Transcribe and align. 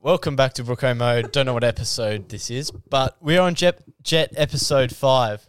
Welcome 0.00 0.34
back 0.34 0.54
to 0.54 0.64
Brooko 0.64 0.96
Mode. 0.96 1.30
Don't 1.30 1.44
know 1.44 1.52
what 1.52 1.62
episode 1.64 2.30
this 2.30 2.50
is, 2.50 2.70
but 2.70 3.16
we're 3.20 3.42
on 3.42 3.54
Jet, 3.54 3.82
Jet 4.02 4.32
episode 4.34 4.94
five. 4.94 5.46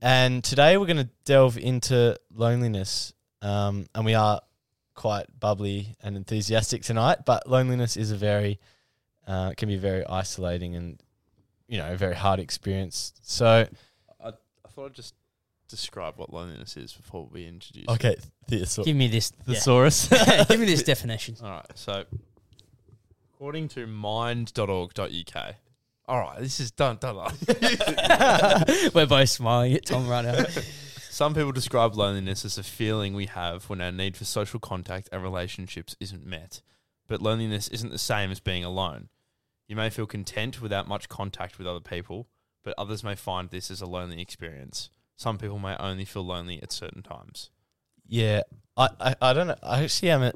And 0.00 0.42
today 0.42 0.78
we're 0.78 0.86
going 0.86 0.96
to 0.96 1.10
delve 1.26 1.58
into 1.58 2.16
loneliness. 2.34 3.12
Um, 3.42 3.86
and 3.94 4.06
we 4.06 4.14
are 4.14 4.40
quite 4.94 5.26
bubbly 5.38 5.96
and 6.02 6.16
enthusiastic 6.16 6.82
tonight, 6.82 7.26
but 7.26 7.46
loneliness 7.48 7.98
is 7.98 8.12
a 8.12 8.16
very, 8.16 8.58
uh, 9.26 9.52
can 9.58 9.68
be 9.68 9.76
very 9.76 10.06
isolating 10.06 10.74
and, 10.74 11.02
you 11.68 11.76
know, 11.78 11.92
a 11.92 11.96
very 11.96 12.14
hard 12.14 12.40
experience. 12.40 13.12
So, 13.20 13.66
I, 14.24 14.28
I 14.28 14.68
thought 14.70 14.86
I'd 14.86 14.94
just 14.94 15.14
describe 15.68 16.14
what 16.16 16.32
loneliness 16.32 16.76
is 16.78 16.92
before 16.94 17.28
we 17.30 17.46
introduce. 17.46 17.88
okay, 17.88 18.16
thesaur- 18.50 18.84
Give 18.84 18.96
me 18.96 19.08
this. 19.08 19.32
yeah. 19.46 19.54
thesaurus. 19.54 20.08
Give 20.48 20.60
me 20.60 20.66
this 20.66 20.82
definition. 20.82 21.36
All 21.42 21.50
right. 21.50 21.66
So, 21.74 22.04
according 23.42 23.66
to 23.66 23.88
mind.org.uk. 23.88 25.54
All 26.06 26.20
right, 26.20 26.38
this 26.38 26.60
is 26.60 26.70
done. 26.70 26.98
Done. 27.00 27.16
We're 28.94 29.06
both 29.06 29.30
smiling 29.30 29.72
at 29.72 29.86
Tom 29.86 30.06
right 30.06 30.24
now. 30.24 30.44
Some 31.10 31.34
people 31.34 31.50
describe 31.50 31.96
loneliness 31.96 32.44
as 32.44 32.56
a 32.56 32.62
feeling 32.62 33.14
we 33.14 33.26
have 33.26 33.68
when 33.68 33.80
our 33.80 33.90
need 33.90 34.16
for 34.16 34.24
social 34.24 34.60
contact 34.60 35.08
and 35.10 35.24
relationships 35.24 35.96
isn't 35.98 36.24
met. 36.24 36.62
But 37.08 37.20
loneliness 37.20 37.66
isn't 37.66 37.90
the 37.90 37.98
same 37.98 38.30
as 38.30 38.38
being 38.38 38.62
alone. 38.62 39.08
You 39.66 39.74
may 39.74 39.90
feel 39.90 40.06
content 40.06 40.62
without 40.62 40.86
much 40.86 41.08
contact 41.08 41.58
with 41.58 41.66
other 41.66 41.80
people, 41.80 42.28
but 42.62 42.74
others 42.78 43.02
may 43.02 43.16
find 43.16 43.50
this 43.50 43.72
as 43.72 43.80
a 43.80 43.86
lonely 43.86 44.22
experience. 44.22 44.88
Some 45.16 45.38
people 45.38 45.58
may 45.58 45.74
only 45.80 46.04
feel 46.04 46.22
lonely 46.22 46.62
at 46.62 46.70
certain 46.70 47.02
times. 47.02 47.50
Yeah, 48.06 48.42
I, 48.76 48.90
I, 49.00 49.14
I 49.20 49.32
don't 49.32 49.48
know. 49.48 49.58
I 49.64 49.82
actually 49.82 50.10
am 50.10 50.22
a, 50.22 50.32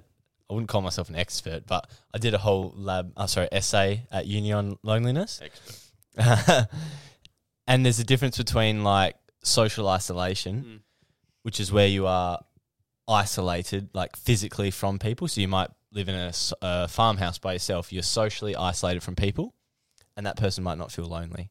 I 0.48 0.54
wouldn't 0.54 0.68
call 0.68 0.82
myself 0.82 1.08
an 1.08 1.16
expert, 1.16 1.66
but 1.66 1.90
I 2.14 2.18
did 2.18 2.32
a 2.34 2.38
whole 2.38 2.72
lab, 2.76 3.12
uh, 3.16 3.26
sorry, 3.26 3.48
essay 3.50 4.06
at 4.12 4.26
uni 4.26 4.52
on 4.52 4.78
loneliness. 4.82 5.40
Expert. 5.42 6.68
and 7.66 7.84
there's 7.84 7.98
a 7.98 8.04
difference 8.04 8.36
between 8.38 8.84
like 8.84 9.16
social 9.42 9.88
isolation, 9.88 10.64
Mm. 10.64 10.80
which 11.42 11.60
is 11.60 11.72
where 11.72 11.86
you 11.86 12.06
are 12.06 12.40
isolated, 13.08 13.88
like 13.92 14.16
physically 14.16 14.70
from 14.70 14.98
people. 14.98 15.28
So 15.28 15.40
you 15.40 15.48
might 15.48 15.70
live 15.92 16.08
in 16.08 16.32
a 16.62 16.88
farmhouse 16.88 17.38
by 17.38 17.54
yourself. 17.54 17.92
You're 17.92 18.02
socially 18.02 18.54
isolated 18.56 19.02
from 19.02 19.16
people, 19.16 19.54
and 20.16 20.26
that 20.26 20.36
person 20.36 20.64
might 20.64 20.78
not 20.78 20.92
feel 20.92 21.06
lonely. 21.06 21.50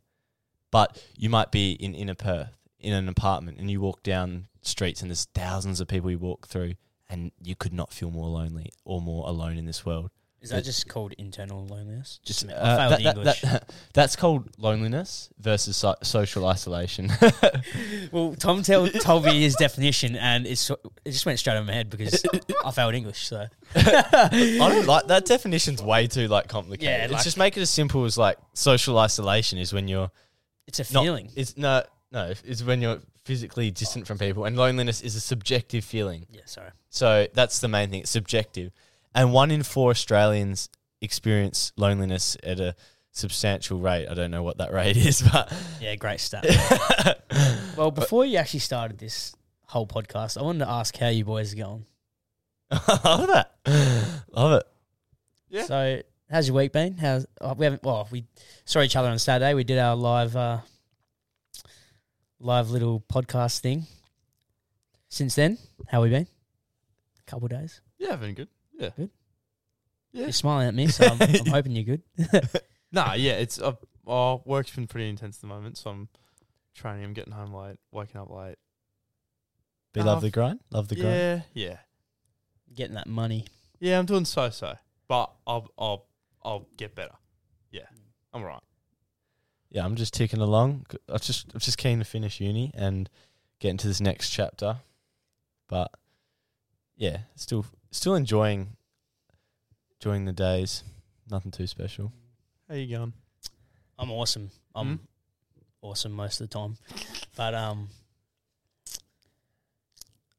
But 0.72 1.02
you 1.18 1.30
might 1.30 1.52
be 1.52 1.72
in 1.74 1.96
inner 1.96 2.16
Perth 2.16 2.58
in 2.80 2.94
an 2.94 3.08
apartment, 3.08 3.58
and 3.60 3.70
you 3.72 3.80
walk 3.82 4.04
down 4.04 4.48
streets, 4.62 5.02
and 5.02 5.10
there's 5.10 5.26
thousands 5.34 5.80
of 5.80 5.88
people 5.88 6.12
you 6.12 6.20
walk 6.20 6.48
through, 6.48 6.74
and 7.10 7.32
you 7.42 7.56
could 7.56 7.74
not 7.74 7.94
feel 7.94 8.12
more 8.12 8.28
lonely 8.28 8.72
or 8.84 9.02
more 9.02 9.28
alone 9.28 9.58
in 9.58 9.66
this 9.66 9.86
world. 9.86 10.10
Is 10.42 10.52
that 10.52 10.64
just 10.64 10.88
called 10.88 11.12
internal 11.18 11.66
loneliness? 11.66 12.20
Just. 12.24 12.46
Uh, 12.48 12.54
I 12.54 12.78
failed 12.78 12.92
that- 12.92 13.04
that- 13.04 13.18
English. 13.18 13.42
that- 13.42 13.74
that's 13.96 14.16
called 14.16 14.48
loneliness 14.60 15.30
versus 15.40 15.76
so- 15.76 15.96
social 16.04 16.46
isolation. 16.46 17.12
well, 18.12 18.36
Tom 18.38 18.62
tell, 18.62 18.88
told 18.88 19.26
me 19.26 19.42
his 19.42 19.56
definition, 19.56 20.16
and 20.16 20.46
it's, 20.46 20.70
it 20.70 21.12
just 21.12 21.26
went 21.26 21.40
straight 21.40 21.56
over 21.56 21.66
my 21.66 21.74
head 21.74 21.90
because 21.90 22.24
I 22.64 22.70
failed 22.70 22.94
English. 22.94 23.26
So 23.28 23.48
I 23.76 24.30
don't 24.60 24.86
like 24.86 25.08
that 25.08 25.26
definition's 25.26 25.82
way 25.82 26.06
too 26.06 26.28
like 26.28 26.48
complicated. 26.48 26.84
Yeah, 26.92 27.02
Let's 27.04 27.14
like- 27.14 27.24
just 27.24 27.38
make 27.38 27.58
it 27.58 27.62
as 27.62 27.72
simple 27.72 28.06
as 28.06 28.16
like 28.16 28.38
social 28.54 29.00
isolation 29.00 29.58
is 29.58 29.74
when 29.74 29.88
you're 29.88 30.12
it's 30.68 30.80
a 30.80 30.94
not. 30.94 31.04
feeling. 31.04 31.32
It's 31.36 31.58
no, 31.58 31.84
no. 32.12 32.34
It's 32.44 32.62
when 32.64 32.82
you're 32.84 33.00
physically 33.26 33.72
distant 33.72 34.08
from 34.08 34.18
people, 34.18 34.46
and 34.46 34.56
loneliness 34.56 35.02
is 35.02 35.16
a 35.16 35.20
subjective 35.20 35.84
feeling. 35.84 36.28
yeah, 36.32 36.42
sorry. 36.46 36.70
So 36.90 37.28
that's 37.34 37.60
the 37.60 37.68
main 37.68 37.90
thing. 37.90 38.02
It's 38.02 38.12
subjective, 38.12 38.72
and 39.14 39.34
one 39.34 39.52
in 39.52 39.64
four 39.64 39.90
Australians 39.90 40.70
experience 41.02 41.74
loneliness 41.76 42.38
at 42.44 42.60
a 42.60 42.76
substantial 43.12 43.80
rate. 43.80 44.08
I 44.08 44.14
don't 44.14 44.32
know 44.32 44.44
what 44.44 44.58
that 44.60 44.72
rate 44.72 44.98
is, 45.10 45.22
but 45.22 45.52
Yeah, 45.82 45.96
great 45.96 46.20
stat. 46.20 46.46
well, 47.78 47.92
before 47.92 48.26
you 48.26 48.38
actually 48.38 48.60
started 48.60 48.98
this 48.98 49.36
whole 49.68 49.88
podcast, 49.88 50.38
I 50.38 50.44
wanted 50.44 50.60
to 50.60 50.70
ask 50.70 50.96
how 50.98 51.10
you 51.10 51.26
boys 51.26 51.54
are 51.54 51.58
going. 51.58 51.86
I 52.72 53.00
love 53.06 53.28
that. 53.28 54.24
Love 54.32 54.62
it. 54.62 54.68
Yeah. 55.50 55.64
So, 55.64 56.02
how's 56.30 56.48
your 56.48 56.58
week 56.58 56.72
been? 56.74 56.98
How's 56.98 57.26
oh, 57.42 57.54
we 57.54 57.66
haven't? 57.66 57.84
Well, 57.84 58.08
we 58.12 58.26
saw 58.66 58.82
each 58.82 58.96
other 58.96 59.10
on 59.10 59.20
Saturday. 59.20 59.54
We 59.54 59.64
did 59.64 59.78
our 59.78 59.96
live, 59.96 60.36
uh, 60.36 60.60
live 62.40 62.70
little 62.70 63.02
podcast 63.02 63.60
thing. 63.60 63.86
Since 65.10 65.36
then, 65.36 65.58
how 65.88 66.02
we 66.02 66.10
been? 66.10 66.28
A 67.20 67.30
couple 67.30 67.46
of 67.46 67.52
days. 67.52 67.82
Yeah, 67.98 68.16
been 68.16 68.34
good. 68.34 68.50
Yeah. 68.78 68.90
Good. 68.96 69.10
Yeah. 70.12 70.24
You're 70.24 70.32
smiling 70.32 70.68
at 70.68 70.74
me, 70.76 70.88
so 70.88 71.06
I'm, 71.06 71.22
I'm 71.22 71.46
hoping 71.48 71.74
you're 71.74 71.98
good. 71.98 72.02
Nah, 72.92 73.14
yeah, 73.16 73.34
it's 73.34 73.60
uh, 73.60 73.74
oh, 74.08 74.42
work's 74.46 74.74
been 74.74 74.88
pretty 74.88 75.10
intense 75.10 75.38
at 75.38 75.42
the 75.42 75.48
moment, 75.48 75.78
so 75.78 75.90
I'm 75.90 76.08
training. 76.74 77.04
I'm 77.04 77.12
getting 77.14 77.34
home 77.34 77.54
late, 77.54 77.76
waking 77.92 78.22
up 78.22 78.30
late. 78.30 78.56
But 79.92 80.00
you 80.04 80.10
Oh, 80.10 80.14
love 80.14 80.22
the 80.22 80.30
grind. 80.30 80.60
Love 80.72 80.88
the 80.88 80.96
grind. 80.96 81.10
Yeah, 81.10 81.42
yeah, 81.54 81.78
Getting 82.74 82.96
that 82.96 83.08
money. 83.08 83.48
yeah. 83.82 84.00
I'm 84.00 84.06
doing 84.06 84.24
so 84.24 84.50
so, 84.50 84.76
but 85.10 85.30
I'll 85.46 85.68
I'll 85.78 86.06
I'll 86.42 86.68
get 86.78 86.96
better. 86.96 87.16
Yeah, 87.72 87.88
I'm 88.34 88.44
all 88.44 88.48
right. 88.48 88.64
Yeah, 89.76 89.84
I'm 89.84 89.96
just 89.96 90.14
ticking 90.14 90.40
along. 90.40 90.86
I 91.12 91.18
just 91.18 91.54
I'm 91.54 91.60
just 91.60 91.78
keen 91.78 92.00
to 92.00 92.06
finish 92.06 92.40
uni 92.40 92.72
and 92.74 93.10
get 93.60 93.72
into 93.72 93.88
this 93.90 94.00
next 94.00 94.30
chapter. 94.30 94.78
But 95.68 95.92
yeah, 96.96 97.18
still 97.36 97.66
still 97.92 98.16
enjoying 98.16 98.78
enjoying 100.00 100.24
the 100.24 100.32
days. 100.32 100.82
Nothing 101.30 101.52
too 101.52 101.68
special. 101.68 102.14
How 102.70 102.76
you 102.76 102.96
going? 102.96 103.12
I'm 104.00 104.12
awesome. 104.12 104.50
I'm 104.74 104.88
Hmm? 104.88 104.96
awesome 105.82 106.14
most 106.14 106.40
of 106.40 106.50
the 106.50 106.54
time, 106.58 106.78
but 107.36 107.54
um, 107.54 107.90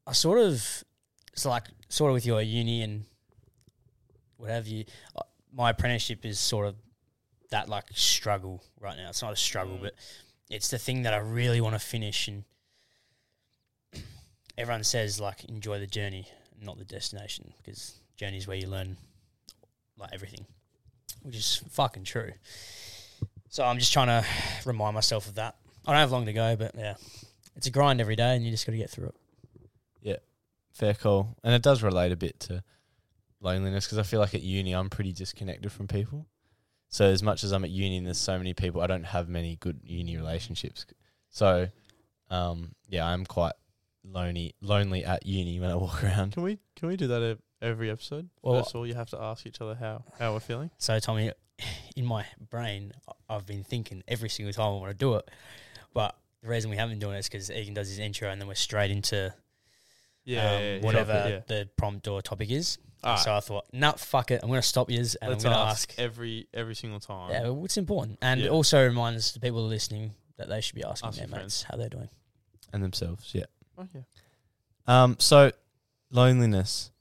I 0.07 0.13
sort 0.13 0.39
of 0.39 0.83
it's 1.31 1.45
like 1.45 1.65
sort 1.89 2.09
of 2.09 2.15
with 2.15 2.25
your 2.25 2.41
uni 2.41 2.81
and 2.81 3.05
what 4.37 4.49
have 4.49 4.65
you. 4.67 4.85
My 5.53 5.69
apprenticeship 5.69 6.25
is 6.25 6.39
sort 6.39 6.65
of 6.67 6.75
that 7.49 7.69
like 7.69 7.85
struggle 7.93 8.63
right 8.79 8.97
now. 8.97 9.09
It's 9.09 9.21
not 9.21 9.33
a 9.33 9.37
struggle, 9.37 9.77
mm. 9.77 9.81
but 9.81 9.95
it's 10.49 10.69
the 10.69 10.77
thing 10.77 11.03
that 11.03 11.13
I 11.13 11.17
really 11.17 11.61
want 11.61 11.75
to 11.75 11.79
finish. 11.79 12.27
And 12.27 12.43
everyone 14.57 14.83
says 14.83 15.19
like 15.19 15.43
enjoy 15.45 15.79
the 15.79 15.87
journey, 15.87 16.27
not 16.61 16.77
the 16.77 16.85
destination, 16.85 17.53
because 17.57 17.95
journey 18.15 18.37
is 18.37 18.47
where 18.47 18.57
you 18.57 18.67
learn 18.67 18.97
like 19.97 20.11
everything, 20.13 20.45
which 21.23 21.35
is 21.35 21.63
fucking 21.69 22.03
true. 22.03 22.31
So 23.49 23.63
I'm 23.63 23.79
just 23.79 23.93
trying 23.93 24.07
to 24.07 24.25
remind 24.65 24.93
myself 24.93 25.27
of 25.27 25.35
that. 25.35 25.55
I 25.85 25.91
don't 25.91 25.99
have 25.99 26.11
long 26.11 26.25
to 26.25 26.33
go, 26.33 26.55
but 26.57 26.73
yeah, 26.77 26.95
it's 27.55 27.67
a 27.67 27.71
grind 27.71 28.01
every 28.01 28.15
day, 28.15 28.35
and 28.35 28.43
you 28.43 28.51
just 28.51 28.65
got 28.65 28.73
to 28.73 28.77
get 28.77 28.89
through 28.89 29.07
it. 29.07 29.15
Yeah, 30.01 30.17
fair 30.73 30.93
call. 30.93 31.35
And 31.43 31.53
it 31.53 31.61
does 31.61 31.81
relate 31.81 32.11
a 32.11 32.17
bit 32.17 32.39
to 32.41 32.63
loneliness 33.39 33.85
because 33.85 33.97
I 33.97 34.03
feel 34.03 34.19
like 34.19 34.35
at 34.35 34.41
uni 34.41 34.73
I'm 34.73 34.89
pretty 34.89 35.13
disconnected 35.13 35.71
from 35.71 35.87
people. 35.87 36.25
So 36.89 37.05
as 37.05 37.21
much 37.21 37.43
as 37.43 37.51
I'm 37.51 37.63
at 37.63 37.69
uni 37.69 37.97
and 37.97 38.05
there's 38.07 38.17
so 38.17 38.37
many 38.37 38.53
people, 38.53 38.81
I 38.81 38.87
don't 38.87 39.03
have 39.03 39.27
many 39.27 39.57
good 39.57 39.79
uni 39.83 40.15
relationships. 40.17 40.85
So 41.29 41.67
um, 42.29 42.73
yeah, 42.89 43.05
I'm 43.05 43.25
quite 43.25 43.53
lonely 44.03 44.55
lonely 44.61 45.03
at 45.03 45.25
uni 45.25 45.59
when 45.59 45.69
I 45.69 45.75
walk 45.75 46.03
around. 46.03 46.33
Can 46.33 46.43
we 46.43 46.59
can 46.75 46.87
we 46.87 46.97
do 46.97 47.07
that 47.07 47.21
ev- 47.21 47.41
every 47.61 47.89
episode? 47.89 48.29
Well- 48.41 48.61
First 48.61 48.71
of 48.71 48.77
all, 48.77 48.87
you 48.87 48.95
have 48.95 49.09
to 49.11 49.21
ask 49.21 49.45
each 49.45 49.61
other 49.61 49.75
how 49.75 50.03
how 50.19 50.33
we're 50.33 50.39
feeling. 50.39 50.71
So 50.77 50.99
Tommy, 50.99 51.31
in 51.95 52.05
my 52.05 52.25
brain, 52.49 52.93
I- 53.07 53.35
I've 53.35 53.45
been 53.45 53.63
thinking 53.63 54.03
every 54.07 54.29
single 54.29 54.53
time 54.53 54.65
I 54.67 54.77
want 54.77 54.91
to 54.91 54.97
do 54.97 55.15
it, 55.15 55.29
but 55.93 56.15
the 56.41 56.49
reason 56.49 56.69
we 56.69 56.77
haven't 56.77 56.93
been 56.93 56.99
doing 56.99 57.15
it 57.15 57.19
is 57.19 57.29
because 57.29 57.51
Egan 57.51 57.73
does 57.73 57.89
his 57.89 57.99
intro, 57.99 58.29
and 58.29 58.39
then 58.39 58.47
we're 58.47 58.55
straight 58.55 58.91
into 58.91 59.33
um, 60.27 60.81
whatever 60.81 61.13
yeah. 61.13 61.39
the 61.47 61.69
prompt 61.77 62.07
or 62.07 62.21
topic 62.21 62.51
is. 62.51 62.77
Alright. 63.03 63.19
So 63.19 63.33
I 63.35 63.39
thought, 63.41 63.65
nah, 63.71 63.91
fuck 63.93 64.31
it, 64.31 64.39
I'm 64.41 64.49
going 64.49 64.61
to 64.61 64.67
stop 64.67 64.89
you, 64.89 64.97
and 64.97 65.05
Let's 65.05 65.21
I'm 65.23 65.29
going 65.29 65.39
to 65.41 65.49
ask, 65.49 65.89
ask. 65.91 65.99
every 65.99 66.47
every 66.53 66.75
single 66.75 66.99
time. 66.99 67.31
Yeah, 67.31 67.43
well, 67.49 67.63
it's 67.65 67.77
important, 67.77 68.17
and 68.21 68.39
Yeah. 68.41 68.47
it 68.47 68.49
also 68.51 68.83
reminds 68.83 69.33
the 69.33 69.39
people 69.39 69.63
listening 69.65 70.13
that 70.37 70.49
they 70.49 70.61
should 70.61 70.75
be 70.75 70.83
asking 70.83 71.09
Ask 71.09 71.17
their 71.19 71.27
your 71.27 71.37
mates 71.37 71.63
how 71.63 71.77
they're 71.77 71.89
doing. 71.89 72.09
And 72.73 72.83
themselves, 72.83 73.31
yeah. 73.33 73.45
Oh, 73.77 73.87
yeah. 73.93 74.01
Um, 74.87 75.15
so 75.19 75.51
loneliness. 76.11 76.91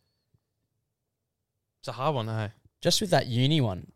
It's 1.81 1.89
a 1.89 1.93
hard 1.93 2.15
one, 2.15 2.27
hey. 2.29 2.51
just 2.83 3.01
with 3.01 3.11
that 3.11 3.27
uni 3.27 3.61
one, 3.61 3.91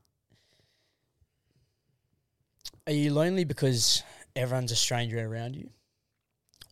are 2.86 2.92
you 2.92 3.12
lonely 3.12 3.44
because 3.44 4.02
everyone's 4.34 4.72
a 4.72 4.76
stranger 4.76 5.24
around 5.26 5.54
you, 5.56 5.70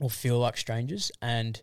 or 0.00 0.10
feel 0.10 0.38
like 0.38 0.56
strangers, 0.56 1.10
and 1.20 1.60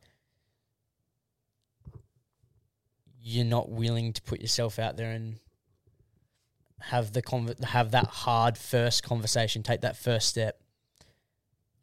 you're 3.27 3.43
not 3.43 3.71
willing 3.71 4.13
to 4.13 4.21
put 4.21 4.39
yourself 4.39 4.77
out 4.77 4.97
there 4.97 5.09
and 5.09 5.39
have 6.79 7.11
the 7.11 7.23
conver- 7.23 7.61
have 7.63 7.89
that 7.91 8.05
hard 8.05 8.55
first 8.55 9.01
conversation, 9.01 9.63
take 9.63 9.81
that 9.81 9.97
first 9.97 10.29
step. 10.29 10.61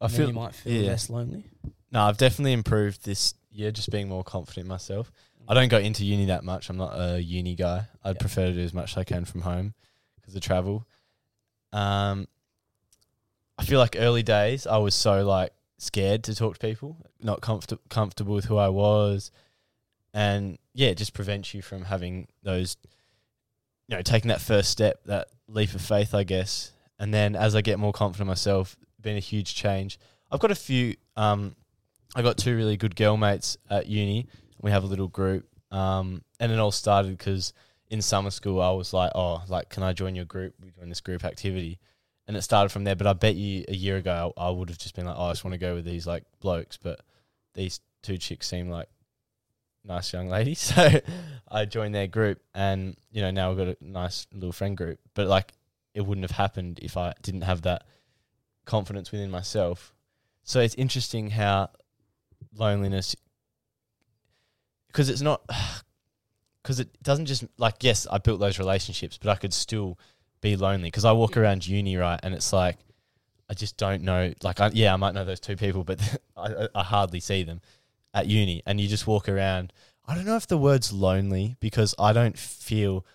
I 0.01 0.07
feel 0.07 0.29
you 0.29 0.35
might 0.35 0.55
feel 0.55 0.73
yeah. 0.83 0.91
less 0.91 1.11
lonely. 1.11 1.51
No, 1.91 2.03
I've 2.03 2.17
definitely 2.17 2.53
improved 2.53 3.05
this 3.05 3.35
year, 3.51 3.73
just 3.73 3.91
being 3.91 4.09
more 4.09 4.23
confident 4.23 4.69
myself. 4.69 5.11
I 5.49 5.55
don't 5.55 5.69
go 5.69 5.79
into 5.79 6.05
uni 6.05 6.27
that 6.27 6.45
much. 6.45 6.71
I'm 6.71 6.77
not 6.77 6.93
a 6.93 7.21
uni 7.21 7.57
guy. 7.57 7.87
I'd 8.05 8.17
Yeah. 8.17 8.21
prefer 8.21 8.47
to 8.47 8.53
do 8.53 8.61
as 8.61 8.73
much 8.73 8.93
as 8.93 8.99
I 8.99 9.05
can 9.05 9.25
from 9.25 9.41
home 9.41 9.75
because 10.21 10.37
of 10.37 10.43
travel. 10.43 10.87
Um, 11.73 12.29
I 13.59 13.65
feel 13.65 13.81
like 13.81 13.97
early 13.99 14.23
days 14.23 14.65
I 14.67 14.77
was 14.79 14.95
so 14.95 15.25
like 15.25 15.53
scared 15.79 16.23
to 16.25 16.37
talk 16.37 16.55
to 16.55 16.61
people, 16.61 16.97
not 17.21 17.41
comfort- 17.41 17.81
comfortable 17.89 18.35
with 18.35 18.45
who 18.45 18.57
I 18.57 18.69
was, 18.69 19.33
and 20.15 20.59
yeah, 20.75 20.89
it 20.89 20.99
just 20.99 21.15
prevents 21.15 21.55
you 21.55 21.63
from 21.63 21.85
having 21.85 22.29
those, 22.43 22.77
you 23.89 23.97
know, 23.97 24.03
taking 24.03 24.29
that 24.29 24.41
first 24.41 24.71
step, 24.71 25.01
that 25.07 25.29
leap 25.49 25.75
of 25.75 25.83
faith, 25.83 26.15
I 26.15 26.25
guess. 26.25 26.73
And 26.99 27.13
then 27.13 27.35
as 27.35 27.55
I 27.55 27.61
get 27.63 27.79
more 27.79 27.93
confident 27.93 28.29
myself, 28.29 28.77
been 29.01 29.17
a 29.17 29.21
huge 29.21 29.55
change. 29.55 29.99
I've 30.31 30.41
got 30.41 30.51
a 30.51 30.57
few. 30.57 30.97
Um, 31.17 31.57
I 32.15 32.23
got 32.23 32.39
two 32.39 32.57
really 32.57 32.77
good 32.77 32.97
girl 32.97 33.17
mates 33.17 33.57
at 33.69 33.87
uni. 33.87 34.29
We 34.61 34.71
have 34.71 34.85
a 34.85 34.87
little 34.87 35.09
group, 35.09 35.47
um, 35.71 36.23
and 36.39 36.53
it 36.53 36.59
all 36.59 36.71
started 36.71 37.17
because 37.17 37.53
in 37.91 38.01
summer 38.01 38.31
school 38.31 38.61
I 38.61 38.71
was 38.71 38.93
like, 38.93 39.13
"Oh, 39.15 39.43
like, 39.49 39.69
can 39.69 39.83
I 39.83 39.93
join 39.93 40.15
your 40.15 40.25
group? 40.25 40.55
We 40.63 40.71
join 40.71 40.89
this 40.89 41.01
group 41.01 41.25
activity," 41.25 41.79
and 42.27 42.37
it 42.37 42.43
started 42.43 42.71
from 42.71 42.85
there. 42.85 42.97
But 42.97 43.07
I 43.07 43.13
bet 43.13 43.35
you 43.35 43.65
a 43.69 43.75
year 43.75 43.97
ago 43.97 44.33
I, 44.37 44.47
I 44.47 44.51
would 44.51 44.69
have 44.69 44.79
just 44.79 44.95
been 44.95 45.07
like, 45.07 45.17
"Oh, 45.19 45.25
I 45.25 45.33
just 45.33 45.45
want 45.45 45.55
to 45.55 45.59
go 45.59 45.75
with 45.75 45.85
these 45.85 46.07
like 46.07 46.25
blokes," 46.41 46.77
but 46.77 47.01
these 47.55 47.81
two 48.03 48.19
chicks 48.19 48.47
seem 48.49 48.71
like 48.71 48.89
nice 49.85 50.13
young 50.13 50.29
lady. 50.29 50.55
so 50.57 51.01
I 51.49 51.65
joined 51.65 51.95
their 51.95 52.07
group, 52.07 52.41
and 52.55 52.97
you 53.11 53.23
know 53.23 53.31
now 53.31 53.51
we've 53.51 53.59
got 53.59 53.69
a 53.69 53.77
nice 53.81 54.27
little 54.33 54.53
friend 54.53 54.77
group. 54.77 54.99
But 55.15 55.29
like, 55.29 55.53
it 55.95 56.03
wouldn't 56.03 56.25
have 56.25 56.37
happened 56.37 56.79
if 56.83 56.97
I 56.97 57.15
didn't 57.23 57.43
have 57.43 57.63
that 57.63 57.85
confidence 58.65 59.13
within 59.13 59.31
myself. 59.31 59.95
So 60.45 60.61
it's 60.61 60.75
interesting 60.75 61.31
how 61.31 61.71
loneliness, 62.55 63.15
because 64.89 65.09
it's 65.09 65.23
not, 65.23 65.43
because 66.63 66.81
it 66.81 67.03
doesn't 67.03 67.27
just 67.27 67.45
like 67.59 67.77
yes, 67.83 68.07
I 68.11 68.19
built 68.19 68.41
those 68.41 68.59
relationships, 68.59 69.19
but 69.19 69.31
I 69.31 69.37
could 69.37 69.53
still 69.53 69.99
be 70.41 70.57
lonely 70.57 70.89
because 70.89 71.05
I 71.05 71.13
walk 71.13 71.37
around 71.37 71.67
uni 71.67 71.97
right, 71.97 72.19
and 72.23 72.35
it's 72.35 72.53
like 72.53 72.77
I 73.49 73.55
just 73.55 73.77
don't 73.77 74.03
know. 74.03 74.33
Like 74.43 74.61
I, 74.61 74.71
yeah, 74.73 74.93
I 74.95 74.97
might 74.97 75.15
know 75.15 75.25
those 75.25 75.41
two 75.41 75.57
people, 75.57 75.85
but 75.85 76.01
I, 76.37 76.69
I 76.75 76.83
hardly 76.83 77.21
see 77.21 77.43
them 77.43 77.61
at 78.15 78.27
uni, 78.27 78.63
and 78.67 78.81
you 78.81 78.89
just 78.89 79.07
walk 79.07 79.29
around. 79.29 79.73
I 80.07 80.15
don't 80.15 80.27
know 80.27 80.37
if 80.37 80.47
the 80.47 80.59
word's 80.59 80.93
lonely 80.93 81.57
because 81.61 81.95
I 81.99 82.13
don't 82.13 82.37
feel 82.39 83.07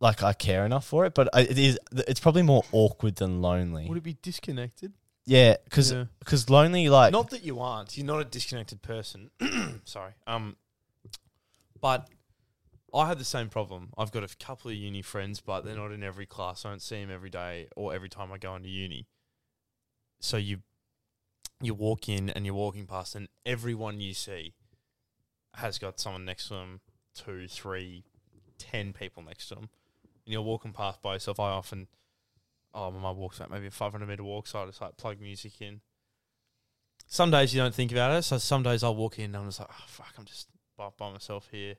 like 0.00 0.22
I 0.22 0.32
care 0.32 0.64
enough 0.64 0.86
for 0.86 1.04
it, 1.06 1.14
but 1.14 1.28
it 1.34 1.58
is. 1.58 1.78
It's 1.92 2.20
probably 2.20 2.42
more 2.42 2.62
awkward 2.72 3.16
than 3.16 3.42
lonely. 3.42 3.88
Would 3.88 3.98
it 3.98 4.04
be 4.04 4.16
disconnected? 4.22 4.92
Yeah, 5.26 5.56
because 5.64 5.92
Yeah. 5.92 6.06
lonely 6.48 6.88
like 6.88 7.12
not 7.12 7.30
that 7.30 7.42
you 7.44 7.60
aren't. 7.60 7.96
You're 7.98 8.06
not 8.06 8.20
a 8.20 8.24
disconnected 8.24 8.80
person. 8.80 9.30
Sorry. 9.84 10.12
Um, 10.26 10.56
but 11.80 12.08
I 12.94 13.06
had 13.08 13.18
the 13.18 13.24
same 13.24 13.50
problem. 13.50 13.90
I've 13.98 14.10
got 14.10 14.24
a 14.24 14.34
couple 14.36 14.70
of 14.70 14.76
uni 14.76 15.02
friends, 15.02 15.40
but 15.40 15.64
they're 15.64 15.76
not 15.76 15.92
in 15.92 16.02
every 16.02 16.24
class. 16.24 16.64
I 16.64 16.70
don't 16.70 16.80
see 16.80 17.00
them 17.00 17.10
every 17.10 17.28
day 17.28 17.68
or 17.76 17.92
every 17.92 18.08
time 18.08 18.32
I 18.32 18.38
go 18.38 18.54
into 18.56 18.70
uni. 18.70 19.06
So 20.20 20.38
you 20.38 20.60
you 21.60 21.74
walk 21.74 22.08
in 22.08 22.30
and 22.30 22.44
you're 22.44 22.54
walking 22.54 22.86
past, 22.86 23.14
and 23.14 23.28
everyone 23.44 24.00
you 24.00 24.14
see 24.14 24.54
has 25.54 25.78
got 25.78 25.98
someone 25.98 26.24
next 26.24 26.48
to 26.48 26.54
them, 26.54 26.80
two, 27.14 27.48
three, 27.48 28.04
ten 28.58 28.92
people 28.92 29.22
next 29.22 29.48
to 29.48 29.56
them, 29.56 29.70
and 30.24 30.32
you're 30.32 30.42
walking 30.42 30.72
past 30.72 31.02
by 31.02 31.14
yourself. 31.14 31.40
I 31.40 31.50
often 31.50 31.88
oh, 32.74 32.90
my 32.90 33.10
walk's 33.10 33.40
like 33.40 33.50
maybe 33.50 33.66
a 33.66 33.70
500 33.70 34.06
meter 34.06 34.24
walk, 34.24 34.46
so 34.46 34.62
I 34.62 34.66
just 34.66 34.80
like 34.80 34.96
plug 34.96 35.20
music 35.20 35.60
in. 35.60 35.80
Some 37.06 37.30
days 37.30 37.54
you 37.54 37.60
don't 37.60 37.74
think 37.74 37.92
about 37.92 38.16
it, 38.16 38.22
so 38.22 38.38
some 38.38 38.62
days 38.62 38.82
I'll 38.82 38.94
walk 38.94 39.18
in 39.18 39.26
and 39.26 39.36
I'm 39.36 39.46
just 39.46 39.60
like, 39.60 39.70
oh, 39.70 39.84
fuck, 39.86 40.12
I'm 40.18 40.24
just 40.24 40.48
by, 40.76 40.88
by 40.96 41.10
myself 41.10 41.48
here, 41.50 41.76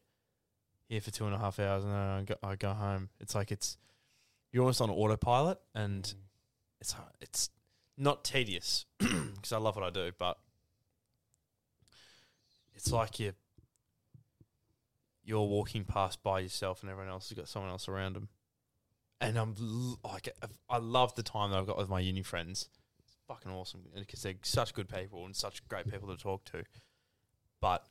here 0.88 1.02
for 1.02 1.12
two 1.12 1.26
and 1.26 1.36
a 1.36 1.38
half 1.38 1.60
hours, 1.60 1.84
and 1.84 1.94
then 1.94 2.00
I 2.00 2.24
go, 2.24 2.36
I 2.44 2.56
go 2.56 2.74
home. 2.74 3.10
It's 3.20 3.36
like 3.36 3.52
it's 3.52 3.78
you're 4.52 4.64
almost 4.64 4.82
on 4.82 4.90
autopilot, 4.90 5.60
and 5.76 6.12
it's 6.82 6.94
uh, 6.94 7.12
it's 7.22 7.50
not 8.00 8.24
tedious 8.24 8.86
because 9.00 9.52
I 9.52 9.58
love 9.58 9.76
what 9.76 9.86
I 9.86 9.92
do, 9.92 10.12
but 10.18 10.38
it's 12.74 12.92
like 12.92 13.20
you 13.20 13.34
you're 15.24 15.48
walking 15.48 15.84
past 15.84 16.24
by 16.24 16.40
yourself, 16.40 16.82
and 16.82 16.90
everyone 16.90 17.12
else 17.12 17.30
has 17.30 17.38
got 17.38 17.48
someone 17.48 17.70
else 17.70 17.88
around 17.88 18.16
them 18.16 18.30
and 19.22 19.38
I'm 19.38 19.56
like, 20.04 20.30
I 20.70 20.78
love 20.78 21.16
the 21.16 21.24
time 21.24 21.52
that 21.52 21.58
I've 21.58 21.68
got 21.68 21.78
with 21.78 21.90
my 21.90 22.00
uni 22.00 22.24
friends. 22.24 22.70
It's 23.04 23.16
fucking 23.28 23.52
awesome 23.52 23.82
because 23.94 24.22
they're 24.22 24.36
such 24.44 24.74
good 24.74 24.88
people 24.88 25.26
and 25.26 25.36
such 25.36 25.68
great 25.68 25.90
people 25.90 26.08
to 26.10 26.22
talk 26.22 26.46
to. 26.46 26.64
But 27.60 27.86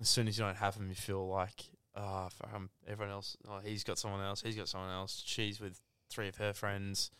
as 0.00 0.08
soon 0.08 0.28
as 0.28 0.38
you 0.38 0.44
don't 0.44 0.56
have 0.56 0.78
them, 0.78 0.88
you 0.88 0.94
feel 0.94 1.28
like, 1.28 1.64
oh, 1.94 2.28
fuck, 2.30 2.50
I'm, 2.54 2.70
everyone 2.88 3.12
else, 3.12 3.36
oh, 3.46 3.60
he's 3.62 3.84
got 3.84 3.98
someone 3.98 4.22
else, 4.22 4.40
he's 4.40 4.56
got 4.56 4.68
someone 4.68 4.90
else, 4.90 5.22
she's 5.26 5.60
with 5.60 5.80
three 6.08 6.28
of 6.28 6.36
her 6.36 6.54
friends. 6.54 7.10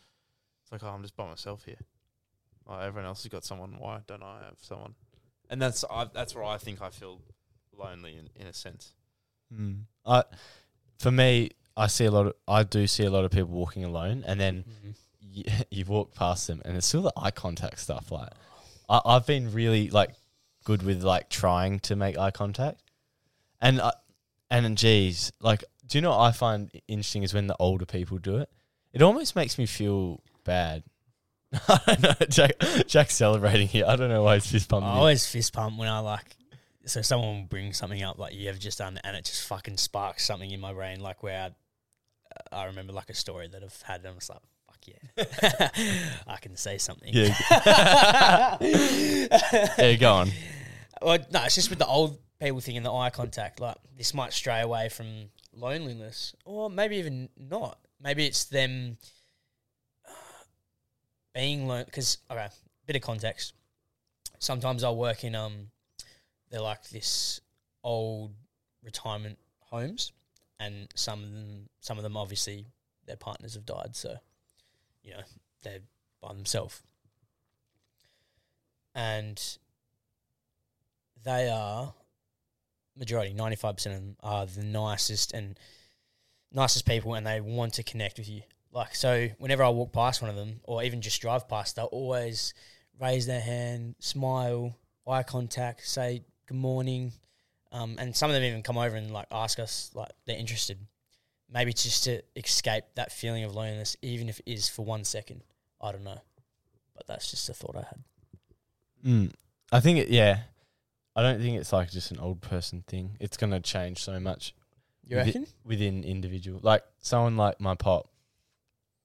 It's 0.67 0.73
like, 0.73 0.83
oh, 0.83 0.93
I'm 0.93 1.03
just 1.03 1.17
by 1.17 1.29
myself 1.29 1.65
here. 1.65 1.79
Oh, 2.67 2.77
everyone 2.81 3.07
else 3.07 3.23
has 3.23 3.31
got 3.31 3.45
someone. 3.45 3.77
Why 3.79 4.01
don't 4.09 4.25
I 4.25 4.41
have 4.47 4.57
someone? 4.61 4.95
And 5.49 5.63
that's 5.63 5.85
I, 5.89 6.07
that's 6.13 6.35
where 6.35 6.43
I 6.43 6.59
think 6.59 6.83
I 6.83 6.91
feel 6.91 7.21
lonely 7.79 8.17
in, 8.17 8.29
in 8.35 8.49
a 8.49 8.53
sense. 8.53 8.93
Mm. 9.55 9.83
I, 10.05 10.25
for 10.99 11.13
me, 11.13 11.51
I 11.77 11.87
see 11.87 12.07
a 12.07 12.11
lot 12.11 12.27
of, 12.27 12.35
I 12.49 12.65
do 12.65 12.89
see 12.89 13.05
a 13.05 13.11
lot 13.11 13.25
of 13.25 13.31
people 13.31 13.51
walking 13.51 13.85
alone, 13.85 14.25
and 14.27 14.41
then 14.41 14.65
you, 15.21 15.45
you 15.71 15.85
walk 15.85 16.17
past 16.17 16.49
them, 16.49 16.63
and 16.65 16.77
it's 16.77 16.89
still 16.89 17.03
the 17.03 17.13
eye 17.17 17.31
contact 17.31 17.79
stuff. 17.79 18.11
Like, 18.11 18.31
I, 18.89 19.01
I've 19.05 19.27
been 19.27 19.53
really 19.53 19.89
like 19.91 20.11
good 20.65 20.83
with 20.83 21.05
like 21.05 21.31
trying 21.31 21.79
to 21.81 21.95
make 21.95 22.19
eye 22.19 22.33
contact, 22.33 22.83
and 23.61 23.81
I, 23.81 23.93
and 24.51 24.77
geez, 24.77 25.31
like, 25.41 25.63
do 25.87 25.99
you 25.99 26.03
know 26.03 26.11
what 26.11 26.23
I 26.23 26.33
find 26.33 26.73
interesting 26.89 27.23
is 27.23 27.33
when 27.33 27.47
the 27.47 27.57
older 27.61 27.87
people 27.87 28.19
do 28.19 28.39
it. 28.39 28.51
It 28.93 29.03
almost 29.03 29.37
makes 29.37 29.59
me 29.59 29.67
feel 29.67 30.23
bad. 30.47 30.83
I. 31.69 32.17
Jack, 32.29 32.53
Jack's 32.87 33.15
celebrating 33.15 33.69
here. 33.69 33.85
I 33.87 33.97
don't 33.97 34.09
know 34.09 34.23
why 34.23 34.35
he's 34.35 34.47
fist 34.47 34.73
I 34.73 34.77
pumping. 34.77 34.91
me. 34.91 34.99
always 34.99 35.27
fist 35.27 35.53
pump 35.53 35.79
when 35.79 35.89
I 35.89 35.99
like. 36.01 36.37
So 36.87 37.03
someone 37.03 37.41
will 37.41 37.47
bring 37.47 37.73
something 37.73 38.03
up 38.03 38.19
like 38.19 38.35
you 38.35 38.47
have 38.47 38.59
just 38.59 38.79
done, 38.79 38.99
and 39.03 39.17
it 39.17 39.25
just 39.25 39.47
fucking 39.49 39.77
sparks 39.77 40.25
something 40.25 40.51
in 40.51 40.61
my 40.61 40.73
brain. 40.73 41.01
Like 41.01 41.23
where 41.23 41.51
I, 42.53 42.57
I 42.63 42.65
remember 42.67 42.93
like 42.93 43.11
a 43.11 43.15
story 43.15 43.49
that 43.49 43.63
I've 43.63 43.83
had, 43.83 44.01
and 44.01 44.09
I'm 44.09 44.15
just 44.15 44.31
like, 44.31 44.39
fuck 44.67 44.79
yeah, 44.87 45.69
I 46.27 46.37
can 46.37 46.57
say 46.57 46.79
something. 46.79 47.11
Yeah. 47.13 47.37
yeah, 48.61 49.97
go 49.97 50.13
on. 50.13 50.31
Well, 51.03 51.19
no, 51.33 51.43
it's 51.45 51.57
just 51.57 51.71
with 51.71 51.79
the 51.81 51.87
old 51.87 52.19
people 52.41 52.61
thing 52.61 52.77
and 52.77 52.87
the 52.87 52.93
eye 52.93 53.11
contact. 53.11 53.61
Like 53.61 53.77
this 53.97 54.15
might 54.15 54.33
stray 54.33 54.61
away 54.61 54.89
from 54.89 55.31
loneliness, 55.53 56.35
or 56.45 56.71
maybe 56.71 56.97
even 56.97 57.29
not. 57.37 57.79
Maybe 58.01 58.27
it's 58.27 58.45
them 58.45 58.99
being 61.37 61.69
learned 61.69 61.87
Because 61.87 62.19
okay, 62.31 62.49
bit 62.87 62.97
of 62.97 63.03
context. 63.03 63.53
Sometimes 64.39 64.83
I'll 64.83 64.97
work 64.97 65.23
in 65.23 65.35
um, 65.35 65.69
they're 66.51 66.61
like 66.61 66.89
this 66.89 67.41
old 67.85 68.33
retirement 68.83 69.39
homes, 69.61 70.13
and 70.59 70.89
some 70.95 71.23
of 71.23 71.33
them, 71.33 71.69
some 71.81 71.99
of 71.99 72.03
them 72.03 72.17
obviously 72.17 72.67
their 73.07 73.17
partners 73.17 73.55
have 73.55 73.67
died, 73.67 73.95
so 73.95 74.17
you 75.03 75.13
know 75.13 75.23
they're 75.63 75.81
by 76.21 76.33
themselves, 76.33 76.83
and 78.95 79.59
they 81.25 81.49
are 81.49 81.93
majority, 82.97 83.35
ninety 83.35 83.57
five 83.57 83.77
percent 83.77 83.95
of 83.95 84.01
them 84.01 84.17
are 84.23 84.47
the 84.47 84.65
nicest 84.65 85.33
and 85.33 85.59
nicest 86.53 86.87
people, 86.87 87.15
and 87.15 87.27
they 87.27 87.41
want 87.41 87.75
to 87.75 87.83
connect 87.83 88.19
with 88.19 88.29
you. 88.29 88.43
Like 88.77 88.95
so, 88.95 89.29
whenever 89.39 89.65
I 89.65 89.71
walk 89.71 89.95
past 89.95 90.21
one 90.21 90.29
of 90.29 90.37
them, 90.37 90.61
or 90.65 90.83
even 90.83 91.01
just 91.01 91.19
drive 91.23 91.49
past, 91.49 91.77
they'll 91.77 91.87
always 91.87 92.53
raise 93.01 93.25
their 93.27 93.41
hand, 93.41 93.95
smile, 94.01 94.77
eye 95.09 95.23
contact, 95.23 95.89
say 95.89 96.25
good 96.47 96.59
morning, 96.59 97.13
um, 97.73 97.97
and 97.99 98.15
some 98.15 98.29
of 98.29 98.35
them 98.35 98.43
even 98.43 98.63
come 98.63 98.77
over 98.77 98.95
and 98.95 99.11
like 99.11 99.29
ask 99.33 99.59
us 99.59 99.91
like 99.95 100.11
they're 100.27 100.37
interested. 100.37 100.77
Maybe 101.51 101.71
it's 101.71 101.85
just 101.85 102.05
to 102.05 102.21
escape 102.37 102.85
that 102.97 103.13
feeling 103.13 103.45
of 103.45 103.55
loneliness, 103.55 103.97
even 104.03 104.29
if 104.29 104.41
it 104.41 104.53
is 104.53 104.69
for 104.69 104.85
one 104.85 105.05
second. 105.05 105.41
I 105.81 105.91
don't 105.91 106.05
know, 106.05 106.21
but 106.95 107.07
that's 107.07 107.31
just 107.31 107.49
a 107.49 107.55
thought 107.55 107.77
I 107.77 107.81
had. 107.81 108.05
Mm. 109.07 109.33
I 109.73 109.81
think 109.81 110.01
it, 110.01 110.09
yeah. 110.09 110.41
I 111.15 111.23
don't 111.23 111.41
think 111.41 111.59
it's 111.59 111.73
like 111.73 111.91
just 111.91 112.11
an 112.11 112.19
old 112.19 112.43
person 112.43 112.85
thing. 112.87 113.17
It's 113.21 113.39
gonna 113.39 113.61
change 113.61 114.03
so 114.03 114.21
much 114.21 114.55
You 115.07 115.17
reckon? 115.17 115.47
within 115.65 116.05
individual. 116.05 116.61
Like 116.63 116.83
someone 116.99 117.39
like 117.39 117.59
my 117.59 117.75
pop, 117.75 118.11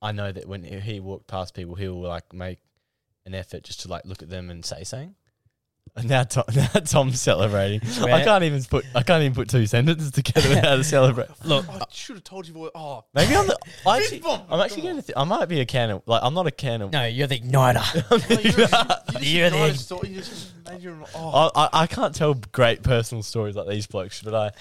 I 0.01 0.11
know 0.11 0.31
that 0.31 0.47
when 0.47 0.63
he 0.63 0.99
walked 0.99 1.27
past 1.27 1.53
people, 1.53 1.75
he 1.75 1.87
will 1.87 2.01
like 2.01 2.33
make 2.33 2.59
an 3.25 3.35
effort 3.35 3.63
just 3.63 3.81
to 3.81 3.87
like 3.87 4.05
look 4.05 4.21
at 4.23 4.29
them 4.29 4.49
and 4.49 4.65
say 4.65 4.83
something. 4.83 5.15
And 5.95 6.07
now, 6.07 6.23
Tom, 6.23 6.45
now 6.55 6.67
Tom's 6.67 7.19
celebrating. 7.19 7.81
I 8.01 8.23
can't 8.23 8.43
even 8.45 8.63
put 8.63 8.85
I 8.95 9.03
can't 9.03 9.23
even 9.23 9.35
put 9.35 9.49
two 9.49 9.65
sentences 9.65 10.11
together 10.11 10.47
without 10.47 10.77
to 10.77 10.83
celebrate. 10.83 11.27
Look, 11.43 11.67
I 11.67 11.81
should 11.91 12.15
have 12.15 12.23
told 12.23 12.47
you, 12.47 12.53
boy. 12.53 12.69
Oh, 12.73 13.03
Maybe 13.13 13.35
I'm 13.35 13.47
the. 13.47 13.57
I 13.85 13.97
actually, 13.97 14.23
I'm 14.25 14.61
actually 14.61 14.83
going 14.83 14.95
to. 14.97 15.01
Th- 15.01 15.17
I 15.17 15.25
might 15.25 15.47
be 15.47 15.59
a 15.59 15.65
can 15.65 15.89
of. 15.89 16.03
Like 16.05 16.21
I'm 16.23 16.33
not 16.33 16.47
a 16.47 16.51
can 16.51 16.81
of. 16.81 16.93
no, 16.93 17.05
you're 17.05 17.27
the 17.27 17.39
igniter. 17.39 17.81
Oh, 18.09 19.19
you're 19.19 19.49
the 19.49 19.97
the. 19.99 20.07
You 20.07 20.15
just 20.15 20.53
made 20.69 20.81
your, 20.81 20.97
oh. 21.13 21.51
I, 21.53 21.63
I 21.63 21.69
I 21.81 21.87
can't 21.87 22.15
tell 22.15 22.35
great 22.35 22.83
personal 22.83 23.21
stories 23.21 23.55
like 23.55 23.67
these 23.67 23.87
blokes, 23.87 24.21
but 24.21 24.33
I 24.33 24.51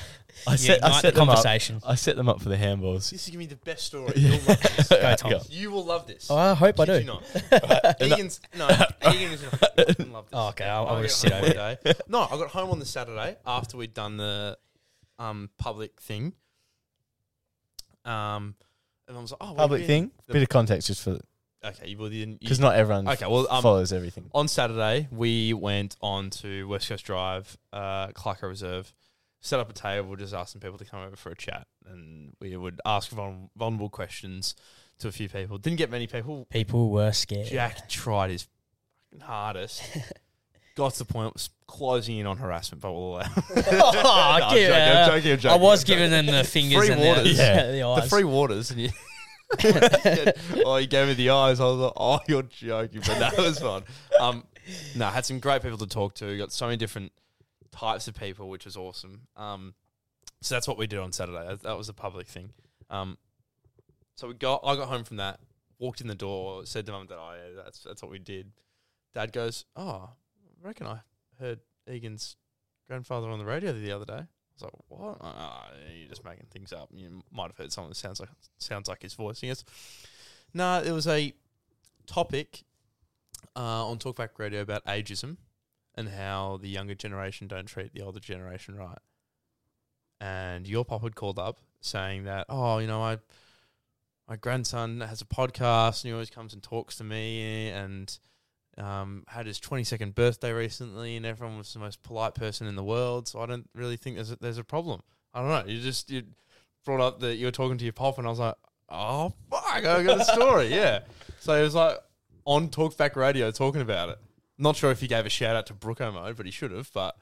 I 0.47 0.53
You 0.53 0.57
set 0.59 0.85
I 0.85 1.01
set 1.01 1.15
the 1.15 1.21
them 1.21 1.29
up. 1.31 1.45
I 1.87 1.95
set 1.95 2.17
them 2.17 2.29
up 2.29 2.41
for 2.41 2.49
the 2.49 2.57
handballs. 2.57 3.11
This 3.11 3.25
is 3.25 3.29
gonna 3.29 3.39
be 3.39 3.47
the 3.47 3.57
best 3.57 3.85
story. 3.87 4.13
You'll 4.17 4.39
love 4.47 4.61
this. 4.63 4.89
Go, 4.89 5.15
Tom. 5.17 5.31
Go. 5.31 5.41
You 5.49 5.71
will 5.71 5.85
love 5.85 6.07
this. 6.07 6.29
Oh, 6.31 6.37
I 6.37 6.55
hope 6.55 6.79
I 6.81 6.87
Kid 6.87 6.93
do. 6.93 6.99
you 7.01 7.05
not. 7.07 7.97
Egan's 8.03 8.41
no. 8.57 8.67
Egan 8.69 9.33
is 9.33 9.41
gonna 9.43 9.57
fucking 9.87 10.13
love 10.13 10.25
this. 10.31 10.33
Oh, 10.39 10.49
okay, 10.49 10.65
I'll- 10.65 10.87
I 10.87 10.89
I'll 10.91 10.97
got 10.97 11.03
just 11.03 11.21
sit 11.21 11.33
home 11.33 11.45
over 11.45 11.55
one 11.59 11.77
day. 11.85 11.95
No, 12.09 12.21
I 12.23 12.29
got 12.37 12.49
home 12.49 12.71
on 12.71 12.79
the 12.79 12.87
Saturday 12.87 13.37
after 13.47 13.77
we'd 13.77 13.95
done 13.95 14.17
the 14.17 14.59
um 15.19 15.51
public 15.59 16.01
thing. 16.01 16.33
Um, 18.05 18.55
and 19.09 19.17
I 19.17 19.21
was 19.21 19.33
like, 19.33 19.39
oh, 19.41 19.49
where 19.53 19.57
Public 19.57 19.81
you 19.83 19.87
been? 19.87 20.03
thing. 20.09 20.11
The- 20.27 20.33
Bit 20.35 20.43
of 20.43 20.49
context 20.49 20.87
just 20.89 21.03
for 21.03 21.19
Okay, 21.63 21.89
you, 21.89 21.99
well, 21.99 22.11
you, 22.11 22.39
because 22.41 22.59
not 22.59 22.75
everyone 22.75 23.07
Okay, 23.07 23.27
well, 23.27 23.47
um, 23.51 23.61
follows 23.63 23.93
everything. 23.93 24.31
on 24.33 24.49
Saturday, 24.49 25.09
we 25.11 25.53
went 25.53 25.95
on 26.01 26.31
to 26.31 26.67
West 26.67 26.89
Coast 26.89 27.05
Drive, 27.05 27.55
uh, 27.71 28.07
Clarko 28.09 28.45
Reserve, 28.49 28.95
set 29.41 29.59
up 29.61 29.71
a 29.71 29.73
table, 29.73 30.15
just 30.17 30.35
asking 30.35 30.61
people 30.61 30.79
to 30.79 30.85
come 30.85 31.01
over 31.01 31.17
for 31.17 31.31
a 31.31 31.37
chat, 31.37 31.67
and 31.89 32.35
we 32.41 32.57
would 32.57 32.81
ask 32.85 33.11
vul- 33.11 33.51
vulnerable 33.57 33.89
questions 33.89 34.55
to 34.99 35.09
a 35.09 35.13
few 35.13 35.29
people. 35.29 35.59
Didn't 35.59 35.79
get 35.79 35.91
many 35.91 36.07
people. 36.07 36.47
People 36.51 36.91
were 36.91 37.13
scared. 37.13 37.47
Jack 37.49 37.89
tried 37.89 38.31
his 38.31 38.47
fucking 39.11 39.27
hardest. 39.27 39.83
Got 40.77 40.93
to 40.95 40.99
the 41.01 41.05
point 41.05 41.35
was 41.35 41.51
closing 41.67 42.19
in 42.19 42.27
on 42.27 42.37
harassment, 42.39 42.81
but 42.81 42.93
we'll 42.93 43.17
allow. 43.17 43.23
oh, 43.27 43.53
No, 44.03 44.03
I'm 44.15 44.51
joking, 44.51 44.73
I'm 44.73 45.09
joking, 45.09 45.33
I'm 45.33 45.39
joking, 45.39 45.61
was 45.63 45.83
I'm 45.83 45.87
giving 45.87 46.11
them 46.11 46.27
the 46.27 46.45
fingers 46.45 46.79
Free 46.87 46.93
and 46.93 47.01
waters. 47.03 47.37
the, 47.37 47.43
Yeah. 47.43 47.67
the 47.73 48.01
the 48.03 48.09
free 48.09 48.25
waters, 48.25 48.71
and 48.71 48.81
you. 48.81 48.91
oh, 50.65 50.77
he 50.77 50.87
gave 50.87 51.09
me 51.09 51.15
the 51.15 51.31
eyes. 51.31 51.59
I 51.61 51.65
was 51.65 51.77
like, 51.79 51.93
"Oh, 51.97 52.21
you're 52.29 52.43
joking," 52.45 53.01
but 53.05 53.19
that 53.19 53.37
was 53.37 53.59
fun. 53.59 53.83
Um, 54.21 54.45
no, 54.95 55.07
I 55.07 55.11
had 55.11 55.27
some 55.27 55.41
great 55.41 55.61
people 55.63 55.79
to 55.79 55.87
talk 55.87 56.15
to. 56.17 56.39
Got 56.39 56.53
so 56.53 56.67
many 56.67 56.77
different 56.77 57.11
types 57.73 58.09
of 58.09 58.15
people, 58.15 58.49
which 58.49 58.65
was 58.65 58.77
awesome. 58.77 59.23
Um, 59.37 59.75
so 60.41 60.55
that's 60.55 60.67
what 60.67 60.79
we 60.79 60.87
did 60.87 60.99
on 60.99 61.13
Saturday. 61.13 61.57
That, 61.63 61.77
was 61.77 61.89
a 61.89 61.93
public 61.93 62.27
thing. 62.27 62.53
Um, 62.89 63.19
so 64.17 64.29
we 64.29 64.35
got. 64.35 64.61
I 64.65 64.75
got 64.77 64.89
home 64.89 65.05
from 65.05 65.19
that. 65.19 65.41
Walked 65.79 66.01
in 66.01 66.09
the 66.09 66.15
door. 66.15 66.65
Said 66.67 66.87
to 66.87 66.93
mum 66.93 67.07
that, 67.09 67.19
"Oh, 67.19 67.35
yeah, 67.35 67.63
that's 67.63 67.83
that's 67.83 68.03
what 68.03 68.11
we 68.11 68.19
did." 68.19 68.53
Dad 69.15 69.33
goes, 69.33 69.65
"Oh, 69.77 70.11
I 70.63 70.67
reckon 70.67 70.87
I 70.87 71.01
heard 71.39 71.61
Egan's 71.91 72.37
grandfather 72.87 73.29
on 73.29 73.39
the 73.39 73.45
radio 73.45 73.73
the 73.73 73.93
other 73.93 74.05
day." 74.05 74.13
I 74.13 74.27
was 74.55 74.63
like, 74.63 74.73
"What? 74.89 75.19
Uh, 75.21 75.69
you're 75.99 76.09
just 76.09 76.25
making 76.25 76.47
things 76.51 76.73
up. 76.73 76.91
You 76.93 77.23
might 77.31 77.49
have 77.49 77.57
heard 77.57 77.73
something 77.73 77.91
that 77.91 77.97
sounds 77.97 78.21
like 78.21 78.29
sounds 78.59 78.89
like 78.89 79.03
his 79.03 79.15
voice." 79.15 79.41
He 79.41 79.49
goes, 79.49 79.65
"No, 80.53 80.83
it 80.83 80.93
was 80.93 81.07
a 81.07 81.33
topic 82.07 82.65
uh, 83.57 83.87
on 83.87 83.99
Talkback 83.99 84.31
Radio 84.39 84.61
about 84.61 84.85
ageism 84.87 85.37
and 85.95 86.09
how 86.09 86.59
the 86.61 86.69
younger 86.69 86.95
generation 86.95 87.49
don't 87.49 87.67
treat 87.67 87.93
the 87.93 88.03
older 88.03 88.21
generation 88.21 88.75
right." 88.75 88.99
And 90.21 90.69
your 90.69 90.85
pop 90.85 91.03
had 91.03 91.17
called 91.17 91.39
up 91.39 91.59
saying 91.81 92.25
that, 92.25 92.47
"Oh, 92.49 92.79
you 92.79 92.87
know, 92.87 93.01
my 93.01 93.19
my 94.29 94.37
grandson 94.37 95.01
has 95.01 95.21
a 95.21 95.25
podcast 95.25 96.03
and 96.03 96.09
he 96.09 96.13
always 96.13 96.31
comes 96.31 96.53
and 96.53 96.63
talks 96.63 96.97
to 96.97 97.05
me 97.05 97.71
and." 97.71 98.19
um, 98.79 99.25
had 99.29 99.47
his 99.47 99.61
22nd 99.61 100.15
birthday 100.15 100.53
recently, 100.53 101.17
and 101.17 101.27
everyone 101.27 101.59
was 101.59 101.73
the 101.73 101.79
most 101.79 102.03
polite 102.03 102.35
person 102.35 102.67
in 102.67 102.77
the 102.77 102.85
world. 102.85 103.29
So 103.29 103.41
I 103.41 103.47
don't 103.47 103.69
really 103.75 103.97
think 103.97 104.17
there's 104.17 104.31
a, 104.31 104.37
there's 104.37 104.59
a 104.59 104.65
problem. 104.65 105.03
I 105.35 105.41
don't 105.41 105.49
know. 105.49 105.73
You 105.73 105.81
just 105.81 106.11
you 106.11 106.23
brought 106.85 107.01
up 107.01 107.21
that 107.21 107.37
you 107.37 107.47
were 107.47 107.53
talking 107.53 107.79
to 107.79 107.85
your 107.85 107.93
pop, 107.93 108.19
and 108.19 108.27
I 108.27 108.31
was 108.31 108.39
like, 108.39 108.55
oh 108.89 109.33
fuck, 109.51 109.65
I 109.67 110.03
got 110.03 110.21
a 110.21 110.25
story. 110.25 110.67
yeah. 110.75 111.01
So 111.41 111.55
it 111.55 111.63
was 111.63 111.75
like 111.75 111.99
on 112.45 112.69
Talkback 112.69 113.17
Radio 113.17 113.51
talking 113.51 113.83
about 113.83 114.11
it. 114.11 114.19
Not 114.61 114.77
sure 114.77 114.91
if 114.91 115.01
he 115.01 115.07
gave 115.09 115.27
a 115.27 115.31
shout 115.31 115.57
out 115.57 115.67
to 115.67 115.75
Brooko 115.75 116.13
mode, 116.13 116.37
but 116.37 116.47
he 116.47 116.53
should 116.53 116.71
have. 116.71 116.91
But 116.93 117.17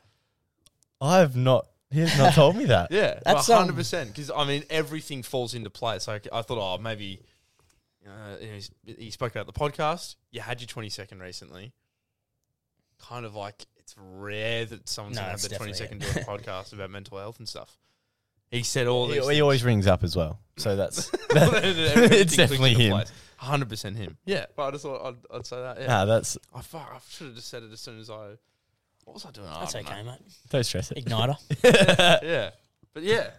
I 1.00 1.18
have 1.18 1.36
not. 1.36 1.66
He 1.90 2.00
has 2.00 2.18
not 2.18 2.34
told 2.34 2.56
me 2.56 2.66
that. 2.66 2.88
yeah, 2.90 3.18
That's, 3.24 3.48
um, 3.48 3.58
hundred 3.58 3.76
percent. 3.76 4.10
Because 4.14 4.30
I 4.30 4.44
mean, 4.44 4.64
everything 4.68 5.22
falls 5.22 5.54
into 5.54 5.70
place. 5.70 6.06
Like 6.08 6.26
I 6.32 6.42
thought, 6.42 6.58
oh, 6.58 6.82
maybe. 6.82 7.22
Uh, 8.06 8.36
you 8.40 8.46
know, 8.46 8.52
he's- 8.54 8.70
he 8.84 9.10
spoke 9.10 9.32
about 9.34 9.46
the 9.46 9.52
podcast. 9.52 10.16
You 10.30 10.40
had 10.40 10.60
your 10.60 10.66
twenty 10.68 10.88
second 10.90 11.20
recently. 11.20 11.72
Kind 13.00 13.24
of 13.24 13.34
like 13.34 13.66
it's 13.76 13.94
rare 13.96 14.64
that 14.66 14.88
someone's 14.88 15.16
No, 15.16 15.22
gonna 15.22 15.30
have 15.30 15.38
it's 15.38 15.48
their 15.48 15.58
twenty 15.58 15.72
second 15.72 16.00
definitely 16.00 16.24
doing 16.24 16.38
a 16.38 16.38
podcast 16.42 16.72
about 16.72 16.90
mental 16.90 17.18
health 17.18 17.38
and 17.38 17.48
stuff. 17.48 17.78
He 18.50 18.62
said 18.62 18.86
all 18.86 19.08
He, 19.08 19.14
these. 19.20 19.28
he 19.28 19.40
always 19.42 19.62
rings 19.64 19.86
up 19.86 20.02
as 20.04 20.16
well, 20.16 20.40
so 20.56 20.74
that's 20.76 21.10
Everything 21.34 21.72
it's 22.18 22.36
definitely 22.36 22.74
him. 22.74 23.02
Hundred 23.36 23.68
percent 23.68 23.96
him. 23.96 24.16
Yeah, 24.24 24.46
but 24.56 24.64
I 24.66 24.70
just 24.72 24.82
thought 24.84 25.06
I'd, 25.06 25.36
I'd 25.36 25.46
say 25.46 25.56
that. 25.60 25.80
Yeah, 25.80 25.86
Nah, 25.86 26.04
that's 26.06 26.36
I 26.54 26.60
fuck. 26.62 26.90
I 26.94 26.98
should 27.08 27.26
have 27.28 27.36
just 27.36 27.48
said 27.48 27.62
it 27.62 27.72
as 27.72 27.80
soon 27.80 28.00
as 28.00 28.10
I. 28.10 28.30
What 29.04 29.14
was 29.14 29.24
I 29.26 29.30
doing? 29.30 29.46
That's 29.46 29.72
don't 29.74 29.84
know. 29.84 29.90
okay, 29.92 30.02
mate. 30.02 30.18
don't 30.50 30.64
stress 30.64 30.90
it. 30.90 31.04
Igniter. 31.04 31.36
yeah, 32.22 32.50
but 32.94 33.02
yeah, 33.04 33.30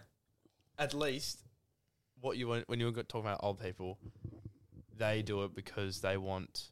at 0.77 0.93
least 0.93 1.41
what 2.21 2.37
you 2.37 2.47
want 2.47 2.67
when 2.69 2.79
you 2.79 2.85
were 2.85 3.03
talking 3.03 3.27
about 3.27 3.39
old 3.43 3.59
people, 3.59 3.97
they 4.97 5.21
do 5.21 5.43
it 5.43 5.53
because 5.53 6.01
they 6.01 6.17
want, 6.17 6.69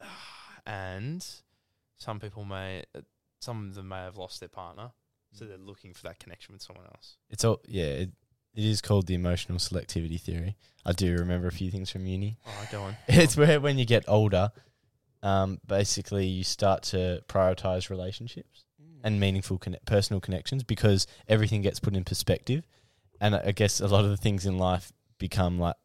and 0.66 1.24
some 1.98 2.18
people 2.20 2.44
may, 2.44 2.82
uh, 2.94 3.00
some 3.40 3.68
of 3.68 3.74
them 3.74 3.88
may 3.88 3.98
have 3.98 4.16
lost 4.16 4.40
their 4.40 4.48
partner, 4.48 4.90
so 5.32 5.44
they're 5.44 5.58
looking 5.58 5.94
for 5.94 6.02
that 6.04 6.18
connection 6.18 6.52
with 6.52 6.62
someone 6.62 6.86
else. 6.86 7.16
It's 7.30 7.44
all 7.44 7.60
yeah. 7.66 7.84
It, 7.84 8.10
it 8.54 8.64
is 8.64 8.80
called 8.80 9.06
the 9.06 9.14
emotional 9.14 9.58
selectivity 9.58 10.20
theory. 10.20 10.56
I 10.84 10.92
do 10.92 11.14
remember 11.16 11.46
a 11.46 11.52
few 11.52 11.70
things 11.70 11.90
from 11.90 12.04
uni. 12.06 12.36
Oh, 12.46 12.68
go 12.72 12.82
on. 12.82 12.96
It's 13.08 13.36
where 13.36 13.60
when 13.60 13.78
you 13.78 13.84
get 13.84 14.04
older, 14.08 14.50
um, 15.22 15.60
basically 15.66 16.26
you 16.26 16.42
start 16.42 16.82
to 16.84 17.22
prioritize 17.28 17.90
relationships 17.90 18.64
and 19.04 19.20
meaningful 19.20 19.58
conne- 19.58 19.78
personal 19.86 20.20
connections 20.20 20.64
because 20.64 21.06
everything 21.28 21.62
gets 21.62 21.78
put 21.80 21.94
in 21.94 22.04
perspective. 22.04 22.66
And 23.20 23.34
I 23.36 23.42
I 23.46 23.52
guess 23.52 23.80
a 23.80 23.86
lot 23.86 24.04
of 24.04 24.10
the 24.10 24.16
things 24.16 24.46
in 24.46 24.58
life 24.58 24.92
become 25.18 25.58
like, 25.58 25.76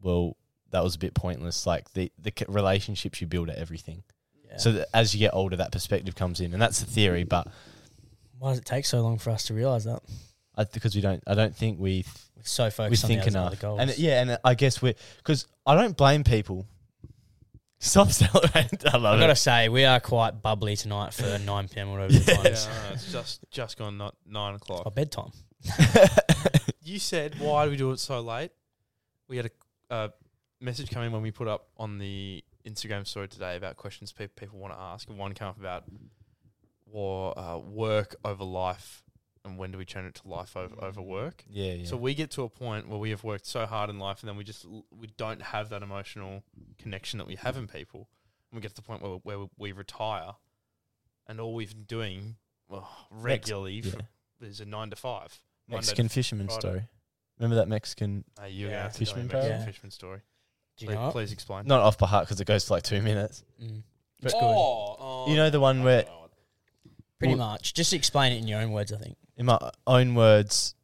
well, 0.00 0.36
that 0.70 0.82
was 0.82 0.94
a 0.94 0.98
bit 0.98 1.14
pointless. 1.14 1.66
Like 1.66 1.92
the 1.92 2.10
the 2.18 2.32
c- 2.36 2.46
relationships 2.48 3.20
you 3.20 3.26
build 3.26 3.50
are 3.50 3.54
everything. 3.56 4.02
Yeah. 4.48 4.56
So 4.56 4.72
that 4.72 4.88
as 4.94 5.14
you 5.14 5.20
get 5.20 5.34
older, 5.34 5.56
that 5.56 5.72
perspective 5.72 6.14
comes 6.14 6.40
in, 6.40 6.52
and 6.52 6.62
that's 6.62 6.80
the 6.80 6.86
theory. 6.86 7.24
But 7.24 7.48
why 8.44 8.50
does 8.50 8.58
it 8.58 8.66
take 8.66 8.84
so 8.84 9.00
long 9.00 9.16
for 9.18 9.30
us 9.30 9.44
to 9.46 9.54
realise 9.54 9.84
that? 9.84 10.02
I, 10.54 10.64
because 10.64 10.94
we 10.94 11.00
don't, 11.00 11.22
I 11.26 11.34
don't 11.34 11.56
think 11.56 11.80
we 11.80 12.04
We're 12.36 12.42
so 12.44 12.64
we 12.66 12.70
focused 12.70 13.04
on 13.04 13.08
think 13.08 13.22
the 13.24 13.28
other 13.30 13.38
enough. 13.48 13.60
goals. 13.60 13.80
And 13.80 13.96
yeah, 13.98 14.20
and 14.20 14.38
I 14.44 14.54
guess 14.54 14.82
we're 14.82 14.94
because 15.16 15.46
I 15.64 15.74
don't 15.74 15.96
blame 15.96 16.24
people. 16.24 16.66
Stop 17.78 18.10
celebrating. 18.10 18.78
I 18.86 18.96
love 18.98 19.14
I've 19.14 19.20
got 19.20 19.26
to 19.28 19.36
say, 19.36 19.68
we 19.68 19.84
are 19.84 19.98
quite 19.98 20.42
bubbly 20.42 20.76
tonight 20.76 21.12
for 21.14 21.38
9 21.44 21.68
pm, 21.68 21.88
or 21.88 21.92
whatever 21.92 22.12
the 22.12 22.32
time 22.32 22.44
Yeah, 22.44 22.50
is. 22.52 22.66
I 22.66 22.70
know, 22.88 22.94
it's 22.94 23.12
just 23.12 23.44
just 23.50 23.78
gone 23.78 23.96
not 23.96 24.14
nine 24.26 24.54
o'clock. 24.56 24.82
Our 24.84 24.92
bedtime. 24.92 25.32
You 26.86 26.98
said 26.98 27.36
why 27.40 27.64
do 27.64 27.70
we 27.70 27.78
do 27.78 27.92
it 27.92 27.98
so 27.98 28.20
late? 28.20 28.50
We 29.26 29.38
had 29.38 29.50
a 29.90 29.94
uh, 29.94 30.08
message 30.60 30.90
come 30.90 31.02
in 31.02 31.12
when 31.12 31.22
we 31.22 31.30
put 31.30 31.48
up 31.48 31.66
on 31.78 31.96
the 31.96 32.44
Instagram 32.66 33.06
story 33.06 33.26
today 33.26 33.56
about 33.56 33.76
questions 33.78 34.12
pe- 34.12 34.26
people 34.28 34.58
want 34.58 34.74
to 34.74 34.78
ask, 34.78 35.08
and 35.08 35.16
one 35.18 35.32
came 35.32 35.48
up 35.48 35.58
about 35.58 35.84
war, 36.94 37.38
uh, 37.38 37.58
work 37.58 38.14
over 38.24 38.44
life, 38.44 39.02
and 39.44 39.58
when 39.58 39.70
do 39.72 39.78
we 39.78 39.84
turn 39.84 40.06
it 40.06 40.14
to 40.16 40.28
life 40.28 40.56
over, 40.56 40.74
over 40.82 41.02
work? 41.02 41.44
yeah, 41.50 41.72
yeah. 41.74 41.86
So 41.86 41.96
we 41.96 42.14
get 42.14 42.30
to 42.32 42.42
a 42.44 42.48
point 42.48 42.88
where 42.88 42.98
we 42.98 43.10
have 43.10 43.24
worked 43.24 43.46
so 43.46 43.66
hard 43.66 43.90
in 43.90 43.98
life, 43.98 44.20
and 44.22 44.28
then 44.28 44.36
we 44.36 44.44
just 44.44 44.64
we 44.90 45.08
don't 45.16 45.42
have 45.42 45.68
that 45.70 45.82
emotional 45.82 46.42
connection 46.78 47.18
that 47.18 47.26
we 47.26 47.34
have 47.36 47.56
in 47.56 47.66
people. 47.66 48.08
And 48.50 48.56
we 48.58 48.62
get 48.62 48.70
to 48.70 48.76
the 48.76 48.82
point 48.82 49.02
where 49.02 49.18
where 49.24 49.46
we 49.58 49.72
retire, 49.72 50.32
and 51.26 51.40
all 51.40 51.54
we've 51.54 51.74
been 51.74 51.84
doing 51.84 52.36
well, 52.68 52.88
regularly 53.10 53.82
yeah. 53.84 53.92
is 54.40 54.60
a 54.60 54.64
nine 54.64 54.90
to 54.90 54.96
five. 54.96 55.38
Monday 55.68 55.80
to 55.82 55.86
Mexican 55.88 56.08
fisherman 56.08 56.46
Friday. 56.46 56.60
story. 56.60 56.82
Remember 57.38 57.56
that 57.56 57.68
Mexican? 57.68 58.24
Uh, 58.40 58.44
you're 58.44 58.68
Yeah. 58.70 58.74
gonna 58.76 58.82
have 58.84 58.92
to 58.92 58.98
Fisherman 59.00 59.28
tell 59.28 59.40
me 59.40 59.42
parable? 59.48 59.54
about 59.56 59.66
the 59.66 59.72
fisherman 59.72 59.90
story. 59.90 60.20
Do 60.76 60.84
you 60.84 60.88
please, 60.90 60.94
know 60.94 61.10
please 61.10 61.32
explain. 61.32 61.66
Not 61.66 61.80
off 61.80 61.98
by 61.98 62.06
heart 62.06 62.26
because 62.26 62.40
it 62.40 62.46
goes 62.46 62.66
for 62.66 62.74
like 62.74 62.82
two 62.84 63.02
minutes. 63.02 63.42
Mm. 63.62 63.82
But- 64.20 64.26
It's 64.26 64.34
good. 64.34 64.40
oh, 64.42 65.26
You 65.28 65.36
know 65.36 65.50
the 65.50 65.60
one 65.60 65.82
where, 65.82 66.04
Pretty 67.18 67.34
Well- 67.36 67.48
much. 67.50 67.74
Just 67.74 67.92
explain 67.92 68.32
it 68.32 68.38
in 68.38 68.48
your 68.48 68.60
own 68.60 68.72
words, 68.72 68.92
I 68.92 68.96
think. 68.98 69.16
in 69.36 69.46
my 69.46 69.58
own 69.86 70.14
words, 70.14 70.74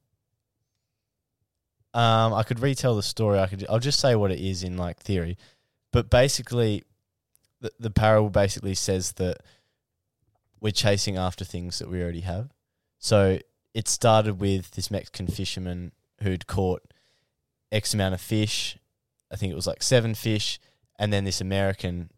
um, 1.94 2.32
I 2.34 2.42
could 2.44 2.60
retell 2.60 2.94
the 2.96 3.02
story. 3.02 3.38
I 3.38 3.46
could. 3.46 3.66
I'll 3.68 3.78
just 3.80 4.00
say 4.00 4.14
what 4.14 4.30
it 4.30 4.38
is 4.40 4.62
in 4.62 4.76
like 4.76 4.98
theory, 5.00 5.36
but 5.92 6.08
basically, 6.10 6.84
the 7.60 7.72
the 7.80 7.90
parable 7.90 8.30
basically 8.30 8.74
says 8.74 9.12
that 9.12 9.38
we're 10.60 10.70
chasing 10.72 11.16
after 11.16 11.44
things 11.44 11.78
that 11.78 11.88
we 11.88 12.02
already 12.02 12.20
have. 12.20 12.50
So 12.98 13.38
it 13.74 13.88
started 13.88 14.40
with 14.40 14.72
this 14.72 14.90
Mexican 14.90 15.26
fisherman 15.26 15.92
who'd 16.22 16.46
caught 16.46 16.82
X 17.72 17.94
amount 17.94 18.14
of 18.14 18.20
fish. 18.20 18.76
I 19.30 19.36
think 19.36 19.52
it 19.52 19.56
was 19.56 19.66
like 19.66 19.82
seven 19.82 20.14
fish, 20.14 20.60
and 20.98 21.12
then 21.12 21.24
this 21.24 21.40
American 21.40 22.10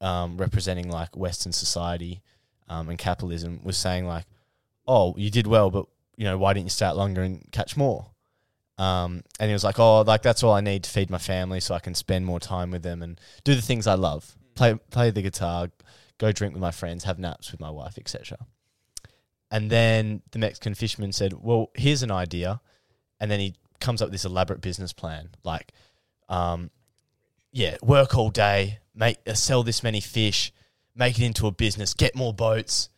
um, 0.00 0.36
representing 0.38 0.88
like 0.90 1.16
Western 1.16 1.52
society 1.52 2.22
um, 2.70 2.88
and 2.88 2.98
capitalism 2.98 3.60
was 3.62 3.76
saying 3.76 4.06
like, 4.06 4.24
"Oh, 4.86 5.14
you 5.18 5.30
did 5.30 5.46
well, 5.46 5.70
but 5.70 5.86
you 6.16 6.24
know 6.24 6.38
why 6.38 6.54
didn't 6.54 6.66
you 6.66 6.70
stay 6.70 6.86
out 6.86 6.96
longer 6.96 7.20
and 7.20 7.44
catch 7.52 7.76
more?" 7.76 8.06
Um, 8.78 9.24
and 9.38 9.48
he 9.48 9.52
was 9.52 9.64
like, 9.64 9.78
"Oh, 9.78 10.00
like 10.02 10.22
that's 10.22 10.42
all 10.42 10.54
I 10.54 10.62
need 10.62 10.84
to 10.84 10.90
feed 10.90 11.10
my 11.10 11.18
family, 11.18 11.60
so 11.60 11.74
I 11.74 11.80
can 11.80 11.94
spend 11.94 12.24
more 12.24 12.40
time 12.40 12.70
with 12.70 12.82
them 12.82 13.02
and 13.02 13.20
do 13.44 13.54
the 13.54 13.60
things 13.60 13.86
I 13.86 13.94
love, 13.94 14.36
play 14.54 14.74
play 14.90 15.10
the 15.10 15.20
guitar, 15.20 15.70
go 16.16 16.32
drink 16.32 16.54
with 16.54 16.62
my 16.62 16.70
friends, 16.70 17.04
have 17.04 17.18
naps 17.18 17.50
with 17.50 17.60
my 17.60 17.70
wife, 17.70 17.98
etc." 17.98 18.38
And 19.50 19.68
then 19.68 20.22
the 20.30 20.38
Mexican 20.38 20.74
fisherman 20.74 21.12
said, 21.12 21.34
"Well, 21.34 21.70
here's 21.74 22.04
an 22.04 22.12
idea," 22.12 22.60
and 23.18 23.30
then 23.30 23.40
he 23.40 23.56
comes 23.80 24.00
up 24.00 24.06
with 24.06 24.12
this 24.12 24.24
elaborate 24.24 24.60
business 24.60 24.92
plan, 24.92 25.30
like, 25.42 25.72
um, 26.28 26.70
yeah, 27.50 27.76
work 27.82 28.16
all 28.16 28.30
day, 28.30 28.78
make 28.94 29.18
uh, 29.26 29.34
sell 29.34 29.64
this 29.64 29.82
many 29.82 30.00
fish, 30.00 30.52
make 31.00 31.18
it 31.18 31.24
into 31.24 31.46
a 31.46 31.50
business, 31.50 31.94
get 31.94 32.14
more 32.14 32.32
boats, 32.32 32.90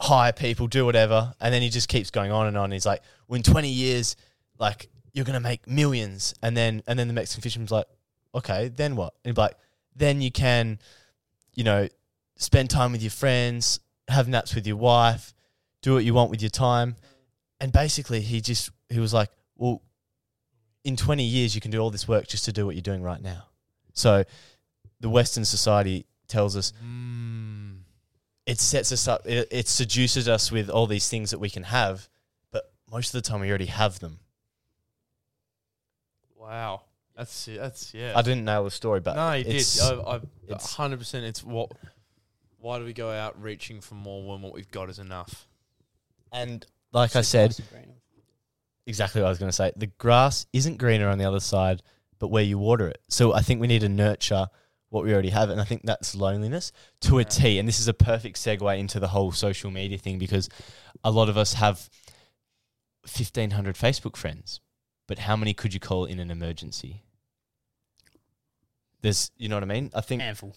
hire 0.00 0.32
people, 0.32 0.68
do 0.68 0.86
whatever, 0.86 1.34
and 1.40 1.52
then 1.52 1.60
he 1.60 1.68
just 1.68 1.88
keeps 1.88 2.10
going 2.10 2.30
on 2.30 2.46
and 2.46 2.56
on. 2.56 2.70
He's 2.70 2.86
like, 2.86 3.02
well, 3.26 3.36
in 3.36 3.42
twenty 3.42 3.68
years, 3.68 4.16
like 4.58 4.88
you're 5.12 5.24
gonna 5.24 5.40
make 5.40 5.66
millions, 5.66 6.34
and 6.40 6.56
then 6.56 6.82
and 6.86 6.96
then 6.98 7.08
the 7.08 7.14
Mexican 7.14 7.42
fisherman's 7.42 7.72
like, 7.72 7.86
okay, 8.34 8.68
then 8.68 8.94
what? 8.94 9.12
And 9.24 9.32
he's 9.32 9.36
like, 9.36 9.56
then 9.96 10.22
you 10.22 10.30
can, 10.30 10.78
you 11.54 11.64
know, 11.64 11.88
spend 12.36 12.70
time 12.70 12.92
with 12.92 13.02
your 13.02 13.10
friends, 13.10 13.80
have 14.06 14.28
naps 14.28 14.54
with 14.54 14.66
your 14.66 14.76
wife, 14.76 15.34
do 15.82 15.94
what 15.94 16.04
you 16.04 16.14
want 16.14 16.30
with 16.30 16.40
your 16.40 16.50
time, 16.50 16.94
and 17.60 17.72
basically 17.72 18.20
he 18.20 18.40
just 18.40 18.70
he 18.88 19.00
was 19.00 19.12
like, 19.12 19.30
well, 19.56 19.82
in 20.84 20.94
twenty 20.94 21.24
years 21.24 21.56
you 21.56 21.60
can 21.60 21.72
do 21.72 21.80
all 21.80 21.90
this 21.90 22.06
work 22.06 22.28
just 22.28 22.44
to 22.44 22.52
do 22.52 22.64
what 22.64 22.76
you're 22.76 22.82
doing 22.82 23.02
right 23.02 23.20
now. 23.20 23.46
So 23.94 24.22
the 25.00 25.08
Western 25.08 25.44
society 25.44 26.06
tells 26.28 26.56
us 26.56 26.72
Mm. 26.84 27.27
It 28.48 28.58
sets 28.58 28.90
us 28.92 29.06
up, 29.06 29.26
it, 29.26 29.46
it 29.50 29.68
seduces 29.68 30.26
us 30.26 30.50
with 30.50 30.70
all 30.70 30.86
these 30.86 31.08
things 31.08 31.30
that 31.30 31.38
we 31.38 31.50
can 31.50 31.64
have, 31.64 32.08
but 32.50 32.72
most 32.90 33.14
of 33.14 33.22
the 33.22 33.28
time 33.28 33.40
we 33.40 33.48
already 33.50 33.66
have 33.66 34.00
them. 34.00 34.18
Wow. 36.36 36.82
That's 37.14 37.46
that's 37.46 37.92
yeah. 37.94 38.12
I 38.14 38.22
didn't 38.22 38.44
nail 38.44 38.64
the 38.64 38.70
story, 38.70 39.00
but 39.00 39.16
no, 39.16 39.32
you 39.32 39.44
did. 39.44 39.66
I, 39.82 39.88
I, 39.94 40.16
it's- 40.46 40.74
hundred 40.74 40.98
percent. 40.98 41.24
It's 41.26 41.42
what. 41.44 41.72
Why 42.60 42.78
do 42.78 42.84
we 42.84 42.92
go 42.92 43.10
out 43.10 43.40
reaching 43.40 43.80
for 43.80 43.94
more 43.94 44.24
when 44.26 44.40
what 44.42 44.52
we've 44.52 44.70
got 44.70 44.88
is 44.90 44.98
enough? 44.98 45.46
and 46.32 46.64
like 46.92 47.16
I 47.16 47.22
said, 47.22 47.56
exactly 48.86 49.20
what 49.20 49.26
I 49.26 49.30
was 49.30 49.38
going 49.38 49.50
to 49.50 49.56
say. 49.56 49.72
The 49.76 49.86
grass 49.86 50.46
isn't 50.52 50.78
greener 50.78 51.08
on 51.08 51.18
the 51.18 51.24
other 51.24 51.40
side, 51.40 51.82
but 52.18 52.28
where 52.28 52.42
you 52.42 52.58
water 52.58 52.88
it. 52.88 53.00
So 53.08 53.32
I 53.34 53.40
think 53.40 53.60
we 53.60 53.66
need 53.66 53.80
to 53.82 53.88
nurture 53.88 54.46
what 54.90 55.04
we 55.04 55.12
already 55.12 55.30
have, 55.30 55.50
and 55.50 55.60
I 55.60 55.64
think 55.64 55.82
that's 55.84 56.14
loneliness 56.14 56.72
to 57.02 57.18
a 57.18 57.24
T. 57.24 57.58
And 57.58 57.68
this 57.68 57.78
is 57.80 57.88
a 57.88 57.94
perfect 57.94 58.36
segue 58.36 58.78
into 58.78 58.98
the 58.98 59.08
whole 59.08 59.32
social 59.32 59.70
media 59.70 59.98
thing 59.98 60.18
because 60.18 60.48
a 61.04 61.10
lot 61.10 61.28
of 61.28 61.36
us 61.36 61.54
have 61.54 61.90
fifteen 63.06 63.50
hundred 63.50 63.74
Facebook 63.76 64.16
friends, 64.16 64.60
but 65.06 65.20
how 65.20 65.36
many 65.36 65.52
could 65.54 65.74
you 65.74 65.80
call 65.80 66.04
in 66.04 66.18
an 66.18 66.30
emergency? 66.30 67.02
There's, 69.00 69.30
you 69.36 69.48
know 69.48 69.56
what 69.56 69.62
I 69.62 69.66
mean? 69.66 69.90
I 69.94 70.00
think 70.00 70.22
handful. 70.22 70.56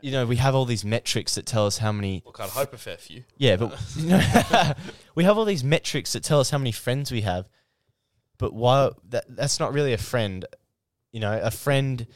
you 0.00 0.12
know 0.12 0.24
we 0.26 0.36
have 0.36 0.54
all 0.54 0.64
these 0.64 0.84
metrics 0.84 1.34
that 1.34 1.44
tell 1.44 1.66
us 1.66 1.78
how 1.78 1.90
many 1.90 2.22
Look, 2.24 2.38
I'd 2.38 2.50
hope 2.50 2.72
a 2.72 2.78
fair 2.78 2.96
few. 2.98 3.24
yeah, 3.36 3.56
but 3.56 3.76
you 3.96 4.06
know, 4.10 4.74
we 5.16 5.24
have 5.24 5.38
all 5.38 5.44
these 5.44 5.64
metrics 5.64 6.12
that 6.12 6.22
tell 6.22 6.38
us 6.40 6.50
how 6.50 6.58
many 6.58 6.72
friends 6.72 7.10
we 7.10 7.22
have. 7.22 7.48
But 8.38 8.52
why 8.54 8.90
that 9.08 9.24
that's 9.28 9.58
not 9.58 9.72
really 9.72 9.92
a 9.92 9.98
friend. 9.98 10.44
You 11.10 11.20
know, 11.20 11.40
a 11.42 11.50
friend 11.50 12.06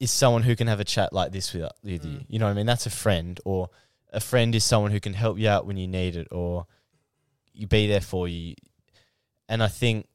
is 0.00 0.10
someone 0.10 0.42
who 0.42 0.54
can 0.54 0.66
have 0.68 0.80
a 0.80 0.84
chat 0.84 1.12
like 1.12 1.32
this 1.32 1.52
with, 1.52 1.70
with 1.82 2.04
you. 2.04 2.18
Mm. 2.18 2.24
You 2.28 2.38
know 2.38 2.46
what 2.46 2.52
I 2.52 2.54
mean? 2.54 2.66
That's 2.66 2.86
a 2.86 2.90
friend. 2.90 3.38
Or 3.44 3.70
a 4.12 4.20
friend 4.20 4.54
is 4.54 4.64
someone 4.64 4.92
who 4.92 5.00
can 5.00 5.14
help 5.14 5.38
you 5.38 5.48
out 5.48 5.66
when 5.66 5.76
you 5.76 5.88
need 5.88 6.16
it 6.16 6.28
or 6.30 6.66
you 7.52 7.66
be 7.66 7.86
there 7.86 8.00
for 8.00 8.28
you. 8.28 8.54
And 9.48 9.62
I 9.62 9.68
think 9.68 10.06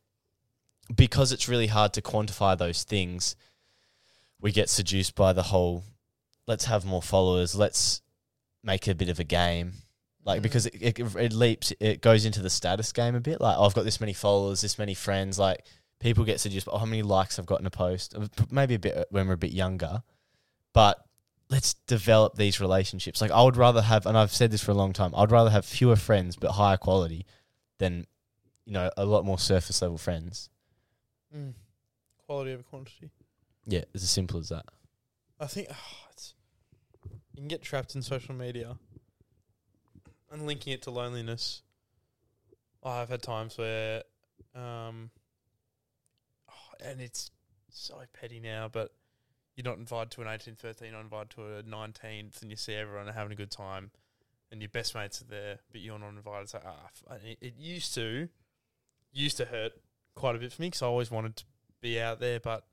because 0.93 1.31
it's 1.31 1.49
really 1.49 1.67
hard 1.67 1.93
to 1.93 2.01
quantify 2.01 2.57
those 2.57 2.83
things, 2.83 3.35
we 4.39 4.51
get 4.51 4.69
seduced 4.69 5.15
by 5.15 5.33
the 5.33 5.43
whole 5.43 5.83
let's 6.45 6.65
have 6.65 6.85
more 6.85 7.01
followers, 7.01 7.55
let's 7.55 8.01
make 8.63 8.87
a 8.87 8.95
bit 8.95 9.09
of 9.09 9.19
a 9.19 9.23
game. 9.23 9.73
Like 10.25 10.39
mm. 10.39 10.43
because 10.43 10.65
it, 10.65 10.99
it 10.99 10.99
it 10.99 11.33
leaps, 11.33 11.73
it 11.79 12.01
goes 12.01 12.25
into 12.25 12.41
the 12.41 12.49
status 12.49 12.91
game 12.93 13.15
a 13.15 13.19
bit. 13.19 13.41
Like 13.41 13.57
oh, 13.57 13.65
I've 13.65 13.73
got 13.73 13.83
this 13.83 13.99
many 13.99 14.13
followers, 14.13 14.61
this 14.61 14.79
many 14.79 14.93
friends. 14.93 15.37
Like 15.37 15.65
people 16.03 16.23
get 16.25 16.39
seduced. 16.39 16.67
by, 16.67 16.73
Oh, 16.73 16.77
how 16.79 16.85
many 16.85 17.01
likes 17.01 17.39
I've 17.39 17.45
got 17.45 17.59
in 17.59 17.65
a 17.65 17.71
post? 17.71 18.15
Uh, 18.15 18.27
Maybe 18.51 18.75
a 18.75 18.79
bit 18.79 19.07
when 19.09 19.27
we're 19.27 19.33
a 19.33 19.37
bit 19.37 19.51
younger, 19.51 20.03
but 20.73 21.03
let's 21.49 21.73
develop 21.87 22.35
these 22.35 22.59
relationships. 22.59 23.21
Like 23.21 23.31
I 23.31 23.41
would 23.41 23.57
rather 23.57 23.81
have, 23.81 24.05
and 24.05 24.17
I've 24.17 24.33
said 24.33 24.51
this 24.51 24.63
for 24.63 24.71
a 24.71 24.75
long 24.75 24.93
time. 24.93 25.13
I'd 25.15 25.31
rather 25.31 25.49
have 25.49 25.65
fewer 25.65 25.95
friends 25.95 26.35
but 26.35 26.51
higher 26.51 26.77
quality 26.77 27.25
than 27.79 28.05
you 28.65 28.73
know 28.73 28.89
a 28.97 29.05
lot 29.05 29.25
more 29.25 29.39
surface 29.39 29.81
level 29.81 29.97
friends. 29.97 30.49
Mm. 31.35 31.53
Quality 32.25 32.53
over 32.53 32.63
quantity. 32.63 33.09
Yeah, 33.65 33.83
it's 33.93 34.03
as 34.03 34.09
simple 34.09 34.39
as 34.39 34.49
that. 34.49 34.65
I 35.39 35.47
think 35.47 35.67
oh, 35.71 36.07
it's, 36.11 36.35
you 37.33 37.37
can 37.37 37.47
get 37.47 37.61
trapped 37.61 37.95
in 37.95 38.01
social 38.01 38.35
media 38.35 38.77
and 40.31 40.45
linking 40.45 40.73
it 40.73 40.81
to 40.83 40.91
loneliness. 40.91 41.61
Oh, 42.81 42.89
I've 42.89 43.09
had 43.09 43.21
times 43.21 43.57
where, 43.57 44.03
um, 44.55 45.09
and 46.83 47.01
it's 47.01 47.31
so 47.69 47.95
petty 48.13 48.39
now, 48.39 48.69
but 48.71 48.91
you're 49.55 49.65
not 49.65 49.77
invited 49.77 50.11
to 50.11 50.21
an 50.21 50.27
18th 50.27 50.61
birthday, 50.61 50.85
you're 50.87 50.95
not 50.95 51.03
invited 51.03 51.29
to 51.31 51.41
a 51.57 51.63
19th, 51.63 52.41
and 52.41 52.49
you 52.51 52.57
see 52.57 52.73
everyone 52.73 53.07
having 53.07 53.31
a 53.31 53.35
good 53.35 53.51
time, 53.51 53.91
and 54.51 54.61
your 54.61 54.69
best 54.69 54.95
mates 54.95 55.21
are 55.21 55.25
there, 55.25 55.59
but 55.71 55.81
you're 55.81 55.99
not 55.99 56.09
invited. 56.09 56.49
So, 56.49 56.59
ah, 56.65 57.15
it, 57.23 57.37
it 57.41 57.53
used 57.57 57.93
to, 57.95 58.29
used 59.11 59.37
to 59.37 59.45
hurt 59.45 59.73
quite 60.15 60.35
a 60.35 60.39
bit 60.39 60.51
for 60.51 60.61
me 60.61 60.67
because 60.67 60.81
I 60.81 60.87
always 60.87 61.11
wanted 61.11 61.37
to 61.37 61.45
be 61.81 61.99
out 61.99 62.19
there, 62.19 62.39
but 62.39 62.65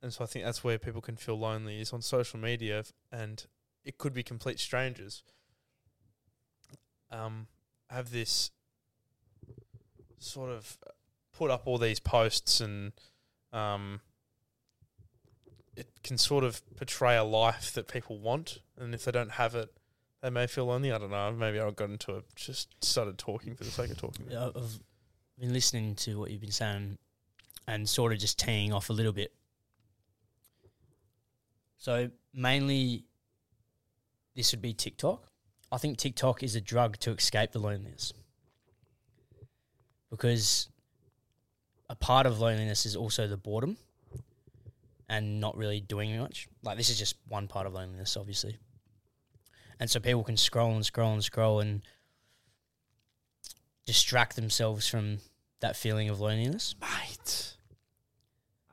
and 0.00 0.12
so 0.12 0.22
I 0.22 0.26
think 0.26 0.44
that's 0.44 0.62
where 0.62 0.78
people 0.78 1.00
can 1.00 1.16
feel 1.16 1.38
lonely 1.38 1.80
is 1.80 1.92
on 1.92 2.02
social 2.02 2.38
media, 2.38 2.84
and 3.10 3.44
it 3.84 3.98
could 3.98 4.14
be 4.14 4.22
complete 4.22 4.60
strangers. 4.60 5.24
Um, 7.10 7.46
have 7.90 8.12
this 8.12 8.50
sort 10.18 10.50
of 10.50 10.76
put 11.38 11.50
up 11.50 11.62
all 11.66 11.78
these 11.78 12.00
posts, 12.00 12.60
and 12.60 12.92
um, 13.52 14.00
it 15.76 15.88
can 16.02 16.18
sort 16.18 16.42
of 16.42 16.60
portray 16.76 17.16
a 17.16 17.22
life 17.22 17.72
that 17.74 17.86
people 17.86 18.18
want, 18.18 18.58
and 18.76 18.92
if 18.92 19.04
they 19.04 19.12
don't 19.12 19.32
have 19.32 19.54
it, 19.54 19.70
they 20.20 20.30
may 20.30 20.48
feel 20.48 20.66
lonely. 20.66 20.90
I 20.90 20.98
don't 20.98 21.12
know. 21.12 21.30
Maybe 21.30 21.60
I've 21.60 21.76
got 21.76 21.90
into 21.90 22.16
it, 22.16 22.24
just 22.34 22.74
started 22.84 23.18
talking 23.18 23.54
for 23.54 23.62
the 23.62 23.70
sake 23.70 23.92
of 23.92 23.98
talking. 23.98 24.26
I've 24.36 24.80
been 25.38 25.52
listening 25.52 25.94
to 25.96 26.18
what 26.18 26.32
you've 26.32 26.40
been 26.40 26.50
saying 26.50 26.98
and 27.68 27.88
sort 27.88 28.12
of 28.12 28.18
just 28.18 28.38
teeing 28.38 28.72
off 28.72 28.90
a 28.90 28.92
little 28.92 29.12
bit. 29.12 29.32
So 31.76 32.10
mainly, 32.34 33.04
this 34.34 34.52
would 34.52 34.62
be 34.62 34.72
TikTok. 34.72 35.28
I 35.70 35.78
think 35.78 35.98
TikTok 35.98 36.42
is 36.42 36.56
a 36.56 36.60
drug 36.60 36.96
to 36.98 37.12
escape 37.12 37.52
the 37.52 37.60
loneliness 37.60 38.12
because 40.10 40.68
a 41.88 41.94
part 41.94 42.26
of 42.26 42.40
loneliness 42.40 42.84
is 42.86 42.94
also 42.96 43.26
the 43.26 43.36
boredom 43.36 43.76
and 45.08 45.40
not 45.40 45.56
really 45.56 45.80
doing 45.80 46.18
much. 46.18 46.48
Like 46.62 46.76
this 46.76 46.90
is 46.90 46.98
just 46.98 47.16
one 47.28 47.48
part 47.48 47.66
of 47.66 47.72
loneliness, 47.74 48.16
obviously. 48.16 48.56
And 49.80 49.88
so 49.90 50.00
people 50.00 50.24
can 50.24 50.36
scroll 50.36 50.74
and 50.74 50.84
scroll 50.84 51.12
and 51.12 51.24
scroll 51.24 51.60
and 51.60 51.82
distract 53.86 54.36
themselves 54.36 54.88
from 54.88 55.18
that 55.60 55.76
feeling 55.76 56.08
of 56.10 56.20
loneliness. 56.20 56.74
Mate, 56.80 57.56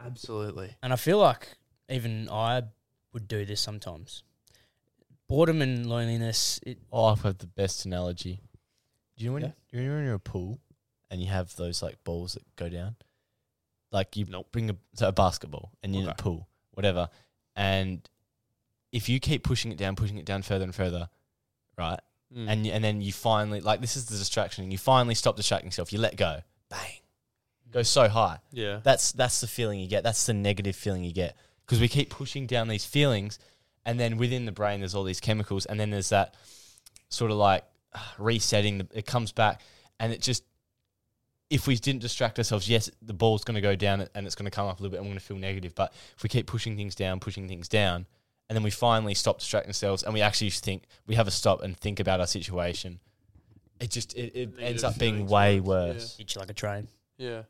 absolutely. 0.04 0.76
And 0.84 0.92
I 0.92 0.96
feel 0.98 1.18
like 1.20 1.58
even 1.90 2.28
I 2.30 2.64
would 3.14 3.28
do 3.28 3.46
this 3.46 3.62
sometimes. 3.62 4.24
Boredom 5.28 5.62
and 5.62 5.86
loneliness, 5.88 6.60
it, 6.66 6.80
Oh, 6.92 7.06
I've 7.06 7.24
got 7.24 7.40
the 7.40 7.48
best 7.48 7.86
analogy. 7.86 8.42
Do 9.18 9.24
you 9.24 9.30
know 9.30 9.34
when 9.36 9.44
Yeah. 9.44 9.52
you, 9.72 9.80
you 9.82 9.88
know 9.88 9.96
when 9.96 10.04
you're 10.04 10.14
in 10.14 10.16
a 10.16 10.20
pool 10.20 10.60
and 11.10 11.22
you 11.22 11.28
have 11.28 11.56
those 11.56 11.82
like 11.82 12.04
balls 12.04 12.34
that 12.34 12.44
go 12.56 12.70
down? 12.70 12.96
Like 13.92 14.18
you 14.18 14.26
bring 14.52 14.70
a, 14.70 14.76
so 14.94 15.08
a 15.08 15.12
basketball 15.12 15.72
and 15.82 15.94
you're 15.96 16.04
in 16.04 16.10
a 16.10 16.16
pool, 16.16 16.48
whatever. 16.72 17.10
And 17.56 18.08
if 18.92 19.08
you 19.10 19.20
keep 19.20 19.44
pushing 19.44 19.72
it 19.72 19.78
down, 19.78 19.96
pushing 19.96 20.18
it 20.18 20.26
down 20.26 20.42
further 20.42 20.66
and 20.66 20.76
further, 20.76 21.10
right? 21.78 22.00
Mm. 22.36 22.50
And 22.50 22.68
and 22.68 22.84
then 22.84 23.02
you 23.02 23.14
finally 23.14 23.62
like 23.62 23.82
this 23.82 23.96
is 23.96 24.06
the 24.06 24.18
distraction. 24.18 24.64
And 24.64 24.72
you 24.72 24.78
finally 24.78 25.16
stop 25.16 25.36
distracting 25.38 25.68
yourself. 25.68 25.94
You 25.94 26.00
let 26.00 26.18
go, 26.18 26.42
bang, 26.70 27.00
goes 27.72 27.90
so 27.90 28.08
high. 28.10 28.40
yeah, 28.52 28.80
That's 28.84 29.12
that's 29.12 29.42
the 29.42 29.48
feeling 29.48 29.80
you 29.80 29.88
get. 29.88 30.04
That's 30.04 30.26
the 30.26 30.34
negative 30.34 30.76
feeling 30.76 31.04
you 31.04 31.14
get 31.14 31.36
because 31.66 31.80
we 31.80 31.88
keep 31.88 32.10
pushing 32.10 32.48
down 32.48 32.68
these 32.68 32.86
feelings, 32.86 33.40
and 33.86 34.00
then 34.00 34.18
within 34.18 34.46
the 34.46 34.52
brain 34.52 34.80
there's 34.80 34.96
all 34.96 35.04
these 35.04 35.20
chemicals, 35.20 35.66
and 35.66 35.80
then 35.80 35.90
there's 35.90 36.10
that 36.10 36.36
sort 37.10 37.32
of 37.32 37.38
like 37.38 37.64
resetting. 38.18 38.80
The, 38.80 38.88
it 38.94 39.06
comes 39.06 39.32
back, 39.32 39.62
and 40.00 40.12
it 40.12 40.22
just 40.22 40.44
if 41.50 41.68
we 41.68 41.76
didn't 41.76 42.02
distract 42.02 42.38
ourselves, 42.40 42.68
yes, 42.70 42.90
the 43.02 43.14
ball's 43.14 43.44
going 43.44 43.56
to 43.56 43.62
go 43.62 43.76
down 43.76 44.08
and 44.16 44.26
it's 44.26 44.36
going 44.36 44.46
to 44.46 44.52
come 44.52 44.68
up 44.68 44.80
a 44.80 44.84
little 44.84 44.92
bit. 44.92 44.98
and 44.98 45.06
we're 45.06 45.12
going 45.12 45.20
to 45.20 45.26
feel 45.26 45.38
negative, 45.38 45.76
but 45.76 45.94
if 46.16 46.24
we 46.24 46.30
keep 46.30 46.48
pushing 46.48 46.76
things 46.76 46.96
down, 46.96 47.20
pushing 47.20 47.48
things 47.48 47.68
down, 47.68 48.08
and 48.50 48.56
then 48.56 48.64
we 48.64 48.72
finally 48.72 49.14
stop 49.14 49.40
distracting 49.40 49.70
ourselves, 49.70 50.04
and 50.04 50.14
we 50.14 50.22
actually 50.22 50.50
think 50.50 50.84
we 51.08 51.16
have 51.16 51.28
a 51.28 51.32
stop 51.32 51.62
and 51.62 51.78
think 51.78 52.00
about 52.00 52.20
our 52.20 52.28
situation, 52.28 53.00
it 53.80 53.92
just 53.92 54.14
it, 54.16 54.36
it 54.36 54.54
ends 54.60 54.84
up 54.84 54.98
being 54.98 55.28
way 55.28 55.60
worse, 55.60 55.96
worse. 55.96 56.18
Hit 56.18 56.36
you 56.36 56.40
like 56.40 56.50
a 56.50 56.54
train. 56.54 56.88
Yeah. 57.18 57.44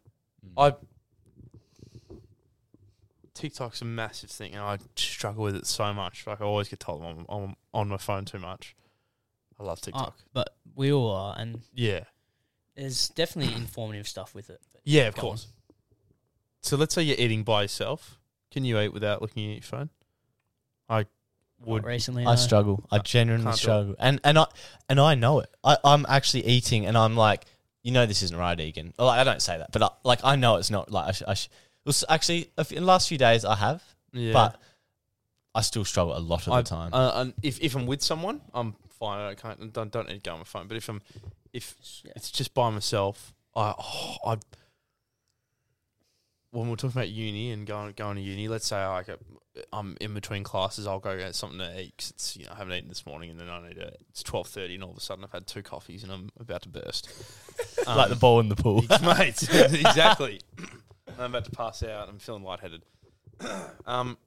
Mm. 0.45 0.51
I 0.58 0.75
TikTok's 3.34 3.81
a 3.81 3.86
massive 3.86 4.31
thing, 4.31 4.53
and 4.53 4.62
I 4.62 4.77
struggle 4.95 5.43
with 5.43 5.55
it 5.55 5.67
so 5.67 5.93
much. 5.93 6.25
Like 6.25 6.41
I 6.41 6.45
always 6.45 6.69
get 6.69 6.79
told 6.79 7.03
I'm, 7.03 7.25
I'm 7.29 7.55
on 7.73 7.89
my 7.89 7.97
phone 7.97 8.25
too 8.25 8.39
much. 8.39 8.75
I 9.60 9.63
love 9.63 9.81
TikTok. 9.81 10.15
Oh, 10.17 10.23
but 10.34 10.55
we 10.73 10.91
all 10.91 11.12
are, 11.12 11.36
and 11.38 11.62
yeah, 11.73 12.05
there's 12.75 13.09
definitely 13.09 13.53
informative 13.55 14.07
stuff 14.07 14.33
with 14.35 14.49
it. 14.49 14.59
Yeah, 14.83 15.03
of 15.07 15.15
go 15.15 15.21
course. 15.21 15.47
So 16.61 16.77
let's 16.77 16.93
say 16.95 17.03
you're 17.03 17.17
eating 17.19 17.43
by 17.43 17.63
yourself. 17.63 18.19
Can 18.51 18.65
you 18.65 18.79
eat 18.79 18.93
without 18.93 19.21
looking 19.21 19.49
at 19.51 19.55
your 19.55 19.61
phone? 19.63 19.89
I 20.89 21.05
would. 21.65 21.83
Not 21.83 21.88
recently, 21.89 22.23
I 22.25 22.31
no. 22.31 22.35
struggle. 22.35 22.83
I 22.91 22.99
genuinely 22.99 23.45
can't 23.45 23.55
do 23.55 23.59
it. 23.59 23.61
struggle, 23.61 23.95
and 23.99 24.19
and 24.23 24.38
I 24.39 24.45
and 24.89 24.99
I 24.99 25.15
know 25.15 25.39
it. 25.39 25.49
I, 25.63 25.77
I'm 25.83 26.05
actually 26.07 26.45
eating, 26.45 26.85
and 26.85 26.97
I'm 26.97 27.15
like, 27.15 27.45
you 27.83 27.91
know, 27.91 28.05
this 28.05 28.23
isn't 28.23 28.38
right, 28.38 28.59
Egan. 28.59 28.93
Well, 28.97 29.09
I 29.09 29.23
don't 29.23 29.41
say 29.41 29.57
that, 29.57 29.71
but 29.71 29.81
I, 29.83 29.89
like 30.03 30.19
I 30.23 30.35
know 30.35 30.55
it's 30.57 30.71
not. 30.71 30.91
Like 30.91 31.07
I, 31.07 31.11
sh- 31.11 31.23
I 31.27 31.33
sh- 31.33 31.45
it 31.45 31.85
was 31.88 32.03
actually 32.09 32.49
a 32.57 32.61
f- 32.61 32.71
in 32.71 32.79
the 32.81 32.85
last 32.88 33.07
few 33.09 33.17
days 33.17 33.45
I 33.45 33.55
have, 33.55 33.83
Yeah. 34.11 34.33
but 34.33 34.59
I 35.53 35.61
still 35.61 35.85
struggle 35.85 36.17
a 36.17 36.19
lot 36.19 36.47
of 36.47 36.53
I- 36.53 36.61
the 36.61 36.69
time. 36.69 36.89
Uh, 36.93 37.11
and 37.15 37.33
if 37.43 37.59
if 37.61 37.75
I'm 37.75 37.85
with 37.85 38.01
someone, 38.01 38.41
I'm 38.53 38.75
fine. 38.99 39.19
I 39.19 39.33
can't 39.35 39.71
don't 39.73 39.91
don't 39.91 40.07
need 40.07 40.15
to 40.15 40.19
go 40.29 40.33
on 40.33 40.39
my 40.39 40.43
phone. 40.45 40.67
But 40.67 40.77
if 40.77 40.88
I'm 40.89 41.01
if 41.55 41.75
Yeah. 42.03 42.11
it's 42.15 42.29
just 42.31 42.53
by 42.53 42.69
myself, 42.69 43.33
I 43.55 43.73
oh, 43.77 44.15
I 44.25 44.37
when 46.51 46.69
we're 46.69 46.75
talking 46.75 46.97
about 46.97 47.09
uni 47.09 47.51
and 47.51 47.65
going 47.67 47.93
going 47.97 48.15
to 48.15 48.21
uni, 48.21 48.47
let's 48.47 48.67
say 48.67 48.85
like 48.85 49.09
uh, 49.09 49.15
I'm 49.73 49.97
in 49.99 50.13
between 50.13 50.43
classes, 50.43 50.87
I'll 50.87 50.99
go 50.99 51.17
get 51.17 51.35
something 51.35 51.59
to 51.59 51.81
eat 51.81 51.93
'cause 51.97 52.11
it's 52.11 52.37
you 52.37 52.45
know 52.45 52.51
I 52.53 52.55
haven't 52.57 52.73
eaten 52.73 52.89
this 52.89 53.05
morning, 53.05 53.29
and 53.29 53.39
then 53.39 53.49
I 53.49 53.67
need 53.67 53.75
to. 53.75 53.91
It's 54.09 54.23
twelve 54.23 54.47
thirty, 54.47 54.75
and 54.75 54.83
all 54.83 54.91
of 54.91 54.97
a 54.97 55.01
sudden 55.01 55.23
I've 55.23 55.31
had 55.31 55.47
two 55.47 55.61
coffees 55.63 56.03
and 56.03 56.11
I'm 56.11 56.29
about 56.39 56.61
to 56.63 56.69
burst. 56.69 57.09
like 57.87 58.09
the 58.09 58.15
ball 58.15 58.39
in 58.39 58.49
the 58.49 58.55
pool. 58.55 58.83
mate. 59.01 59.41
exactly. 59.53 60.41
I'm 61.17 61.25
about 61.31 61.45
to 61.45 61.51
pass 61.51 61.83
out. 61.83 62.09
I'm 62.09 62.19
feeling 62.19 62.43
lightheaded. 62.43 62.83
um, 63.85 64.17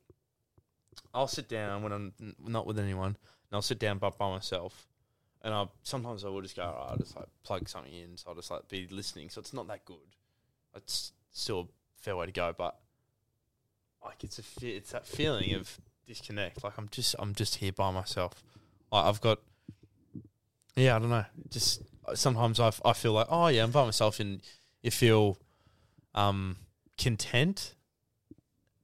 I'll 1.15 1.29
sit 1.29 1.49
down 1.49 1.83
when 1.83 1.93
I'm 1.93 2.13
not 2.47 2.67
with 2.67 2.79
anyone, 2.79 3.09
and 3.17 3.53
I'll 3.53 3.63
sit 3.63 3.79
down 3.79 3.99
by, 3.99 4.11
by 4.11 4.31
myself. 4.31 4.87
And 5.43 5.55
I 5.55 5.67
sometimes 5.83 6.25
I 6.25 6.29
will 6.29 6.43
just 6.43 6.57
go, 6.57 6.63
"Alright, 6.63 6.91
I'll 6.91 6.97
just 6.97 7.17
like 7.17 7.27
plug 7.45 7.69
something 7.69 7.93
in, 7.93 8.17
so 8.17 8.31
I'll 8.31 8.35
just 8.35 8.51
like 8.51 8.69
be 8.69 8.89
listening. 8.91 9.31
So 9.31 9.41
it's 9.41 9.53
not 9.53 9.69
that 9.69 9.85
good. 9.85 9.97
It's 10.75 11.13
still 11.31 11.61
a 11.61 12.03
fair 12.03 12.17
way 12.17 12.27
to 12.27 12.33
go, 12.33 12.55
but 12.57 12.79
like 14.05 14.25
it's 14.25 14.39
a 14.39 14.43
fe- 14.43 14.77
it's 14.77 14.93
that 14.93 15.07
feeling 15.07 15.55
of 15.55 15.79
disconnect. 16.07 16.65
Like 16.65 16.75
I'm 16.77 16.89
just 16.91 17.15
I'm 17.19 17.35
just 17.35 17.57
here 17.57 17.73
by 17.73 17.91
myself. 17.93 18.43
I, 18.91 19.09
I've 19.09 19.21
got 19.21 19.39
yeah, 20.77 20.97
I 20.97 20.99
don't 20.99 21.11
know. 21.11 21.25
Just 21.51 21.83
sometimes 22.15 22.59
I, 22.61 22.73
I 22.85 22.93
feel 22.93 23.13
like 23.13 23.27
oh 23.31 23.49
yeah, 23.49 23.63
I'm 23.63 23.71
by 23.71 23.85
myself, 23.85 24.21
and 24.21 24.41
you 24.83 24.91
feel 24.91 25.39
um 26.15 26.57
content. 26.97 27.75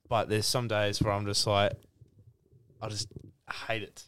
But 0.09 0.29
there's 0.29 0.47
some 0.47 0.69
days 0.69 1.03
where 1.03 1.12
I'm 1.12 1.25
just 1.27 1.47
like, 1.47 1.73
I 2.81 2.88
just 2.88 3.09
hate 3.67 3.83
it. 3.83 4.05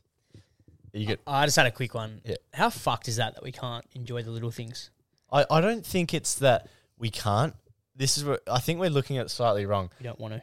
You 0.96 1.06
get. 1.06 1.20
I 1.26 1.44
just 1.44 1.56
had 1.56 1.66
a 1.66 1.70
quick 1.70 1.94
one. 1.94 2.20
Yeah. 2.24 2.36
How 2.54 2.70
fucked 2.70 3.08
is 3.08 3.16
that 3.16 3.34
that 3.34 3.42
we 3.44 3.52
can't 3.52 3.84
enjoy 3.94 4.22
the 4.22 4.30
little 4.30 4.50
things? 4.50 4.90
I, 5.30 5.44
I 5.50 5.60
don't 5.60 5.84
think 5.84 6.14
it's 6.14 6.36
that 6.36 6.68
we 6.98 7.10
can't. 7.10 7.54
This 7.94 8.16
is 8.16 8.24
what 8.24 8.42
I 8.50 8.58
think 8.58 8.80
we're 8.80 8.90
looking 8.90 9.18
at 9.18 9.26
it 9.26 9.28
slightly 9.30 9.66
wrong. 9.66 9.90
We 10.00 10.04
don't 10.04 10.18
want 10.20 10.34
to. 10.34 10.42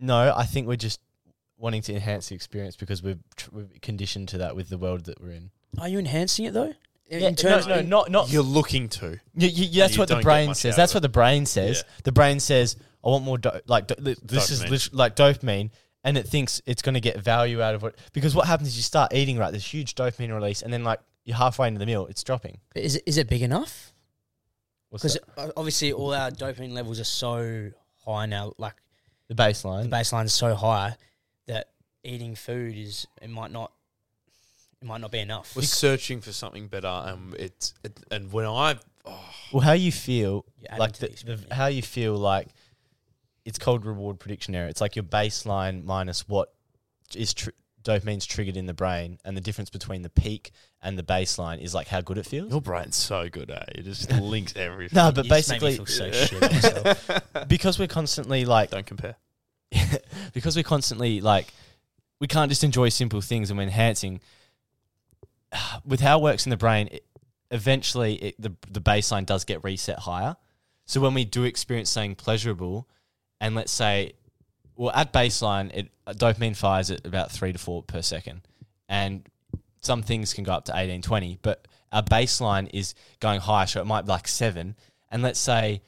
No, 0.00 0.32
I 0.36 0.44
think 0.44 0.66
we're 0.66 0.76
just 0.76 1.00
wanting 1.58 1.82
to 1.82 1.94
enhance 1.94 2.28
the 2.28 2.34
experience 2.34 2.76
because 2.76 3.02
we're, 3.02 3.18
tr- 3.36 3.48
we're 3.50 3.66
conditioned 3.80 4.28
to 4.28 4.38
that 4.38 4.54
with 4.56 4.68
the 4.68 4.76
world 4.78 5.06
that 5.06 5.20
we're 5.22 5.30
in. 5.30 5.50
Are 5.78 5.88
you 5.88 5.98
enhancing 5.98 6.44
it 6.46 6.54
though? 6.54 6.74
Yeah, 7.08 7.30
no, 7.44 7.60
no, 7.66 7.82
not 7.82 8.10
not. 8.10 8.30
You're 8.32 8.42
looking 8.42 8.88
to. 8.88 9.20
You, 9.34 9.48
you, 9.48 9.80
that's 9.80 9.94
you 9.94 10.00
what 10.00 10.08
the 10.08 10.14
don't 10.14 10.22
get 10.22 10.24
brain 10.24 10.46
much 10.48 10.56
says. 10.56 10.74
out 10.74 10.76
That's 10.78 10.92
of 10.92 10.96
what 10.96 11.02
the 11.02 11.08
brain 11.08 11.46
says. 11.46 11.84
Yeah. 11.86 11.92
The 12.02 12.12
brain 12.12 12.40
says, 12.40 12.76
"I 13.04 13.08
want 13.10 13.24
more." 13.24 13.38
Do- 13.38 13.50
like 13.66 13.86
do- 13.86 13.94
li- 13.98 14.16
this 14.24 14.50
is 14.50 14.64
Dopamine. 14.64 14.70
lit- 14.70 14.94
like 14.94 15.16
dopamine, 15.16 15.70
and 16.06 16.16
it 16.16 16.26
thinks 16.26 16.62
it's 16.66 16.82
going 16.82 16.94
to 16.94 17.00
get 17.00 17.18
value 17.18 17.60
out 17.60 17.74
of 17.74 17.82
it. 17.82 17.98
Because 18.12 18.34
what 18.34 18.46
happens 18.46 18.68
is 18.68 18.76
you 18.76 18.82
start 18.82 19.12
eating 19.12 19.38
right, 19.38 19.52
this 19.52 19.74
huge 19.74 19.96
dopamine 19.96 20.32
release, 20.32 20.62
and 20.62 20.72
then 20.72 20.84
like 20.84 21.00
you're 21.24 21.36
halfway 21.36 21.66
into 21.66 21.80
the 21.80 21.86
meal, 21.86 22.06
it's 22.06 22.22
dropping. 22.22 22.58
But 22.72 22.84
is 22.84 22.96
it 22.96 23.02
is 23.04 23.18
it 23.18 23.28
big 23.28 23.42
enough? 23.42 23.92
Because 24.92 25.18
obviously 25.56 25.92
all 25.92 26.14
our 26.14 26.30
dopamine 26.30 26.72
levels 26.72 27.00
are 27.00 27.04
so 27.04 27.70
high 28.06 28.26
now. 28.26 28.52
Like 28.56 28.74
the 29.28 29.34
baseline, 29.34 29.82
the 29.82 29.88
baseline. 29.88 30.00
baseline 30.00 30.24
is 30.26 30.32
so 30.32 30.54
high 30.54 30.96
that 31.48 31.70
eating 32.04 32.36
food 32.36 32.76
is 32.78 33.08
it 33.20 33.28
might 33.28 33.50
not 33.50 33.72
it 34.80 34.86
might 34.86 35.00
not 35.00 35.10
be 35.10 35.18
enough. 35.18 35.56
We're 35.56 35.62
searching 35.62 36.20
for 36.20 36.30
something 36.30 36.68
better, 36.68 36.86
and 36.86 37.34
it's 37.34 37.74
it, 37.82 37.98
and 38.12 38.32
when 38.32 38.46
I 38.46 38.76
oh, 39.04 39.24
well, 39.52 39.62
how 39.62 39.72
you 39.72 39.90
feel, 39.90 40.44
like 40.78 40.92
the, 40.98 41.08
the 41.08 41.34
the, 41.34 41.54
how 41.54 41.66
you 41.66 41.82
feel, 41.82 42.14
like 42.14 42.46
it's 43.46 43.58
called 43.58 43.86
reward 43.86 44.18
prediction 44.18 44.54
error. 44.54 44.68
It's 44.68 44.80
like 44.80 44.96
your 44.96 45.04
baseline 45.04 45.84
minus 45.84 46.28
what 46.28 46.52
is 47.14 47.32
tr- 47.32 47.50
dopamine's 47.84 48.26
triggered 48.26 48.56
in 48.56 48.66
the 48.66 48.74
brain, 48.74 49.18
and 49.24 49.36
the 49.36 49.40
difference 49.40 49.70
between 49.70 50.02
the 50.02 50.10
peak 50.10 50.50
and 50.82 50.98
the 50.98 51.02
baseline 51.02 51.60
is 51.60 51.72
like 51.72 51.86
how 51.86 52.00
good 52.00 52.18
it 52.18 52.26
feels. 52.26 52.50
your 52.50 52.60
brain's 52.60 52.96
so 52.96 53.28
good, 53.28 53.50
eh? 53.50 53.64
It 53.76 53.82
just 53.84 54.10
links 54.20 54.54
everything. 54.56 54.96
No, 54.96 55.12
but 55.12 55.24
You 55.24 55.30
just 55.30 55.48
made 55.50 55.62
me 55.62 55.68
basically, 55.68 55.76
feel 55.76 55.86
so 55.86 56.12
shit 56.12 56.38
about 56.38 56.52
myself. 56.52 57.48
because 57.48 57.78
we're 57.78 57.86
constantly 57.86 58.44
like 58.44 58.70
don't 58.70 58.84
compare. 58.84 59.14
because 60.34 60.56
we're 60.56 60.62
constantly 60.64 61.20
like 61.20 61.46
we 62.20 62.26
can't 62.26 62.50
just 62.50 62.64
enjoy 62.64 62.88
simple 62.88 63.20
things 63.20 63.50
and 63.50 63.58
we're 63.58 63.64
enhancing 63.64 64.20
with 65.84 66.00
how 66.00 66.18
it 66.18 66.22
works 66.22 66.46
in 66.46 66.50
the 66.50 66.56
brain 66.56 66.88
it, 66.90 67.04
eventually 67.50 68.14
it, 68.16 68.34
the, 68.40 68.52
the 68.70 68.80
baseline 68.80 69.24
does 69.26 69.44
get 69.44 69.62
reset 69.64 70.00
higher 70.00 70.36
so 70.84 71.00
when 71.00 71.14
we 71.14 71.24
do 71.24 71.44
experience 71.44 71.90
something 71.90 72.14
pleasurable 72.14 72.88
and 73.40 73.54
let's 73.54 73.72
say 73.72 74.12
well 74.76 74.92
at 74.94 75.12
baseline 75.12 75.74
it 75.74 75.88
uh, 76.06 76.12
dopamine 76.12 76.56
fires 76.56 76.90
at 76.90 77.06
about 77.06 77.30
3 77.30 77.52
to 77.52 77.58
4 77.58 77.82
per 77.82 78.02
second 78.02 78.42
and 78.88 79.26
some 79.80 80.02
things 80.02 80.32
can 80.32 80.44
go 80.44 80.52
up 80.52 80.64
to 80.64 80.72
18 80.74 81.02
20 81.02 81.38
but 81.42 81.66
our 81.92 82.02
baseline 82.02 82.68
is 82.72 82.94
going 83.20 83.40
higher 83.40 83.66
so 83.66 83.80
it 83.80 83.84
might 83.86 84.02
be 84.02 84.08
like 84.08 84.28
7 84.28 84.74
and 85.10 85.22
let's 85.22 85.38
say 85.38 85.80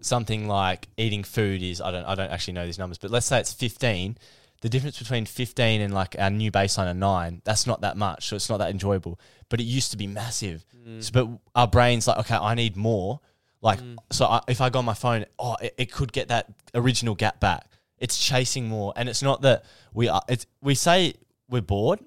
something 0.00 0.46
like 0.46 0.88
eating 0.96 1.24
food 1.24 1.62
is 1.62 1.80
I 1.80 1.90
don't 1.90 2.04
I 2.04 2.14
don't 2.14 2.30
actually 2.30 2.54
know 2.54 2.66
these 2.66 2.78
numbers, 2.78 2.98
but 2.98 3.10
let's 3.10 3.26
say 3.26 3.40
it's 3.40 3.52
15. 3.52 4.18
The 4.60 4.68
difference 4.68 4.98
between 4.98 5.24
15 5.24 5.80
and 5.80 5.94
like 5.94 6.16
our 6.18 6.30
new 6.30 6.50
baseline 6.50 6.90
of 6.90 6.96
9, 6.96 7.42
that's 7.44 7.64
not 7.64 7.82
that 7.82 7.96
much, 7.96 8.26
so 8.26 8.34
it's 8.34 8.50
not 8.50 8.56
that 8.56 8.70
enjoyable. 8.70 9.20
But 9.48 9.60
it 9.60 9.64
used 9.64 9.92
to 9.92 9.96
be 9.96 10.08
massive. 10.08 10.64
Mm. 10.84 11.02
So, 11.02 11.10
but 11.12 11.28
our 11.54 11.68
brain's 11.68 12.08
like, 12.08 12.18
okay, 12.18 12.34
I 12.34 12.54
need 12.54 12.76
more. 12.76 13.20
Like, 13.60 13.80
so 14.10 14.26
I, 14.26 14.40
if 14.48 14.60
I 14.60 14.70
go 14.70 14.78
on 14.78 14.84
my 14.84 14.94
phone, 14.94 15.24
oh, 15.38 15.56
it, 15.60 15.74
it 15.78 15.92
could 15.92 16.12
get 16.12 16.28
that 16.28 16.52
original 16.74 17.14
gap 17.14 17.40
back. 17.40 17.66
It's 17.98 18.24
chasing 18.24 18.68
more, 18.68 18.92
and 18.94 19.08
it's 19.08 19.22
not 19.22 19.42
that 19.42 19.64
we 19.92 20.08
are. 20.08 20.22
It's 20.28 20.46
we 20.60 20.76
say 20.76 21.14
we're 21.48 21.62
bored, 21.62 21.98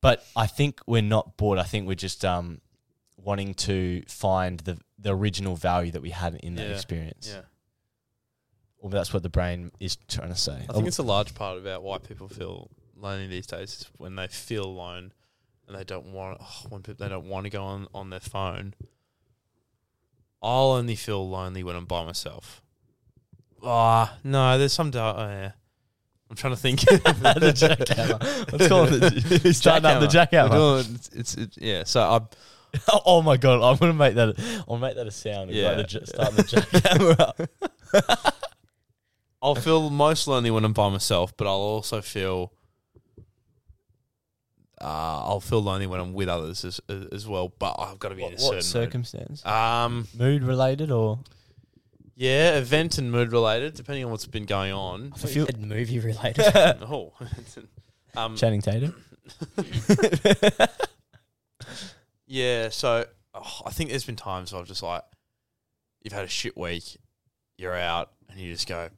but 0.00 0.24
I 0.36 0.46
think 0.46 0.80
we're 0.86 1.02
not 1.02 1.36
bored. 1.36 1.58
I 1.58 1.64
think 1.64 1.88
we're 1.88 1.94
just 1.96 2.24
um 2.24 2.60
wanting 3.16 3.54
to 3.54 4.02
find 4.06 4.60
the 4.60 4.78
the 4.98 5.14
original 5.14 5.56
value 5.56 5.90
that 5.90 6.02
we 6.02 6.10
had 6.10 6.36
in 6.36 6.54
that 6.54 6.68
Yeah, 6.68 6.74
experience. 6.74 7.28
Yeah, 7.28 7.42
Or 8.78 8.90
that's 8.90 9.12
what 9.12 9.22
the 9.22 9.28
brain 9.28 9.72
is 9.80 9.96
trying 10.08 10.28
to 10.28 10.36
say. 10.36 10.64
I 10.68 10.72
think 10.72 10.86
it's 10.86 10.98
a 10.98 11.02
large 11.02 11.34
part 11.34 11.58
about 11.58 11.82
why 11.82 11.98
people 11.98 12.28
feel 12.28 12.70
lonely 12.96 13.26
these 13.26 13.46
days 13.46 13.70
is 13.80 13.90
when 13.98 14.14
they 14.14 14.28
feel 14.28 14.64
alone 14.64 15.12
and 15.66 15.76
they 15.76 15.84
don't 15.84 16.12
want 16.12 16.38
oh, 16.40 16.66
when 16.68 16.82
people, 16.82 17.04
they 17.04 17.10
don't 17.10 17.28
want 17.28 17.44
to 17.44 17.50
go 17.50 17.64
on 17.64 17.88
on 17.92 18.10
their 18.10 18.20
phone. 18.20 18.74
I'll 20.44 20.72
only 20.72 20.94
feel 20.96 21.26
lonely 21.28 21.62
when 21.64 21.74
I'm 21.74 21.86
by 21.86 22.04
myself. 22.04 22.60
Ah, 23.62 24.18
no, 24.22 24.58
there's 24.58 24.74
some 24.74 24.90
doubt. 24.90 25.16
Oh, 25.18 25.22
yeah. 25.26 25.52
I'm 26.28 26.36
trying 26.36 26.52
to 26.54 26.60
think. 26.60 26.80
the 26.80 26.86
jackhammer. 26.96 28.52
Let's 28.52 28.68
call 28.68 28.84
it 28.84 28.98
the, 29.42 29.54
starting 29.54 29.86
up 29.86 30.00
the 30.00 30.06
jackhammer. 30.06 30.50
We're 30.50 30.82
doing- 30.82 30.94
It's, 30.96 31.08
it's, 31.14 31.34
it's- 31.38 31.58
yeah. 31.60 31.84
So 31.84 32.00
I 32.02 32.20
oh 33.06 33.22
my 33.22 33.36
god, 33.36 33.62
I'm 33.62 33.76
gonna 33.78 33.92
make 33.94 34.16
that. 34.16 34.64
I'll 34.68 34.78
make 34.78 34.96
that 34.96 35.06
a 35.06 35.10
sound. 35.10 35.50
Yeah, 35.50 35.70
Yeah. 35.70 35.76
like 35.78 35.88
the, 35.88 35.98
ja- 36.00 36.04
starting 36.04 36.36
the 36.36 36.42
jackhammer 36.42 37.20
up. 37.20 38.34
I'll 39.40 39.54
feel 39.54 39.90
most 39.90 40.26
lonely 40.26 40.50
when 40.50 40.64
I'm 40.64 40.72
by 40.72 40.88
myself, 40.88 41.36
but 41.36 41.46
I'll 41.46 41.52
also 41.54 42.00
feel 42.02 42.52
uh, 44.84 45.24
I'll 45.24 45.40
feel 45.40 45.62
lonely 45.62 45.86
when 45.86 46.00
I'm 46.00 46.12
with 46.12 46.28
others 46.28 46.64
as 46.64 46.80
as, 46.88 47.06
as 47.06 47.26
well. 47.26 47.52
But 47.58 47.76
I've 47.78 47.98
got 47.98 48.10
to 48.10 48.14
be 48.14 48.24
in 48.24 48.34
a 48.34 48.38
certain 48.38 48.56
what 48.56 48.64
circumstance? 48.64 49.44
mood. 49.44 49.52
Um, 49.52 50.08
Mood 50.16 50.42
related 50.44 50.90
or 50.90 51.20
yeah, 52.16 52.56
event 52.58 52.98
and 52.98 53.10
mood 53.10 53.32
related, 53.32 53.74
depending 53.74 54.04
on 54.04 54.10
what's 54.10 54.26
been 54.26 54.44
going 54.44 54.72
on. 54.72 55.12
I 55.14 55.26
feel- 55.26 55.48
movie 55.58 55.98
related. 55.98 56.44
oh, 56.54 57.12
um, 58.16 58.36
Channing 58.36 58.60
Tatum? 58.62 58.94
Yeah, 62.26 62.68
so 62.70 63.04
oh, 63.34 63.60
I 63.66 63.70
think 63.70 63.90
there's 63.90 64.04
been 64.04 64.16
times 64.16 64.52
where 64.52 64.60
I've 64.60 64.68
just 64.68 64.82
like, 64.82 65.02
you've 66.02 66.12
had 66.12 66.24
a 66.24 66.28
shit 66.28 66.56
week, 66.56 66.96
you're 67.58 67.76
out, 67.76 68.10
and 68.28 68.38
you 68.40 68.52
just 68.52 68.68
go, 68.68 68.88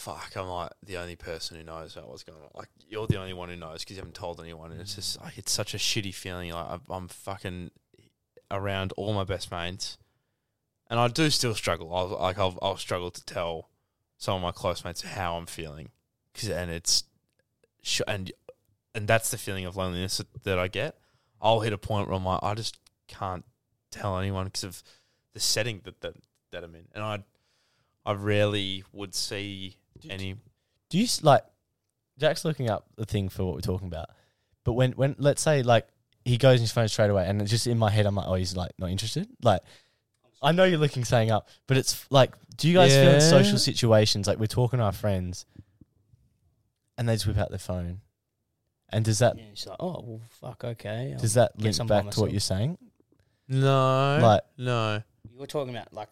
fuck, 0.00 0.32
I'm 0.36 0.48
like 0.48 0.70
the 0.84 0.96
only 0.96 1.16
person 1.16 1.56
who 1.56 1.62
knows 1.64 1.94
about 1.96 2.08
what's 2.08 2.22
going 2.24 2.38
on. 2.40 2.48
Like, 2.54 2.68
you're 2.88 3.06
the 3.06 3.18
only 3.18 3.32
one 3.34 3.48
who 3.48 3.56
knows 3.56 3.80
because 3.80 3.96
you 3.96 4.00
haven't 4.00 4.14
told 4.14 4.40
anyone. 4.40 4.72
And 4.72 4.80
it's 4.80 4.94
just, 4.94 5.20
like, 5.20 5.36
it's 5.38 5.52
such 5.52 5.74
a 5.74 5.78
shitty 5.78 6.14
feeling. 6.14 6.52
Like, 6.52 6.80
I'm- 6.90 7.08
fucking 7.08 7.70
around 8.50 8.92
all 8.96 9.12
my 9.12 9.24
best 9.24 9.50
mates. 9.50 9.98
And 10.88 10.98
I 10.98 11.06
do 11.08 11.30
still 11.30 11.54
struggle. 11.54 11.94
I'll, 11.94 12.08
like, 12.08 12.38
I'll, 12.38 12.58
I'll 12.62 12.76
struggle 12.76 13.10
to 13.10 13.24
tell 13.24 13.68
some 14.16 14.34
of 14.36 14.42
my 14.42 14.50
close 14.52 14.84
mates 14.84 15.02
how 15.02 15.36
I'm 15.36 15.46
feeling. 15.46 15.90
'Cause- 16.34 16.48
and 16.50 16.70
it's, 16.70 17.04
and, 18.08 18.32
and 18.94 19.06
that's 19.06 19.30
the 19.30 19.38
feeling 19.38 19.66
of 19.66 19.76
loneliness 19.76 20.18
that, 20.18 20.44
that 20.44 20.58
I 20.58 20.68
get. 20.68 20.96
I'll 21.40 21.60
hit 21.60 21.72
a 21.72 21.78
point 21.78 22.08
where 22.08 22.16
I'm 22.16 22.24
like, 22.24 22.42
I 22.42 22.54
just 22.54 22.78
can't 23.08 23.44
tell 23.90 24.18
anyone 24.18 24.44
because 24.46 24.64
of 24.64 24.82
the 25.32 25.40
setting 25.40 25.80
that, 25.84 26.00
that 26.00 26.14
that 26.52 26.64
I'm 26.64 26.74
in, 26.74 26.86
and 26.94 27.02
I 27.04 27.24
I 28.04 28.12
rarely 28.12 28.82
would 28.92 29.14
see 29.14 29.76
any. 30.08 30.36
Do 30.88 30.98
you 30.98 31.04
s- 31.04 31.22
like 31.22 31.44
Jack's 32.18 32.44
looking 32.44 32.68
up 32.70 32.86
the 32.96 33.04
thing 33.06 33.28
for 33.28 33.44
what 33.44 33.54
we're 33.54 33.60
talking 33.60 33.86
about, 33.88 34.10
but 34.64 34.72
when 34.74 34.92
when 34.92 35.16
let's 35.18 35.42
say 35.42 35.62
like 35.62 35.86
he 36.24 36.36
goes 36.36 36.56
in 36.56 36.62
his 36.62 36.72
phone 36.72 36.88
straight 36.88 37.10
away, 37.10 37.26
and 37.26 37.40
it's 37.40 37.50
just 37.50 37.66
in 37.66 37.78
my 37.78 37.90
head, 37.90 38.06
I'm 38.06 38.14
like, 38.14 38.26
oh, 38.28 38.34
he's 38.34 38.56
like 38.56 38.72
not 38.78 38.90
interested. 38.90 39.26
Like, 39.42 39.60
I 40.42 40.52
know 40.52 40.64
you're 40.64 40.78
looking 40.78 41.04
something 41.04 41.30
up, 41.30 41.48
but 41.66 41.76
it's 41.76 42.06
like, 42.10 42.32
do 42.56 42.68
you 42.68 42.74
guys 42.74 42.92
feel 42.92 43.08
in 43.08 43.12
Yeah. 43.14 43.18
social 43.20 43.58
situations 43.58 44.26
like 44.26 44.38
we're 44.38 44.46
talking 44.46 44.78
to 44.80 44.84
our 44.84 44.92
friends, 44.92 45.46
and 46.98 47.08
they 47.08 47.14
just 47.14 47.26
whip 47.26 47.38
out 47.38 47.48
their 47.50 47.58
phone, 47.58 48.00
and 48.90 49.04
does 49.04 49.18
that 49.20 49.36
Yeah, 49.38 49.44
it's 49.52 49.66
like, 49.66 49.76
oh 49.80 50.02
well, 50.06 50.20
fuck, 50.28 50.64
okay. 50.64 51.16
does 51.18 51.34
that 51.34 51.58
link 51.58 51.78
I'm 51.80 51.86
by 51.86 52.02
back 52.02 52.12
to 52.12 52.20
what 52.20 52.26
myself. 52.26 52.32
you're 52.32 52.40
saying? 52.40 52.78
No, 53.48 54.18
Like- 54.22 54.42
no. 54.58 55.02
you 55.30 55.38
were 55.38 55.46
talking 55.46 55.74
about 55.74 55.92
like. 55.92 56.08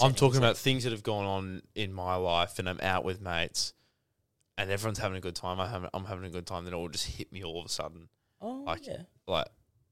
I'm 0.00 0.14
talking 0.14 0.38
about 0.38 0.56
things 0.56 0.84
that 0.84 0.92
have 0.92 1.02
gone 1.02 1.24
on 1.24 1.62
in 1.74 1.92
my 1.92 2.14
life, 2.16 2.58
and 2.58 2.68
I'm 2.68 2.80
out 2.82 3.04
with 3.04 3.20
mates, 3.20 3.72
and 4.56 4.70
everyone's 4.70 4.98
having 4.98 5.16
a 5.16 5.20
good 5.20 5.34
time. 5.36 5.60
I 5.60 5.68
have, 5.68 5.88
I'm 5.94 6.04
having 6.04 6.24
a 6.24 6.30
good 6.30 6.46
time. 6.46 6.64
Then 6.64 6.74
it 6.74 6.76
will 6.76 6.88
just 6.88 7.06
hit 7.06 7.32
me 7.32 7.42
all 7.44 7.60
of 7.60 7.66
a 7.66 7.68
sudden, 7.70 8.08
Oh 8.40 8.64
like- 8.66 8.86
yeah, 8.86 9.02
like 9.26 9.46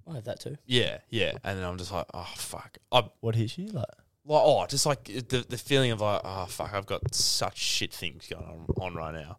I 0.08 0.14
have 0.14 0.24
that 0.24 0.40
too. 0.40 0.56
yeah, 0.66 0.98
yeah, 1.10 1.32
and 1.44 1.58
then 1.58 1.64
I'm 1.64 1.78
just 1.78 1.92
like, 1.92 2.06
oh 2.14 2.28
fuck, 2.36 2.78
I 2.92 3.04
What 3.20 3.34
hits 3.34 3.56
you? 3.58 3.66
Like, 3.68 3.84
like 4.24 4.42
oh, 4.44 4.66
just 4.66 4.86
like 4.86 5.04
the 5.04 5.44
the 5.48 5.58
feeling 5.58 5.90
of 5.92 6.00
like, 6.00 6.20
oh 6.24 6.46
fuck, 6.46 6.72
I've 6.74 6.86
got 6.86 7.14
such 7.14 7.56
shit 7.58 7.92
things 7.92 8.26
going 8.28 8.44
on, 8.44 8.66
on 8.80 8.94
right 8.94 9.14
now, 9.14 9.38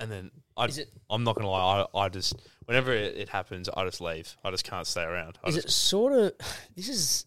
and 0.00 0.10
then 0.10 0.30
I 0.56 0.66
it 0.66 0.90
I'm 1.08 1.24
not 1.24 1.36
gonna 1.36 1.50
lie, 1.50 1.86
I, 1.94 1.98
I 1.98 2.08
just 2.08 2.34
whenever 2.66 2.92
it, 2.92 3.16
it 3.16 3.28
happens, 3.28 3.68
I 3.74 3.84
just 3.84 4.00
leave. 4.00 4.36
I 4.44 4.50
just 4.50 4.64
can't 4.64 4.86
stay 4.86 5.02
around. 5.04 5.38
I 5.44 5.48
is 5.48 5.54
just, 5.56 5.68
it 5.68 5.70
sort 5.70 6.12
of 6.14 6.32
this 6.76 6.88
is 6.88 7.26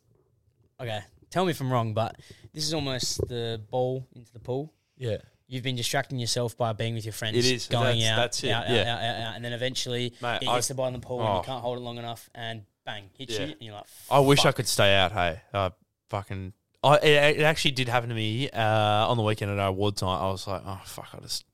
okay 0.81 0.99
tell 1.29 1.45
me 1.45 1.51
if 1.51 1.59
i'm 1.61 1.71
wrong 1.71 1.93
but 1.93 2.15
this 2.53 2.63
is 2.65 2.73
almost 2.73 3.27
the 3.27 3.61
ball 3.69 4.05
into 4.15 4.31
the 4.33 4.39
pool 4.39 4.73
yeah, 4.97 5.17
you've 5.47 5.61
been 5.63 5.75
distracting 5.75 6.17
yourself 6.17 6.57
by 6.57 6.73
being 6.73 6.95
with 6.95 7.05
your 7.05 7.13
friends 7.13 7.37
It 7.37 7.45
is. 7.45 7.67
going 7.67 7.99
That's- 7.99 8.11
out 8.11 8.15
that's 8.17 8.43
it, 8.43 8.49
out, 8.49 8.63
out, 8.65 8.69
yeah. 8.71 8.81
out, 8.81 8.99
out, 9.03 9.27
out, 9.27 9.35
and 9.35 9.45
then 9.45 9.53
eventually 9.53 10.13
Mate, 10.21 10.39
it 10.41 10.47
I- 10.47 10.55
gets 10.55 10.67
the 10.69 10.73
ball 10.73 10.87
in 10.87 10.93
the 10.93 10.99
pool 10.99 11.19
and 11.19 11.29
oh. 11.29 11.37
you 11.37 11.43
can't 11.43 11.61
hold 11.61 11.77
it 11.77 11.81
long 11.81 11.97
enough 11.97 12.29
and 12.33 12.63
bang 12.85 13.09
hits 13.17 13.33
Yeah. 13.37 13.45
you 13.45 13.51
and 13.51 13.61
you're 13.61 13.75
like 13.75 13.85
I 14.09 14.19
wish 14.19 14.45
I 14.45 14.51
could 14.53 14.67
stay 14.67 14.95
out. 14.95 15.11
Hey, 15.11 15.41
uh, 15.53 15.69
fucking. 16.09 16.53
I 16.83 16.95
it, 16.97 17.39
it 17.39 17.43
actually 17.43 17.71
did 17.71 17.89
happen 17.89 18.09
to 18.09 18.15
me 18.15 18.49
uh, 18.49 19.07
on 19.07 19.17
the 19.17 19.23
weekend 19.23 19.51
at 19.51 19.59
our 19.59 19.67
awards 19.69 20.01
night. 20.01 20.19
I 20.19 20.31
was 20.31 20.47
like, 20.47 20.61
oh 20.65 20.79
fuck, 20.85 21.09
I 21.13 21.19
just 21.19 21.45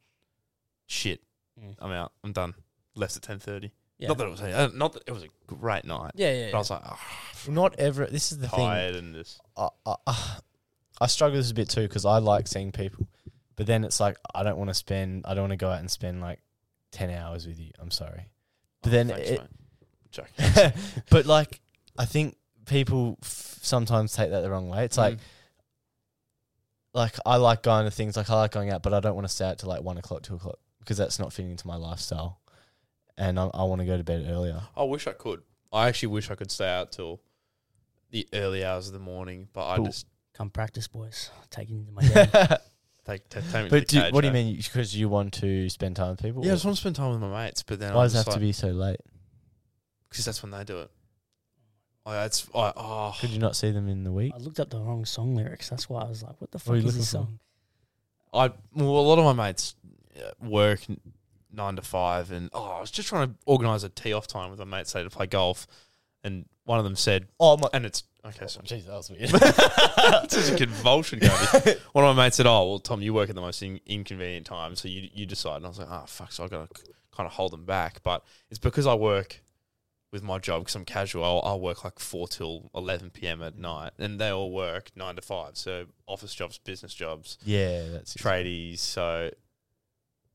shit. 0.85 1.21
Mm. 1.59 1.75
I'm 1.79 1.91
out. 1.91 2.11
I'm 2.23 2.33
done. 2.33 2.53
Left 2.95 3.15
at 3.15 3.23
ten 3.23 3.39
thirty. 3.39 3.71
Yeah. 4.03 4.07
Not 4.09 4.17
that 4.17 4.27
it 4.27 4.31
was. 4.31 4.41
A, 4.41 4.51
uh, 4.51 4.69
not 4.73 4.93
that 4.93 5.03
it 5.07 5.11
was 5.11 5.23
a 5.23 5.27
great 5.47 5.85
night. 5.85 6.11
yeah 6.15 6.31
yeah, 6.31 6.45
But 6.45 6.49
yeah. 6.49 6.55
I 6.55 6.57
was 6.59 6.69
like, 6.69 6.81
oh, 6.85 6.99
not 7.51 7.75
ever. 7.79 8.05
This 8.05 8.31
is 8.31 8.39
the 8.39 8.47
thing. 8.47 8.59
tired 8.59 8.95
and 8.95 9.15
just. 9.15 9.39
I, 9.57 9.69
I, 9.85 9.95
I 11.01 11.07
struggle 11.07 11.37
with 11.37 11.45
this 11.45 11.51
a 11.51 11.55
bit 11.55 11.69
too 11.69 11.81
because 11.81 12.05
I 12.05 12.19
like 12.19 12.47
seeing 12.47 12.71
people, 12.71 13.07
but 13.55 13.65
then 13.67 13.83
it's 13.83 13.99
like 13.99 14.17
I 14.35 14.43
don't 14.43 14.57
want 14.57 14.69
to 14.69 14.73
spend. 14.73 15.25
I 15.25 15.33
don't 15.33 15.43
want 15.43 15.51
to 15.53 15.57
go 15.57 15.69
out 15.69 15.79
and 15.79 15.89
spend 15.89 16.21
like 16.21 16.39
ten 16.91 17.09
hours 17.09 17.47
with 17.47 17.59
you. 17.59 17.71
I'm 17.79 17.91
sorry, 17.91 18.29
but 18.81 18.91
then 18.91 19.07
thanks, 19.09 19.29
it, 19.29 19.41
mate. 19.41 20.73
But 21.09 21.25
like 21.25 21.59
I 21.97 22.05
think 22.05 22.35
people 22.65 23.17
f- 23.23 23.57
sometimes 23.61 24.13
take 24.13 24.29
that 24.31 24.41
the 24.41 24.49
wrong 24.51 24.69
way. 24.69 24.85
It's 24.85 24.97
like 24.97 25.15
Mm. 25.15 25.19
like 26.93 27.15
I 27.25 27.37
like 27.37 27.63
going 27.63 27.85
to 27.85 27.91
things 27.91 28.15
like 28.15 28.29
I 28.29 28.35
like 28.35 28.51
going 28.51 28.69
out, 28.69 28.83
but 28.83 28.93
I 28.93 28.99
don't 28.99 29.15
want 29.15 29.27
to 29.27 29.33
stay 29.33 29.45
out 29.45 29.57
till 29.59 29.69
like 29.69 29.81
one 29.83 29.97
o'clock, 29.97 30.21
two 30.23 30.35
o'clock 30.35 30.59
because 30.79 30.97
that's 30.97 31.17
not 31.19 31.33
fitting 31.33 31.51
into 31.51 31.65
my 31.67 31.75
lifestyle, 31.75 32.39
and 33.17 33.39
I, 33.39 33.45
I 33.53 33.63
want 33.63 33.79
to 33.81 33.85
go 33.85 33.97
to 33.97 34.03
bed 34.03 34.25
earlier. 34.27 34.61
I 34.75 34.83
wish 34.83 35.07
I 35.07 35.13
could. 35.13 35.41
I 35.71 35.87
actually 35.87 36.09
wish 36.09 36.29
I 36.31 36.35
could 36.35 36.51
stay 36.51 36.67
out 36.69 36.91
till 36.91 37.21
the 38.11 38.27
early 38.33 38.63
hours 38.63 38.87
of 38.87 38.93
the 38.93 38.99
morning, 38.99 39.47
but 39.53 39.67
I 39.67 39.77
Cool. 39.77 39.85
just 39.87 40.05
come 40.33 40.49
practice 40.49 40.87
boys 40.87 41.29
taking 41.49 41.79
into 41.79 41.91
my 41.91 42.01
den. 42.07 42.27
take, 43.05 43.27
take, 43.29 43.43
take 43.51 43.53
me 43.53 43.63
to 43.63 43.69
but 43.69 43.69
the 43.69 43.85
do, 43.85 44.01
cage, 44.01 44.13
what 44.13 44.21
do 44.21 44.27
you 44.27 44.31
eh? 44.31 44.33
mean? 44.33 44.55
Because 44.57 44.95
you 44.95 45.09
want 45.09 45.33
to 45.35 45.69
spend 45.69 45.95
time 45.95 46.11
with 46.11 46.21
people? 46.21 46.45
Yeah, 46.45 46.51
I 46.51 46.55
just 46.55 46.65
want 46.65 46.77
to 46.77 46.81
spend 46.81 46.95
time 46.95 47.11
with 47.11 47.19
my 47.21 47.43
mates, 47.45 47.63
but 47.63 47.79
then 47.79 47.93
Why 47.93 48.01
I'm 48.01 48.05
does 48.05 48.13
it 48.13 48.17
just 48.17 48.27
have 48.27 48.35
to 48.35 48.39
be 48.39 48.51
so 48.51 48.67
late? 48.69 48.99
Because 50.09 50.25
that's 50.25 50.43
when 50.43 50.51
they 50.51 50.63
do 50.63 50.79
it. 50.81 50.91
Oh, 52.05 52.11
that's 52.11 52.47
I 52.53 52.73
oh, 52.75 53.15
Could 53.19 53.29
you 53.31 53.39
not 53.39 53.55
see 53.55 53.71
them 53.71 53.87
in 53.87 54.03
the 54.03 54.11
week? 54.11 54.33
i 54.35 54.37
looked 54.37 54.59
up 54.59 54.69
the 54.69 54.79
wrong 54.81 55.05
song 55.05 55.35
lyrics 55.35 55.69
that's 55.69 55.89
why 55.89 56.01
i 56.01 56.07
was 56.09 56.21
like 56.21 56.35
what 56.41 56.51
the 56.51 56.57
What 56.57 56.63
fuck 56.63 56.73
are 56.73 56.77
you 56.77 56.87
is 56.87 56.97
this 56.97 57.13
looking 57.13 57.27
for? 57.27 57.31
song 57.31 57.39
I 58.33 58.53
well, 58.75 58.89
a 58.89 59.07
lot 59.07 59.19
of 59.19 59.37
my 59.37 59.47
mates 59.47 59.75
uh, 60.17 60.31
work 60.45 60.81
n- 60.89 60.99
nine 61.53 61.75
to 61.75 61.81
five, 61.81 62.31
and 62.31 62.49
oh, 62.53 62.63
I 62.63 62.81
was 62.81 62.91
just 62.91 63.09
trying 63.09 63.29
to 63.29 63.35
organise 63.45 63.83
a 63.83 63.89
tee 63.89 64.13
off 64.13 64.27
time 64.27 64.49
with 64.49 64.59
my 64.59 64.65
mates 64.65 64.91
say 64.91 65.03
to 65.03 65.09
play 65.09 65.27
golf, 65.27 65.67
and 66.23 66.45
one 66.65 66.79
of 66.79 66.83
them 66.83 66.95
said, 66.95 67.27
Oh 67.39 67.57
my! 67.57 67.69
and 67.73 67.85
it's 67.85 68.03
okay. 68.25 68.47
So 68.47 68.61
oh, 68.61 68.65
Jeez, 68.65 68.85
that 68.85 68.93
was 68.93 69.09
weird. 69.09 69.29
it's 70.23 70.35
just 70.35 70.53
a 70.53 70.57
convulsion 70.57 71.19
going. 71.19 71.77
One 71.91 72.05
of 72.05 72.15
my 72.15 72.25
mates 72.25 72.37
said, 72.37 72.47
"Oh, 72.47 72.67
well, 72.69 72.79
Tom, 72.79 73.01
you 73.01 73.13
work 73.13 73.29
at 73.29 73.35
the 73.35 73.41
most 73.41 73.61
in- 73.61 73.81
inconvenient 73.85 74.45
time, 74.45 74.75
so 74.75 74.87
you 74.87 75.09
you 75.13 75.25
decide." 75.25 75.57
And 75.57 75.65
I 75.65 75.69
was 75.69 75.79
like, 75.79 75.89
"Oh, 75.89 76.05
fuck!" 76.07 76.31
So 76.31 76.43
I 76.43 76.47
got 76.47 76.73
to 76.73 76.81
kind 77.15 77.27
of 77.27 77.33
hold 77.33 77.51
them 77.51 77.65
back, 77.65 78.01
but 78.03 78.23
it's 78.49 78.59
because 78.59 78.87
I 78.87 78.95
work 78.95 79.41
with 80.11 80.23
my 80.23 80.37
job 80.39 80.61
because 80.61 80.75
I'm 80.75 80.85
casual. 80.85 81.23
I'll, 81.23 81.41
I'll 81.43 81.59
work 81.59 81.83
like 81.83 81.99
four 81.99 82.27
till 82.27 82.69
eleven 82.73 83.09
p.m. 83.09 83.41
at 83.41 83.57
night, 83.57 83.91
and 83.97 84.19
they 84.19 84.29
all 84.29 84.51
work 84.51 84.91
nine 84.95 85.15
to 85.15 85.21
five. 85.21 85.57
So 85.57 85.87
office 86.07 86.33
jobs, 86.33 86.57
business 86.59 86.93
jobs, 86.93 87.37
yeah, 87.43 87.87
that's 87.91 88.13
tradies. 88.13 88.79
So 88.79 89.31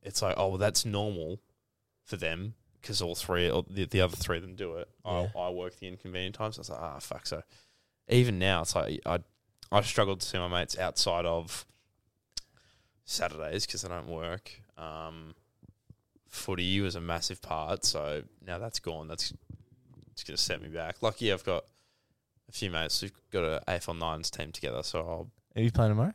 it's 0.09 0.23
like, 0.23 0.35
oh, 0.37 0.49
well, 0.49 0.59
that's 0.59 0.85
normal 0.85 1.41
for 2.03 2.17
them 2.17 2.55
because 2.81 3.03
all 3.03 3.15
three, 3.15 3.51
or 3.51 3.65
the, 3.69 3.85
the 3.85 4.01
other 4.01 4.17
three 4.17 4.39
of 4.39 4.43
them 4.43 4.55
do 4.55 4.77
it. 4.77 4.89
I, 5.05 5.31
I 5.39 5.51
work 5.51 5.79
the 5.79 5.87
inconvenient 5.87 6.35
times. 6.35 6.57
So 6.57 6.61
I 6.61 6.63
was 6.63 6.71
like, 6.71 6.81
ah, 6.81 6.99
fuck. 6.99 7.27
So 7.27 7.43
even 8.09 8.39
now, 8.39 8.63
it's 8.63 8.75
like 8.75 9.01
I 9.05 9.19
I 9.71 9.83
struggled 9.83 10.21
to 10.21 10.27
see 10.27 10.39
my 10.39 10.49
mates 10.49 10.79
outside 10.79 11.27
of 11.27 11.67
Saturdays 13.05 13.67
because 13.67 13.85
I 13.85 13.89
don't 13.89 14.09
work. 14.09 14.63
Um, 14.79 15.35
footy 16.29 16.81
was 16.81 16.95
a 16.95 17.01
massive 17.01 17.43
part, 17.43 17.85
so 17.85 18.23
now 18.47 18.59
that's 18.59 18.79
gone. 18.79 19.09
That's 19.09 19.33
it's 20.13 20.25
going 20.25 20.37
to 20.37 20.43
set 20.43 20.63
me 20.63 20.69
back. 20.69 21.03
Lucky 21.03 21.33
I've 21.33 21.45
got 21.45 21.65
a 22.49 22.53
few 22.53 22.71
mates 22.71 23.01
who've 23.01 23.13
got 23.31 23.45
a 23.45 23.63
AFL 23.69 23.99
nines 23.99 24.31
team 24.31 24.53
together, 24.53 24.83
so 24.83 25.01
I'll 25.01 25.31
Are 25.55 25.63
you 25.63 25.71
playing 25.71 25.93
tomorrow? 25.93 26.15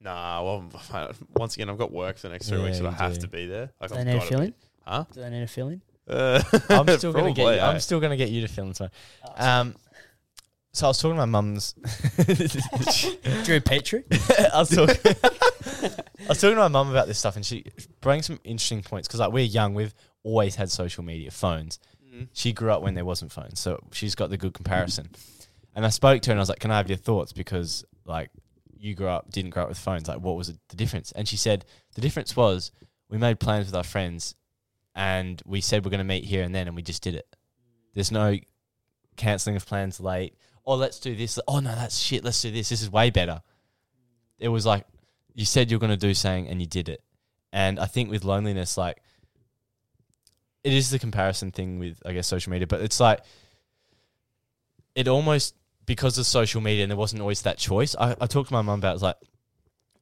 Nah, 0.00 0.42
well, 0.42 1.12
once 1.36 1.54
again, 1.56 1.70
I've 1.70 1.78
got 1.78 1.92
work 1.92 2.16
for 2.18 2.28
the 2.28 2.32
next 2.32 2.48
three 2.48 2.58
Yeah, 2.58 2.64
weeks, 2.64 2.78
so 2.78 2.86
I 2.86 2.90
you 2.90 2.94
have 2.96 3.14
do. 3.14 3.20
to 3.22 3.28
be 3.28 3.46
there. 3.46 3.70
Like, 3.80 3.90
do 3.90 3.96
I've 3.96 4.04
they 4.04 4.10
need 4.12 4.16
a 4.16 4.18
gotta 4.18 4.28
fill 4.28 4.40
be- 4.40 4.46
in 4.46 4.54
Huh? 4.86 5.04
do 5.12 5.20
they 5.20 5.30
need 5.30 5.42
a 5.42 5.46
fill 5.46 5.68
in 5.68 5.82
Uh, 6.08 6.42
I'm 6.68 6.88
still 6.98 7.12
gonna 7.12 7.28
get. 7.32 7.36
probably, 7.42 7.54
You, 7.56 7.60
I'm 7.62 7.80
still 7.80 8.00
gonna 8.00 8.16
get 8.16 8.28
you 8.30 8.42
to 8.42 8.48
film 8.48 8.72
tomorrow. 8.74 8.92
Um, 9.36 9.74
so 10.72 10.86
I 10.86 10.88
was 10.90 10.98
talking 10.98 11.14
to 11.16 11.18
my 11.18 11.40
mum's. 11.40 11.74
drew 13.44 13.60
petrie 13.60 14.02
I 14.52 14.58
was 14.58 14.70
talking. 14.70 14.96
I 15.14 16.28
was 16.28 16.40
talking 16.40 16.56
to 16.56 16.62
my 16.62 16.68
mum 16.68 16.90
about 16.90 17.06
this 17.06 17.18
stuff, 17.18 17.36
and 17.36 17.46
she 17.46 17.64
brings 18.00 18.26
some 18.26 18.40
interesting 18.44 18.82
points 18.82 19.06
because 19.08 19.20
like 19.20 19.32
we're 19.32 19.44
young, 19.44 19.74
we've 19.74 19.94
always 20.24 20.56
had 20.56 20.70
social 20.70 21.04
media, 21.04 21.30
phones. 21.30 21.78
Mhm. 22.12 22.28
She 22.32 22.52
grew 22.52 22.70
up 22.72 22.82
when 22.82 22.94
there 22.94 23.04
wasn't 23.04 23.32
phones, 23.32 23.60
so 23.60 23.82
she's 23.92 24.14
got 24.14 24.30
the 24.30 24.36
good 24.36 24.52
comparison. 24.52 25.08
And 25.76 25.84
I 25.86 25.88
spoke 25.90 26.22
to 26.22 26.30
her, 26.30 26.32
and 26.32 26.40
I 26.40 26.42
was 26.42 26.48
like, 26.48 26.58
"Can 26.60 26.70
I 26.70 26.76
have 26.76 26.88
your 26.88 26.98
thoughts?" 26.98 27.32
Because 27.32 27.84
like 28.04 28.30
you 28.78 28.94
grew 28.94 29.08
up, 29.08 29.30
didn't 29.30 29.50
grow 29.50 29.64
up 29.64 29.68
with 29.68 29.78
phones. 29.78 30.08
Like, 30.08 30.20
what 30.20 30.36
was 30.36 30.52
the 30.68 30.76
difference? 30.76 31.12
And 31.12 31.26
she 31.26 31.36
said 31.36 31.64
the 31.94 32.00
difference 32.00 32.36
was 32.36 32.72
we 33.08 33.18
made 33.18 33.40
plans 33.40 33.66
with 33.66 33.74
our 33.74 33.84
friends, 33.84 34.34
and 34.94 35.42
we 35.44 35.60
said 35.60 35.84
we're 35.84 35.90
going 35.90 35.98
to 35.98 36.04
meet 36.04 36.24
here 36.24 36.42
and 36.42 36.54
then, 36.54 36.66
and 36.66 36.76
we 36.76 36.82
just 36.82 37.02
did 37.02 37.14
it. 37.14 37.26
There's 37.94 38.12
no 38.12 38.36
cancelling 39.16 39.56
of 39.56 39.66
plans 39.66 40.00
late. 40.00 40.36
Oh, 40.66 40.74
let's 40.74 40.98
do 40.98 41.14
this. 41.14 41.38
Oh 41.46 41.60
no, 41.60 41.74
that's 41.74 41.98
shit. 41.98 42.24
Let's 42.24 42.40
do 42.40 42.50
this. 42.50 42.68
This 42.68 42.82
is 42.82 42.90
way 42.90 43.10
better. 43.10 43.42
It 44.38 44.48
was 44.48 44.66
like 44.66 44.86
you 45.34 45.44
said 45.44 45.70
you're 45.70 45.80
going 45.80 45.90
to 45.90 45.96
do 45.96 46.14
something 46.14 46.48
and 46.48 46.60
you 46.60 46.66
did 46.66 46.88
it. 46.88 47.02
And 47.52 47.78
I 47.78 47.86
think 47.86 48.10
with 48.10 48.24
loneliness, 48.24 48.76
like 48.76 49.02
it 50.62 50.72
is 50.72 50.90
the 50.90 50.98
comparison 50.98 51.50
thing 51.50 51.78
with 51.78 52.00
I 52.04 52.12
guess 52.12 52.26
social 52.26 52.50
media, 52.50 52.66
but 52.66 52.80
it's 52.80 52.98
like 52.98 53.20
it 54.94 55.08
almost 55.08 55.54
because 55.86 56.18
of 56.18 56.26
social 56.26 56.60
media 56.60 56.82
and 56.84 56.90
there 56.90 56.96
wasn't 56.96 57.20
always 57.20 57.42
that 57.42 57.58
choice. 57.58 57.94
I, 57.98 58.16
I 58.20 58.26
talked 58.26 58.48
to 58.48 58.54
my 58.54 58.62
mum 58.62 58.78
about 58.78 58.88
it, 58.88 58.92
it 58.92 58.94
was 58.94 59.02
like 59.02 59.16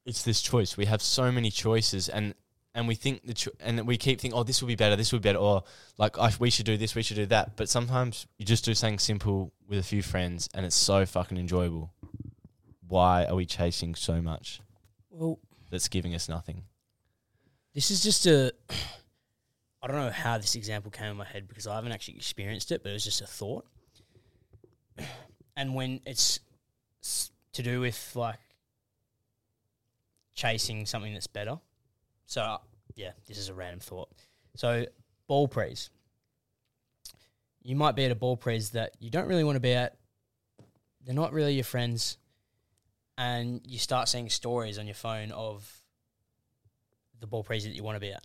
it's 0.04 0.22
this 0.22 0.40
choice. 0.42 0.76
We 0.76 0.86
have 0.86 1.02
so 1.02 1.30
many 1.32 1.50
choices 1.50 2.08
and 2.08 2.34
and 2.74 2.88
we 2.88 2.94
think 2.94 3.26
the 3.26 3.34
cho- 3.34 3.52
and 3.60 3.86
we 3.86 3.98
keep 3.98 4.20
thinking, 4.20 4.38
oh, 4.38 4.44
this 4.44 4.62
will 4.62 4.68
be 4.68 4.76
better, 4.76 4.96
this 4.96 5.12
will 5.12 5.18
be 5.18 5.28
better, 5.28 5.38
or 5.38 5.64
like 5.98 6.18
I, 6.18 6.30
we 6.38 6.48
should 6.48 6.64
do 6.64 6.76
this, 6.78 6.94
we 6.94 7.02
should 7.02 7.16
do 7.16 7.26
that. 7.26 7.56
But 7.56 7.68
sometimes 7.68 8.26
you 8.38 8.46
just 8.46 8.64
do 8.64 8.74
something 8.74 8.98
simple 8.98 9.52
with 9.68 9.78
a 9.78 9.82
few 9.82 10.02
friends, 10.02 10.48
and 10.54 10.64
it's 10.64 10.76
so 10.76 11.04
fucking 11.04 11.36
enjoyable. 11.36 11.92
Why 12.88 13.26
are 13.26 13.34
we 13.34 13.46
chasing 13.46 13.94
so 13.94 14.20
much 14.22 14.60
Well, 15.10 15.38
that's 15.70 15.88
giving 15.88 16.14
us 16.14 16.28
nothing? 16.28 16.64
this 17.74 17.90
is 17.90 18.02
just 18.02 18.26
a. 18.26 18.52
I 19.82 19.88
don't 19.88 19.96
know 19.96 20.10
how 20.10 20.38
this 20.38 20.54
example 20.54 20.90
came 20.90 21.06
in 21.06 21.16
my 21.16 21.24
head 21.24 21.48
because 21.48 21.66
I 21.66 21.74
haven't 21.74 21.92
actually 21.92 22.16
experienced 22.16 22.70
it, 22.70 22.82
but 22.82 22.90
it 22.90 22.92
was 22.92 23.04
just 23.04 23.20
a 23.20 23.26
thought. 23.26 23.66
And 25.56 25.74
when 25.74 26.00
it's 26.06 26.40
to 27.52 27.62
do 27.62 27.80
with 27.80 28.12
like 28.14 28.40
chasing 30.34 30.86
something 30.86 31.12
that's 31.12 31.26
better, 31.26 31.58
so 32.26 32.42
uh, 32.42 32.58
yeah, 32.94 33.12
this 33.26 33.38
is 33.38 33.48
a 33.48 33.54
random 33.54 33.80
thought. 33.80 34.08
So 34.56 34.86
ball 35.26 35.48
prees, 35.48 35.90
you 37.62 37.76
might 37.76 37.96
be 37.96 38.04
at 38.04 38.10
a 38.10 38.14
ball 38.14 38.36
prees 38.36 38.70
that 38.70 38.92
you 38.98 39.10
don't 39.10 39.28
really 39.28 39.44
want 39.44 39.56
to 39.56 39.60
be 39.60 39.72
at. 39.72 39.96
They're 41.04 41.14
not 41.14 41.32
really 41.32 41.54
your 41.54 41.64
friends, 41.64 42.16
and 43.18 43.60
you 43.64 43.78
start 43.78 44.08
seeing 44.08 44.28
stories 44.30 44.78
on 44.78 44.86
your 44.86 44.94
phone 44.94 45.32
of 45.32 45.70
the 47.20 47.26
ball 47.26 47.42
prees 47.42 47.64
that 47.64 47.74
you 47.74 47.82
want 47.82 47.96
to 47.96 48.00
be 48.00 48.12
at. 48.12 48.22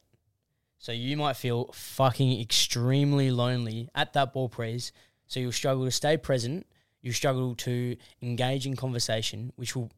So 0.79 0.91
you 0.91 1.17
might 1.17 1.35
feel 1.35 1.71
fucking 1.73 2.39
extremely 2.39 3.31
lonely 3.31 3.89
at 3.95 4.13
that 4.13 4.33
ball 4.33 4.47
prees. 4.47 4.91
So 5.25 5.39
you'll 5.39 5.51
struggle 5.51 5.85
to 5.85 5.91
stay 5.91 6.17
present. 6.17 6.67
You 7.01 7.11
struggle 7.13 7.55
to 7.55 7.95
engage 8.21 8.65
in 8.65 8.75
conversation, 8.75 9.53
which 9.55 9.75
will 9.75 9.91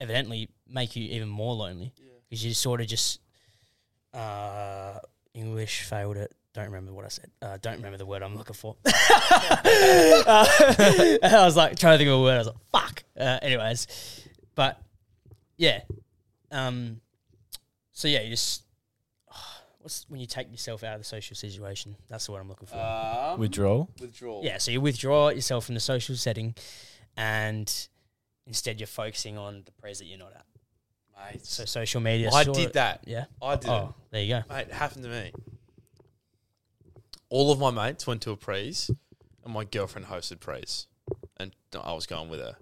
evidently 0.00 0.48
make 0.68 0.96
you 0.96 1.04
even 1.04 1.28
more 1.28 1.54
lonely 1.54 1.92
because 2.28 2.44
you 2.44 2.54
sort 2.54 2.80
of 2.80 2.86
just 2.86 3.20
uh, 4.12 4.98
English 5.34 5.82
failed 5.82 6.16
it. 6.16 6.34
Don't 6.54 6.66
remember 6.66 6.92
what 6.92 7.04
I 7.04 7.08
said. 7.08 7.30
Uh, 7.42 7.58
don't 7.60 7.76
remember 7.76 7.98
the 7.98 8.06
word 8.06 8.22
I'm 8.22 8.36
looking 8.36 8.54
for. 8.54 8.76
Uh, 10.28 10.46
I 11.22 11.44
was 11.44 11.56
like 11.56 11.78
trying 11.78 11.94
to 11.94 11.98
think 11.98 12.08
of 12.08 12.18
a 12.18 12.22
word. 12.22 12.34
I 12.34 12.38
was 12.38 12.46
like, 12.46 12.56
"Fuck." 12.72 13.04
Uh, 13.18 13.38
anyways, 13.42 13.86
but 14.54 14.80
yeah, 15.56 15.80
um, 16.50 17.00
so 17.92 18.08
yeah, 18.08 18.22
you 18.22 18.30
just 18.30 18.62
what's 19.86 20.04
when 20.08 20.20
you 20.20 20.26
take 20.26 20.50
yourself 20.50 20.82
out 20.82 20.94
of 20.94 21.00
the 21.00 21.04
social 21.04 21.36
situation. 21.36 21.94
That's 22.08 22.26
the 22.26 22.32
word 22.32 22.40
I'm 22.40 22.48
looking 22.48 22.66
for. 22.66 22.76
Um, 22.76 23.38
Withdrawal. 23.38 23.88
withdrawal. 24.00 24.40
yeah, 24.44 24.58
so 24.58 24.72
you 24.72 24.80
withdraw 24.80 25.28
yourself 25.28 25.64
from 25.64 25.74
the 25.74 25.80
social 25.80 26.16
setting, 26.16 26.56
and 27.16 27.72
instead 28.48 28.80
you're 28.80 28.88
focusing 28.88 29.38
on 29.38 29.62
the 29.64 29.70
praise 29.72 30.00
that 30.00 30.06
you're 30.06 30.18
not 30.18 30.32
at. 30.34 30.44
mate. 31.34 31.46
So 31.46 31.64
social 31.66 32.00
media. 32.00 32.30
I 32.32 32.42
did 32.42 32.66
of- 32.66 32.72
that. 32.72 33.04
Yeah. 33.06 33.26
I 33.40 33.54
did 33.54 33.70
Oh, 33.70 33.94
there 34.10 34.22
you 34.22 34.28
go. 34.34 34.38
it. 34.38 34.48
Mate, 34.48 34.66
it 34.68 34.72
happened 34.72 35.04
to 35.04 35.08
me. 35.10 35.32
All 37.28 37.52
of 37.52 37.58
my 37.60 37.70
mates 37.70 38.06
went 38.08 38.22
to 38.22 38.32
a 38.32 38.36
praise, 38.36 38.90
and 39.44 39.52
my 39.54 39.62
girlfriend 39.64 40.08
hosted 40.08 40.40
praise, 40.40 40.88
and 41.36 41.54
I 41.80 41.92
was 41.92 42.06
going 42.06 42.28
with 42.28 42.40
her. 42.40 42.56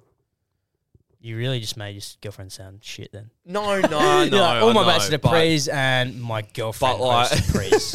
You 1.25 1.39
really 1.39 1.59
just 1.59 1.79
made 1.79 1.93
your 1.95 2.03
girlfriend 2.21 2.53
sound 2.53 2.85
shit 2.85 3.11
then. 3.11 3.31
No, 3.47 3.81
no, 3.81 4.21
You're 4.25 4.31
no. 4.31 4.37
like, 4.41 4.63
all 4.63 4.69
I 4.69 4.73
my 4.75 4.81
know, 4.83 4.87
mates 4.89 5.07
at 5.07 5.15
a 5.15 5.19
but- 5.19 5.31
praise 5.31 5.69
and 5.69 6.21
my 6.21 6.43
girlfriend 6.43 6.99
But 6.99 7.05
like, 7.07 7.31
hosted 7.31 7.55
praise. 7.55 7.95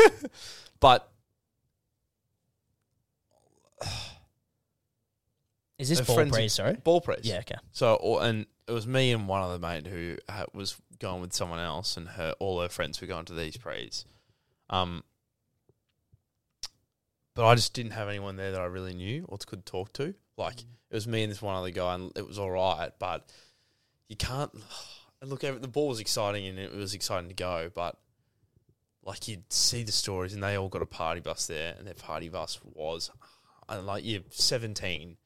but 0.80 1.12
Is 5.78 5.90
this 5.90 6.00
her 6.00 6.06
ball 6.06 6.16
friends- 6.16 6.32
praise? 6.32 6.54
Sorry. 6.54 6.74
ball 6.74 7.02
prees. 7.02 7.20
Yeah. 7.24 7.38
Okay. 7.40 7.56
So, 7.72 7.94
or, 7.96 8.24
and 8.24 8.48
it 8.68 8.72
was 8.72 8.86
me 8.88 9.12
and 9.12 9.28
one 9.28 9.42
other 9.44 9.60
mate 9.60 9.86
who 9.88 10.18
ha- 10.30 10.46
was 10.54 10.76
going 11.00 11.22
with 11.22 11.34
someone 11.34 11.60
else, 11.60 11.96
and 11.98 12.08
her 12.10 12.34
all 12.40 12.60
her 12.62 12.68
friends 12.70 13.00
were 13.00 13.08
going 13.08 13.26
to 13.26 13.34
these 13.34 13.56
prees. 13.58 14.06
Um, 14.72 15.04
but 17.36 17.46
I 17.46 17.56
just 17.56 17.74
didn't 17.74 17.92
have 17.92 18.10
anyone 18.10 18.36
there 18.36 18.52
that 18.52 18.60
I 18.60 18.66
really 18.66 18.94
knew 18.96 19.26
or 19.30 19.38
could 19.38 19.66
talk 19.66 19.94
to. 19.94 20.16
Like 20.36 20.64
it 20.90 20.96
was 20.96 21.08
me 21.08 21.24
and 21.24 21.32
this 21.32 21.42
one 21.42 21.56
other 21.56 21.72
guy, 21.72 21.96
and 21.96 22.12
it 22.16 22.28
was 22.28 22.40
all 22.40 22.52
right. 22.52 22.92
But 23.00 23.32
you 24.08 24.16
can't. 24.16 24.52
Look, 25.22 25.42
the 25.42 25.68
ball 25.68 25.90
was 25.90 26.00
exciting, 26.00 26.48
and 26.48 26.58
it 26.58 26.74
was 26.74 26.94
exciting 26.94 27.28
to 27.28 27.36
go. 27.36 27.70
But 27.74 27.98
like 29.04 29.28
you'd 29.28 29.52
see 29.52 29.84
the 29.84 29.92
stories, 29.92 30.34
and 30.34 30.44
they 30.44 30.58
all 30.58 30.70
got 30.70 30.82
a 30.82 30.88
party 30.88 31.22
bus 31.22 31.48
there, 31.48 31.76
and 31.78 31.86
their 31.86 31.94
party 31.94 32.30
bus 32.30 32.60
was, 32.64 33.12
and 33.68 33.86
like 33.86 34.06
you're 34.06 34.22
17, 34.30 35.18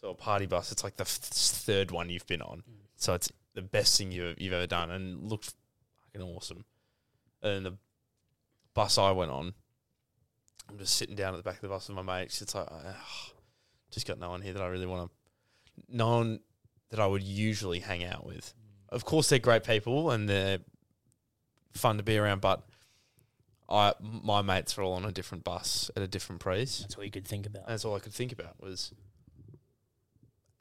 so 0.00 0.10
a 0.10 0.14
party 0.14 0.46
bus. 0.46 0.72
It's 0.72 0.82
like 0.82 0.96
the 0.96 1.02
f- 1.02 1.08
third 1.08 1.90
one 1.90 2.10
you've 2.10 2.26
been 2.26 2.42
on, 2.42 2.62
so 2.96 3.14
it's 3.14 3.30
the 3.54 3.62
best 3.62 3.98
thing 3.98 4.10
you've 4.10 4.40
you've 4.40 4.52
ever 4.52 4.66
done, 4.66 4.90
and 4.90 5.28
looked 5.28 5.54
fucking 6.12 6.26
awesome. 6.26 6.64
And 7.42 7.66
the 7.66 7.74
bus 8.74 8.98
I 8.98 9.10
went 9.12 9.30
on, 9.30 9.54
I'm 10.68 10.78
just 10.78 10.96
sitting 10.96 11.14
down 11.14 11.34
at 11.34 11.36
the 11.36 11.42
back 11.42 11.56
of 11.56 11.62
the 11.62 11.68
bus 11.68 11.88
with 11.88 11.96
my 11.96 12.02
mates. 12.02 12.42
It's 12.42 12.54
like, 12.54 12.68
ah, 12.70 13.30
just 13.96 14.06
got 14.06 14.18
no 14.18 14.28
one 14.30 14.42
here 14.42 14.52
that 14.52 14.62
I 14.62 14.66
really 14.68 14.86
want 14.86 15.10
to, 15.10 15.82
no 15.96 16.08
one 16.18 16.40
that 16.90 17.00
I 17.00 17.06
would 17.06 17.22
usually 17.22 17.80
hang 17.80 18.04
out 18.04 18.26
with. 18.26 18.52
Of 18.90 19.04
course, 19.04 19.28
they're 19.30 19.38
great 19.38 19.64
people 19.64 20.10
and 20.10 20.28
they're 20.28 20.58
fun 21.72 21.96
to 21.96 22.02
be 22.02 22.18
around, 22.18 22.40
but 22.42 22.62
I 23.68 23.94
my 24.00 24.42
mates 24.42 24.76
are 24.78 24.82
all 24.82 24.92
on 24.92 25.04
a 25.06 25.10
different 25.12 25.42
bus 25.44 25.90
at 25.96 26.02
a 26.02 26.06
different 26.06 26.40
price. 26.40 26.80
That's 26.80 26.94
all 26.96 27.04
you 27.04 27.10
could 27.10 27.26
think 27.26 27.46
about. 27.46 27.66
That's 27.66 27.84
all 27.86 27.96
I 27.96 28.00
could 28.00 28.12
think 28.12 28.32
about 28.32 28.60
was, 28.62 28.92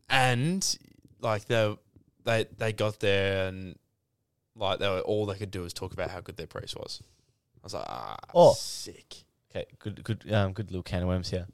and 0.09 0.77
like 1.19 1.45
they 1.45 1.75
they 2.23 2.45
they 2.57 2.73
got 2.73 2.99
there 2.99 3.47
and 3.47 3.75
like 4.55 4.79
they 4.79 4.87
were 4.89 5.01
all 5.01 5.25
they 5.25 5.37
could 5.37 5.51
do 5.51 5.61
was 5.61 5.73
talk 5.73 5.93
about 5.93 6.09
how 6.09 6.21
good 6.21 6.37
their 6.37 6.47
price 6.47 6.73
was. 6.75 7.01
I 7.61 7.65
was 7.65 7.73
like, 7.73 7.85
ah, 7.87 8.15
Oh. 8.33 8.53
sick. 8.53 9.15
Okay, 9.51 9.65
good, 9.79 10.03
good, 10.03 10.31
um, 10.33 10.53
good 10.53 10.69
little 10.69 10.83
can 10.83 11.01
of 11.01 11.07
worms 11.07 11.29
here. 11.29 11.47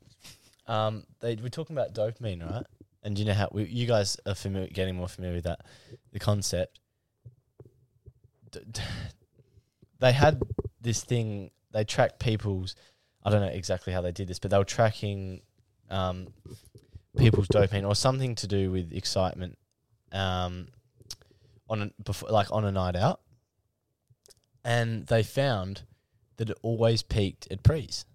Um, 0.71 1.03
they 1.19 1.35
we're 1.35 1.49
talking 1.49 1.75
about 1.75 1.93
dopamine, 1.93 2.49
right? 2.49 2.65
And 3.03 3.19
you 3.19 3.25
know 3.25 3.33
how 3.33 3.49
we, 3.51 3.65
you 3.65 3.85
guys 3.85 4.15
are 4.25 4.35
familiar, 4.35 4.69
getting 4.69 4.95
more 4.95 5.09
familiar 5.09 5.35
with 5.35 5.43
that, 5.43 5.65
the 6.13 6.19
concept. 6.19 6.79
D- 8.51 8.61
d- 8.71 8.81
they 9.99 10.13
had 10.13 10.41
this 10.79 11.03
thing. 11.03 11.51
They 11.71 11.83
tracked 11.83 12.19
people's. 12.19 12.75
I 13.21 13.29
don't 13.29 13.41
know 13.41 13.47
exactly 13.47 13.91
how 13.91 13.99
they 13.99 14.13
did 14.13 14.29
this, 14.29 14.39
but 14.39 14.49
they 14.49 14.57
were 14.57 14.63
tracking 14.63 15.41
um, 15.89 16.27
people's 17.17 17.49
dopamine 17.49 17.85
or 17.85 17.93
something 17.93 18.35
to 18.35 18.47
do 18.47 18.71
with 18.71 18.93
excitement. 18.93 19.57
Um, 20.13 20.69
on 21.69 21.81
a, 21.81 21.91
before, 22.03 22.29
like 22.29 22.47
on 22.49 22.63
a 22.63 22.71
night 22.71 22.95
out, 22.95 23.19
and 24.63 25.05
they 25.07 25.23
found 25.23 25.81
that 26.37 26.49
it 26.49 26.57
always 26.61 27.03
peaked 27.03 27.49
at 27.51 27.61
prees. 27.61 28.05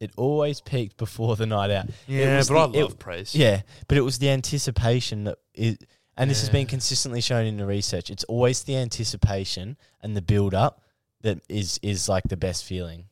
It 0.00 0.12
always 0.16 0.60
peaked 0.60 0.96
before 0.96 1.34
the 1.36 1.46
night 1.46 1.70
out. 1.70 1.86
Yeah, 2.06 2.36
was 2.36 2.48
but 2.48 2.56
I 2.56 2.66
the- 2.72 2.78
it- 2.78 2.82
love 2.84 2.98
praise. 2.98 3.34
Yeah, 3.34 3.62
but 3.88 3.98
it 3.98 4.02
was 4.02 4.18
the 4.18 4.30
anticipation 4.30 5.24
that 5.24 5.38
is, 5.54 5.76
and 6.16 6.30
this 6.30 6.40
has 6.40 6.50
been 6.50 6.66
consistently 6.66 7.20
shown 7.20 7.46
in 7.46 7.56
the 7.56 7.66
research. 7.66 8.08
It's 8.10 8.24
always 8.24 8.62
the 8.64 8.76
anticipation 8.76 9.76
and 10.00 10.16
the 10.16 10.22
build 10.22 10.54
up 10.54 10.82
that 11.22 11.40
is 11.48 11.80
is 11.82 12.08
like 12.08 12.24
the 12.28 12.36
best 12.36 12.64
feeling. 12.64 13.06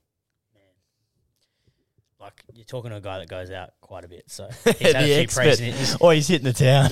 Like 2.21 2.43
you're 2.55 2.65
talking 2.65 2.91
to 2.91 2.97
a 2.97 3.01
guy 3.01 3.19
that 3.19 3.29
goes 3.29 3.51
out 3.51 3.71
quite 3.81 4.05
a 4.05 4.09
bit, 4.09 4.25
so 4.29 4.49
he's 4.65 4.93
had 4.93 4.97
a 4.97 5.05
few 5.07 5.15
expert. 5.15 5.41
praise. 5.43 5.61
in 5.61 5.67
it. 5.75 5.97
Oh, 6.01 6.11
he's 6.11 6.27
hitting 6.29 6.45
the 6.45 6.53
town, 6.53 6.91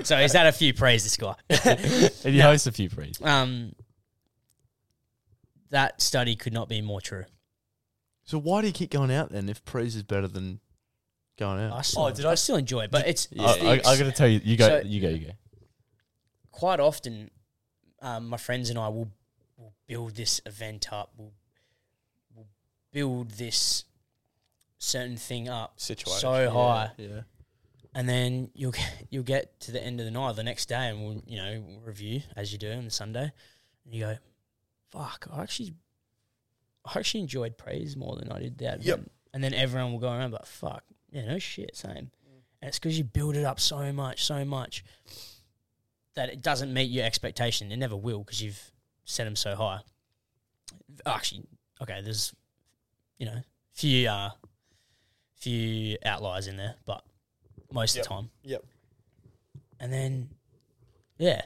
so 0.04 0.16
he's 0.18 0.32
had 0.32 0.46
a 0.46 0.52
few 0.52 0.74
praise. 0.74 1.02
This 1.04 1.16
guy. 1.16 1.34
and 1.48 2.10
he 2.34 2.38
hosts 2.40 2.66
a 2.66 2.72
few 2.72 2.88
prees. 2.90 3.20
Um, 3.22 3.72
that 5.70 6.00
study 6.00 6.36
could 6.36 6.52
not 6.52 6.68
be 6.68 6.80
more 6.82 7.00
true. 7.00 7.24
So 8.30 8.38
why 8.38 8.60
do 8.60 8.68
you 8.68 8.72
keep 8.72 8.90
going 8.92 9.10
out 9.10 9.30
then 9.32 9.48
if 9.48 9.64
praise 9.64 9.96
is 9.96 10.04
better 10.04 10.28
than 10.28 10.60
going 11.36 11.60
out? 11.60 11.72
I 11.76 11.82
still, 11.82 12.04
Oh, 12.04 12.10
did 12.12 12.24
I, 12.24 12.30
I- 12.30 12.34
still 12.36 12.54
enjoy 12.54 12.82
it, 12.84 12.92
but 12.92 13.08
it's, 13.08 13.26
I, 13.36 13.42
it's 13.44 13.56
the 13.60 13.66
I, 13.68 13.74
ex- 13.74 13.88
I 13.88 13.98
got 13.98 14.04
to 14.04 14.12
tell 14.12 14.28
you, 14.28 14.40
you 14.44 14.56
go, 14.56 14.68
So- 14.68 14.82
you 14.86 15.00
go, 15.00 15.08
you 15.08 15.26
go. 15.26 15.32
quite 16.52 16.78
often, 16.78 17.28
um, 18.00 18.28
my 18.28 18.36
friends 18.36 18.70
and 18.70 18.78
I 18.78 18.86
will, 18.86 19.08
will 19.56 19.74
build 19.88 20.14
this 20.14 20.40
event 20.46 20.92
up. 20.92 21.10
We'll, 21.16 21.32
we'll 22.36 22.46
build 22.92 23.32
this 23.32 23.84
certain 24.78 25.16
thing 25.16 25.48
up 25.48 25.80
Situation. 25.80 26.20
so 26.20 26.50
high, 26.50 26.92
Yeah. 26.98 27.22
and 27.96 28.08
then 28.08 28.50
you'll 28.54 28.70
get, 28.70 29.06
you'll 29.10 29.24
get 29.24 29.58
to 29.62 29.72
the 29.72 29.82
end 29.84 29.98
of 29.98 30.06
the 30.06 30.12
night, 30.12 30.36
the 30.36 30.44
next 30.44 30.68
day, 30.68 30.88
and 30.88 31.04
we'll 31.04 31.20
you 31.26 31.36
know 31.36 31.64
we'll 31.66 31.80
review 31.80 32.22
as 32.36 32.52
you 32.52 32.58
do 32.58 32.70
on 32.70 32.84
the 32.84 32.90
Sunday, 32.92 33.32
and 33.84 33.92
you 33.94 34.00
go, 34.02 34.16
"Fuck, 34.92 35.26
I 35.32 35.42
actually, 35.42 35.74
I 36.84 36.98
actually 36.98 37.20
enjoyed 37.20 37.56
praise 37.58 37.96
more 37.96 38.16
than 38.16 38.30
I 38.32 38.38
did 38.40 38.58
that." 38.58 38.82
Yep. 38.82 38.94
event." 38.98 39.12
And 39.32 39.44
then 39.44 39.54
everyone 39.54 39.92
will 39.92 39.98
go 40.00 40.08
around 40.10 40.32
like, 40.32 40.46
"Fuck, 40.46 40.82
yeah, 41.12 41.26
no 41.26 41.38
shit, 41.38 41.76
same." 41.76 42.10
And 42.62 42.68
it's 42.68 42.78
because 42.78 42.98
you 42.98 43.04
build 43.04 43.36
it 43.36 43.44
up 43.44 43.58
so 43.60 43.92
much, 43.92 44.24
so 44.24 44.44
much 44.44 44.84
that 46.14 46.28
it 46.28 46.42
doesn't 46.42 46.72
meet 46.74 46.90
your 46.90 47.04
expectation. 47.06 47.70
It 47.72 47.76
never 47.76 47.96
will 47.96 48.20
because 48.20 48.42
you've 48.42 48.70
set 49.04 49.24
them 49.24 49.36
so 49.36 49.54
high. 49.56 49.80
Actually, 51.06 51.44
okay, 51.80 52.00
there's 52.02 52.34
you 53.18 53.26
know 53.26 53.40
few 53.72 54.08
uh 54.08 54.30
few 55.36 55.96
outliers 56.04 56.46
in 56.48 56.56
there, 56.58 56.74
but 56.84 57.02
most 57.72 57.96
Yep. 57.96 58.04
of 58.04 58.08
the 58.08 58.14
time. 58.14 58.30
Yep. 58.42 58.64
And 59.78 59.90
then, 59.92 60.28
yeah, 61.16 61.40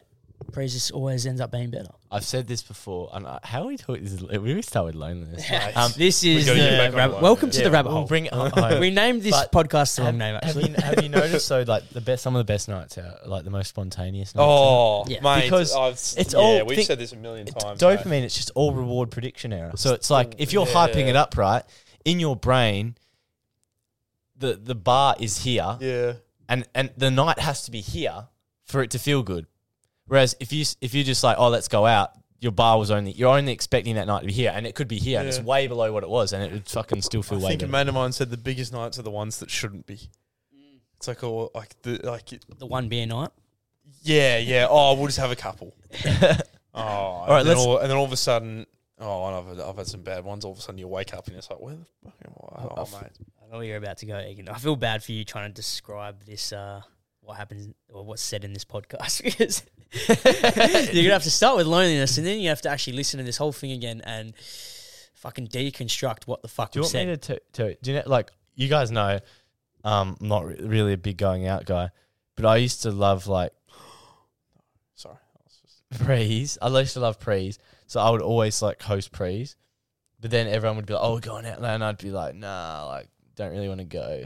Prees 0.53 0.73
just 0.73 0.93
always 0.93 1.27
ends 1.27 1.41
up 1.41 1.51
being 1.51 1.71
better. 1.71 1.89
I've 2.11 2.25
said 2.25 2.47
this 2.47 2.63
before. 2.63 3.11
And 3.13 3.27
I- 3.27 3.41
how 3.43 3.63
are 3.63 3.67
we 3.67 3.77
talk? 3.77 3.99
This 4.01 4.13
is, 4.13 4.23
we 4.23 4.51
always 4.51 4.67
start 4.67 4.87
with 4.87 4.95
loneliness. 4.95 5.45
Um, 5.75 5.93
this 5.97 6.23
is 6.25 6.47
gotta 6.47 6.61
the 6.61 6.69
back 6.69 6.91
on 6.91 6.97
rabbit. 6.97 7.13
line, 7.15 7.23
Welcome 7.23 7.49
yeah. 7.49 7.59
to 7.59 7.65
the 7.65 7.71
rabbit 7.71 7.89
we'll 7.89 7.99
hole. 7.99 8.07
bring 8.07 8.27
it 8.27 8.33
home. 8.35 8.81
we 8.81 8.91
named 8.91 9.23
this 9.23 9.33
But 9.33 9.51
podcast 9.53 9.97
the 9.97 10.03
wrong 10.03 10.07
have, 10.07 10.15
name. 10.19 10.35
have 10.35 10.45
Actually, 10.45 10.69
you, 10.71 10.75
have 10.77 11.03
you 11.03 11.09
noticed 11.21 11.49
though, 11.49 11.63
like 11.63 11.89
the 11.91 12.01
best, 12.01 12.23
some 12.23 12.37
of 12.37 12.41
the 12.47 12.53
best 12.53 12.69
nights 12.69 12.99
out, 12.99 13.29
like 13.29 13.45
the 13.45 13.51
most 13.51 13.69
spontaneous 13.69 14.35
nights? 14.35 14.45
Oh, 14.49 15.05
Yeah. 15.09 15.21
mate, 15.23 15.43
Because 15.45 15.75
I've, 15.75 15.95
it's 15.95 16.33
yeah, 16.35 16.39
all 16.39 16.65
we've 16.67 16.77
think- 16.77 16.87
said 16.87 16.99
this 16.99 17.13
a 17.13 17.17
million 17.17 17.47
times. 17.47 17.81
dopamine, 17.81 18.07
mate. 18.07 18.25
it's 18.25 18.37
just 18.37 18.51
all 18.55 18.73
reward 18.73 19.11
prediction 19.11 19.53
error. 19.53 19.73
So 19.77 19.95
it's 19.95 20.11
like 20.11 20.37
if 20.39 20.53
you're 20.53 20.67
hyping 20.67 21.09
it 21.09 21.17
up 21.17 21.37
right 21.37 21.63
in 22.05 22.21
your 22.21 22.37
brain, 22.37 22.97
the 24.37 24.55
the 24.55 24.75
bar 24.75 25.17
is 25.19 25.39
here, 25.39 25.79
Yeah. 25.81 26.13
and 26.49 26.67
and 26.75 26.91
the 26.97 27.11
night 27.11 27.39
has 27.39 27.63
to 27.65 27.71
be 27.71 27.81
here 27.81 28.29
for 28.65 28.83
it 28.83 28.91
to 28.93 28.99
feel 28.99 29.23
good. 29.23 29.47
Whereas 30.07 30.37
if 30.41 30.53
you 30.53 30.65
if 30.81 30.95
you're 30.95 31.05
just 31.05 31.25
like, 31.25 31.37
oh, 31.39 31.49
let's 31.49 31.69
go 31.69 31.87
out, 31.87 32.11
your 32.41 32.53
bar 32.53 32.79
was 32.79 32.91
only 32.91 33.13
you're 33.13 33.35
only 33.37 33.53
expecting 33.53 33.95
that 33.97 34.07
night 34.07 34.21
to 34.21 34.27
be 34.27 34.33
here, 34.33 34.53
and 34.55 34.67
it 34.67 34.75
could 34.75 34.89
be 34.89 34.99
here, 34.99 35.19
and 35.19 35.29
it's 35.29 35.39
Yeah. 35.39 35.45
way 35.45 35.67
below 35.67 35.93
what 35.93 36.03
it 36.03 36.11
was, 36.11 36.33
and 36.33 36.43
it 36.43 36.53
would 36.53 36.69
fucking 36.69 37.03
still 37.03 37.23
feel 37.23 37.39
I 37.39 37.43
way 37.43 37.49
think 37.51 37.63
a 37.63 37.65
better. 37.67 37.73
mate 37.85 37.89
of 37.89 37.95
mine 37.95 38.13
said 38.13 38.31
the 38.31 38.37
biggest 38.37 38.73
nights 38.73 38.99
are 38.99 39.03
the 39.03 39.11
ones 39.11 39.39
that 39.39 39.51
shouldn't 39.51 39.87
be. 39.87 40.11
It's 40.97 41.09
like 41.09 41.23
all 41.25 41.51
like 41.55 41.81
the 41.83 42.01
like 42.05 42.33
it- 42.33 42.45
the 42.59 42.67
one 42.67 42.89
beer 42.89 43.07
night. 43.07 43.31
yeah 44.03 44.39
yeah. 44.39 44.67
Oh, 44.69 44.95
we'll 44.95 45.07
just 45.07 45.19
have 45.19 45.31
a 45.31 45.37
couple. 45.37 45.75
Oh, 46.77 46.81
all 46.81 47.27
right, 47.29 47.39
and 47.41 47.49
then 47.49 47.57
let's- 47.57 47.67
all, 47.67 47.79
and 47.79 47.89
then 47.89 47.97
all 47.97 48.05
of 48.05 48.11
a 48.13 48.17
sudden, 48.17 48.67
oh, 48.99 49.27
and 49.29 49.37
I've 49.37 49.47
had, 49.59 49.61
I've 49.65 49.77
had 49.77 49.87
some 49.87 50.03
bad 50.03 50.25
ones. 50.25 50.45
All 50.45 50.51
of 50.51 50.59
a 50.59 50.61
sudden, 50.61 50.79
you 50.79 50.89
wake 50.89 51.15
up 51.15 51.29
and 51.29 51.37
it's 51.37 51.49
like, 51.49 51.61
where 51.61 51.77
the 51.77 51.85
fuck 52.03 52.15
am 52.27 52.33
I? 52.37 52.63
Oh, 52.65 52.83
I've- 52.83 52.91
mate. 52.97 53.13
I 53.41 53.51
know 53.53 53.59
where 53.59 53.65
you're 53.67 53.77
about 53.77 53.99
to 53.99 54.07
go, 54.07 54.19
Egan. 54.19 54.49
I 54.49 54.59
feel 54.59 54.75
bad 54.75 55.01
for 55.05 55.13
you 55.13 55.25
trying 55.25 55.49
to 55.49 55.55
describe 55.55 56.25
this, 56.25 56.53
uh, 56.53 56.83
what 57.21 57.37
happens 57.37 57.73
or 57.91 58.05
what's 58.05 58.23
said 58.23 58.43
in 58.43 58.53
this 58.53 58.65
podcast 58.65 59.23
because 59.23 59.63
you're 60.09 61.03
gonna 61.05 61.13
have 61.13 61.23
to 61.23 61.31
start 61.31 61.57
with 61.57 61.67
loneliness 61.67 62.19
and 62.19 62.27
then 62.27 62.41
you 62.41 62.49
have 62.49 62.61
to 62.63 62.69
actually 62.69 62.95
listen 62.95 63.19
to 63.19 63.25
this 63.25 63.37
whole 63.37 63.53
thing 63.53 63.73
again 63.73 64.01
and 64.05 64.35
fucking 65.15 65.47
deconstruct 65.49 66.27
what 66.27 66.43
the 66.43 66.49
fuck 66.49 66.73
Do 66.73 66.79
you 66.79 66.81
we 66.81 66.85
want 66.85 66.93
said. 66.93 67.07
me 67.09 67.17
to, 67.17 67.35
t- 67.35 67.41
to 67.55 67.75
do 67.83 67.93
you 67.93 67.97
know 67.99 68.03
like 68.07 68.31
you 68.57 68.69
guys 68.69 68.91
know, 68.91 69.19
um, 69.85 70.17
I'm 70.21 70.29
not 70.29 70.47
re- 70.47 70.57
really 70.61 70.93
a 70.93 70.97
big 70.99 71.17
going 71.17 71.47
out 71.47 71.65
guy, 71.67 71.91
but 72.37 72.45
I 72.47 72.57
used 72.57 72.83
to 72.83 72.91
love 72.91 73.27
like 73.27 73.53
Sorry. 74.95 75.17
I 75.17 75.41
was 75.45 75.59
just- 75.91 76.05
prees. 76.07 76.59
I 76.63 76.69
used 76.79 76.95
to 76.95 77.01
love 77.01 77.19
prees, 77.21 77.59
so 77.87 78.01
I 78.01 78.11
would 78.11 78.23
always 78.23 78.63
like 78.63 78.83
host 78.83 79.13
prees. 79.13 79.57
But 80.21 80.31
then 80.31 80.47
everyone 80.47 80.77
would 80.77 80.87
be 80.87 80.95
like, 80.95 81.03
"Oh, 81.03 81.15
we're 81.15 81.21
going 81.21 81.45
out," 81.47 81.59
and 81.63 81.85
I'd 81.85 81.99
be 81.99 82.11
like, 82.11 82.35
"Nah, 82.35 82.87
like 82.87 83.09
don't 83.37 83.51
really 83.53 83.69
want 83.69 83.81
to 83.81 83.85
go." 83.85 84.25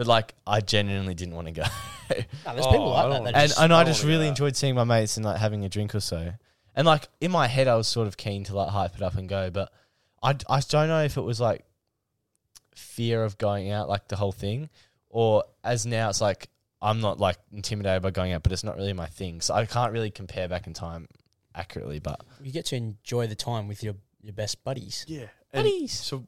But 0.00 0.06
like, 0.06 0.34
I 0.46 0.60
genuinely 0.62 1.12
didn't 1.12 1.34
want 1.34 1.48
to 1.48 1.52
go, 1.52 1.62
No, 2.10 2.54
there's 2.54 2.64
Oh, 2.64 2.70
people 2.70 2.94
I 2.94 3.02
like 3.04 3.10
that. 3.10 3.14
don't- 3.16 3.24
that 3.24 3.34
and 3.36 3.48
just- 3.50 3.60
and 3.60 3.70
I 3.74 3.84
don't 3.84 3.86
just 3.92 4.02
wanna 4.02 4.12
go 4.14 4.16
really 4.16 4.26
out. 4.28 4.30
enjoyed 4.30 4.56
seeing 4.56 4.74
my 4.74 4.84
mates 4.84 5.18
and 5.18 5.26
like 5.26 5.36
having 5.36 5.62
a 5.66 5.68
drink 5.68 5.94
or 5.94 6.00
so. 6.00 6.32
And 6.74 6.86
like 6.86 7.08
in 7.20 7.30
my 7.30 7.46
head, 7.48 7.68
I 7.68 7.74
was 7.74 7.86
sort 7.86 8.08
of 8.08 8.16
keen 8.16 8.44
to 8.44 8.56
like 8.56 8.70
hype 8.70 8.94
it 8.96 9.02
up 9.02 9.16
and 9.16 9.28
go, 9.28 9.50
but 9.50 9.70
I 10.22 10.32
d- 10.32 10.46
I 10.48 10.60
don't 10.60 10.88
know 10.88 11.02
if 11.02 11.18
it 11.18 11.20
was 11.20 11.38
like 11.38 11.66
fear 12.74 13.24
of 13.24 13.36
going 13.38 13.70
out, 13.70 13.90
like 13.90 14.08
the 14.08 14.16
whole 14.16 14.32
thing, 14.32 14.70
or 15.10 15.44
as 15.62 15.84
now 15.84 16.08
it's 16.08 16.22
like 16.22 16.48
I'm 16.80 17.00
not 17.02 17.20
like 17.20 17.36
intimidated 17.52 18.02
by 18.02 18.10
going 18.10 18.32
out, 18.32 18.42
but 18.42 18.52
it's 18.52 18.64
not 18.64 18.76
really 18.76 18.94
my 18.94 19.06
thing, 19.06 19.42
so 19.42 19.52
I 19.52 19.66
can't 19.66 19.92
really 19.92 20.10
compare 20.10 20.48
back 20.48 20.66
in 20.66 20.72
time 20.72 21.08
accurately. 21.54 21.98
But 21.98 22.22
you 22.42 22.52
get 22.52 22.64
to 22.66 22.76
enjoy 22.76 23.26
the 23.26 23.34
time 23.34 23.68
with 23.68 23.82
your, 23.82 23.96
your 24.22 24.32
best 24.32 24.64
buddies. 24.64 25.04
Yeah. 25.06 25.26
And 25.52 25.64
Buddies. 25.64 25.92
So, 25.92 26.26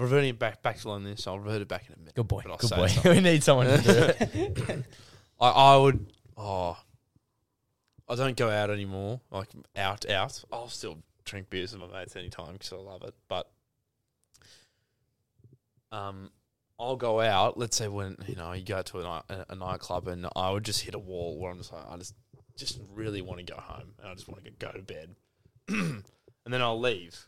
reverting 0.00 0.30
it 0.30 0.38
back 0.38 0.62
back 0.62 0.78
to 0.80 0.88
loneliness, 0.88 1.26
I'll 1.26 1.38
revert 1.38 1.62
it 1.62 1.68
back 1.68 1.86
in 1.88 1.94
a 1.94 1.98
minute. 1.98 2.14
Good 2.14 2.28
boy. 2.28 2.42
but 2.44 2.52
I'll 2.52 2.58
good 2.58 2.70
say 2.70 3.02
boy, 3.02 3.10
we 3.14 3.20
need 3.20 3.42
someone 3.42 3.66
to 3.66 3.78
do 3.78 3.90
it. 3.92 4.84
I, 5.40 5.48
I 5.48 5.76
would. 5.76 6.06
Oh, 6.36 6.78
I 8.08 8.14
don't 8.14 8.36
go 8.36 8.50
out 8.50 8.70
anymore. 8.70 9.20
Like 9.30 9.48
out, 9.76 10.08
out. 10.10 10.42
I'll 10.52 10.68
still 10.68 10.98
drink 11.24 11.50
beers 11.50 11.72
with 11.72 11.88
my 11.88 12.00
mates 12.00 12.16
anytime 12.16 12.54
because 12.54 12.72
I 12.72 12.76
love 12.76 13.02
it. 13.04 13.14
But 13.28 13.50
um, 15.92 16.30
I'll 16.78 16.96
go 16.96 17.20
out. 17.20 17.58
Let's 17.58 17.76
say 17.76 17.88
when 17.88 18.16
you 18.26 18.36
know 18.36 18.52
you 18.52 18.64
go 18.64 18.82
to 18.82 18.98
a, 18.98 19.02
night, 19.02 19.22
a, 19.28 19.46
a 19.50 19.54
nightclub 19.54 20.08
and 20.08 20.26
I 20.34 20.50
would 20.50 20.64
just 20.64 20.82
hit 20.82 20.94
a 20.94 20.98
wall 20.98 21.38
where 21.38 21.50
I'm 21.50 21.58
just 21.58 21.72
like 21.72 21.84
I 21.88 21.96
just 21.96 22.14
just 22.56 22.80
really 22.92 23.22
want 23.22 23.38
to 23.38 23.52
go 23.52 23.58
home 23.58 23.94
and 23.98 24.08
I 24.08 24.14
just 24.14 24.28
want 24.28 24.44
to 24.44 24.50
go 24.50 24.70
to 24.72 24.82
bed, 24.82 25.14
and 25.68 26.02
then 26.46 26.62
I'll 26.62 26.80
leave. 26.80 27.26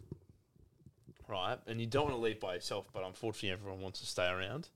Right, 1.32 1.56
and 1.66 1.80
you 1.80 1.86
don't 1.86 2.04
want 2.04 2.14
to 2.14 2.20
leave 2.20 2.40
by 2.40 2.56
yourself, 2.56 2.88
but 2.92 3.04
unfortunately 3.04 3.52
everyone 3.52 3.80
wants 3.80 4.00
to 4.00 4.06
stay 4.06 4.28
around. 4.28 4.68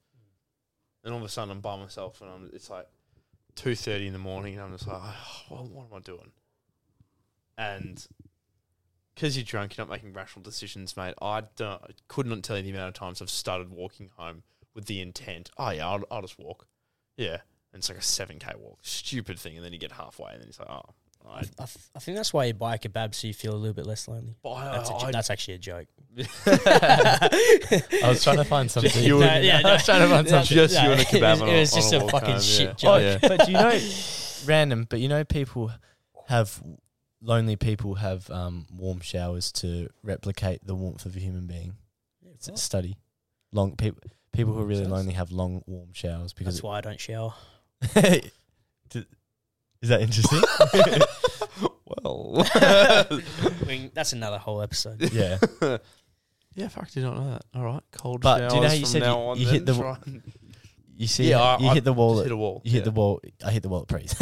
And 1.05 1.13
all 1.13 1.21
of 1.21 1.27
a 1.27 1.29
sudden 1.29 1.51
I'm 1.51 1.61
by 1.61 1.77
myself, 1.77 2.23
and 2.23 2.31
I'm, 2.31 2.51
it's 2.55 2.71
like 2.71 2.87
two 3.55 3.75
thirty 3.75 4.07
in 4.07 4.15
the 4.15 4.19
morning, 4.19 4.55
and 4.55 4.63
I'm 4.63 4.73
just 4.73 4.89
like, 4.89 5.03
oh, 5.03 5.43
well, 5.51 5.69
what 5.71 5.87
am 5.91 5.99
I 5.99 6.01
doing? 6.01 6.33
And 7.59 8.07
because 9.15 9.37
you're 9.37 9.45
drunk, 9.45 9.77
you're 9.77 9.85
not 9.85 9.93
making 9.93 10.15
rational 10.15 10.43
decisions, 10.43 10.97
mate. 10.97 11.13
I 11.21 11.43
don't, 11.57 11.83
I 11.83 11.91
could 12.09 12.27
not 12.27 12.43
tell 12.43 12.57
you 12.57 12.63
the 12.63 12.71
amount 12.71 12.89
of 12.89 12.95
times 12.95 13.21
I've 13.21 13.29
started 13.29 13.71
walking 13.71 14.09
home 14.17 14.43
with 14.75 14.87
the 14.87 15.03
intent, 15.03 15.51
oh 15.59 15.71
yeah, 15.71 15.87
I'll, 15.87 16.05
I'll 16.11 16.23
just 16.23 16.39
walk, 16.39 16.67
yeah, 17.19 17.41
and 17.73 17.81
it's 17.81 17.91
like 17.91 17.99
a 17.99 18.03
seven 18.03 18.39
k 18.39 18.53
walk, 18.59 18.79
stupid 18.81 19.39
thing, 19.39 19.57
and 19.57 19.65
then 19.65 19.75
you 19.75 19.79
get 19.79 19.93
halfway, 19.93 20.33
and 20.33 20.41
then 20.41 20.49
it's 20.49 20.59
like, 20.59 20.71
oh, 20.71 20.95
I, 21.29 21.39
I, 21.39 21.43
th- 21.43 21.77
I 21.95 21.99
think 21.99 22.17
that's 22.17 22.33
why 22.33 22.45
you 22.47 22.55
buy 22.55 22.77
a 22.77 22.79
kebab 22.79 23.15
so 23.15 23.27
you 23.27 23.35
feel 23.35 23.53
a 23.55 23.57
little 23.57 23.75
bit 23.75 23.87
less 23.87 24.07
lonely. 24.09 24.37
but 24.43 24.53
I, 24.53 24.77
That's, 24.77 24.91
a, 24.91 24.93
jo- 24.93 25.07
I- 25.07 25.11
that's 25.13 25.31
actually 25.31 25.55
a 25.55 25.59
joke. 25.59 25.87
I 26.47 27.29
was 28.05 28.23
trying 28.23 28.37
to 28.39 28.45
find 28.45 28.71
something. 28.71 29.03
you 29.05 29.19
No, 29.21 29.27
and- 29.27 29.45
yeah, 29.45 29.61
I 29.65 29.73
was 29.75 29.85
trying 29.85 30.01
to 30.03 30.09
find 30.09 30.25
no, 30.27 30.31
something. 30.31 30.55
Just 30.55 30.75
no, 30.75 30.83
you 30.85 30.91
and 30.93 31.01
a 31.01 31.03
it 31.03 31.09
kebab 31.09 31.31
was- 31.33 31.43
on 31.43 31.49
It 31.49 31.53
a- 31.55 31.61
was 31.61 31.73
just 31.73 31.95
on 31.95 32.03
a 32.03 32.05
a 32.07 32.09
fucking 32.11 32.31
home, 32.31 32.41
shit 32.41 32.67
yeah. 32.69 32.73
joke. 32.75 32.95
Oh, 32.95 32.97
yeah. 32.99 33.19
but 33.21 33.47
do 33.47 33.53
you 33.53 33.59
know, 33.59 33.81
random, 34.47 34.87
but 34.89 35.01
you 35.01 35.09
know, 35.09 35.25
people 35.25 35.73
have 36.29 36.63
lonely 37.21 37.57
people 37.57 37.95
have 37.97 38.31
um, 38.31 38.67
warm 38.75 39.01
showers 39.01 39.51
to 39.53 39.89
replicate 40.03 40.65
the 40.67 40.75
warmth 40.75 41.07
of 41.07 41.17
a 41.17 41.19
human 41.21 41.47
being. 41.47 41.75
It's 42.35 42.49
a 42.49 42.57
study. 42.57 42.97
Long 43.53 43.75
people, 43.77 44.01
people 44.33 44.53
who 44.55 44.61
are 44.61 44.65
really 44.67 44.87
lonely 44.87 45.15
have 45.15 45.33
long 45.33 45.63
warm 45.67 45.93
showers 45.93 46.33
because. 46.33 46.55
That's 46.57 46.63
why 46.63 46.79
I 46.79 46.81
don't 46.83 47.01
shower. 47.01 47.35
It- 49.81 49.85
is 49.85 49.89
that 49.91 50.01
interesting? 50.03 50.43
well, 52.03 52.47
I 52.55 53.65
mean, 53.67 53.91
that's 53.95 54.13
another 54.13 54.39
whole 54.39 54.63
episode. 54.63 55.01
yeah. 55.13 55.39
yeah, 56.55 56.69
fuck, 56.69 56.91
did 56.91 57.03
not 57.05 57.17
know 57.17 57.31
that. 57.33 57.45
All 57.55 57.65
right, 57.65 57.83
cold. 57.93 58.21
But 58.23 58.49
do 58.51 58.57
you 58.57 58.63
know 58.63 58.69
showers 58.69 58.69
how 58.69 58.75
you 58.75 58.81
from 58.81 58.91
said 58.91 59.03
now 59.03 59.19
you- 59.19 59.29
on 59.29 59.39
you 59.39 59.45
then, 59.47 59.55
hit 59.55 59.67
the- 59.67 59.75
try- 59.75 59.99
You 60.99 61.07
see, 61.07 61.29
Yeah, 61.29 61.43
I- 61.43 61.59
you 61.59 61.69
I 61.69 61.75
hit 61.75 61.85
the 61.85 61.93
wall. 61.93 62.15
just 62.15 62.21
At, 62.21 62.25
hit 62.27 62.33
a 62.33 62.37
wall. 62.39 62.63
You 62.65 62.73
hit 62.73 62.85
the 62.85 62.91
wall. 62.91 63.21
I 63.45 63.51
hit 63.51 63.63
the 63.63 63.69
wall 63.69 63.83
at 63.83 63.89
praise. 63.89 64.15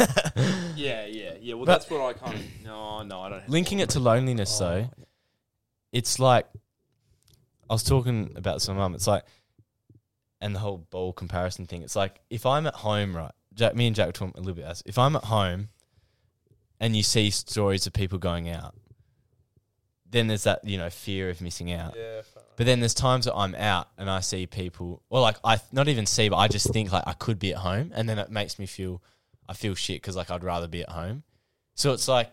Yeah, 0.75 1.05
yeah, 1.05 1.35
yeah. 1.39 1.53
Well, 1.53 1.63
But- 1.65 1.71
that's 1.79 1.89
what 1.89 2.01
I 2.01 2.11
kind 2.13 2.35
of. 2.35 2.41
No, 2.65 3.01
no, 3.03 3.21
I 3.21 3.29
don't. 3.29 3.39
hit 3.39 3.45
the 3.47 3.51
Linking 3.53 3.77
wall. 3.77 3.83
it 3.83 3.89
to 3.91 3.99
loneliness, 4.01 4.59
oh, 4.61 4.65
though, 4.65 4.89
Oh, 4.99 5.03
it's 5.93 6.19
like 6.19 6.47
I 7.69 7.73
was 7.73 7.83
talking 7.83 8.33
about 8.35 8.55
this 8.55 8.67
with 8.67 8.75
my 8.75 8.83
mum. 8.83 8.93
It's 8.95 9.07
like, 9.07 9.23
and 10.41 10.53
the 10.53 10.59
whole 10.59 10.79
ball 10.89 11.13
comparison 11.13 11.65
thing. 11.65 11.81
It's 11.81 11.95
like 11.95 12.19
if 12.29 12.45
I'm 12.45 12.67
at 12.67 12.73
home, 12.75 13.15
right? 13.15 13.31
Jack, 13.55 13.75
me 13.75 13.87
and 13.87 13.95
Jack 13.95 14.07
were 14.07 14.13
talking 14.13 14.33
a 14.35 14.39
little 14.39 14.55
bit. 14.55 14.65
As 14.65 14.83
if 14.85 14.97
I'm 14.97 15.15
at 15.15 15.25
home, 15.25 15.69
and 16.79 16.95
you 16.95 17.03
see 17.03 17.29
stories 17.29 17.87
of 17.87 17.93
people 17.93 18.17
going 18.17 18.49
out, 18.49 18.75
then 20.09 20.27
there's 20.27 20.43
that 20.43 20.63
you 20.63 20.77
know 20.77 20.89
fear 20.89 21.29
of 21.29 21.41
missing 21.41 21.71
out. 21.71 21.95
Yeah, 21.97 22.21
But 22.57 22.65
then 22.65 22.79
there's 22.79 22.93
times 22.93 23.25
that 23.25 23.35
I'm 23.35 23.55
out 23.55 23.89
and 23.97 24.09
I 24.09 24.19
see 24.19 24.45
people, 24.47 25.01
or 25.09 25.21
like 25.21 25.37
I 25.43 25.59
not 25.71 25.87
even 25.87 26.05
see, 26.05 26.29
but 26.29 26.37
I 26.37 26.47
just 26.47 26.71
think 26.71 26.91
like 26.91 27.03
I 27.07 27.13
could 27.13 27.39
be 27.39 27.53
at 27.53 27.59
home, 27.59 27.91
and 27.95 28.07
then 28.07 28.19
it 28.19 28.29
makes 28.29 28.59
me 28.59 28.65
feel, 28.65 29.01
I 29.47 29.53
feel 29.53 29.75
shit 29.75 30.01
because 30.01 30.15
like 30.15 30.31
I'd 30.31 30.43
rather 30.43 30.67
be 30.67 30.81
at 30.81 30.89
home. 30.89 31.23
So 31.75 31.93
it's 31.93 32.07
like 32.07 32.31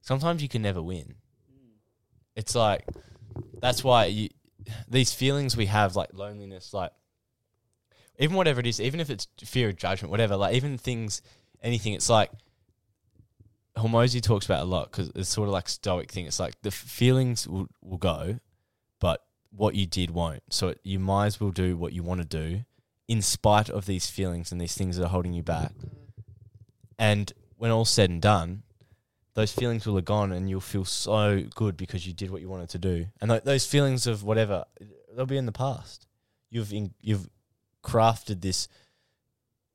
sometimes 0.00 0.42
you 0.42 0.48
can 0.48 0.62
never 0.62 0.82
win. 0.82 1.14
It's 2.34 2.54
like 2.54 2.84
that's 3.60 3.82
why 3.82 4.06
you 4.06 4.28
these 4.88 5.12
feelings 5.12 5.56
we 5.56 5.66
have 5.66 5.96
like 5.96 6.10
loneliness, 6.12 6.74
like 6.74 6.90
even 8.18 8.36
whatever 8.36 8.60
it 8.60 8.66
is, 8.66 8.80
even 8.80 9.00
if 9.00 9.10
it's 9.10 9.26
fear 9.44 9.68
of 9.68 9.76
judgment, 9.76 10.10
whatever, 10.10 10.36
like 10.36 10.54
even 10.54 10.78
things, 10.78 11.22
anything, 11.62 11.92
it's 11.92 12.08
like 12.08 12.30
Hormozi 13.76 14.22
talks 14.22 14.46
about 14.46 14.62
a 14.62 14.66
lot 14.66 14.90
because 14.90 15.10
it's 15.14 15.28
sort 15.28 15.48
of 15.48 15.52
like 15.52 15.68
stoic 15.68 16.10
thing. 16.10 16.26
It's 16.26 16.40
like 16.40 16.54
the 16.62 16.70
feelings 16.70 17.46
will, 17.46 17.68
will 17.82 17.98
go, 17.98 18.38
but 19.00 19.22
what 19.50 19.74
you 19.74 19.86
did 19.86 20.10
won't. 20.10 20.42
So 20.50 20.68
it, 20.68 20.80
you 20.82 20.98
might 20.98 21.26
as 21.26 21.40
well 21.40 21.50
do 21.50 21.76
what 21.76 21.92
you 21.92 22.02
want 22.02 22.20
to 22.20 22.26
do, 22.26 22.64
in 23.08 23.22
spite 23.22 23.70
of 23.70 23.86
these 23.86 24.08
feelings 24.10 24.50
and 24.50 24.60
these 24.60 24.74
things 24.74 24.96
that 24.96 25.04
are 25.04 25.10
holding 25.10 25.32
you 25.32 25.42
back. 25.42 25.72
And 26.98 27.32
when 27.56 27.70
all's 27.70 27.90
said 27.90 28.10
and 28.10 28.20
done, 28.20 28.62
those 29.34 29.52
feelings 29.52 29.86
will 29.86 29.96
have 29.96 30.06
gone, 30.06 30.32
and 30.32 30.48
you'll 30.48 30.60
feel 30.60 30.86
so 30.86 31.42
good 31.54 31.76
because 31.76 32.06
you 32.06 32.14
did 32.14 32.30
what 32.30 32.40
you 32.40 32.48
wanted 32.48 32.70
to 32.70 32.78
do. 32.78 33.06
And 33.20 33.30
th- 33.30 33.44
those 33.44 33.66
feelings 33.66 34.06
of 34.06 34.22
whatever, 34.22 34.64
they'll 35.14 35.26
be 35.26 35.36
in 35.36 35.44
the 35.44 35.52
past. 35.52 36.06
You've 36.50 36.72
in, 36.72 36.94
you've 37.02 37.28
crafted 37.86 38.40
this 38.42 38.68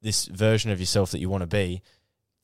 this 0.01 0.26
version 0.26 0.72
of 0.72 0.80
yourself 0.80 1.12
that 1.12 1.20
you 1.20 1.30
want 1.30 1.41
to 1.41 1.47
be. 1.47 1.82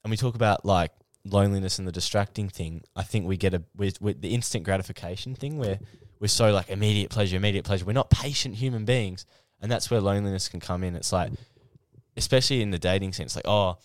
And 0.03 0.11
we 0.11 0.17
talk 0.17 0.35
about 0.35 0.65
like 0.65 0.91
loneliness 1.25 1.79
and 1.79 1.87
the 1.87 1.91
distracting 1.91 2.49
thing. 2.49 2.83
I 2.95 3.03
think 3.03 3.27
we 3.27 3.35
get 3.35 3.53
a 3.53 3.63
with, 3.75 4.01
with 4.01 4.21
the 4.21 4.33
instant 4.33 4.63
gratification 4.63 5.35
thing 5.35 5.57
where 5.57 5.79
we're 6.19 6.27
so 6.27 6.51
like 6.51 6.69
immediate 6.69 7.09
pleasure, 7.09 7.35
immediate 7.35 7.65
pleasure. 7.65 7.85
We're 7.85 7.93
not 7.93 8.09
patient 8.09 8.55
human 8.55 8.85
beings, 8.85 9.25
and 9.61 9.71
that's 9.71 9.91
where 9.91 9.99
loneliness 9.99 10.49
can 10.49 10.59
come 10.59 10.83
in. 10.83 10.95
It's 10.95 11.11
like, 11.11 11.31
especially 12.15 12.61
in 12.61 12.71
the 12.71 12.79
dating 12.79 13.13
sense, 13.13 13.35
like 13.35 13.47
oh, 13.47 13.77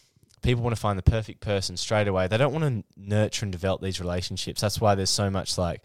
people 0.42 0.62
want 0.62 0.76
to 0.76 0.80
find 0.80 0.98
the 0.98 1.02
perfect 1.02 1.40
person 1.40 1.76
straight 1.76 2.08
away. 2.08 2.28
They 2.28 2.38
don't 2.38 2.52
want 2.52 2.64
to 2.64 2.84
nurture 2.96 3.44
and 3.44 3.52
develop 3.52 3.80
these 3.80 4.00
relationships. 4.00 4.60
That's 4.60 4.80
why 4.80 4.94
there's 4.94 5.10
so 5.10 5.30
much 5.30 5.58
like 5.58 5.80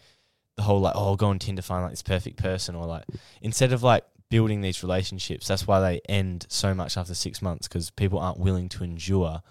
the 0.56 0.62
whole 0.62 0.80
like, 0.80 0.94
oh, 0.94 1.06
I'll 1.06 1.16
go 1.16 1.28
on 1.28 1.38
Tinder 1.38 1.62
find 1.62 1.82
like 1.82 1.92
this 1.92 2.02
perfect 2.02 2.36
person, 2.36 2.74
or 2.74 2.86
like 2.86 3.04
instead 3.40 3.72
of 3.72 3.82
like 3.82 4.04
building 4.30 4.60
these 4.60 4.82
relationships, 4.82 5.46
that's 5.48 5.66
why 5.66 5.80
they 5.80 6.00
end 6.08 6.46
so 6.48 6.74
much 6.74 6.96
after 6.96 7.14
six 7.14 7.40
months 7.40 7.66
because 7.68 7.90
people 7.90 8.18
aren't 8.18 8.38
willing 8.38 8.68
to 8.70 8.84
endure, 8.84 9.42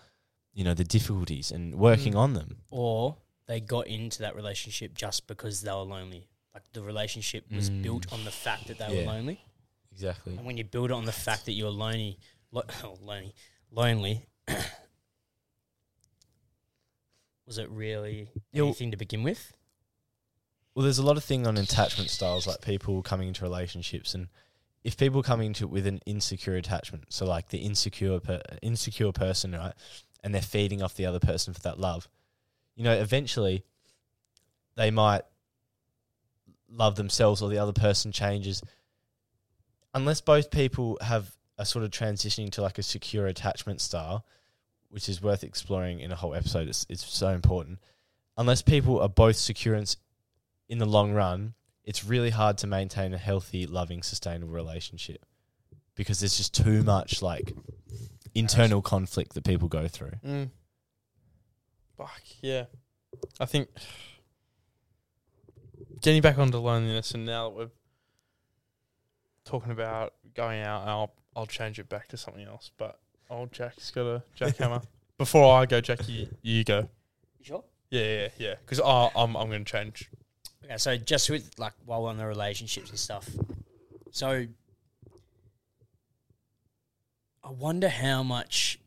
you 0.54 0.64
know, 0.64 0.74
the 0.74 0.84
difficulties 0.84 1.52
and 1.52 1.76
working 1.76 2.14
Mm. 2.14 2.18
on 2.20 2.34
them. 2.34 2.58
or 2.70 3.18
they 3.48 3.60
got 3.62 3.88
into 3.88 4.20
that 4.20 4.36
relationship 4.36 4.94
just 4.94 5.26
because 5.26 5.62
they 5.62 5.72
were 5.72 5.78
lonely. 5.78 6.28
Like 6.54 6.64
the 6.74 6.82
relationship 6.84 7.50
was 7.52 7.70
Mm. 7.70 7.82
built 7.82 8.12
on 8.12 8.26
the 8.26 8.32
fact 8.32 8.68
that 8.68 8.78
they 8.78 8.94
Yeah. 8.94 9.02
were 9.06 9.14
lonely. 9.14 9.40
Exactly. 9.92 10.36
And 10.36 10.46
when 10.46 10.58
you 10.58 10.64
build 10.66 10.92
it 10.92 10.94
on 10.94 11.06
the 11.06 11.12
fact 11.14 11.46
that 11.46 11.54
you're 11.54 11.70
lonely, 11.72 12.20
lo- 12.52 12.64
oh, 12.84 12.98
lonely, 13.02 13.34
lonely, 13.72 14.26
was 17.46 17.58
it 17.58 17.70
really 17.70 18.30
anything 18.54 18.92
to 18.92 18.98
begin 18.98 19.24
with? 19.24 19.54
Well, 20.76 20.84
there's 20.84 21.00
a 21.00 21.04
lot 21.06 21.18
of 21.18 21.24
thing 21.24 21.48
on 21.48 21.58
attachment 21.58 22.10
styles, 22.10 22.46
like 22.46 22.62
people 22.62 23.02
coming 23.02 23.30
into 23.30 23.44
relationships, 23.44 24.14
and 24.14 24.28
if 24.88 24.96
people 24.96 25.22
come 25.22 25.42
into 25.42 25.66
it 25.66 25.70
with 25.70 25.86
an 25.86 26.00
insecure 26.06 26.56
attachment, 26.56 27.04
so 27.10 27.26
like 27.26 27.50
the 27.50 27.58
insecure 27.58 28.22
per, 28.22 28.42
insecure 28.62 29.12
person, 29.12 29.52
right, 29.52 29.74
and 30.24 30.34
they're 30.34 30.42
feeding 30.42 30.82
off 30.82 30.96
the 30.96 31.06
other 31.06 31.20
person 31.20 31.54
for 31.54 31.60
that 31.60 31.78
love, 31.78 32.08
you 32.74 32.86
know, 32.86 32.94
eventually 32.94 33.66
they 34.78 34.90
might 34.90 35.24
love 36.70 36.96
themselves 36.96 37.42
or 37.42 37.50
the 37.50 37.58
other 37.58 37.74
person 37.74 38.14
changes. 38.14 38.64
Unless 39.94 40.22
both 40.22 40.52
people 40.52 40.98
have 41.02 41.36
a 41.58 41.66
sort 41.66 41.84
of 41.84 41.92
transitioning 41.92 42.50
to 42.52 42.62
like 42.62 42.78
a 42.78 42.84
secure 42.84 43.28
attachment 43.28 43.82
style, 43.82 44.26
which 44.88 45.10
is 45.10 45.22
worth 45.22 45.44
exploring 45.44 46.00
in 46.00 46.14
a 46.14 46.16
whole 46.16 46.34
episode. 46.34 46.70
It's, 46.70 46.86
it's 46.88 47.06
so 47.06 47.28
important. 47.28 47.80
Unless 48.38 48.62
people 48.62 49.02
are 49.02 49.10
both 49.10 49.36
secure 49.36 49.76
and 49.76 49.94
in 50.70 50.78
the 50.78 50.86
long 50.86 51.12
run, 51.12 51.56
it's 51.88 52.04
really 52.04 52.32
hard 52.32 52.58
to 52.58 52.68
maintain 52.68 53.14
a 53.14 53.18
healthy, 53.18 53.66
loving, 53.66 54.04
sustainable 54.04 54.54
relationship 54.54 55.26
because 55.96 56.20
there's 56.20 56.36
just 56.36 56.54
too 56.54 56.84
much 56.84 57.22
like 57.22 57.54
internal 58.36 58.82
conflict 58.82 59.34
that 59.34 59.46
people 59.46 59.70
go 59.70 59.88
through. 59.88 60.12
Mm. 60.24 60.50
Fuck 61.98 62.22
yeah. 62.42 62.66
I 63.40 63.46
think 63.46 63.70
getting 66.02 66.22
back 66.22 66.38
onto 66.38 66.58
loneliness, 66.58 67.12
and 67.12 67.26
now 67.26 67.50
that 67.50 67.56
we're 67.56 67.70
talking 69.46 69.72
about 69.72 70.14
going 70.36 70.62
out, 70.62 70.86
I'll 70.86 71.14
I'll 71.38 71.46
change 71.46 71.80
it 71.80 71.88
back 71.88 72.10
to 72.10 72.18
something 72.18 72.46
else. 72.46 72.70
But 72.78 73.00
old 73.30 73.54
Jack's 73.54 73.92
got 73.92 74.06
a 74.06 74.24
jackhammer. 74.38 74.84
Before 75.18 75.58
I 75.58 75.66
go, 75.66 75.82
Jack, 75.82 76.08
you, 76.08 76.28
you 76.44 76.64
go. 76.64 76.90
You 77.40 77.46
sure? 77.46 77.64
Yeah, 77.90 78.04
yeah, 78.04 78.28
yeah. 78.38 78.56
Because 78.64 78.82
I'm 78.86 79.36
I'm 79.38 79.48
going 79.48 79.64
to 79.64 79.72
change. 79.72 80.12
Okay, 80.68 80.78
so 80.78 80.98
just 80.98 81.30
with 81.30 81.50
like 81.58 81.72
while 81.86 82.04
we're 82.04 82.10
on 82.10 82.18
the 82.18 82.26
relationships 82.26 82.90
and 82.90 83.00
stuff, 83.00 83.30
so 84.12 84.46
I 87.42 87.50
wonder 87.52 87.88
how 87.88 88.22
much 88.22 88.78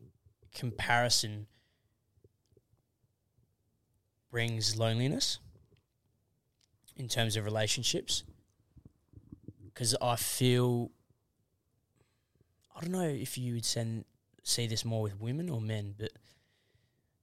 comparison 0.54 1.46
brings 4.30 4.76
loneliness 4.76 5.38
in 6.96 7.08
terms 7.08 7.34
of 7.36 7.46
relationships. 7.46 8.24
Because 9.64 9.96
I 10.02 10.16
feel, 10.16 10.90
I 12.76 12.82
don't 12.82 12.92
know 12.92 13.08
if 13.08 13.38
you 13.38 13.54
would 13.54 13.64
send 13.64 14.04
see 14.42 14.66
this 14.66 14.84
more 14.84 15.00
with 15.00 15.18
women 15.18 15.48
or 15.48 15.62
men, 15.62 15.94
but 15.98 16.12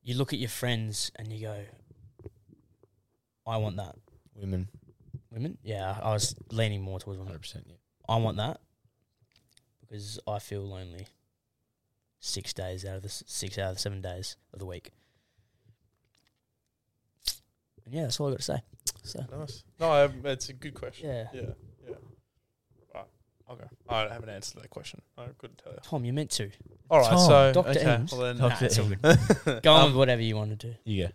you 0.01 0.15
look 0.15 0.33
at 0.33 0.39
your 0.39 0.49
friends 0.49 1.11
and 1.15 1.31
you 1.31 1.41
go, 1.41 1.65
"I 3.45 3.57
want 3.57 3.77
that." 3.77 3.95
Women, 4.37 4.69
Women? 5.31 5.57
Yeah, 5.63 5.97
I 6.01 6.11
was 6.13 6.35
leaning 6.51 6.81
more 6.81 6.99
towards 6.99 7.19
women. 7.19 7.33
100%. 7.33 7.63
Yeah. 7.65 7.73
I 8.07 8.17
want 8.17 8.37
that 8.37 8.59
because 9.81 10.19
I 10.27 10.39
feel 10.39 10.61
lonely 10.61 11.07
six 12.19 12.53
days 12.53 12.85
out 12.85 12.97
of 12.97 13.03
the 13.03 13.09
six 13.09 13.57
out 13.57 13.69
of 13.69 13.75
the 13.75 13.81
seven 13.81 14.01
days 14.01 14.37
of 14.53 14.59
the 14.59 14.65
week. 14.65 14.91
And 17.85 17.93
yeah, 17.93 18.03
that's 18.03 18.19
all 18.19 18.27
I 18.27 18.31
got 18.31 18.37
to 18.39 18.43
say. 18.43 18.59
So 19.03 19.23
Nice. 19.31 19.63
No, 19.79 20.05
um, 20.05 20.21
it's 20.25 20.49
a 20.49 20.53
good 20.53 20.73
question. 20.73 21.07
yeah, 21.09 21.27
Yeah, 21.33 21.41
yeah. 21.87 21.95
Right. 22.93 23.05
Okay. 23.51 23.63
I 23.87 24.01
haven't 24.13 24.29
answered 24.29 24.61
that 24.61 24.69
question. 24.69 25.01
I 25.17 25.25
couldn't 25.37 25.57
tell 25.63 25.71
you. 25.73 25.79
Tom, 25.83 26.03
you 26.05 26.11
meant 26.13 26.31
to 26.31 26.49
All 26.89 26.99
right. 26.99 27.09
Tom, 27.09 27.19
so 27.19 27.53
Dr. 27.53 27.69
okay. 27.79 27.95
Eames. 27.95 28.11
Well 28.11 28.21
then, 28.21 28.37
Dr. 28.37 28.65
it's 28.65 28.77
all 28.79 28.85
Eames. 28.91 29.61
go 29.61 29.73
on 29.73 29.81
Um, 29.81 29.85
with 29.91 29.95
whatever 29.97 30.21
you 30.21 30.35
want 30.35 30.57
to 30.59 30.67
do. 30.67 30.75
You 30.83 31.07
go. 31.07 31.13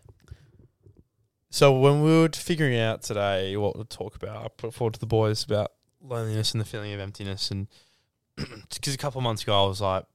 So 1.53 1.79
when 1.79 2.03
we 2.03 2.11
were 2.11 2.31
figuring 2.31 2.79
out 2.79 3.03
today 3.03 3.59
what 3.59 3.77
to 3.77 3.85
talk 3.85 4.17
about, 4.17 4.43
I 4.43 4.49
put 4.49 4.73
forward 4.73 4.95
to 4.95 5.01
the 5.01 5.05
boys 5.05 5.45
about 5.45 5.73
loneliness 6.01 6.53
and 6.53 6.61
the 6.63 6.65
feeling 6.65 6.95
of 6.95 6.99
emptiness, 6.99 7.51
and 7.51 7.69
because 8.37 8.95
a 8.95 8.99
couple 8.99 9.19
of 9.19 9.23
months 9.23 9.43
ago 9.43 9.63
I 9.63 9.69
was 9.69 9.83
like, 9.83 10.07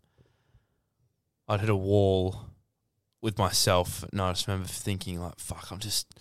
I'd 1.48 1.60
hit 1.60 1.70
a 1.70 1.76
wall 1.76 2.48
with 3.22 3.38
myself, 3.38 4.04
and 4.12 4.20
I 4.20 4.32
just 4.32 4.48
remember 4.48 4.68
thinking 4.68 5.22
like, 5.22 5.38
"Fuck, 5.38 5.72
I'm 5.72 5.78
just, 5.78 6.20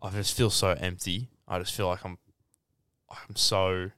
I 0.00 0.10
just 0.10 0.36
feel 0.36 0.50
so 0.50 0.68
empty. 0.78 1.28
I 1.48 1.58
just 1.58 1.74
feel 1.74 1.88
like 1.88 2.04
I'm, 2.04 2.18
I'm 3.10 3.34
so 3.34 3.90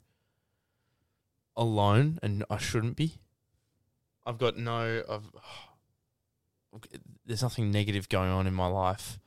alone, 1.54 2.18
and 2.22 2.46
I 2.48 2.56
shouldn't 2.56 2.96
be. 2.96 3.18
I've 4.24 4.38
got 4.38 4.56
no, 4.56 5.02
I've, 5.06 5.30
there's 7.26 7.42
nothing 7.42 7.70
negative 7.70 8.08
going 8.08 8.30
on 8.30 8.46
in 8.46 8.54
my 8.54 8.68
life." 8.68 9.18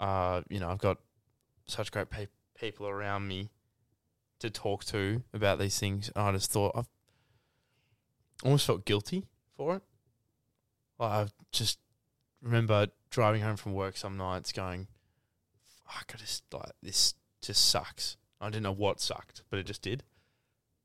Uh, 0.00 0.42
you 0.48 0.60
know, 0.60 0.68
I've 0.68 0.78
got 0.78 0.98
such 1.66 1.90
great 1.90 2.10
pe- 2.10 2.28
people 2.58 2.86
around 2.88 3.26
me 3.26 3.50
to 4.38 4.50
talk 4.50 4.84
to 4.86 5.22
about 5.32 5.58
these 5.58 5.78
things. 5.78 6.10
And 6.14 6.24
I 6.24 6.32
just 6.32 6.50
thought 6.50 6.72
I've 6.74 6.88
almost 8.44 8.66
felt 8.66 8.84
guilty 8.84 9.24
for 9.56 9.76
it. 9.76 9.82
Like 10.98 11.10
I 11.10 11.26
just 11.52 11.78
remember 12.42 12.88
driving 13.10 13.42
home 13.42 13.56
from 13.56 13.74
work 13.74 13.96
some 13.96 14.16
nights 14.16 14.52
going, 14.52 14.88
fuck, 15.86 16.12
I 16.14 16.18
just 16.18 16.44
like 16.52 16.72
this 16.82 17.14
just 17.42 17.68
sucks. 17.68 18.16
I 18.40 18.48
didn't 18.48 18.64
know 18.64 18.72
what 18.72 19.00
sucked, 19.00 19.42
but 19.50 19.58
it 19.58 19.66
just 19.66 19.82
did. 19.82 20.02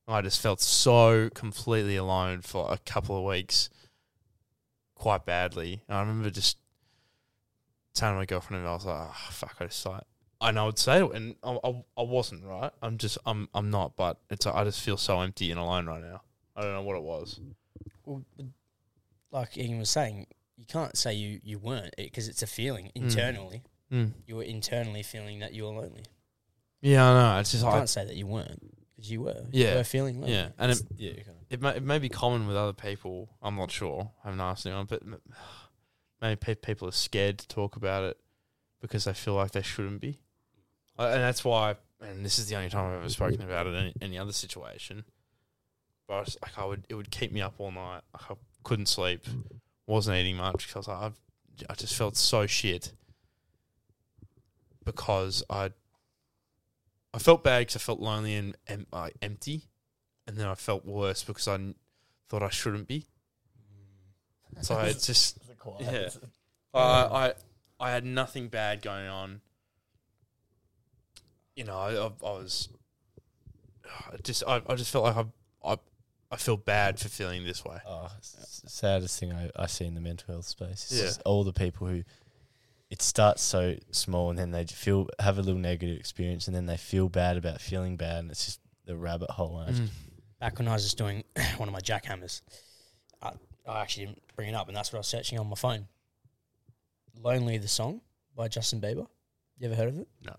I 0.07 0.21
just 0.21 0.41
felt 0.41 0.61
so 0.61 1.29
completely 1.29 1.95
alone 1.95 2.41
for 2.41 2.71
a 2.71 2.77
couple 2.77 3.17
of 3.17 3.23
weeks, 3.23 3.69
quite 4.95 5.25
badly. 5.25 5.83
And 5.87 5.97
I 5.97 6.01
remember 6.01 6.29
just 6.29 6.57
telling 7.93 8.15
my 8.15 8.25
girlfriend, 8.25 8.61
and 8.61 8.69
I 8.69 8.73
was 8.73 8.85
like, 8.85 9.07
oh, 9.09 9.15
"Fuck!" 9.31 9.55
I 9.59 9.65
just 9.65 9.85
like, 9.85 10.03
and 10.41 10.57
I'd 10.59 10.79
say 10.79 11.03
it, 11.03 11.11
and 11.13 11.35
I, 11.43 11.57
I, 11.63 11.83
I 11.97 12.01
wasn't 12.03 12.43
right. 12.45 12.71
I'm 12.81 12.97
just, 12.97 13.17
I'm, 13.25 13.47
I'm 13.53 13.69
not. 13.69 13.95
But 13.95 14.17
it's, 14.29 14.45
I 14.47 14.63
just 14.63 14.81
feel 14.81 14.97
so 14.97 15.21
empty 15.21 15.51
and 15.51 15.59
alone 15.59 15.85
right 15.87 16.01
now. 16.01 16.21
I 16.55 16.61
don't 16.63 16.73
know 16.73 16.81
what 16.83 16.95
it 16.97 17.03
was. 17.03 17.39
Well, 18.05 18.23
like 19.31 19.57
Ian 19.57 19.79
was 19.79 19.89
saying, 19.89 20.27
you 20.57 20.65
can't 20.65 20.97
say 20.97 21.13
you, 21.13 21.39
you 21.43 21.59
weren't 21.59 21.93
because 21.97 22.27
it's 22.27 22.41
a 22.43 22.47
feeling 22.47 22.91
internally. 22.95 23.63
Mm. 23.91 24.11
You 24.27 24.35
were 24.37 24.43
internally 24.43 25.03
feeling 25.03 25.39
that 25.39 25.53
you 25.53 25.63
were 25.63 25.69
lonely. 25.71 26.03
Yeah, 26.81 27.09
I 27.09 27.13
know. 27.35 27.39
It's 27.39 27.51
just, 27.51 27.63
You 27.63 27.69
I, 27.69 27.73
can't 27.77 27.89
say 27.89 28.05
that 28.05 28.15
you 28.15 28.25
weren't 28.27 28.59
because 28.95 29.11
you 29.11 29.21
were. 29.21 29.45
Yeah. 29.51 29.71
you 29.71 29.77
were 29.77 29.83
feeling 29.83 30.19
lonely. 30.19 30.33
yeah, 30.33 30.49
and 30.57 30.71
it, 30.71 30.81
Yeah. 30.97 31.11
it 31.49 31.61
may, 31.61 31.75
it 31.75 31.83
may 31.83 31.99
be 31.99 32.09
common 32.09 32.47
with 32.47 32.55
other 32.57 32.73
people. 32.73 33.29
I'm 33.41 33.55
not 33.55 33.69
sure. 33.71 34.11
I 34.23 34.27
haven't 34.27 34.41
asked 34.41 34.65
anyone, 34.65 34.87
but 34.89 35.03
maybe 36.21 36.35
pe- 36.35 36.55
people 36.55 36.87
are 36.87 36.93
scared 36.93 37.39
to 37.39 37.47
talk 37.47 37.75
about 37.75 38.03
it 38.03 38.17
because 38.81 39.05
they 39.05 39.13
feel 39.13 39.33
like 39.33 39.51
they 39.51 39.61
shouldn't 39.61 40.01
be, 40.01 40.19
and 40.97 41.21
that's 41.21 41.43
why. 41.43 41.75
And 42.01 42.25
this 42.25 42.39
is 42.39 42.47
the 42.47 42.55
only 42.55 42.69
time 42.69 42.87
I've 42.87 42.99
ever 42.99 43.09
spoken 43.09 43.43
about 43.43 43.67
it 43.67 43.75
in 43.75 43.93
any, 44.01 44.17
other 44.17 44.31
situation. 44.31 45.03
But 46.07 46.13
I 46.15 46.19
was, 46.21 46.37
like, 46.41 46.57
I 46.57 46.65
would, 46.65 46.83
it 46.89 46.95
would 46.95 47.11
keep 47.11 47.31
me 47.31 47.41
up 47.41 47.53
all 47.59 47.71
night. 47.71 48.01
Like, 48.11 48.31
I 48.31 48.33
couldn't 48.63 48.87
sleep, 48.87 49.23
wasn't 49.85 50.17
eating 50.17 50.35
much 50.35 50.65
because 50.65 50.73
I 50.73 50.79
was 50.79 50.87
like, 50.87 51.11
I've, 51.69 51.77
just 51.77 51.95
felt 51.95 52.17
so 52.17 52.47
shit 52.47 52.91
because 54.83 55.43
I, 55.47 55.71
I 57.13 57.19
felt 57.19 57.43
bad 57.43 57.59
because 57.59 57.75
I 57.75 57.79
felt 57.79 57.99
lonely 57.99 58.35
and 58.35 58.85
like 58.91 59.15
empty, 59.21 59.69
and 60.27 60.37
then 60.37 60.47
I 60.47 60.55
felt 60.55 60.85
worse 60.85 61.23
because 61.23 61.47
I 61.47 61.55
n- 61.55 61.75
thought 62.29 62.41
I 62.41 62.49
shouldn't 62.49 62.87
be. 62.87 63.05
So 64.61 64.79
it's 64.79 65.05
just 65.07 65.37
yeah. 65.79 66.09
I 66.73 66.79
I 66.79 67.33
I 67.79 67.91
had 67.91 68.05
nothing 68.05 68.47
bad 68.47 68.81
going 68.81 69.07
on. 69.07 69.41
You 71.55 71.65
know, 71.65 71.77
I, 71.77 71.91
I, 71.93 72.05
I 72.05 72.31
was 72.37 72.69
I 74.11 74.17
just 74.23 74.43
I, 74.47 74.61
I 74.67 74.75
just 74.75 74.91
felt 74.91 75.03
like 75.03 75.15
I 75.17 75.71
I 75.73 75.77
I 76.31 76.37
feel 76.37 76.57
bad 76.57 76.99
for 76.99 77.09
feeling 77.09 77.43
this 77.43 77.65
way. 77.65 77.77
Oh, 77.85 78.09
s- 78.19 78.63
saddest 78.67 79.19
thing 79.19 79.33
I, 79.33 79.49
I 79.55 79.65
see 79.67 79.85
in 79.85 79.95
the 79.95 80.01
mental 80.01 80.33
health 80.33 80.45
space 80.45 80.91
is 80.91 81.17
Yeah. 81.17 81.21
all 81.25 81.43
the 81.43 81.53
people 81.53 81.87
who 81.87 82.03
it 82.89 83.01
starts 83.01 83.41
so 83.41 83.75
small 83.91 84.29
and 84.29 84.39
then 84.39 84.51
they 84.51 84.65
feel 84.65 85.09
have 85.19 85.37
a 85.37 85.41
little 85.41 85.59
negative 85.59 85.97
experience 85.97 86.47
and 86.47 86.55
then 86.55 86.65
they 86.65 86.77
feel 86.77 87.09
bad 87.09 87.37
about 87.37 87.61
feeling 87.61 87.95
bad 87.97 88.19
and 88.19 88.31
it's 88.31 88.45
just 88.45 88.59
the 88.85 88.95
rabbit 88.95 89.31
hole. 89.31 89.59
And 89.59 89.75
I 89.75 89.79
mm. 89.79 89.89
back 90.39 90.57
when 90.59 90.67
I 90.67 90.73
was 90.73 90.83
just 90.83 90.97
doing 90.97 91.23
one 91.57 91.67
of 91.69 91.73
my 91.73 91.79
jackhammers, 91.79 92.41
I, 93.21 93.31
I 93.71 93.81
actually 93.81 94.07
didn't 94.07 94.21
bring 94.35 94.49
it 94.49 94.55
up, 94.55 94.67
and 94.67 94.75
that's 94.77 94.91
what 94.91 94.97
I 94.97 94.99
was 95.01 95.07
searching 95.07 95.39
on 95.39 95.47
my 95.47 95.55
phone. 95.55 95.87
"Lonely" 97.21 97.57
the 97.57 97.67
song 97.67 98.01
by 98.35 98.47
Justin 98.47 98.79
Bieber. 98.81 99.07
You 99.57 99.67
ever 99.67 99.75
heard 99.75 99.89
of 99.89 99.99
it? 99.99 100.07
No. 100.25 100.35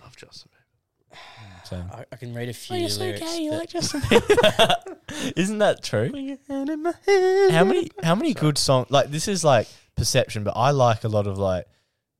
I 0.00 0.04
love 0.04 0.16
Justin. 0.16 0.50
Bieber. 0.50 1.16
So. 1.64 1.76
I, 1.92 2.04
I 2.12 2.16
can 2.16 2.34
read 2.34 2.48
a 2.48 2.52
few 2.52 2.76
lyrics. 2.76 3.20
that- 3.20 3.68
Justin 3.68 4.00
Bieber. 4.02 5.32
Isn't 5.36 5.58
that 5.58 5.82
true? 5.82 6.10
How 7.50 7.64
many 7.64 7.90
how 8.02 8.14
many 8.14 8.34
good 8.34 8.58
songs 8.58 8.88
like 8.90 9.10
this 9.10 9.28
is 9.28 9.42
like 9.44 9.68
perception, 9.96 10.42
but 10.44 10.54
I 10.56 10.72
like 10.72 11.04
a 11.04 11.08
lot 11.08 11.26
of 11.26 11.38
like 11.38 11.66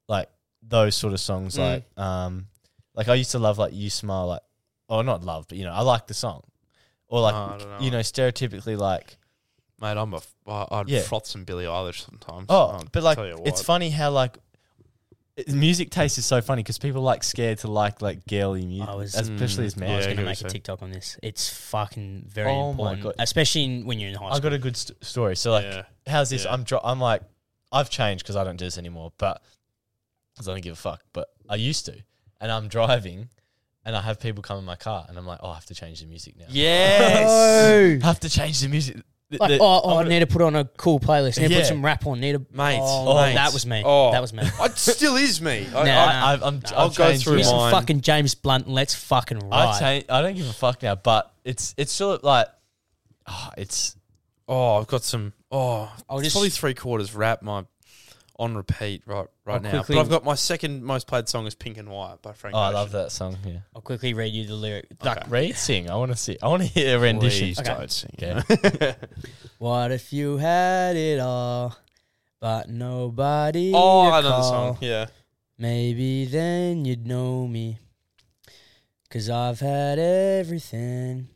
like 0.08 0.28
those 0.62 0.94
sort 0.94 1.12
of 1.12 1.20
songs 1.20 1.56
Mm. 1.56 1.58
like 1.58 1.98
um 1.98 2.46
like 2.94 3.08
I 3.08 3.14
used 3.14 3.32
to 3.32 3.38
love 3.40 3.58
like 3.58 3.74
You 3.74 3.90
Smile 3.90 4.28
like 4.28 4.42
or 4.88 5.02
not 5.02 5.24
love, 5.24 5.46
but 5.48 5.58
you 5.58 5.64
know, 5.64 5.72
I 5.72 5.82
like 5.82 6.06
the 6.06 6.14
song. 6.14 6.42
Or 7.08 7.20
like 7.20 7.34
Oh, 7.34 7.38
I 7.54 7.58
don't 7.58 7.68
know. 7.68 7.78
you 7.80 7.90
know, 7.90 8.00
stereotypically 8.00 8.78
like 8.78 9.16
Mate, 9.82 9.96
I'm 9.98 10.14
a. 10.14 10.18
f- 10.18 10.34
I- 10.46 10.66
I'd 10.70 10.88
Yeah. 10.88 11.02
froth 11.02 11.26
some 11.26 11.44
Billie 11.44 11.64
Eilish 11.64 12.04
sometimes. 12.06 12.46
Oh, 12.48 12.68
I'll 12.68 12.84
but 12.92 13.02
like 13.02 13.16
tell 13.18 13.26
you 13.26 13.42
it's 13.44 13.60
funny 13.62 13.90
how 13.90 14.10
like 14.10 14.38
it- 15.36 15.48
music 15.48 15.90
taste 15.90 16.18
is 16.18 16.24
so 16.26 16.40
funny 16.40 16.62
because 16.62 16.78
people 16.78 17.02
like 17.02 17.24
scared 17.24 17.58
to 17.58 17.68
like 17.68 18.00
like 18.00 18.24
girly 18.26 18.64
music, 18.64 18.88
I 18.88 18.94
was- 18.94 19.14
especially 19.14 19.64
Mm, 19.64 19.66
as 19.66 19.76
I 19.76 19.80
men. 19.80 19.96
was 19.96 20.06
Yeah, 20.06 20.06
going 20.06 20.06
I 20.06 20.06
get 20.06 20.06
to 20.06 20.08
what 20.08 20.16
make 20.16 20.24
a 20.24 20.28
you're 20.28 20.34
saying. 20.36 20.50
TikTok 20.52 20.82
on 20.82 20.90
this. 20.92 21.18
It's 21.22 21.48
fucking 21.48 22.24
very 22.28 22.50
Oh 22.52 22.72
my 22.74 22.92
important, 22.92 23.02
God. 23.02 23.14
especially 23.18 23.64
in, 23.64 23.86
when 23.86 23.98
you're 23.98 24.10
in 24.10 24.14
high 24.14 24.20
school. 24.20 24.28
I 24.28 24.36
school. 24.36 24.42
got 24.50 24.52
a 24.52 24.58
good 24.58 24.76
st- 24.76 25.04
story. 25.04 25.36
So 25.36 25.50
like, 25.50 25.64
Yeah. 25.64 25.82
how's 26.06 26.30
this? 26.30 26.44
Yeah. 26.44 26.52
I'm 26.52 26.62
dro- 26.64 26.80
I'm 26.84 27.00
like, 27.00 27.22
I've 27.72 27.90
changed 27.90 28.22
because 28.24 28.36
I 28.36 28.44
don't 28.44 28.56
do 28.56 28.66
this 28.66 28.78
anymore, 28.78 29.12
but 29.18 29.42
because 30.34 30.48
I 30.48 30.52
don't 30.52 30.60
give 30.62 30.74
a 30.74 30.76
fuck. 30.76 31.02
But 31.12 31.28
I 31.48 31.56
used 31.56 31.86
to, 31.86 31.96
and 32.40 32.52
I'm 32.52 32.68
driving, 32.68 33.30
and 33.84 33.96
I 33.96 34.02
have 34.02 34.20
people 34.20 34.42
come 34.42 34.58
in 34.58 34.64
my 34.64 34.76
car, 34.76 35.06
and 35.08 35.16
I'm 35.18 35.26
like, 35.26 35.40
oh, 35.42 35.48
I 35.50 35.54
have 35.54 35.66
to 35.66 35.74
change 35.74 36.00
the 36.00 36.06
music 36.06 36.36
now. 36.38 36.44
Yes. 36.50 38.00
I 38.02 38.06
have 38.06 38.20
to 38.20 38.28
change 38.28 38.60
the 38.60 38.68
music. 38.68 38.98
The- 39.32 39.38
Like, 39.40 39.48
the- 39.48 39.58
oh, 39.60 39.80
oh 39.84 39.96
I 39.98 40.04
need 40.04 40.20
to 40.20 40.26
put 40.26 40.42
on 40.42 40.54
a 40.56 40.64
cool 40.64 41.00
playlist. 41.00 41.38
Need 41.40 41.48
to 41.48 41.54
Yeah. 41.54 41.58
put 41.60 41.66
some 41.66 41.84
rap 41.84 42.06
on. 42.06 42.20
Need 42.20 42.32
to 42.32 42.46
Mate, 42.52 42.78
Oh, 42.80 43.14
mate. 43.20 43.34
that 43.34 43.52
was 43.52 43.66
me. 43.66 43.82
Oh. 43.84 44.12
That 44.12 44.20
was 44.20 44.32
me. 44.32 44.42
It 44.62 44.76
still 44.78 45.16
is 45.16 45.40
me. 45.40 45.66
I, 45.74 45.82
Nah. 45.84 45.90
I, 45.90 46.32
I've, 46.34 46.42
I'm. 46.42 46.60
I'll 46.74 46.90
I've 46.90 46.94
go 46.96 47.08
changed 47.10 47.24
through 47.24 47.32
it. 47.32 47.36
Here's 47.36 47.48
some 47.48 47.56
mine. 47.56 47.72
fucking 47.72 48.00
James 48.02 48.34
Blunt. 48.34 48.66
and 48.66 48.74
Let's 48.74 48.94
fucking 48.94 49.42
I 49.50 49.80
ride. 49.80 50.04
I 50.08 50.22
don't 50.22 50.36
give 50.36 50.48
a 50.48 50.52
fuck 50.52 50.82
now, 50.82 50.94
but 50.94 51.32
it's 51.44 51.74
it's 51.76 51.92
still 51.92 52.18
like, 52.22 52.46
oh, 53.26 53.48
it's 53.56 53.96
oh, 54.48 54.76
I've 54.78 54.86
got 54.86 55.02
some. 55.02 55.32
Oh, 55.50 55.90
I'll 56.08 56.18
it's 56.18 56.26
just- 56.26 56.36
probably 56.36 56.50
three 56.50 56.74
quarters 56.74 57.14
rap. 57.14 57.42
My 57.42 57.64
on 58.42 58.54
repeat 58.56 59.02
right 59.06 59.26
right 59.44 59.54
I'll 59.56 59.60
now. 59.60 59.70
quickly- 59.70 59.94
But 59.96 60.00
I've 60.02 60.10
got 60.10 60.24
my 60.24 60.34
second 60.34 60.82
most 60.84 61.06
played 61.06 61.28
song 61.28 61.46
is 61.46 61.54
Pink 61.54 61.78
and 61.78 61.88
White 61.88 62.20
by 62.22 62.32
Frank. 62.32 62.54
oh, 62.56 62.58
I 62.58 62.66
Ocean. 62.66 62.74
love 62.74 62.90
that 62.92 63.12
song. 63.12 63.36
Yeah, 63.46 63.58
I'll 63.74 63.82
quickly 63.82 64.14
read 64.14 64.32
you 64.32 64.46
the 64.46 64.54
lyric. 64.54 64.86
Like, 65.02 65.18
Okay. 65.18 65.30
read 65.30 65.56
sing. 65.56 65.88
I 65.90 65.96
want 65.96 66.10
to 66.12 66.16
see. 66.16 66.36
I 66.42 66.48
want 66.48 66.62
to 66.62 66.68
hear 66.68 66.96
a 66.96 67.00
rendition. 67.00 67.48
Please 67.48 67.60
Okay. 67.60 67.74
don't 67.74 67.90
sing. 67.90 68.10
Okay. 68.22 68.94
what 69.58 69.92
if 69.92 70.12
you 70.12 70.36
had 70.38 70.96
it 70.96 71.20
all, 71.20 71.76
but 72.40 72.68
nobody? 72.68 73.72
oh, 73.74 74.10
I 74.10 74.20
know 74.20 74.22
the 74.22 74.28
call? 74.30 74.42
song. 74.42 74.78
Yeah. 74.80 75.06
Maybe 75.58 76.24
then 76.24 76.84
you'd 76.84 77.06
know 77.06 77.46
me. 77.46 77.78
Cause 79.10 79.28
I've 79.28 79.60
had 79.60 79.98
everything, 79.98 81.28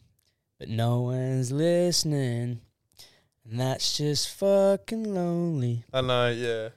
but 0.59 0.69
no 0.71 1.03
one's 1.03 1.53
listening. 1.53 2.61
And 3.49 3.61
that's 3.61 3.99
just 3.99 4.31
fucking 4.31 5.15
lonely. 5.15 5.85
I 5.93 6.01
know. 6.01 6.31
Yeah. 6.31 6.71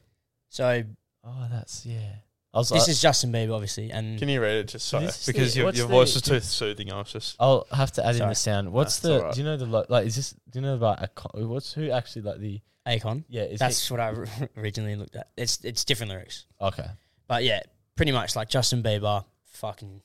So 0.50 0.84
Oh, 1.24 1.48
that's 1.52 1.86
yeah. 1.86 2.16
I 2.54 2.58
was. 2.58 2.70
this 2.70 2.88
I, 2.88 2.92
is 2.92 3.02
Justin 3.02 3.32
Bieber, 3.32 3.54
obviously, 3.54 3.92
and 3.92 4.18
Can 4.18 4.30
you 4.30 4.42
read 4.42 4.56
it 4.58 4.68
just 4.70 4.88
so? 4.88 5.00
This 5.00 5.20
is 5.22 5.26
Because 5.28 5.54
the- 5.54 5.60
your, 5.60 5.66
what's 5.68 5.78
your 5.78 5.88
the- 5.88 5.94
voice 5.94 6.16
is 6.16 6.22
too 6.24 6.40
soothing. 6.40 6.92
I 6.92 6.98
was 7.00 7.12
just. 7.12 7.36
I'll 7.40 7.68
have 7.72 7.92
to 7.94 8.06
add 8.06 8.12
in 8.16 8.20
Sorry. 8.20 8.32
the 8.32 8.36
sound. 8.36 8.72
What's 8.72 9.04
Nah, 9.04 9.10
the? 9.10 9.20
alright. 9.20 9.34
Do 9.36 9.40
you 9.42 9.46
know 9.46 9.58
the 9.58 9.66
lo- 9.66 9.86
like? 9.90 10.08
Is 10.08 10.16
this? 10.16 10.32
Do 10.50 10.60
you 10.60 10.62
know 10.62 10.76
about? 10.76 11.04
A, 11.36 11.46
what's 11.46 11.74
who 11.74 11.92
actually 11.92 12.24
like 12.24 12.40
the? 12.40 12.62
Akon. 12.88 13.24
Yeah, 13.30 13.44
is 13.44 13.60
That's 13.60 13.92
what 13.92 14.00
I 14.00 14.14
originally 14.58 14.96
looked 14.96 15.16
at. 15.16 15.28
It's 15.38 15.60
it's 15.64 15.86
different 15.86 16.12
lyrics, 16.12 16.46
he, 16.60 16.66
okay. 16.66 16.88
but 17.28 17.44
yeah, 17.44 17.60
pretty 17.96 18.12
much 18.14 18.36
like 18.36 18.50
Justin 18.50 18.82
Bieber. 18.82 19.26
Fucking 19.52 20.02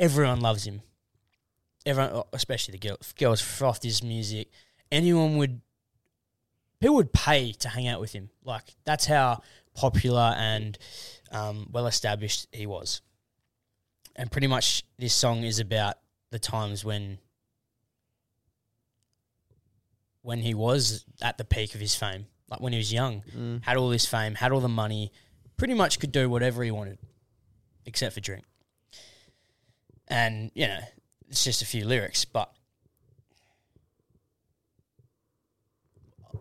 everyone 0.00 0.40
loves 0.40 0.66
him. 0.66 0.82
Everyone, 1.86 2.22
especially 2.32 2.72
the 2.72 2.78
girl, 2.88 2.96
girls, 3.18 3.40
frothed 3.40 3.82
his 3.84 4.02
music. 4.02 4.50
Anyone 4.90 5.36
would, 5.36 5.60
people 6.80 6.96
would 6.96 7.12
pay 7.12 7.52
to 7.52 7.68
hang 7.68 7.86
out 7.86 8.00
with 8.00 8.12
him. 8.12 8.30
Like 8.44 8.74
that's 8.84 9.06
how 9.06 9.42
popular 9.74 10.34
and 10.36 10.76
um, 11.30 11.68
well 11.70 11.86
established 11.86 12.46
he 12.52 12.66
was. 12.66 13.02
And 14.16 14.30
pretty 14.30 14.46
much 14.48 14.84
this 14.98 15.14
song 15.14 15.44
is 15.44 15.58
about 15.60 15.96
the 16.30 16.38
times 16.38 16.84
when 16.84 17.18
when 20.22 20.40
he 20.40 20.54
was 20.54 21.04
at 21.22 21.38
the 21.38 21.44
peak 21.44 21.74
of 21.74 21.80
his 21.80 21.94
fame, 21.94 22.26
like 22.50 22.60
when 22.60 22.72
he 22.72 22.78
was 22.78 22.92
young, 22.92 23.22
Mm. 23.36 23.64
had 23.64 23.76
all 23.76 23.88
this 23.88 24.04
fame, 24.06 24.34
had 24.34 24.52
all 24.52 24.60
the 24.60 24.68
money, 24.68 25.12
pretty 25.56 25.74
much 25.74 25.98
could 25.98 26.12
do 26.12 26.28
whatever 26.28 26.62
he 26.62 26.70
wanted, 26.70 26.98
except 27.86 28.14
for 28.14 28.20
drink. 28.20 28.44
And 30.08 30.50
you 30.54 30.66
know, 30.66 30.80
it's 31.28 31.44
just 31.44 31.62
a 31.62 31.66
few 31.66 31.84
lyrics, 31.86 32.24
but 32.24 32.52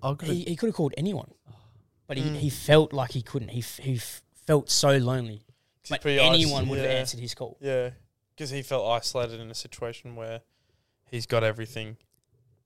I'll 0.01 0.15
go. 0.15 0.25
he, 0.27 0.43
he 0.45 0.55
could 0.55 0.67
have 0.67 0.75
called 0.75 0.93
anyone, 0.97 1.31
but 2.07 2.17
he, 2.17 2.23
Mm. 2.23 2.35
he 2.37 2.49
felt 2.49 2.93
like 2.93 3.11
he 3.11 3.21
couldn't. 3.21 3.49
He 3.49 3.59
f- 3.59 3.77
he 3.77 3.95
f- 3.95 4.21
felt 4.45 4.69
so 4.69 4.97
lonely. 4.97 5.41
But 5.89 6.01
pretty 6.01 6.19
anyone 6.19 6.63
ice- 6.63 6.69
would 6.69 6.79
have 6.79 6.89
yeah. 6.91 6.97
answered 6.97 7.19
his 7.19 7.33
call. 7.33 7.57
Yeah, 7.61 7.91
because 8.35 8.49
he 8.51 8.61
felt 8.61 8.87
isolated 8.89 9.39
in 9.39 9.49
a 9.49 9.55
situation 9.55 10.15
where 10.15 10.41
he's 11.09 11.25
got 11.25 11.43
everything. 11.43 11.97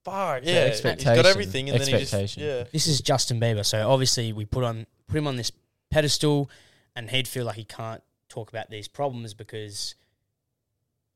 Fuck 0.04 0.44
So 0.44 0.50
yeah, 0.50 0.68
he's 0.68 0.80
got 0.82 0.90
expectation. 0.92 1.26
everything, 1.26 1.70
and 1.70 1.80
then 1.80 1.86
he 1.86 1.92
just 1.92 2.12
Expectation. 2.14 2.42
yeah. 2.42 2.64
This 2.72 2.86
is 2.86 3.00
Justin 3.00 3.40
Bieber, 3.40 3.64
so 3.64 3.88
obviously 3.88 4.32
we 4.34 4.44
put 4.44 4.62
on 4.64 4.86
put 5.06 5.16
him 5.16 5.26
on 5.26 5.36
this 5.36 5.50
pedestal, 5.90 6.50
and 6.94 7.10
he'd 7.10 7.26
feel 7.28 7.44
like 7.46 7.56
he 7.56 7.64
can't 7.64 8.02
talk 8.28 8.50
about 8.50 8.68
these 8.68 8.86
problems 8.88 9.32
because 9.32 9.94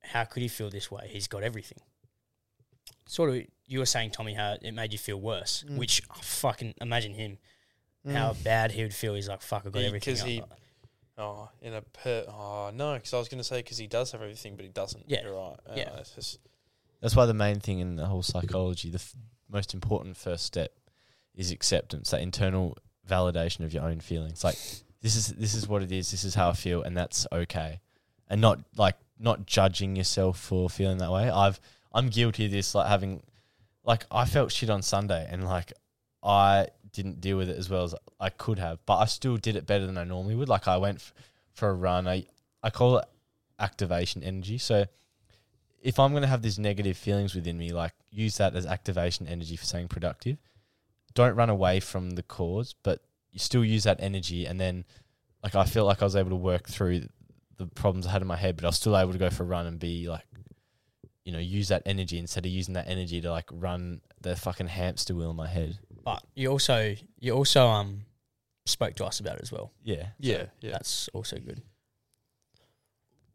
how 0.01 0.23
could 0.23 0.41
he 0.41 0.47
feel 0.47 0.69
this 0.71 0.89
way? 0.89 1.07
He's 1.11 1.27
got 1.27 1.43
everything. 1.43 1.79
Sort 3.09 3.31
of, 3.31 3.41
you 3.65 3.79
were 3.79 3.87
saying, 3.87 4.11
Tommy, 4.11 4.35
how 4.35 4.55
it 4.61 4.71
made 4.71 4.91
you 4.93 4.99
feel 4.99 5.19
worse. 5.19 5.63
Mm. 5.67 5.77
Which 5.77 6.03
oh, 6.11 6.19
fucking 6.21 6.75
imagine 6.79 7.13
him, 7.15 7.39
how 8.07 8.35
bad 8.43 8.71
he 8.71 8.83
would 8.83 8.93
feel. 8.93 9.15
He's 9.15 9.27
like, 9.27 9.41
"Fuck, 9.41 9.63
I 9.65 9.69
got 9.71 9.79
He- 9.79 9.85
everything." 9.87 10.13
'cause 10.15 10.23
he- 10.23 10.41
I- 10.41 10.45
Oh, 11.21 11.49
in 11.61 11.73
a 11.73 11.81
per. 11.81 12.23
Oh 12.29 12.69
no, 12.73 12.93
because 12.93 13.13
I 13.13 13.17
was 13.17 13.27
going 13.27 13.39
to 13.39 13.43
say 13.43 13.57
because 13.57 13.77
he 13.77 13.87
does 13.87 14.11
have 14.13 14.21
everything, 14.21 14.55
but 14.55 14.63
he 14.63 14.69
doesn't. 14.71 15.03
Yeah. 15.07 15.23
You're 15.23 15.33
right. 15.35 15.57
Uh, 15.67 15.73
Yeah. 15.75 15.97
it's 15.97 16.11
just 16.11 16.39
That's 17.01 17.13
why 17.15 17.25
the 17.25 17.33
main 17.33 17.59
thing 17.59 17.79
in 17.79 17.95
the 17.97 18.05
whole 18.05 18.23
psychology, 18.23 18.89
the 18.89 18.99
f- 18.99 19.15
most 19.49 19.73
important 19.73 20.15
first 20.17 20.45
step, 20.45 20.71
is 21.35 21.51
acceptance. 21.51 22.11
That 22.11 22.21
internal 22.21 22.77
validation 23.07 23.65
of 23.65 23.73
your 23.73 23.83
own 23.83 23.99
feelings. 23.99 24.43
Like 24.45 24.55
this 25.01 25.15
is 25.17 25.27
this 25.29 25.53
is 25.55 25.67
what 25.67 25.81
it 25.83 25.91
is. 25.91 26.09
This 26.11 26.23
is 26.23 26.35
how 26.35 26.49
I 26.49 26.53
feel, 26.53 26.83
and 26.83 26.95
that's 26.95 27.27
okay. 27.33 27.81
And 28.29 28.39
not 28.39 28.59
like 28.77 28.95
not 29.17 29.45
judging 29.45 29.95
yourself 29.97 30.39
for 30.39 30.69
feeling 30.69 30.99
that 30.99 31.11
way. 31.11 31.29
I've 31.29 31.59
I'm 31.93 32.09
guilty 32.09 32.45
of 32.45 32.51
this. 32.51 32.75
Like 32.75 32.87
having, 32.87 33.23
like 33.83 34.05
I 34.11 34.25
felt 34.25 34.51
shit 34.51 34.69
on 34.69 34.81
Sunday, 34.81 35.27
and 35.29 35.45
like 35.45 35.73
I 36.23 36.67
didn't 36.91 37.21
deal 37.21 37.37
with 37.37 37.49
it 37.49 37.57
as 37.57 37.69
well 37.69 37.83
as 37.83 37.95
I 38.19 38.29
could 38.29 38.59
have, 38.59 38.79
but 38.85 38.97
I 38.97 39.05
still 39.05 39.37
did 39.37 39.55
it 39.55 39.67
better 39.67 39.85
than 39.85 39.97
I 39.97 40.03
normally 40.03 40.35
would. 40.35 40.49
Like 40.49 40.67
I 40.67 40.77
went 40.77 40.97
f- 40.97 41.13
for 41.53 41.69
a 41.69 41.73
run. 41.73 42.07
I 42.07 42.25
I 42.61 42.69
call 42.69 42.97
it 42.97 43.05
activation 43.59 44.23
energy. 44.23 44.57
So 44.57 44.85
if 45.81 45.99
I'm 45.99 46.11
going 46.11 46.23
to 46.23 46.27
have 46.27 46.41
these 46.41 46.59
negative 46.59 46.97
feelings 46.97 47.35
within 47.35 47.57
me, 47.57 47.71
like 47.71 47.93
use 48.11 48.37
that 48.37 48.55
as 48.55 48.65
activation 48.65 49.27
energy 49.27 49.55
for 49.55 49.65
saying 49.65 49.87
productive. 49.87 50.37
Don't 51.13 51.35
run 51.35 51.49
away 51.49 51.79
from 51.79 52.11
the 52.11 52.23
cause, 52.23 52.75
but 52.83 53.01
you 53.31 53.39
still 53.39 53.65
use 53.65 53.83
that 53.83 53.99
energy. 53.99 54.45
And 54.45 54.59
then, 54.59 54.85
like, 55.43 55.55
I 55.55 55.65
feel 55.65 55.85
like 55.85 56.01
I 56.01 56.05
was 56.05 56.15
able 56.15 56.29
to 56.29 56.35
work 56.35 56.67
through 56.67 57.07
the 57.57 57.65
problems 57.67 58.05
I 58.05 58.11
had 58.11 58.21
in 58.21 58.27
my 58.27 58.35
head, 58.37 58.55
but 58.55 58.65
I 58.65 58.67
was 58.67 58.77
still 58.77 58.97
able 58.97 59.13
to 59.13 59.17
go 59.17 59.29
for 59.29 59.43
a 59.43 59.47
run 59.47 59.65
and 59.65 59.79
be 59.79 60.07
like, 60.07 60.25
you 61.29 61.33
know, 61.33 61.39
use 61.39 61.67
that 61.67 61.83
energy 61.85 62.17
instead 62.17 62.43
of 62.43 62.51
using 62.51 62.73
that 62.73 62.87
energy 62.87 63.21
to 63.21 63.29
like 63.29 63.47
run 63.51 64.01
the 64.19 64.35
fucking 64.35 64.65
hamster 64.65 65.13
wheel 65.13 65.29
in 65.29 65.35
my 65.35 65.47
head. 65.47 65.77
but 66.03 66.23
you 66.33 66.49
also 66.49 66.95
you 67.19 67.33
also 67.33 67.67
um 67.67 68.05
spoke 68.65 68.95
to 68.95 69.05
us 69.05 69.19
about 69.19 69.35
it 69.35 69.43
as 69.43 69.51
well. 69.51 69.71
Yeah. 69.83 70.07
yeah, 70.17 70.45
yeah. 70.59 70.71
That's 70.71 71.07
also 71.13 71.37
good. 71.37 71.61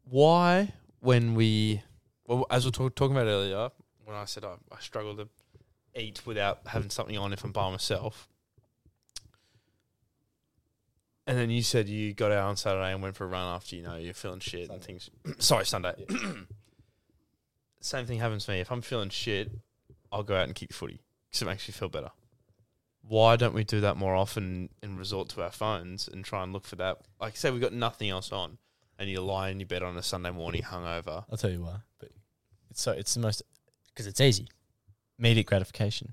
Why 0.03 0.73
when 0.99 1.35
we, 1.35 1.83
well, 2.27 2.45
as 2.49 2.65
we 2.65 2.67
were 2.67 2.71
talk, 2.73 2.95
talking 2.95 3.15
about 3.15 3.27
earlier, 3.27 3.69
when 4.03 4.17
I 4.17 4.25
said 4.25 4.43
I, 4.43 4.55
I 4.69 4.79
struggle 4.81 5.15
to 5.15 5.29
eat 5.95 6.21
without 6.25 6.59
having 6.65 6.89
something 6.89 7.17
on 7.17 7.31
if 7.31 7.45
I'm 7.45 7.53
by 7.53 7.71
myself. 7.71 8.27
And 11.25 11.37
then 11.37 11.49
you 11.49 11.63
said 11.63 11.87
you 11.87 12.13
got 12.13 12.33
out 12.33 12.49
on 12.49 12.57
Saturday 12.57 12.91
and 12.91 13.01
went 13.01 13.15
for 13.15 13.23
a 13.23 13.27
run 13.27 13.55
after 13.55 13.77
you 13.77 13.83
know 13.83 13.95
you're 13.95 14.13
feeling 14.13 14.41
shit 14.41 14.69
and 14.69 14.81
things. 14.81 15.09
Sorry, 15.39 15.65
Sunday. 15.65 16.05
Same 17.85 18.05
thing 18.07 18.17
happens 18.19 18.45
to 18.45 18.51
me. 18.51 18.59
If 18.59 18.71
I'm 18.71 18.81
feeling 18.81 19.09
shit, 19.09 19.51
I'll 20.11 20.23
go 20.23 20.35
out 20.35 20.45
and 20.47 20.55
kick 20.55 20.73
footy 20.73 21.01
because 21.29 21.43
it 21.43 21.45
makes 21.45 21.67
me 21.67 21.71
feel 21.73 21.87
better. 21.89 22.09
Why 23.07 23.35
don't 23.35 23.53
we 23.53 23.63
do 23.63 23.79
that 23.81 23.95
more 23.97 24.15
often 24.15 24.69
and 24.81 24.97
resort 24.97 25.29
to 25.29 25.43
our 25.43 25.51
phones 25.51 26.07
and 26.07 26.25
try 26.25 26.41
and 26.41 26.51
look 26.51 26.65
for 26.65 26.75
that? 26.77 26.97
Like 27.21 27.33
I 27.33 27.35
said, 27.35 27.53
we've 27.53 27.61
got 27.61 27.73
nothing 27.73 28.09
else 28.09 28.31
on, 28.31 28.57
and 28.97 29.07
you 29.07 29.21
lie 29.21 29.49
in 29.49 29.59
your 29.59 29.67
bed 29.67 29.83
on 29.83 29.95
a 29.97 30.01
Sunday 30.01 30.31
morning 30.31 30.63
hungover. 30.63 31.25
I'll 31.31 31.37
tell 31.37 31.51
you 31.51 31.61
why. 31.61 31.75
But 31.99 32.09
it's 32.71 32.81
so 32.81 32.91
it's 32.91 33.13
the 33.13 33.19
most 33.19 33.43
Because 33.93 34.07
it's 34.07 34.19
easy. 34.19 34.47
immediate 35.19 35.45
gratification. 35.45 36.11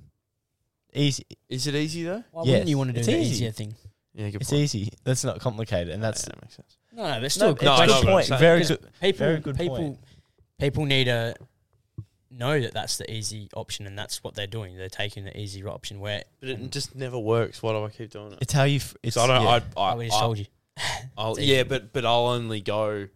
easy. 0.92 1.24
Is 1.48 1.66
it 1.66 1.74
easy 1.74 2.02
though? 2.04 2.22
Why 2.32 2.42
Yes, 2.42 2.50
wouldn't 2.52 2.68
you 2.68 2.76
want 2.78 2.88
to 2.90 2.92
do 2.92 2.98
it's 2.98 3.06
the 3.06 3.16
easy. 3.16 3.30
easier 3.36 3.50
thing? 3.52 3.74
Yeah, 4.12 4.28
good 4.28 4.42
It's 4.42 4.50
point. 4.50 4.62
easy. 4.62 4.90
That's 5.04 5.24
not 5.24 5.40
complicated, 5.40 5.88
and 5.94 6.02
that's 6.02 6.24
yeah, 6.24 6.34
that 6.34 6.42
makes 6.42 6.54
sense. 6.56 6.76
No, 6.92 7.04
no, 7.04 7.08
but 7.14 7.22
no, 7.22 7.28
still, 7.28 7.50
it's 7.52 7.62
No, 7.62 7.72
a 7.72 7.76
I 7.76 7.86
know 7.86 7.86
good 7.86 7.92
what 7.94 8.06
I'm 8.06 8.12
point. 8.12 8.26
saying. 8.26 8.38
Very 8.40 8.58
Because 8.60 8.76
good. 8.76 8.90
people, 9.00 9.18
very 9.26 9.40
good 9.40 9.56
people, 9.56 9.76
point. 9.76 9.98
people 10.60 10.84
need 10.84 11.04
to 11.04 11.34
know 12.36 12.60
that 12.60 12.72
that's 12.72 12.96
the 12.98 13.10
easy 13.12 13.48
option, 13.54 13.86
and 13.86 13.98
that's 13.98 14.22
what 14.24 14.34
they're 14.34 14.46
doing. 14.46 14.76
They're 14.76 14.88
taking 14.88 15.24
the 15.24 15.38
easy 15.38 15.64
option. 15.64 16.00
Where 16.00 16.22
But 16.40 16.48
it 16.50 16.70
just 16.72 16.94
never 16.94 17.18
works. 17.18 17.62
Why 17.62 17.72
do 17.72 17.84
I 17.84 17.90
keep 17.90 18.10
doing 18.10 18.32
it? 18.32 18.38
It's 18.40 18.52
how 18.52 18.64
you. 18.64 18.76
f- 18.76 18.96
It's 19.02 19.14
So 19.14 19.22
I 19.22 19.26
don't. 19.26 19.42
yeah. 19.42 19.60
I, 19.76 19.80
I, 19.80 19.94
I, 19.94 20.04
just 20.06 20.16
I, 20.16 20.20
told 20.20 20.38
you. 20.38 20.46
I'll, 21.16 21.30
It's 21.32 21.40
easy. 21.40 21.52
yeah, 21.52 21.62
but 21.64 21.92
but 21.92 22.04
I'll 22.04 22.26
only 22.26 22.60
go. 22.60 23.08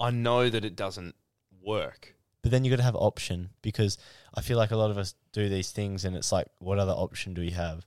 I 0.00 0.10
know 0.10 0.48
that 0.48 0.64
it 0.64 0.76
doesn't 0.76 1.14
work. 1.62 2.14
But 2.42 2.52
then 2.52 2.64
you 2.64 2.70
got 2.70 2.76
to 2.76 2.82
have 2.84 2.94
option 2.96 3.50
because 3.62 3.98
I 4.34 4.40
feel 4.42 4.56
like 4.56 4.70
a 4.70 4.76
lot 4.76 4.90
of 4.90 4.96
us 4.98 5.14
do 5.32 5.48
these 5.48 5.70
things, 5.72 6.04
and 6.04 6.16
it's 6.16 6.30
like, 6.32 6.46
what 6.60 6.78
other 6.78 6.92
option 6.92 7.34
do 7.34 7.40
we 7.40 7.50
have? 7.50 7.84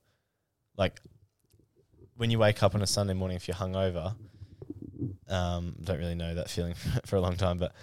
Like 0.78 0.99
when 2.18 2.30
you 2.30 2.38
wake 2.39 2.62
up 2.62 2.76
on 2.76 2.82
a 2.82 2.88
Sunday 2.88 3.14
morning, 3.14 3.38
if 3.38 3.47
you're 3.47 3.55
hungover, 3.55 4.14
um, 5.30 5.76
don't 5.84 5.97
really 5.97 6.16
know 6.16 6.36
that 6.36 6.49
feeling 6.49 6.76
for 7.05 7.16
a 7.16 7.22
long 7.22 7.36
time, 7.38 7.57
but 7.57 7.74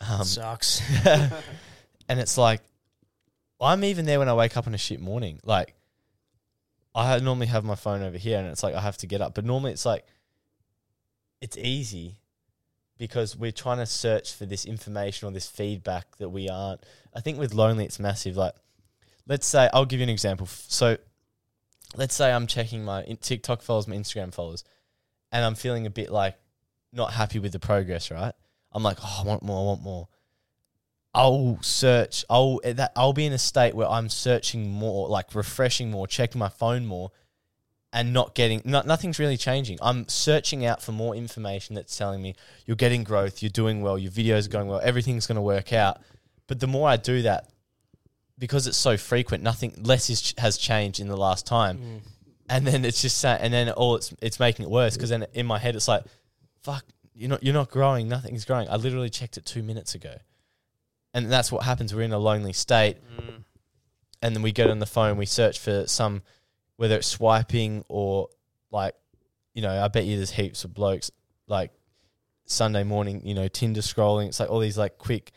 um, 0.00 0.22
Sucks. 0.24 0.80
and 2.08 2.18
it's 2.18 2.38
like 2.38 2.62
I'm 3.60 3.84
even 3.84 4.06
there 4.06 4.18
when 4.18 4.28
I 4.28 4.34
wake 4.34 4.56
up 4.56 4.66
on 4.66 4.74
a 4.74 4.78
shit 4.78 5.00
morning. 5.00 5.40
Like 5.44 5.74
I 6.94 7.18
normally 7.18 7.46
have 7.46 7.64
my 7.64 7.74
phone 7.74 8.02
over 8.02 8.18
here, 8.18 8.38
and 8.38 8.48
it's 8.48 8.62
like 8.62 8.74
I 8.74 8.80
have 8.80 8.96
to 8.98 9.06
get 9.06 9.20
up. 9.20 9.34
But 9.34 9.44
normally 9.44 9.72
it's 9.72 9.86
like 9.86 10.04
it's 11.40 11.56
easy 11.56 12.16
because 12.98 13.36
we're 13.36 13.52
trying 13.52 13.78
to 13.78 13.86
search 13.86 14.34
for 14.34 14.46
this 14.46 14.64
information 14.64 15.28
or 15.28 15.30
this 15.30 15.48
feedback 15.48 16.16
that 16.16 16.30
we 16.30 16.48
aren't. 16.48 16.82
I 17.14 17.20
think 17.20 17.38
with 17.38 17.54
lonely, 17.54 17.84
it's 17.84 17.98
massive. 18.00 18.36
Like 18.36 18.54
let's 19.26 19.46
say 19.46 19.68
I'll 19.72 19.86
give 19.86 20.00
you 20.00 20.04
an 20.04 20.10
example. 20.10 20.46
So 20.46 20.96
let's 21.96 22.14
say 22.14 22.32
I'm 22.32 22.46
checking 22.46 22.84
my 22.84 23.02
TikTok 23.20 23.62
followers, 23.62 23.88
my 23.88 23.96
Instagram 23.96 24.32
followers, 24.32 24.64
and 25.32 25.44
I'm 25.44 25.54
feeling 25.54 25.86
a 25.86 25.90
bit 25.90 26.10
like 26.10 26.36
not 26.92 27.12
happy 27.12 27.38
with 27.38 27.52
the 27.52 27.60
progress. 27.60 28.10
Right? 28.10 28.34
I'm 28.72 28.82
like, 28.82 28.98
oh, 29.02 29.20
I 29.22 29.26
want 29.26 29.42
more. 29.42 29.60
I 29.60 29.66
want 29.66 29.82
more. 29.82 30.08
I'll 31.14 31.58
search. 31.62 32.24
I'll 32.30 32.60
eh, 32.64 32.74
that 32.74 32.92
I'll 32.96 33.12
be 33.12 33.26
in 33.26 33.32
a 33.32 33.38
state 33.38 33.74
where 33.74 33.88
I'm 33.88 34.08
searching 34.08 34.70
more, 34.70 35.08
like 35.08 35.34
refreshing 35.34 35.90
more, 35.90 36.06
checking 36.06 36.38
my 36.38 36.48
phone 36.48 36.86
more, 36.86 37.10
and 37.92 38.12
not 38.12 38.34
getting. 38.34 38.62
Not, 38.64 38.86
nothing's 38.86 39.18
really 39.18 39.36
changing. 39.36 39.78
I'm 39.80 40.06
searching 40.08 40.64
out 40.66 40.82
for 40.82 40.92
more 40.92 41.14
information 41.16 41.74
that's 41.74 41.96
telling 41.96 42.20
me 42.22 42.34
you're 42.66 42.76
getting 42.76 43.04
growth, 43.04 43.42
you're 43.42 43.50
doing 43.50 43.80
well, 43.82 43.98
your 43.98 44.12
videos 44.12 44.46
are 44.46 44.50
going 44.50 44.68
well, 44.68 44.80
everything's 44.82 45.26
going 45.26 45.36
to 45.36 45.42
work 45.42 45.72
out. 45.72 46.00
But 46.46 46.60
the 46.60 46.66
more 46.66 46.88
I 46.88 46.96
do 46.96 47.22
that, 47.22 47.50
because 48.38 48.66
it's 48.66 48.78
so 48.78 48.96
frequent, 48.96 49.42
nothing 49.42 49.74
less 49.82 50.08
is, 50.10 50.34
has 50.38 50.56
changed 50.58 51.00
in 51.00 51.08
the 51.08 51.16
last 51.16 51.46
time, 51.46 51.78
Mm. 51.78 52.00
and 52.50 52.66
then 52.66 52.84
it's 52.84 53.02
just 53.02 53.24
and 53.24 53.52
then 53.52 53.70
all 53.70 53.96
it's 53.96 54.14
it's 54.22 54.38
making 54.38 54.64
it 54.64 54.70
worse 54.70 54.94
because 54.96 55.10
then 55.10 55.26
in 55.34 55.46
my 55.46 55.58
head 55.58 55.74
it's 55.74 55.88
like, 55.88 56.04
fuck, 56.62 56.84
you're 57.14 57.28
not 57.30 57.42
you're 57.42 57.54
not 57.54 57.70
growing, 57.70 58.08
nothing's 58.08 58.44
growing. 58.44 58.68
I 58.68 58.76
literally 58.76 59.10
checked 59.10 59.36
it 59.38 59.44
two 59.44 59.62
minutes 59.62 59.94
ago, 59.94 60.14
and 61.24 61.32
that's 61.32 61.50
what 61.52 61.64
happens. 61.64 61.94
We're 61.94 62.02
in 62.02 62.12
a 62.12 62.18
lonely 62.18 62.52
state, 62.52 62.96
mm. 63.20 63.44
and 64.22 64.34
then 64.34 64.42
we 64.42 64.52
get 64.52 64.70
on 64.70 64.78
the 64.78 64.86
phone, 64.86 65.16
we 65.16 65.26
search 65.26 65.58
for 65.58 65.86
some, 65.86 66.22
whether 66.76 66.96
it's 66.96 67.06
swiping 67.06 67.84
or 67.88 68.28
like, 68.70 68.94
you 69.54 69.62
know, 69.62 69.82
I 69.82 69.88
bet 69.88 70.04
you 70.04 70.16
there's 70.16 70.32
heaps 70.32 70.64
of 70.64 70.74
blokes 70.74 71.10
like 71.46 71.72
Sunday 72.44 72.84
morning, 72.84 73.22
you 73.24 73.34
know, 73.34 73.48
Tinder 73.48 73.80
scrolling. 73.80 74.28
It's 74.28 74.40
like 74.40 74.50
all 74.50 74.60
these 74.60 74.78
like 74.78 74.98
quick, 74.98 75.32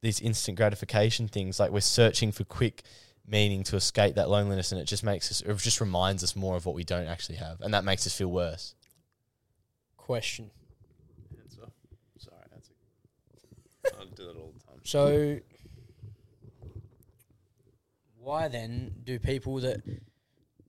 these 0.00 0.20
instant 0.20 0.56
gratification 0.56 1.28
things. 1.28 1.58
Like 1.58 1.70
we're 1.70 1.80
searching 1.80 2.32
for 2.32 2.44
quick 2.44 2.82
meaning 3.26 3.62
to 3.64 3.76
escape 3.76 4.16
that 4.16 4.28
loneliness, 4.28 4.72
and 4.72 4.80
it 4.80 4.84
just 4.84 5.04
makes 5.04 5.30
us, 5.30 5.40
it 5.42 5.56
just 5.58 5.80
reminds 5.80 6.24
us 6.24 6.34
more 6.34 6.56
of 6.56 6.66
what 6.66 6.74
we 6.74 6.84
don't 6.84 7.06
actually 7.06 7.36
have, 7.36 7.60
and 7.60 7.74
that 7.74 7.84
makes 7.84 8.06
us 8.06 8.16
feel 8.16 8.30
worse. 8.30 8.74
Question. 9.96 10.50
Sorry, 12.18 12.36
that's 12.52 12.68
a, 12.68 13.96
I 14.00 14.04
do 14.14 14.24
that 14.26 14.36
all 14.36 14.52
the 14.56 14.64
time. 14.64 14.71
So, 14.84 15.38
why 18.18 18.48
then 18.48 18.92
do 19.04 19.18
people 19.18 19.60
that 19.60 19.80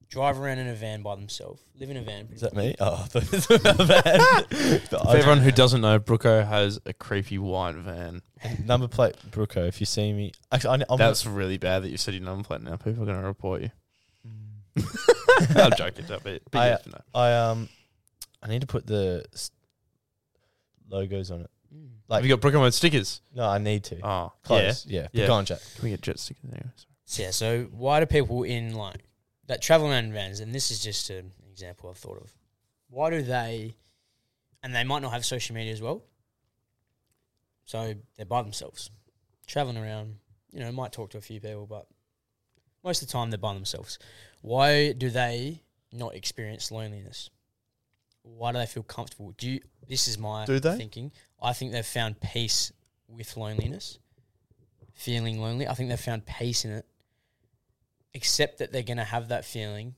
drive 0.09 0.39
around 0.39 0.59
in 0.59 0.67
a 0.67 0.75
van 0.75 1.01
by 1.01 1.15
themselves, 1.15 1.61
live 1.79 1.89
in 1.89 1.97
a 1.97 2.01
van? 2.01 2.29
Is 2.31 2.41
that 2.41 2.55
me? 2.55 2.75
Oh, 2.79 2.93
I 3.03 3.05
thought 3.07 3.23
it 3.23 3.31
was 3.31 3.49
my 3.49 3.85
bad. 3.85 4.45
For 4.89 5.17
everyone 5.17 5.39
who 5.39 5.51
doesn't 5.51 5.81
know, 5.81 5.99
Brooko 5.99 6.47
has 6.47 6.79
a 6.85 6.93
creepy 6.93 7.37
white 7.37 7.75
van. 7.75 8.21
number 8.65 8.87
plate 8.87 9.15
Brooko. 9.31 9.67
If 9.67 9.79
you 9.79 9.85
see 9.85 10.13
me, 10.13 10.31
actually, 10.51 10.81
I, 10.81 10.85
I'm 10.93 10.97
That's 10.97 11.25
really 11.25 11.57
bad 11.57 11.83
that 11.83 11.89
you 11.89 11.97
said 11.97 12.13
your 12.13 12.23
number 12.23 12.43
plate 12.43 12.61
now. 12.61 12.75
People 12.75 13.03
are 13.03 13.05
going 13.07 13.19
to 13.19 13.25
report 13.25 13.61
you. 13.63 13.71
Mm. 14.27 15.55
I'm 15.63 15.71
joking, 15.77 16.05
don't 16.05 16.23
be. 16.23 16.39
But 16.51 16.83
I- 17.13 17.29
I 17.29 17.33
um, 17.49 17.69
I 18.41 18.47
need 18.47 18.61
to 18.61 18.67
put 18.67 18.85
the 18.85 19.25
s- 19.33 19.51
logos 20.89 21.31
on 21.31 21.41
it. 21.41 21.49
Like- 22.07 22.17
Have 22.21 22.25
you 22.29 22.35
got 22.35 22.41
Brooko 22.41 22.59
mode 22.59 22.73
stickers? 22.73 23.21
No, 23.33 23.45
I 23.47 23.57
need 23.57 23.83
to. 23.85 23.99
Oh, 24.05 24.33
Close. 24.43 24.85
Yeah. 24.85 25.07
Yeah. 25.13 25.21
But 25.23 25.27
Go 25.27 25.33
on, 25.33 25.45
Jack. 25.45 25.59
Can 25.75 25.83
we 25.85 25.89
get 25.91 26.01
jet 26.01 26.19
stickers 26.19 26.43
anyway? 26.51 26.69
So, 27.05 27.23
yeah. 27.23 27.31
So 27.31 27.63
why 27.71 27.99
do 27.99 28.05
people 28.05 28.43
in 28.43 28.75
like 28.75 28.97
that 29.47 29.61
travel 29.61 29.89
around 29.89 30.05
in 30.05 30.13
vans? 30.13 30.39
And 30.39 30.53
this 30.53 30.69
is 30.71 30.81
just 30.83 31.09
an 31.09 31.31
example 31.51 31.89
I've 31.89 31.97
thought 31.97 32.17
of. 32.21 32.33
Why 32.89 33.09
do 33.09 33.21
they? 33.21 33.75
And 34.61 34.73
they 34.75 34.83
might 34.83 35.01
not 35.01 35.11
have 35.11 35.25
social 35.25 35.55
media 35.55 35.73
as 35.73 35.81
well. 35.81 36.03
So 37.65 37.93
they're 38.17 38.25
by 38.25 38.41
themselves, 38.41 38.89
traveling 39.47 39.77
around. 39.77 40.15
You 40.51 40.59
know, 40.59 40.71
might 40.71 40.91
talk 40.91 41.09
to 41.11 41.17
a 41.17 41.21
few 41.21 41.39
people, 41.39 41.65
but 41.65 41.87
most 42.83 43.01
of 43.01 43.07
the 43.07 43.11
time 43.11 43.31
they're 43.31 43.37
by 43.39 43.53
themselves. 43.53 43.97
Why 44.41 44.91
do 44.91 45.09
they 45.09 45.63
not 45.91 46.15
experience 46.15 46.71
loneliness? 46.71 47.29
Why 48.23 48.51
do 48.51 48.57
they 48.57 48.65
feel 48.65 48.83
comfortable? 48.83 49.33
Do 49.37 49.49
you, 49.49 49.59
this 49.87 50.07
is 50.07 50.17
my 50.17 50.45
Do 50.45 50.59
they? 50.59 50.77
thinking. 50.77 51.11
I 51.41 51.53
think 51.53 51.71
they've 51.71 51.85
found 51.85 52.19
peace 52.21 52.71
with 53.07 53.35
loneliness, 53.37 53.99
feeling 54.93 55.39
lonely. 55.41 55.67
I 55.67 55.73
think 55.73 55.89
they've 55.89 55.99
found 55.99 56.25
peace 56.25 56.65
in 56.65 56.71
it, 56.71 56.85
accept 58.15 58.59
that 58.59 58.71
they're 58.71 58.81
going 58.81 58.97
to 58.97 59.03
have 59.03 59.27
that 59.27 59.43
feeling, 59.45 59.95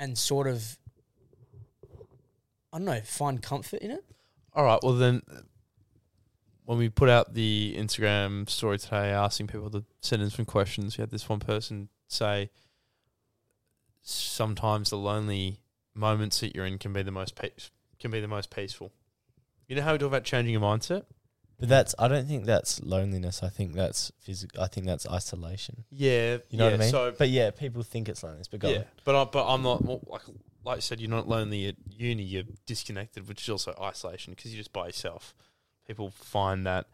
and 0.00 0.16
sort 0.16 0.46
of, 0.46 0.78
I 2.72 2.78
don't 2.78 2.86
know, 2.86 3.00
find 3.04 3.42
comfort 3.42 3.80
in 3.80 3.90
it. 3.90 4.04
All 4.54 4.64
right. 4.64 4.80
Well, 4.82 4.94
then, 4.94 5.22
when 6.64 6.78
we 6.78 6.88
put 6.88 7.08
out 7.08 7.34
the 7.34 7.74
Instagram 7.78 8.48
story 8.48 8.78
today, 8.78 9.10
asking 9.10 9.48
people 9.48 9.70
to 9.70 9.84
send 10.00 10.22
in 10.22 10.30
some 10.30 10.44
questions, 10.44 10.96
we 10.96 11.02
had 11.02 11.10
this 11.10 11.28
one 11.28 11.40
person 11.40 11.88
say, 12.08 12.50
"Sometimes 14.02 14.90
the 14.90 14.96
lonely 14.96 15.60
moments 15.94 16.40
that 16.40 16.54
you're 16.54 16.66
in 16.66 16.78
can 16.78 16.92
be 16.92 17.02
the 17.02 17.10
most 17.10 17.40
peace, 17.40 17.70
can 17.98 18.10
be 18.10 18.20
the 18.20 18.28
most 18.28 18.50
peaceful." 18.54 18.92
You 19.68 19.76
know 19.76 19.82
how 19.82 19.92
we 19.92 19.98
talk 19.98 20.08
about 20.08 20.24
changing 20.24 20.52
your 20.52 20.60
mindset? 20.60 21.04
But 21.58 21.68
that's. 21.68 21.94
I 21.98 22.08
don't 22.08 22.26
think 22.26 22.44
that's 22.44 22.82
loneliness. 22.82 23.42
I 23.42 23.48
think 23.48 23.74
that's 23.74 24.10
physical. 24.18 24.60
I 24.60 24.66
think 24.66 24.84
that's 24.84 25.06
isolation. 25.08 25.84
Yeah, 25.90 26.38
You 26.50 26.58
know 26.58 26.64
yeah, 26.64 26.70
what 26.72 26.74
I 26.74 26.76
mean? 26.78 26.90
So, 26.90 27.14
but 27.16 27.28
yeah, 27.28 27.50
people 27.52 27.84
think 27.84 28.08
it's 28.08 28.22
loneliness. 28.24 28.48
But 28.48 28.60
go 28.60 28.68
yeah, 28.68 28.78
on. 28.78 28.84
but 29.04 29.14
I, 29.14 29.24
but 29.24 29.46
I'm 29.46 29.62
not 29.62 29.84
well, 29.84 30.00
like 30.08 30.22
like 30.64 30.76
you 30.78 30.82
said. 30.82 31.00
You're 31.00 31.08
not 31.10 31.28
lonely 31.28 31.68
at 31.68 31.76
uni. 31.88 32.24
You're 32.24 32.42
disconnected, 32.66 33.28
which 33.28 33.42
is 33.42 33.48
also 33.48 33.74
isolation 33.80 34.32
because 34.32 34.52
you're 34.52 34.60
just 34.60 34.72
by 34.72 34.86
yourself. 34.86 35.34
People 35.86 36.10
find 36.10 36.66
that 36.66 36.86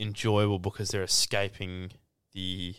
enjoyable 0.00 0.58
because 0.58 0.90
they're 0.90 1.02
escaping 1.04 1.92
the 2.32 2.74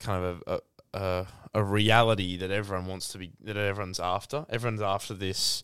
kind 0.00 0.24
of 0.24 0.42
a, 0.46 0.54
a, 0.54 0.60
a, 0.94 1.26
a 1.54 1.62
reality 1.62 2.36
that 2.36 2.50
everyone 2.50 2.86
wants 2.86 3.08
to 3.08 3.18
be 3.18 3.32
that 3.42 3.56
everyone's 3.56 4.00
after. 4.00 4.46
Everyone's 4.48 4.82
after 4.82 5.14
this. 5.14 5.62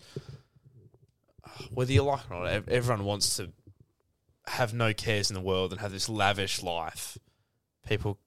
Whether 1.72 1.92
you 1.92 2.02
like 2.02 2.24
it 2.30 2.32
or 2.34 2.44
not, 2.44 2.68
everyone 2.68 3.04
wants 3.04 3.36
to 3.36 3.52
have 4.46 4.74
no 4.74 4.92
cares 4.92 5.30
in 5.30 5.34
the 5.34 5.40
world 5.40 5.72
and 5.72 5.80
have 5.80 5.92
this 5.92 6.08
lavish 6.08 6.62
life. 6.62 7.18
People 7.86 8.18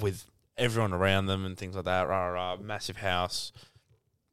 with 0.00 0.26
everyone 0.56 0.92
around 0.92 1.26
them 1.26 1.44
and 1.44 1.56
things 1.56 1.74
like 1.74 1.84
that. 1.86 2.08
Rah, 2.08 2.26
rah, 2.26 2.52
rah, 2.52 2.56
massive 2.56 2.98
house, 2.98 3.52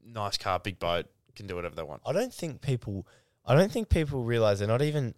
nice 0.06 0.38
car, 0.38 0.60
big 0.60 0.80
boat, 0.80 1.08
can 1.36 1.48
do 1.48 1.56
whatever 1.56 1.76
they 1.76 1.84
want. 1.84 2.02
I 2.06 2.14
don't 2.14 2.34
think 2.34 2.62
people. 2.62 3.08
I 3.46 3.56
don't 3.56 3.72
think 3.72 3.90
people 3.90 4.24
realize 4.24 4.60
they're 4.60 4.68
not 4.68 4.82
even. 4.82 5.14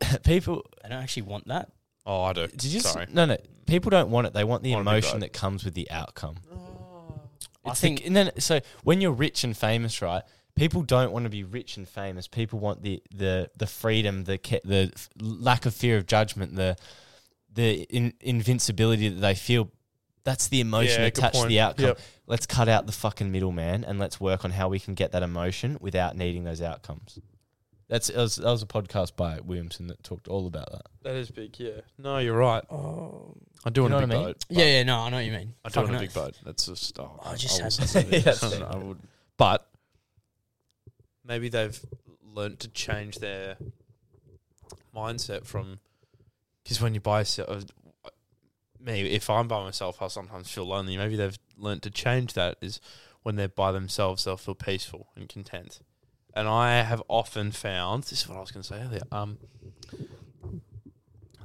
people. 0.24 0.64
They 0.82 0.88
don't 0.88 1.02
actually 1.02 1.22
want 1.22 1.48
that. 1.48 1.70
Oh, 2.10 2.22
I 2.22 2.32
do. 2.32 2.46
Did 2.48 2.64
you? 2.64 2.80
s- 2.80 2.92
Sorry. 2.92 3.06
No, 3.12 3.24
no. 3.24 3.36
People 3.66 3.90
don't 3.90 4.10
want 4.10 4.26
it. 4.26 4.32
They 4.32 4.42
want 4.42 4.62
the 4.64 4.72
Want 4.74 4.86
a 4.88 4.90
big 4.90 4.94
emotion 5.04 5.12
boat. 5.16 5.20
that 5.20 5.32
comes 5.32 5.64
with 5.64 5.74
the 5.74 5.88
outcome. 5.90 6.36
Oh. 6.52 7.20
I 7.64 7.70
It's 7.70 7.80
think 7.80 8.00
the, 8.00 8.06
and 8.06 8.16
then 8.16 8.30
so 8.40 8.60
when 8.82 9.00
you're 9.00 9.12
rich 9.12 9.44
and 9.44 9.56
famous, 9.56 10.02
right? 10.02 10.22
People 10.56 10.82
don't 10.82 11.12
want 11.12 11.24
to 11.24 11.30
be 11.30 11.44
rich 11.44 11.76
and 11.76 11.88
famous. 11.88 12.26
People 12.26 12.58
want 12.58 12.82
the 12.82 13.02
the 13.14 13.50
the 13.56 13.66
freedom, 13.66 14.24
the 14.24 14.38
ca- 14.38 14.60
the 14.64 14.90
f- 14.94 15.08
lack 15.20 15.66
of 15.66 15.74
fear 15.74 15.96
of 15.98 16.06
judgment, 16.06 16.56
the 16.56 16.76
the 17.52 17.82
in, 17.84 18.12
invincibility 18.20 19.08
that 19.08 19.20
they 19.20 19.34
feel. 19.34 19.70
That's 20.24 20.48
the 20.48 20.60
emotion 20.60 21.00
Yeah, 21.02 21.10
good 21.10 21.18
attached 21.18 21.34
to 21.34 21.38
point. 21.40 21.48
the 21.48 21.60
outcome. 21.60 21.86
Yep. 21.86 21.98
Let's 22.26 22.46
cut 22.46 22.68
out 22.68 22.86
the 22.86 22.92
fucking 22.92 23.30
middleman 23.32 23.84
and 23.84 23.98
let's 23.98 24.20
work 24.20 24.44
on 24.44 24.50
how 24.50 24.68
we 24.68 24.78
can 24.78 24.94
get 24.94 25.12
that 25.12 25.22
emotion 25.22 25.78
without 25.80 26.14
needing 26.16 26.44
those 26.44 26.60
outcomes. 26.60 27.18
That's 27.90 28.06
that 28.06 28.16
was, 28.16 28.36
that 28.36 28.44
was 28.46 28.62
a 28.62 28.66
podcast 28.66 29.16
by 29.16 29.40
Williamson 29.40 29.88
that 29.88 30.02
talked 30.02 30.28
all 30.28 30.46
about 30.46 30.70
that. 30.70 30.82
That 31.02 31.16
is 31.16 31.30
big, 31.30 31.58
yeah. 31.58 31.80
No, 31.98 32.16
you're 32.18 32.38
right. 32.38 32.62
Oh. 32.70 33.34
I 33.64 33.70
do 33.70 33.80
You 33.80 33.82
want 33.82 33.90
know 33.90 33.98
a 33.98 34.00
what 34.00 34.08
big 34.08 34.16
I 34.16 34.18
mean? 34.20 34.26
boat. 34.28 34.44
Yeah, 34.48 34.64
yeah, 34.64 34.82
no, 34.84 34.96
I 35.00 35.10
know 35.10 35.16
what 35.16 35.24
you 35.26 35.32
mean. 35.32 35.54
I 35.64 35.68
do 35.68 35.72
Fucking 35.74 35.92
want 35.92 35.96
a 35.96 36.06
big 36.08 36.16
oath. 36.16 36.24
boat. 36.24 36.38
That's 36.44 36.66
just. 36.66 36.98
Oh, 37.00 37.20
I 37.24 37.34
just 37.34 37.60
I 37.60 37.64
had- 37.64 37.78
will 37.78 37.86
say 37.86 38.00
Yeah, 38.04 38.08
this. 38.10 38.24
that's 38.24 38.42
I 38.44 38.50
don't 38.50 38.60
know, 38.60 38.70
fair. 38.70 38.80
Would, 38.88 38.98
but 39.36 39.66
maybe 41.24 41.48
they've 41.48 41.78
learnt 42.22 42.60
to 42.60 42.68
change 42.68 43.18
their 43.18 43.56
mindset 44.94 45.44
from 45.44 45.80
because 46.62 46.80
when 46.80 46.94
you 46.94 47.00
buy 47.00 47.20
yourself, 47.20 47.64
me 48.78 49.02
if 49.02 49.28
I'm 49.28 49.48
by 49.48 49.62
myself, 49.64 50.00
I'll 50.00 50.08
sometimes 50.08 50.50
feel 50.50 50.64
lonely. 50.66 50.96
Maybe 50.96 51.16
they've 51.16 51.38
learnt 51.56 51.82
to 51.82 51.90
change 51.90 52.34
that. 52.34 52.56
Is 52.60 52.80
when 53.22 53.36
they're 53.36 53.48
by 53.48 53.72
themselves, 53.72 54.24
they'll 54.24 54.36
feel 54.36 54.54
peaceful 54.54 55.08
and 55.16 55.28
content. 55.28 55.80
And 56.34 56.48
I 56.48 56.82
have 56.82 57.02
often 57.08 57.50
found 57.50 58.04
this 58.04 58.22
is 58.22 58.28
what 58.28 58.36
I 58.36 58.40
was 58.40 58.50
going 58.50 58.62
to 58.62 58.68
say 58.68 58.82
earlier. 58.82 59.02
Um, 59.10 59.38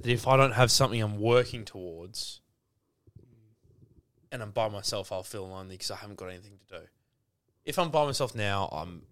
that 0.01 0.11
if 0.11 0.27
I 0.27 0.37
don't 0.37 0.53
have 0.53 0.71
something 0.71 1.01
I'm 1.01 1.19
working 1.19 1.65
towards, 1.65 2.41
and 4.31 4.43
I'm 4.43 4.51
by 4.51 4.69
myself, 4.69 5.11
I'll 5.11 5.23
feel 5.23 5.47
lonely 5.47 5.75
because 5.75 5.91
I 5.91 5.95
haven't 5.95 6.17
got 6.17 6.27
anything 6.27 6.59
to 6.59 6.79
do. 6.79 6.85
If 7.63 7.79
I'm 7.79 7.89
by 7.89 8.05
myself 8.05 8.35
now, 8.35 8.69
I'm 8.71 9.03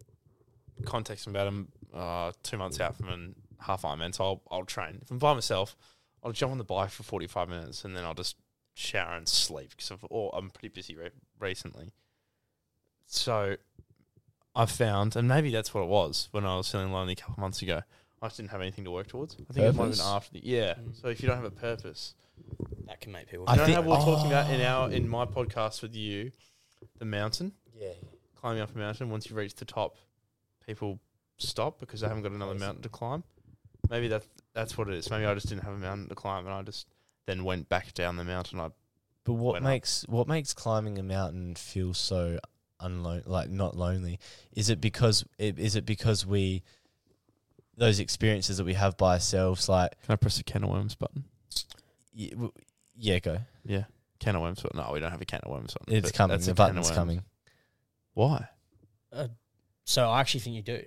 contexting 0.86 1.36
about 1.36 1.54
uh, 1.94 2.32
two 2.44 2.58
months 2.58 2.80
out 2.80 2.96
from 2.96 3.10
an 3.10 3.36
half 3.60 3.84
Ironman, 3.84 4.14
so 4.14 4.24
I'll, 4.24 4.42
I'll 4.52 4.66
train. 4.66 5.00
If 5.02 5.10
I'm 5.10 5.18
by 5.18 5.34
myself, 5.34 5.76
I'll 6.24 6.32
jump 6.32 6.52
on 6.52 6.58
the 6.58 6.64
bike 6.64 6.90
for 6.90 7.04
45 7.04 7.50
minutes 7.50 7.86
and 7.86 7.96
then 7.96 8.04
I'll 8.06 8.14
just 8.14 8.36
shower 8.76 9.16
and 9.16 9.28
sleep 9.28 9.72
because 9.72 9.92
I'm 10.34 10.50
pretty 10.50 10.70
busy 10.70 10.96
re- 10.96 11.10
recently. 11.40 11.94
So 13.06 13.58
I've 14.56 14.72
found, 14.72 15.16
and 15.16 15.28
maybe 15.28 15.50
that's 15.52 15.74
what 15.74 15.82
it 15.84 15.88
was 15.90 16.28
when 16.32 16.46
I 16.46 16.56
was 16.58 16.70
feeling 16.70 16.92
lonely 16.92 17.14
a 17.14 17.16
couple 17.16 17.34
of 17.34 17.40
months 17.40 17.62
ago. 17.62 17.82
I 18.22 18.28
just 18.28 18.38
didn't 18.38 18.52
have 18.52 18.62
anything 18.62 18.86
to 18.86 18.92
work 18.92 19.08
towards. 19.08 19.34
I 19.34 19.38
think 19.54 19.66
it 19.66 19.76
might 19.76 19.88
have 19.88 19.98
been 19.98 20.00
after 20.06 20.34
the 20.34 20.42
yeah. 20.46 20.76
Mm. 20.76 20.96
So 21.02 21.08
if 21.10 21.22
you 21.22 21.28
don't 21.28 21.38
have 21.38 21.46
a 21.46 21.52
purpose, 21.52 22.14
That 22.88 23.00
can 23.02 23.12
make 23.12 23.28
people. 23.30 23.46
I 23.48 23.54
you 23.54 23.58
know 23.60 23.66
think- 23.66 23.76
how 23.76 23.82
we 23.82 23.88
were 23.90 23.96
talking 23.98 24.28
about 24.28 24.50
in 24.52 24.62
Oh. 24.62 24.66
our 24.66 24.92
in 24.92 25.08
my 25.08 25.26
podcast 25.26 25.82
with 25.82 25.96
you, 25.96 26.32
the 27.00 27.06
mountain, 27.06 27.54
Yeah. 27.76 27.94
climbing 28.36 28.62
up 28.62 28.74
a 28.74 28.78
mountain. 28.78 29.10
Once 29.10 29.30
you 29.30 29.36
reach 29.36 29.56
the 29.56 29.66
top, 29.66 29.98
people 30.66 31.00
stop 31.38 31.80
because 31.80 32.02
they 32.02 32.08
haven't 32.08 32.24
got 32.24 32.32
another 32.32 32.56
mountain 32.56 32.82
to 32.84 32.90
climb. 32.90 33.24
Maybe 33.90 34.08
that 34.10 34.24
that's 34.54 34.78
what 34.78 34.88
it 34.88 34.94
is. 34.96 35.10
Maybe 35.10 35.26
I 35.26 35.34
just 35.34 35.48
didn't 35.50 35.64
have 35.64 35.74
a 35.74 35.78
mountain 35.78 36.08
to 36.10 36.16
climb, 36.16 36.46
and 36.46 36.54
I 36.54 36.62
just 36.62 36.88
then 37.26 37.44
went 37.44 37.70
back 37.70 37.94
down 37.94 38.16
the 38.18 38.24
mountain. 38.24 38.60
I 38.60 38.70
But 39.26 39.34
what 39.34 39.54
went 39.54 39.66
up. 39.66 39.70
makes 39.72 40.06
what 40.08 40.28
makes 40.28 40.54
climbing 40.54 40.98
a 40.98 41.04
mountain 41.04 41.56
feel 41.56 41.94
so 41.94 42.40
unlone 42.80 43.24
like 43.26 43.50
not 43.50 43.76
lonely? 43.78 44.20
Is 44.54 44.70
it 44.70 44.80
because 44.82 45.26
it, 45.38 45.58
is 45.60 45.76
it 45.76 45.86
because 45.86 46.26
we 46.26 46.64
those 47.78 48.00
experiences 48.00 48.58
that 48.58 48.66
we 48.66 48.74
have 48.76 48.98
by 48.98 49.14
ourselves 49.14 49.68
like 49.70 49.92
can 50.04 50.14
I 50.14 50.16
press 50.16 50.38
the 50.38 50.44
can 50.44 50.64
of 50.64 50.70
worms 50.70 50.96
button? 50.96 51.24
y- 52.18 52.30
w- 52.32 52.52
yeah 52.96 53.20
go 53.20 53.38
Yeah, 53.66 53.86
can 54.20 54.36
of 54.36 54.42
worms 54.42 54.62
button. 54.62 54.80
No, 54.80 54.92
we 54.94 55.00
don't 55.00 55.12
have 55.12 55.22
a 55.22 55.26
can 55.26 55.40
of 55.44 55.52
worms 55.52 55.74
button. 55.74 55.96
it's 55.96 56.12
but 56.12 56.18
coming 56.18 56.32
that's 56.36 56.46
the 56.46 56.52
a 56.52 56.56
can 56.56 56.64
of 56.64 56.68
button's 56.76 56.88
worms. 56.88 56.96
coming 56.98 57.24
Why? 58.14 58.48
Uh, 59.12 59.28
so 59.86 60.10
I 60.10 60.20
actually 60.22 60.42
think 60.42 60.56
you 60.56 60.62
do. 60.62 60.82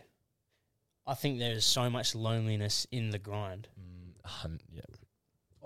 I 1.06 1.14
think 1.14 1.38
there's 1.38 1.64
so 1.64 1.88
much 1.90 2.14
loneliness 2.14 2.86
in 2.90 3.10
the 3.10 3.18
grind. 3.18 3.68
mm, 3.78 4.12
hun- 4.28 4.60
yeah 4.72 4.82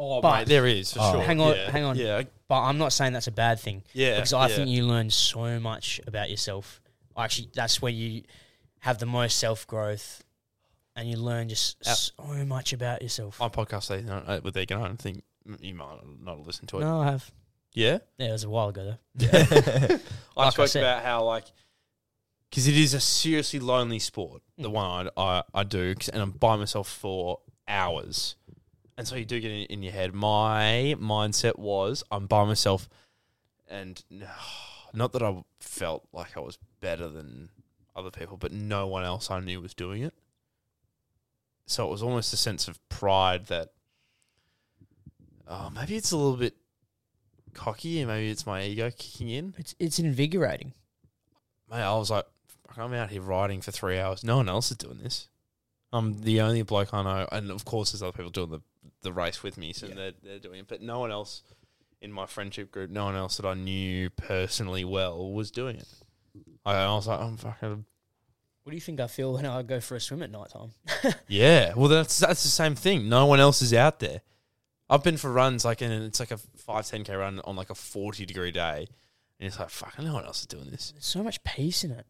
Oh, 0.03 0.21
But- 0.23 0.39
mate, 0.39 0.49
there 0.49 0.67
is 0.67 0.93
for 0.95 1.01
Oh. 1.03 1.13
sure. 1.13 1.23
Hang 1.23 1.41
on, 1.41 1.55
Yeah. 1.57 1.71
hang 1.71 1.85
on. 1.85 1.97
Yeah, 1.97 2.23
But 2.49 2.63
I'm 2.63 2.79
not 2.79 2.93
saying 2.95 3.13
that's 3.13 3.27
a 3.27 3.33
bad 3.33 3.61
thing 3.61 3.83
yeah. 3.93 4.15
because 4.17 4.33
I 4.33 4.49
yeah. 4.49 4.57
think 4.57 4.69
you 4.71 4.87
learn 4.87 5.11
so 5.11 5.61
much 5.61 6.01
about 6.07 6.31
yourself. 6.31 6.81
Actually, 7.17 7.51
that's 7.53 7.83
where 7.83 7.93
you 7.93 8.23
have 8.79 8.99
the 8.99 9.05
most 9.07 9.37
self 9.39 9.67
growth, 9.67 10.25
and 10.97 11.09
you 11.11 11.17
learn 11.19 11.49
just 11.51 11.85
so 11.85 12.13
much 12.47 12.73
about 12.73 13.03
yourself. 13.03 13.39
my 13.41 13.49
podcast 13.51 13.89
they 13.89 14.01
don't, 14.01 14.27
uh, 14.27 14.41
with 14.43 14.57
Egan. 14.57 14.81
I 14.81 14.87
don't 14.87 14.97
think 15.01 15.23
you 15.61 15.75
might 15.75 15.99
not 16.23 16.41
listen 16.47 16.67
to 16.69 16.79
it. 16.79 16.81
No, 16.81 17.01
I 17.03 17.11
have. 17.11 17.31
Yeah, 17.75 17.99
Yeah, 18.19 18.29
it 18.31 18.33
was 18.33 18.45
a 18.45 18.51
while 18.51 18.71
ago 18.71 18.97
though. 19.15 19.29
I 19.33 20.01
Like 20.35 20.47
I 20.47 20.51
spoke 20.51 20.69
said. 20.69 20.83
about 20.83 21.05
how 21.05 21.25
like 21.25 21.45
because 22.49 22.67
it 22.67 22.77
is 22.77 22.95
a 22.95 23.01
seriously 23.01 23.61
lonely 23.61 23.99
sport. 24.01 24.43
The 24.59 24.69
Mm. 24.71 24.73
one 24.73 25.11
I 25.17 25.21
I, 25.23 25.43
I 25.55 25.63
do, 25.65 25.95
'cause- 25.95 26.09
and 26.09 26.21
I'm 26.23 26.33
by 26.33 26.57
myself 26.57 26.89
for 26.89 27.41
hours, 27.69 28.35
and 29.01 29.09
so 29.09 29.17
you 29.17 29.25
do 29.25 29.41
get 29.41 29.51
in, 29.51 29.65
in 29.65 29.83
your 29.83 29.95
head. 29.95 30.15
My 30.15 30.95
mindset 31.01 31.59
was 31.59 32.05
I'm 32.11 32.27
by 32.27 32.45
myself, 32.45 32.87
and 33.67 34.05
not 34.93 35.13
that 35.13 35.23
I 35.23 35.43
felt 35.59 36.07
like 36.13 36.37
I 36.37 36.41
was 36.41 36.59
better 36.83 37.09
than 37.09 37.49
other 37.97 38.11
people, 38.11 38.37
but 38.37 38.53
no 38.53 38.87
one 38.87 39.03
else 39.03 39.31
I 39.31 39.41
knew 39.41 39.59
was 39.59 39.73
doing 39.73 40.03
it. 40.03 40.13
So 41.65 41.87
it 41.87 41.91
was 41.91 42.03
almost 42.03 42.35
a 42.35 42.37
sense 42.37 42.69
of 42.69 42.87
pride 42.91 43.47
that, 43.47 43.71
oh, 45.49 45.71
maybe 45.75 45.97
it's 45.97 46.13
a 46.13 46.17
little 46.19 46.37
bit 46.37 46.57
cocky, 47.55 48.01
and 48.01 48.09
maybe 48.11 48.29
it's 48.29 48.45
my 48.45 48.65
ego 48.65 48.91
kicking 48.91 49.31
in. 49.31 49.55
It's 49.57 49.75
it's 49.79 49.99
invigorating. 49.99 50.75
Mate, 51.71 51.81
I 51.81 51.97
was 51.97 52.11
like, 52.11 52.27
I'm 52.77 52.93
out 52.93 53.09
here 53.09 53.23
riding 53.23 53.63
for 53.63 53.71
three 53.71 53.99
hours. 53.99 54.23
No 54.23 54.37
one 54.37 54.51
else 54.51 54.71
is 54.71 54.77
doing 54.77 54.99
this. 54.99 55.30
I'm 55.93 56.21
the 56.23 56.41
only 56.41 56.63
bloke 56.63 56.95
I 56.95 57.03
know, 57.03 57.29
and 57.33 57.51
of 57.51 57.65
course, 57.65 57.93
there's 57.93 58.03
other 58.03 58.13
people 58.13 58.31
doing 58.31 58.51
the, 58.51 58.61
the 59.03 59.13
race 59.13 59.43
with 59.43 59.59
me, 59.59 59.73
so 59.73 59.87
Yeah. 59.87 59.95
they're 59.95 60.13
they're 60.23 60.39
doing 60.39 60.61
it. 60.61 60.69
But 60.69 60.83
no 60.83 61.01
one 61.01 61.11
else 61.11 61.43
in 62.01 62.13
my 62.13 62.27
friendship 62.27 62.71
group, 62.71 62.91
no 62.91 63.05
one 63.07 63.17
else 63.17 63.37
that 63.39 63.47
I 63.47 63.55
knew 63.55 64.09
personally 64.11 64.85
well 64.85 65.33
was 65.33 65.51
doing 65.51 65.77
it. 65.77 65.89
I, 66.65 66.75
I 66.77 66.95
was 66.95 67.07
like, 67.09 67.21
I'm 67.21 67.37
fucking 67.37 67.85
What 68.63 68.71
do 68.71 68.77
you 68.77 68.81
think 68.81 69.01
I 69.01 69.07
feel 69.09 69.33
when 69.35 69.45
I 69.47 69.63
go 69.63 69.81
for 69.81 69.97
a 69.97 70.01
swim 70.01 70.23
at 70.23 70.31
night 70.31 70.51
time? 70.51 70.71
yeah. 71.29 71.75
Well, 71.75 71.89
that's 71.89 72.19
that's 72.21 72.43
the 72.45 72.49
same 72.49 72.75
thing. 72.77 73.09
No 73.09 73.27
one 73.27 73.41
else 73.41 73.61
is 73.63 73.75
out 73.75 73.99
there. 73.99 74.21
I've 74.89 75.03
been 75.05 75.17
for 75.17 75.33
runs 75.33 75.65
like, 75.65 75.83
and 75.83 75.93
it's 76.05 76.21
like 76.21 76.31
a 76.31 76.37
five 76.57 76.87
ten 76.87 77.03
k 77.05 77.15
run 77.15 77.41
on 77.45 77.57
like 77.57 77.71
a 77.71 77.75
forty 77.75 78.25
degree 78.27 78.51
day, 78.53 78.87
and 79.41 79.47
it's 79.49 79.59
like, 79.59 79.71
fucking, 79.71 80.05
no 80.05 80.15
one 80.15 80.25
else 80.25 80.41
is 80.41 80.47
doing 80.47 80.71
this. 80.71 80.93
There's 80.93 81.05
so 81.07 81.23
much 81.23 81.43
peace 81.45 81.83
in 81.85 81.91
it. 81.91 82.07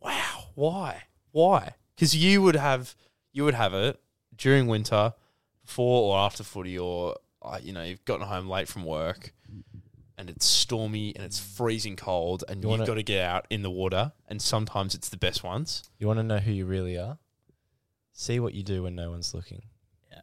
Wow. 0.00 0.44
Why? 0.54 1.02
Why? 1.36 1.74
Because 1.94 2.16
you 2.16 2.40
would 2.40 2.56
have 2.56 2.94
you 3.30 3.44
would 3.44 3.52
have 3.52 3.74
it 3.74 4.00
during 4.34 4.68
winter, 4.68 5.12
before 5.66 6.14
or 6.14 6.18
after 6.18 6.42
footy, 6.42 6.78
or 6.78 7.16
uh, 7.42 7.58
you 7.62 7.74
know 7.74 7.82
you've 7.82 8.04
gotten 8.06 8.26
home 8.26 8.48
late 8.48 8.68
from 8.68 8.84
work, 8.84 9.34
and 10.16 10.30
it's 10.30 10.46
stormy 10.46 11.14
and 11.14 11.22
it's 11.26 11.38
freezing 11.38 11.94
cold, 11.94 12.42
and 12.48 12.62
You 12.62 12.70
you 12.70 12.78
have 12.78 12.86
got 12.86 12.94
to 12.94 13.02
get 13.02 13.22
out 13.22 13.46
in 13.50 13.60
the 13.60 13.70
water, 13.70 14.12
and 14.26 14.40
sometimes 14.40 14.94
it's 14.94 15.10
the 15.10 15.18
best 15.18 15.44
ones. 15.44 15.82
you 15.98 16.06
want 16.06 16.18
to 16.20 16.22
know 16.22 16.38
who 16.38 16.52
you 16.52 16.64
really 16.64 16.96
are 16.96 17.18
see 18.14 18.40
what 18.40 18.54
you 18.54 18.62
do 18.62 18.84
when 18.84 18.94
no 18.94 19.10
one's 19.10 19.34
looking 19.34 19.60
Yeah, 20.10 20.22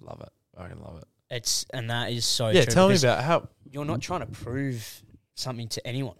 Love 0.00 0.22
it. 0.22 0.32
I 0.58 0.66
can 0.66 0.80
love 0.80 0.98
it. 0.98 1.04
It's 1.30 1.66
and 1.72 1.88
that 1.88 2.10
is 2.10 2.26
so 2.26 2.48
yeah. 2.48 2.64
true 2.64 2.74
Tell 2.74 2.88
me 2.88 2.96
about 2.96 3.22
how. 3.22 3.48
you're 3.70 3.84
not 3.84 4.00
trying 4.00 4.20
to 4.20 4.26
prove 4.26 5.02
something 5.36 5.68
to 5.68 5.86
anyone. 5.86 6.16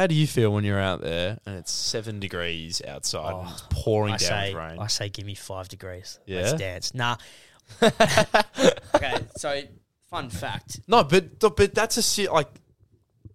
How 0.00 0.06
do 0.06 0.14
you 0.14 0.26
feel 0.26 0.50
when 0.50 0.64
you're 0.64 0.80
out 0.80 1.02
there 1.02 1.36
and 1.44 1.56
it's 1.56 1.70
seven 1.70 2.20
degrees 2.20 2.80
outside 2.88 3.34
and 3.34 3.48
Oh, 3.48 3.50
it's 3.52 3.64
pouring 3.68 4.14
I 4.14 4.16
down 4.16 4.28
say, 4.28 4.54
with 4.54 4.62
rain? 4.62 4.78
I 4.78 4.86
say, 4.86 5.10
give 5.10 5.26
me 5.26 5.34
five 5.34 5.68
degrees. 5.68 6.18
Yeah? 6.24 6.40
Let's 6.40 6.52
dance. 6.54 6.94
Nah. 6.94 7.16
okay, 7.82 9.16
so 9.36 9.60
fun 10.08 10.30
fact. 10.30 10.80
no, 10.88 11.04
but 11.04 11.38
but 11.38 11.74
that's 11.74 11.98
a 11.98 12.02
se- 12.02 12.30
like 12.30 12.48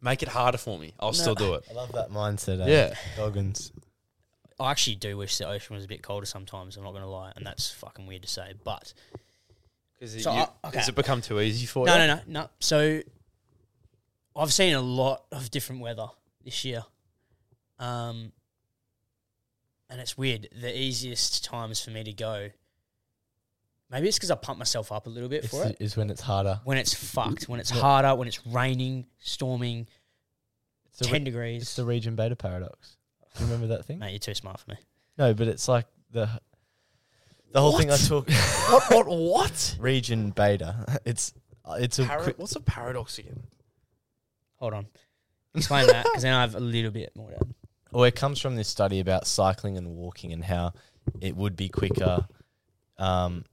make 0.02 0.24
it 0.24 0.28
harder 0.28 0.58
for 0.58 0.80
me. 0.80 0.96
I'll 1.00 1.14
still 1.14 1.36
do 1.36 1.54
it. 1.54 1.66
I 1.70 1.74
love 1.74 1.92
that 1.92 2.10
mindset 2.10 2.60
eh? 2.62 2.72
Yeah. 2.72 2.94
Goggins 3.16 3.72
I 4.60 4.72
actually 4.72 4.96
do 4.96 5.18
wish 5.18 5.38
the 5.38 5.48
ocean 5.48 5.76
was 5.76 5.86
a 5.86 5.88
bit 5.88 6.02
colder 6.02 6.26
sometimes. 6.26 6.78
I'm 6.78 6.84
not 6.84 6.94
going 6.94 7.04
to 7.04 7.10
lie, 7.10 7.32
and 7.36 7.46
that's 7.46 7.70
fucking 7.74 8.08
weird 8.08 8.24
to 8.24 8.28
say. 8.28 8.56
But 8.64 8.92
Because 10.00 10.24
So, 10.24 10.32
uh, 10.32 10.48
okay. 10.66 10.80
Has 10.80 10.90
it 10.90 10.96
become 10.96 11.22
too 11.22 11.40
easy 11.42 11.68
for 11.68 11.86
no, 11.86 11.94
you? 11.94 12.08
no, 12.08 12.16
no, 12.16 12.22
no. 12.26 12.50
So 12.60 13.02
I've 14.36 14.52
seen 14.52 14.74
a 14.74 14.82
lot 14.82 15.26
of 15.32 15.52
different 15.52 15.82
weather 15.84 16.08
this 16.46 16.64
year, 16.64 16.84
um, 17.80 18.32
and 19.90 20.00
it's 20.00 20.18
weird. 20.18 20.48
The 20.62 20.78
easiest 20.78 21.44
times 21.44 21.82
for 21.82 21.90
me 21.92 22.04
to 22.06 22.14
go. 22.14 22.50
Maybe 23.92 24.08
it's 24.08 24.18
because 24.18 24.32
I 24.32 24.36
pump 24.36 24.58
myself 24.58 24.92
up 24.92 25.06
a 25.06 25.10
little 25.10 25.30
bit 25.30 25.44
it's 25.44 25.54
for 25.54 25.66
it. 25.66 25.78
Is 25.80 25.96
when 25.98 26.10
it's 26.10 26.22
harder 26.22 26.60
when 26.64 26.78
it's 26.78 26.94
fucked, 26.94 27.48
when 27.48 27.60
it's 27.60 27.72
Yeah. 27.72 27.82
harder, 27.82 28.16
when 28.16 28.28
it's 28.28 28.46
raining, 28.48 29.06
storming, 29.20 29.88
it's 30.90 31.00
the, 31.00 31.06
10 31.06 31.14
re- 31.22 31.26
degrees. 31.26 31.62
it's 31.64 31.76
the 31.76 31.86
region 31.86 32.16
beta 32.16 32.36
paradox 32.36 32.98
do 33.38 33.44
you 33.44 33.52
remember 33.52 33.68
that 33.76 33.86
thing 33.86 34.00
Mate, 34.00 34.12
you're 34.12 34.20
too 34.20 34.34
smart 34.34 34.60
for 34.60 34.72
me. 34.72 34.78
no 35.18 35.34
but 35.34 35.48
it's 35.48 35.68
like 35.68 35.86
the 36.12 36.28
the 37.52 37.62
whole 37.62 37.78
thing 37.78 37.92
I 37.92 37.98
talk 37.98 38.28
what? 38.70 38.84
What? 38.92 39.08
What? 39.08 39.78
region 39.80 40.32
beta 40.32 41.00
it's 41.06 41.34
it's 41.78 42.00
a 42.00 42.06
Para- 42.06 42.24
quick, 42.24 42.40
what's 42.40 42.56
a 42.56 42.62
paradox 42.62 43.18
again? 43.20 43.44
Hold 44.56 44.74
on. 44.74 44.88
Explain 45.56 45.88
that, 45.88 46.04
because 46.06 46.24
then 46.24 46.34
I 46.34 46.42
have 46.42 46.56
a 46.56 46.60
little 46.60 46.92
bit 46.92 47.16
more 47.16 47.32
to. 47.32 47.40
Well, 47.92 48.04
it 48.04 48.16
comes 48.16 48.40
from 48.42 48.56
this 48.56 48.68
study 48.68 49.00
about 49.00 49.26
cycling 49.26 49.78
and 49.78 49.88
walking 49.96 50.34
and 50.34 50.44
how 50.44 50.74
it 51.22 51.36
would 51.36 51.56
be 51.56 51.70
quicker 51.70 52.28
um, 52.98 53.46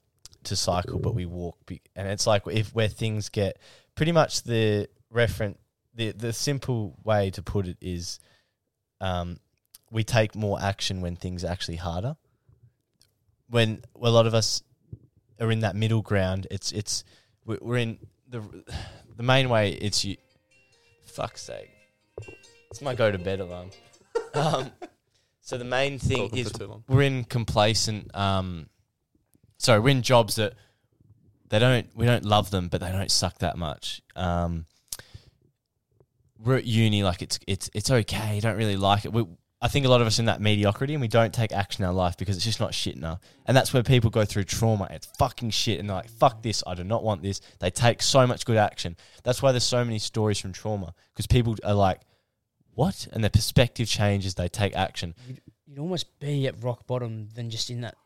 to 0.45 0.57
cycle, 0.57 0.99
but 0.99 1.15
we 1.15 1.27
walk. 1.27 1.57
Be- 1.67 1.83
and 1.95 2.09
it's 2.09 2.27
like 2.27 2.43
if 2.51 2.75
where 2.75 2.89
things 2.89 3.29
get 3.29 3.59
pretty 3.95 4.13
much 4.13 4.43
the 4.43 4.89
reference, 5.11 5.59
the 5.95 6.11
the 6.13 6.33
simple 6.33 6.97
way 7.05 7.31
to 7.31 7.43
put 7.43 7.69
it 7.69 7.77
is 7.81 8.19
um, 9.01 9.39
we 9.91 10.03
take 10.03 10.35
more 10.35 10.61
action 10.61 11.03
when 11.03 11.15
things 11.17 11.45
are 11.45 11.53
actually 11.53 11.77
harder. 11.77 12.17
When 13.49 13.83
a 14.01 14.11
lot 14.11 14.27
of 14.27 14.35
us 14.35 14.63
are 15.39 15.53
in 15.53 15.61
that 15.61 15.77
middle 15.77 16.03
ground, 16.03 16.47
it's 16.51 16.73
it's 16.73 17.05
we- 17.45 17.59
we're 17.61 17.77
in 17.77 17.99
the 18.27 18.43
the 19.17 19.23
main 19.23 19.49
way. 19.49 19.73
It's 19.73 20.05
you. 20.05 20.17
Fuck's 21.05 21.43
sake! 21.43 21.69
It's 22.73 22.81
my 22.81 22.95
go 22.95 23.13
to 23.13 23.19
bed 23.19 23.41
alarm. 23.41 23.69
um, 24.35 24.71
so 25.43 25.59
the 25.59 25.65
main 25.65 25.99
thing 25.99 26.17
Talking 26.17 26.39
is 26.39 26.51
for 26.53 26.59
too 26.59 26.67
long. 26.69 26.85
we're 26.89 27.03
in 27.03 27.25
complacent. 27.25 28.17
Um, 28.17 28.71
sorry, 29.59 29.81
we're 29.81 29.91
in 29.91 30.01
jobs 30.01 30.37
that 30.37 30.55
they 31.51 31.59
don't. 31.59 31.87
We 31.95 32.07
don't 32.07 32.25
love 32.25 32.51
them, 32.51 32.69
but 32.69 32.81
they 32.81 32.91
don't 32.91 33.11
suck 33.11 33.41
that 33.41 33.59
much. 33.59 34.01
Um, 34.17 34.65
we're 36.43 36.57
at 36.57 36.65
uni, 36.65 37.03
like 37.03 37.21
it's 37.21 37.39
it's 37.47 37.69
it's 37.75 37.91
okay. 37.91 38.41
Don't 38.41 38.57
really 38.57 38.79
like 38.79 39.05
it. 39.05 39.13
We, 39.13 39.27
I 39.61 39.69
think 39.69 39.85
a 39.85 39.91
lot 39.91 40.01
of 40.01 40.07
us 40.07 40.19
in 40.19 40.25
that 40.25 40.41
mediocrity, 40.41 40.95
and 40.95 41.03
we 41.03 41.09
don't 41.09 41.35
take 41.35 41.53
action 41.53 41.85
in 41.85 41.89
our 41.89 41.95
life 41.95 42.17
because 42.17 42.37
it's 42.37 42.45
just 42.47 42.59
not 42.59 42.73
shit 42.73 42.97
enough. 42.97 43.21
And 43.45 43.55
that's 43.55 43.75
where 43.75 43.83
people 43.83 44.09
go 44.09 44.25
through 44.25 44.45
trauma. 44.45 44.89
It's 44.91 45.09
fucking 45.19 45.51
shit, 45.51 45.79
and 45.79 45.91
they're 45.91 45.97
like, 45.97 46.09
"Fuck 46.09 46.41
this! 46.41 46.63
I 46.67 46.75
do 46.75 46.85
not 46.85 47.05
want 47.05 47.23
this." 47.23 47.43
They 47.59 47.71
take 47.71 48.01
so 48.01 48.27
much 48.27 48.47
good 48.47 48.57
action. 48.57 48.97
That's 49.25 49.43
why 49.43 49.53
there's 49.53 49.63
so 49.63 49.85
many 49.85 49.99
stories 49.99 50.39
from 50.39 50.55
trauma 50.55 50.95
because 51.13 51.27
people 51.27 51.55
are 51.65 51.75
like, 51.75 52.01
"What?" 52.75 53.09
and 53.13 53.23
their 53.23 53.31
perspective 53.31 53.89
changes. 53.89 54.35
They 54.35 54.49
take 54.49 54.75
action. 54.75 55.15
You'd, 55.27 55.41
you'd 55.67 55.79
almost 55.79 56.19
be 56.21 56.47
at 56.47 56.63
rock 56.63 56.87
bottom 56.87 57.29
than 57.35 57.51
just 57.51 57.71
in 57.71 57.81
that 57.83 57.97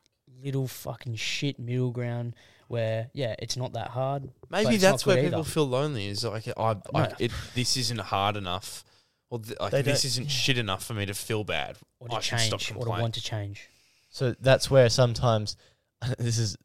little 0.43 0.69
fucking 0.69 1.17
shit 1.17 1.59
middle 1.59 1.91
ground 1.91 2.35
where 2.69 3.11
yeah, 3.13 3.35
it's 3.39 3.57
not 3.57 3.73
that 3.75 3.89
hard. 3.89 4.29
Maybe 4.51 4.77
that's 4.77 5.07
where 5.07 5.17
good 5.17 5.25
people 5.25 5.41
either. 5.41 5.49
feel 5.49 5.69
lonely. 5.69 6.09
Is 6.09 6.25
like 6.25 6.49
I, 6.57 6.77
No. 6.93 7.13
It, 7.19 7.33
this 7.55 7.77
isn't 7.77 8.01
hard 8.01 8.37
enough, 8.37 8.85
or 9.31 9.39
th- 9.39 9.59
like 9.61 9.73
this 9.73 10.03
don't- 10.03 10.05
isn't 10.05 10.31
shit 10.31 10.59
enough 10.59 10.85
for 10.85 10.95
me 10.95 11.07
to 11.07 11.15
feel 11.15 11.45
bad. 11.45 11.77
or 12.01 12.09
to 12.09 12.17
I 12.17 12.21
should 12.21 12.41
stop 12.41 12.61
change 12.61 12.79
or 12.79 12.85
to 12.85 12.91
want 12.91 13.15
to 13.15 13.23
change. 13.23 13.69
So 14.11 14.35
that's 14.41 14.71
where 14.71 14.89
sometimes 14.89 15.57
this 16.19 16.39
is 16.39 16.57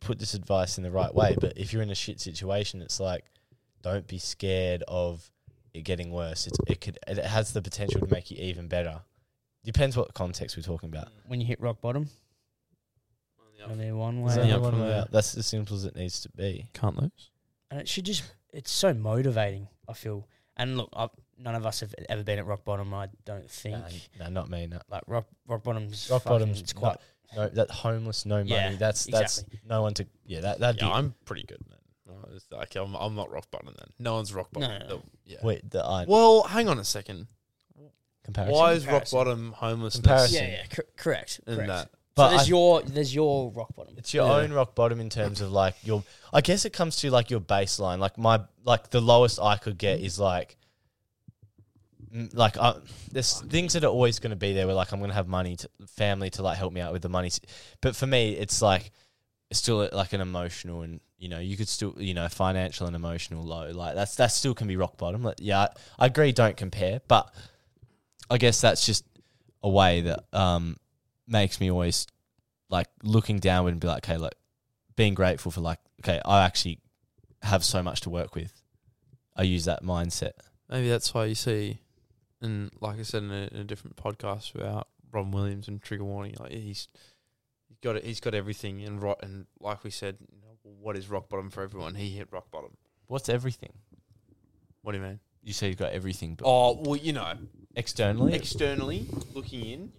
put 0.00 0.18
this 0.18 0.34
advice 0.34 0.78
in 0.78 0.84
the 0.84 0.90
right 0.90 1.14
way. 1.14 1.36
But 1.38 1.58
if 1.58 1.72
you're 1.72 1.82
in 1.82 1.90
a 1.90 1.94
shit 1.94 2.20
situation, 2.20 2.80
it's 2.82 3.00
like 3.00 3.24
don't 3.82 4.06
be 4.06 4.18
scared 4.18 4.82
of 4.86 5.30
it 5.74 5.82
getting 5.82 6.10
worse. 6.12 6.46
It's, 6.46 6.58
it 6.66 6.80
could 6.80 6.98
it 7.06 7.18
has 7.18 7.52
the 7.52 7.62
potential 7.62 8.00
to 8.00 8.06
make 8.12 8.30
you 8.30 8.36
even 8.40 8.68
better. 8.68 9.00
Depends 9.64 9.96
what 9.96 10.14
context 10.14 10.56
we're 10.56 10.62
talking 10.62 10.88
about. 10.88 11.08
When 11.26 11.40
you 11.40 11.46
hit 11.46 11.60
rock 11.60 11.80
bottom, 11.80 12.08
only 13.68 13.92
one 13.92 14.24
There's 14.24 14.36
way. 14.36 14.42
only 14.42 14.52
Yeah, 14.54 14.58
one 14.58 14.80
way 14.80 14.98
out. 14.98 15.10
That's 15.10 15.36
as 15.36 15.46
simple 15.46 15.76
as 15.76 15.84
it 15.84 15.94
needs 15.96 16.20
to 16.22 16.28
be. 16.30 16.66
Can't 16.72 16.96
lose. 17.00 17.30
and 17.70 17.78
it 17.80 17.88
should 17.88 18.04
just 18.06 18.22
it's 18.52 18.70
so 18.72 18.92
motivating 18.92 19.68
i 19.88 19.92
feel 19.92 20.26
and 20.56 20.76
look 20.76 20.88
i 20.96 21.06
none 21.38 21.54
of 21.54 21.64
us 21.64 21.78
have 21.78 21.94
ever 22.08 22.24
been 22.24 22.36
at 22.40 22.44
rock 22.46 22.64
bottom 22.64 22.92
i 22.92 23.06
don't 23.24 23.48
think 23.48 23.76
Nah, 24.18 24.24
nah, 24.24 24.28
not 24.28 24.50
me. 24.50 24.66
No, 24.66 24.80
like 24.90 25.02
rock 25.06 25.26
rock 25.46 25.62
bottom's 25.62 26.08
Rock 26.10 26.22
fucking- 26.22 26.38
bottom's 26.38 26.60
it's 26.60 26.72
quite 26.72 26.96
no, 27.36 27.48
that 27.48 27.70
homeless, 27.70 28.26
no 28.26 28.38
money. 28.38 28.50
Yeah, 28.50 28.74
that's 28.76 29.04
that's 29.04 29.38
exactly. 29.42 29.60
no 29.68 29.82
one 29.82 29.94
to. 29.94 30.06
Yeah, 30.26 30.40
that 30.40 30.58
that'd 30.58 30.80
Yeah, 30.82 30.88
be. 30.88 30.92
I'm 30.94 31.14
pretty 31.24 31.44
good, 31.44 31.60
man. 31.68 31.78
Uh, 32.10 32.34
it's 32.36 32.46
Like 32.50 32.74
I'm, 32.76 32.94
I'm 32.94 33.14
not 33.14 33.30
rock 33.30 33.50
bottom 33.50 33.74
then. 33.78 33.88
No 33.98 34.14
one's 34.14 34.32
rock 34.34 34.48
bottom. 34.52 34.70
no, 34.70 34.78
no. 34.78 34.86
The- 34.96 35.02
Yeah. 35.26 35.38
Wait, 35.42 35.68
the 35.70 35.84
I 35.84 36.04
Well, 36.08 36.42
hang 36.42 36.68
on 36.68 36.78
a 36.78 36.84
second. 36.84 37.26
comparison. 38.24 38.54
Why 38.54 38.72
is 38.72 38.84
rock 38.86 39.04
Comparison. 39.06 39.18
bottom 39.18 39.52
homelessness? 39.52 40.00
Comparison. 40.02 40.44
yeah 40.44 40.50
yeah 40.50 40.66
cor- 40.74 40.84
correct 40.96 41.40
In 41.46 41.54
correct 41.54 41.68
that. 41.68 41.90
But 42.16 42.30
so 42.30 42.36
there's 42.36 42.46
I- 42.48 42.50
your 42.50 42.82
there's 42.82 43.14
your 43.14 43.50
rock 43.52 43.74
bottom 43.74 43.94
It's 43.96 44.12
your 44.12 44.26
Yeah. 44.26 44.34
own 44.44 44.52
rock 44.52 44.74
bottom 44.74 45.00
in 45.00 45.08
terms 45.10 45.40
of 45.40 45.52
like 45.52 45.74
your. 45.84 46.02
I 46.32 46.40
guess 46.40 46.64
it 46.64 46.70
comes 46.72 46.96
to 46.96 47.10
like 47.10 47.30
your 47.30 47.40
baseline. 47.40 47.98
Like 47.98 48.18
my 48.18 48.40
like 48.64 48.90
the 48.90 49.00
lowest 49.00 49.38
I 49.40 49.56
could 49.56 49.78
get 49.78 50.00
is 50.00 50.18
like. 50.18 50.56
mm, 52.14 52.34
Like 52.34 52.58
I, 52.58 52.74
there's 53.12 53.40
things 53.42 53.72
that 53.74 53.84
are 53.84 53.88
always 53.88 54.18
going 54.18 54.30
to 54.30 54.36
be 54.36 54.52
there. 54.52 54.66
Where 54.66 54.74
like 54.74 54.92
I'm 54.92 54.98
going 54.98 55.10
to 55.10 55.14
have 55.14 55.28
money, 55.28 55.56
to, 55.56 55.68
family 55.86 56.30
to 56.30 56.42
like 56.42 56.58
help 56.58 56.72
me 56.72 56.80
out 56.80 56.92
with 56.92 57.02
the 57.02 57.08
money, 57.08 57.30
but 57.80 57.94
for 57.96 58.06
me 58.06 58.32
it's 58.32 58.60
like 58.60 58.90
it's 59.50 59.58
still 59.60 59.88
like 59.92 60.12
an 60.12 60.20
emotional 60.20 60.82
and 60.82 61.00
you 61.20 61.28
know 61.28 61.38
you 61.38 61.56
could 61.56 61.68
still 61.68 61.94
you 61.98 62.14
know 62.14 62.26
financial 62.28 62.86
and 62.86 62.96
emotional 62.96 63.44
low. 63.44 63.70
Like 63.70 63.94
that's 63.94 64.16
that 64.16 64.28
still 64.28 64.54
can 64.54 64.66
be 64.66 64.76
rock 64.76 64.96
bottom. 64.96 65.22
Like, 65.22 65.36
yeah, 65.38 65.68
I, 65.98 66.06
agree. 66.06 66.32
Don't 66.32 66.56
compare, 66.56 67.00
but 67.06 67.32
I 68.28 68.38
guess 68.38 68.60
that's 68.60 68.84
just 68.84 69.04
a 69.62 69.68
way 69.68 70.00
that 70.00 70.24
um 70.32 70.78
makes 71.28 71.60
me 71.60 71.70
always 71.70 72.06
like 72.70 72.88
looking 73.02 73.38
downward 73.38 73.72
and 73.72 73.80
be 73.80 73.86
like, 73.86 74.08
okay, 74.08 74.16
like 74.16 74.34
being 74.96 75.14
grateful 75.14 75.52
for 75.52 75.60
like, 75.60 75.78
okay, 76.02 76.20
I 76.24 76.44
actually 76.44 76.80
have 77.42 77.64
so 77.64 77.82
much 77.82 78.00
to 78.02 78.10
work 78.10 78.34
with. 78.34 78.52
I 79.36 79.42
use 79.42 79.66
that 79.66 79.82
mindset. 79.82 80.32
Maybe 80.70 80.88
that's 80.88 81.12
why 81.12 81.26
you 81.26 81.34
see, 81.34 81.80
and 82.40 82.70
like 82.80 82.98
I 82.98 83.02
said 83.02 83.24
in 83.24 83.30
a, 83.30 83.48
in 83.52 83.56
a 83.60 83.64
different 83.64 83.96
podcast 83.96 84.54
about 84.54 84.88
Robin 85.12 85.32
Williams 85.32 85.68
and 85.68 85.82
trigger 85.82 86.04
warning, 86.04 86.36
like 86.40 86.52
he's 86.52 86.88
he's 87.68 87.78
got 87.82 87.96
it, 87.96 88.04
he's 88.04 88.20
got 88.20 88.34
everything 88.34 88.82
and 88.84 89.02
right 89.02 89.16
and 89.22 89.46
like 89.60 89.84
we 89.84 89.90
said, 89.90 90.16
you 90.32 90.40
know, 90.40 90.49
what 90.62 90.96
is 90.96 91.08
rock 91.08 91.28
bottom 91.28 91.50
for 91.50 91.62
everyone? 91.62 91.94
He 91.94 92.10
hit 92.10 92.28
rock 92.30 92.50
bottom. 92.50 92.76
What's 93.06 93.28
everything? 93.28 93.72
What 94.82 94.92
do 94.92 94.98
you 94.98 95.04
mean? 95.04 95.20
You 95.42 95.52
say 95.52 95.68
you've 95.68 95.76
got 95.78 95.92
everything, 95.92 96.34
but 96.34 96.44
Oh 96.46 96.80
well, 96.82 96.96
you 96.96 97.12
know, 97.12 97.32
externally, 97.74 98.34
externally 98.34 99.06
looking 99.34 99.64
in, 99.64 99.92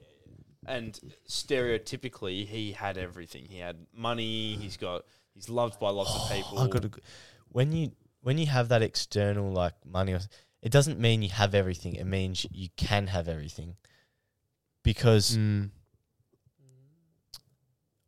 and 0.68 1.00
stereotypically, 1.28 2.46
he 2.48 2.72
had 2.74 2.98
everything. 2.98 3.46
He 3.50 3.58
had 3.60 3.78
money. 3.96 4.56
He's 4.56 4.78
got. 4.78 5.04
He's 5.34 5.50
loved 5.50 5.80
by 5.80 5.90
lots 5.90 6.14
of 6.16 6.30
people. 6.36 6.60
I 6.60 6.68
got 6.68 6.86
when 7.50 7.72
you 7.72 7.92
when 8.22 8.38
you 8.38 8.46
have 8.48 8.70
that 8.70 8.82
external 8.84 9.52
like 9.52 9.74
money, 9.86 10.14
or- 10.14 10.20
it 10.62 10.72
doesn't 10.72 11.00
mean 11.00 11.24
you 11.24 11.30
have 11.30 11.56
everything. 11.56 11.96
It 11.96 12.06
means 12.06 12.46
you 12.52 12.70
can 12.78 13.08
have 13.08 13.28
everything 13.28 13.78
because 14.84 15.36
Mm. 15.38 15.72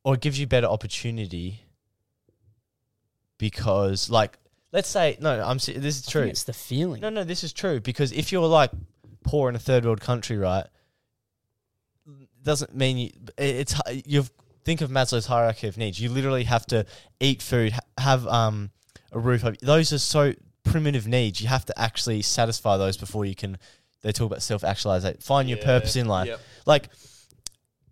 or 0.03 0.15
it 0.15 0.21
gives 0.21 0.39
you 0.39 0.45
better 0.47 0.67
opportunity 0.67 1.61
because 3.43 4.09
like 4.09 4.37
let's 4.71 4.87
say 4.87 5.17
no, 5.19 5.43
I'm 5.43 5.59
se- 5.59 5.73
this 5.77 5.99
is 5.99 6.07
I 6.07 6.11
true. 6.11 6.21
think 6.21 6.31
it's 6.31 6.45
the 6.45 6.53
feeling 6.53 7.01
No, 7.01 7.09
no, 7.09 7.25
this 7.25 7.43
is 7.43 7.51
true 7.51 7.81
because 7.81 8.13
if 8.13 8.31
you're 8.31 8.47
like 8.47 8.71
poor 9.25 9.49
in 9.49 9.55
a 9.55 9.59
third 9.59 9.83
world 9.83 9.99
country, 9.99 10.37
right, 10.37 10.65
doesn't 12.41 12.73
mean 12.73 12.97
you. 12.97 13.09
It's 13.37 13.75
you 14.05 14.23
think 14.63 14.79
of 14.79 14.89
Maslow's 14.89 15.25
hierarchy 15.25 15.67
of 15.67 15.75
needs. 15.77 15.99
You 15.99 16.09
literally 16.09 16.45
have 16.45 16.65
to 16.67 16.85
eat 17.19 17.41
food, 17.41 17.73
ha- 17.73 17.81
have 17.97 18.25
um 18.27 18.71
a 19.11 19.19
roof 19.19 19.43
over. 19.43 19.57
Those 19.61 19.91
are 19.91 19.99
so 19.99 20.33
primitive 20.63 21.05
needs. 21.05 21.41
You 21.41 21.49
have 21.49 21.65
to 21.65 21.77
actually 21.77 22.21
satisfy 22.21 22.77
those 22.77 22.95
before 22.95 23.25
you 23.25 23.35
can. 23.35 23.57
They 24.03 24.13
talk 24.13 24.27
about 24.27 24.41
self 24.41 24.63
actualization. 24.63 25.19
Find 25.19 25.49
your 25.49 25.57
purpose 25.57 25.97
in 25.97 26.07
life. 26.07 26.27
yep. 26.27 26.39
Like 26.65 26.87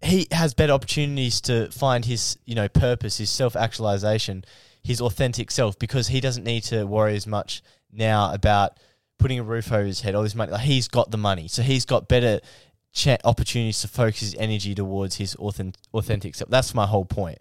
he 0.02 0.28
has 0.32 0.54
better 0.54 0.74
opportunities 0.74 1.41
to 1.41 1.70
find 1.72 2.06
his 2.06 2.38
you 2.45 2.56
know 2.56 2.70
purpose, 2.70 3.18
his 3.18 3.30
self 3.30 3.58
actualization, 3.58 4.45
his 4.84 5.00
authentic 5.02 5.52
self 5.52 5.78
because 5.80 6.08
he 6.08 6.20
doesn't 6.20 6.44
need 6.44 6.64
to 6.64 6.86
worry 6.86 7.16
as 7.16 7.28
much 7.28 7.62
now 7.92 8.34
about 8.34 8.78
putting 9.20 9.38
a 9.40 9.44
roof 9.44 9.72
over 9.72 9.84
his 9.86 10.02
head, 10.02 10.16
all 10.16 10.24
this 10.24 10.34
money. 10.36 10.52
Like 10.52 10.62
he's 10.62 10.88
got 10.88 11.12
the 11.12 11.18
money, 11.18 11.48
so 11.48 11.62
he's 11.62 11.86
got 11.86 12.08
better 12.08 12.40
cha- 12.92 13.18
opportunities 13.24 13.82
to 13.82 13.88
focus 13.88 14.22
his 14.22 14.36
energy 14.36 14.74
towards 14.74 15.16
his 15.18 15.36
authentic, 15.36 15.80
authentic 15.94 16.36
self. 16.36 16.50
That's 16.50 16.74
my 16.74 16.86
whole 16.88 17.06
point. 17.06 17.40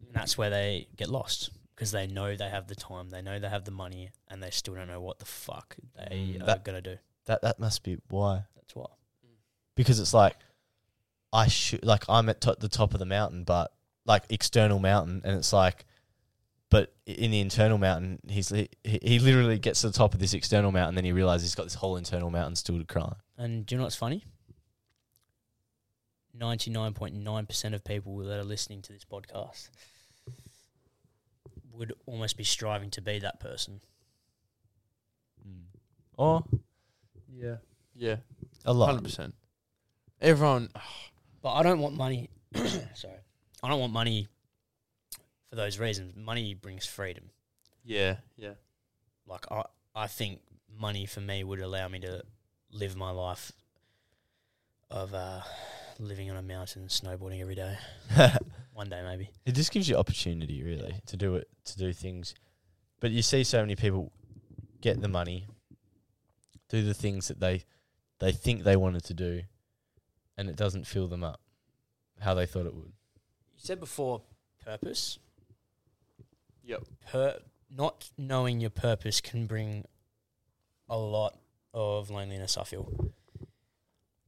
and 0.00 0.14
that's 0.14 0.38
where 0.38 0.50
they 0.50 0.86
get 0.96 1.08
lost 1.08 1.50
because 1.74 1.90
they 1.90 2.06
know 2.06 2.36
they 2.36 2.48
have 2.48 2.68
the 2.68 2.74
time 2.74 3.10
they 3.10 3.20
know 3.20 3.38
they 3.38 3.48
have 3.48 3.64
the 3.64 3.70
money 3.70 4.10
and 4.28 4.42
they 4.42 4.50
still 4.50 4.74
don't 4.74 4.86
know 4.88 5.00
what 5.00 5.18
the 5.18 5.26
fuck 5.26 5.76
they 5.94 6.38
Mm, 6.38 6.48
are 6.48 6.58
gonna 6.64 6.80
do 6.80 6.96
That 7.26 7.42
that 7.42 7.58
must 7.58 7.82
be 7.82 7.98
why. 8.08 8.44
that's 8.54 8.74
why 8.74 8.86
Because 9.74 9.98
it's 10.00 10.14
like 10.14 10.36
I 11.32 11.48
should 11.48 11.84
like 11.84 12.04
I'm 12.08 12.28
at 12.28 12.40
to- 12.42 12.56
the 12.58 12.68
top 12.68 12.94
of 12.94 13.00
the 13.00 13.04
mountain, 13.04 13.42
but 13.44 13.72
like 14.06 14.22
external 14.30 14.78
mountain, 14.78 15.20
and 15.24 15.36
it's 15.36 15.52
like. 15.52 15.84
But 16.76 16.92
in 17.06 17.30
the 17.30 17.40
internal 17.40 17.78
mountain, 17.78 18.18
he's 18.28 18.50
he, 18.50 18.68
he 18.84 19.18
literally 19.18 19.58
gets 19.58 19.80
to 19.80 19.86
the 19.86 19.94
top 19.94 20.12
of 20.12 20.20
this 20.20 20.34
external 20.34 20.70
mountain, 20.70 20.94
then 20.94 21.06
he 21.06 21.12
realizes 21.12 21.48
he's 21.48 21.54
got 21.54 21.62
this 21.62 21.76
whole 21.76 21.96
internal 21.96 22.28
mountain 22.30 22.54
still 22.54 22.78
to 22.78 22.84
climb. 22.84 23.14
And 23.38 23.64
do 23.64 23.74
you 23.74 23.78
know 23.78 23.84
what's 23.84 23.96
funny? 23.96 24.24
99.9% 26.38 27.74
of 27.74 27.82
people 27.82 28.18
that 28.18 28.38
are 28.38 28.44
listening 28.44 28.82
to 28.82 28.92
this 28.92 29.06
podcast 29.06 29.70
would 31.72 31.94
almost 32.04 32.36
be 32.36 32.44
striving 32.44 32.90
to 32.90 33.00
be 33.00 33.20
that 33.20 33.40
person. 33.40 33.80
Mm. 35.48 35.62
Or 36.18 36.44
Yeah. 37.32 37.56
Yeah. 37.94 38.16
a 38.66 38.74
lot. 38.74 38.88
Hundred 38.88 39.04
percent. 39.04 39.34
Everyone. 40.20 40.68
But 41.42 41.54
I 41.54 41.62
don't 41.62 41.78
want 41.78 41.96
money. 41.96 42.28
sorry. 42.94 43.20
I 43.62 43.68
don't 43.68 43.78
want 43.78 43.92
money 43.92 44.26
for 45.56 45.62
those 45.62 45.78
reasons. 45.78 46.14
Money 46.14 46.54
brings 46.54 46.86
freedom. 46.86 47.30
Yeah. 47.84 48.16
Yeah. 48.36 48.54
Like, 49.26 49.50
I, 49.50 49.64
I 49.94 50.06
think 50.06 50.40
money 50.78 51.06
for 51.06 51.20
me 51.20 51.42
would 51.42 51.60
allow 51.60 51.88
me 51.88 51.98
to 52.00 52.22
live 52.70 52.94
my 52.94 53.10
life 53.10 53.52
of 54.90 55.14
uh, 55.14 55.40
living 55.98 56.30
on 56.30 56.36
a 56.36 56.42
mountain 56.42 56.82
and 56.82 56.90
snowboarding 56.90 57.40
every 57.40 57.54
day. 57.54 57.76
One 58.74 58.90
day, 58.90 59.02
maybe. 59.02 59.30
It 59.46 59.54
just 59.54 59.72
gives 59.72 59.88
you 59.88 59.96
opportunity, 59.96 60.62
really, 60.62 61.00
to 61.06 61.16
do 61.16 61.36
it, 61.36 61.48
to 61.64 61.78
do 61.78 61.94
things. 61.94 62.34
But 63.00 63.10
you 63.10 63.22
see 63.22 63.42
so 63.42 63.62
many 63.62 63.76
people 63.76 64.12
get 64.82 65.00
the 65.00 65.08
money, 65.08 65.46
do 66.68 66.82
the 66.84 66.92
things 66.92 67.28
that 67.28 67.40
they 67.40 67.64
they 68.18 68.32
think 68.32 68.64
they 68.64 68.76
wanted 68.76 69.04
to 69.04 69.14
do, 69.14 69.42
and 70.36 70.50
it 70.50 70.56
doesn't 70.56 70.86
fill 70.86 71.08
them 71.08 71.24
up 71.24 71.40
how 72.20 72.34
they 72.34 72.44
thought 72.44 72.66
it 72.66 72.74
would. 72.74 72.92
You 73.54 73.60
said 73.62 73.80
before 73.80 74.20
purpose. 74.62 75.18
Yep. 76.66 76.82
Per 77.10 77.38
not 77.70 78.10
knowing 78.16 78.60
your 78.60 78.70
purpose 78.70 79.20
can 79.20 79.46
bring 79.46 79.84
a 80.88 80.96
lot 80.96 81.38
of 81.72 82.10
loneliness. 82.10 82.56
I 82.56 82.64
feel. 82.64 83.12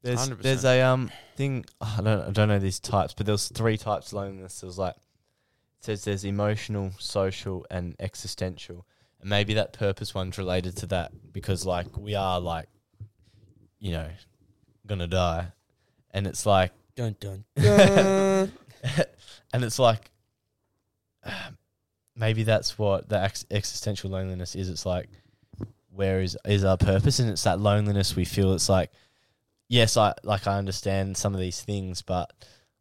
There's 0.03 0.29
100%. 0.29 0.43
there's 0.43 0.65
a 0.65 0.81
um 0.83 1.11
thing 1.37 1.65
I 1.81 2.01
don't 2.03 2.29
I 2.29 2.31
don't 2.31 2.49
know 2.49 2.59
these 2.59 2.81
types, 2.81 3.15
but 3.15 3.27
there's 3.27 3.49
three 3.49 3.77
types 3.77 4.09
of 4.09 4.15
loneliness. 4.15 4.61
There's 4.61 4.79
like 4.79 4.95
it 4.95 5.85
says 5.85 6.05
there's 6.05 6.25
emotional, 6.25 6.93
social, 6.99 7.67
and 7.71 7.95
existential, 8.01 8.87
and 9.21 9.31
maybe 9.31 9.55
that 9.55 9.73
purpose 9.73 10.15
one's 10.15 10.39
related 10.39 10.77
to 10.79 10.87
that 10.87 11.13
because 11.33 11.67
like 11.67 11.97
we 11.97 12.15
are 12.15 12.41
like, 12.41 12.69
you 13.79 13.93
know, 13.93 14.09
gonna 14.87 15.07
die, 15.07 15.49
and 16.13 16.27
it's 16.27 16.47
like 16.47 16.73
Dun 16.97 17.17
dun. 17.21 17.45
and 19.53 19.65
it's 19.65 19.79
like 19.79 20.11
maybe 22.19 22.43
that's 22.43 22.79
what 22.79 23.09
the 23.09 23.21
ex- 23.23 23.47
existential 23.51 24.11
loneliness 24.11 24.55
is. 24.55 24.69
It's 24.69 24.85
like 24.85 25.09
where 25.91 26.21
is 26.21 26.37
is 26.45 26.65
our 26.65 26.77
purpose, 26.77 27.19
and 27.19 27.31
it's 27.31 27.45
that 27.45 27.61
loneliness 27.61 28.17
we 28.17 28.25
feel. 28.25 28.53
It's 28.55 28.69
like 28.69 28.91
yes, 29.69 29.97
I 29.97 30.15
like 30.23 30.47
I 30.47 30.59
understand 30.59 31.17
some 31.17 31.35
of 31.35 31.41
these 31.41 31.61
things, 31.63 32.03
but 32.03 32.33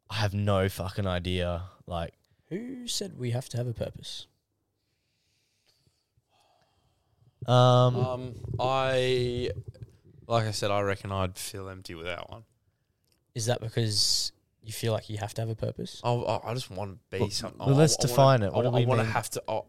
I 0.09 0.15
have 0.15 0.33
no 0.33 0.69
fucking 0.69 1.07
idea. 1.07 1.63
Like 1.85 2.13
Who 2.49 2.87
said 2.87 3.17
we 3.17 3.31
have 3.31 3.47
to 3.49 3.57
have 3.57 3.67
a 3.67 3.73
purpose? 3.73 4.27
um, 7.45 7.95
Um, 7.95 8.33
I, 8.59 9.51
like 10.27 10.45
I 10.45 10.51
said, 10.51 10.71
I 10.71 10.81
reckon 10.81 11.11
I'd 11.11 11.37
feel 11.37 11.69
empty 11.69 11.95
without 11.95 12.29
one. 12.29 12.43
Is 13.35 13.45
that 13.45 13.61
because 13.61 14.31
you 14.67 14.73
feel 14.73 14.93
like 14.93 15.09
you 15.09 15.17
have 15.17 15.33
to 15.35 15.41
have 15.41 15.49
a 15.49 15.55
purpose? 15.55 15.99
I, 16.03 16.11
I, 16.11 16.51
I 16.51 16.53
just 16.53 16.69
want 16.69 16.91
to 16.91 16.99
be 17.09 17.19
Well, 17.21 17.29
something. 17.31 17.65
well, 17.65 17.75
let's 17.75 17.97
define 17.97 18.43
it. 18.43 18.51
What 18.53 18.63
do 18.63 18.67
I, 18.69 18.79
we 18.79 18.85
want 18.85 18.99
to 18.99 19.05
mean? 19.05 19.13
have 19.13 19.29
to. 19.31 19.43
Oh, 19.47 19.65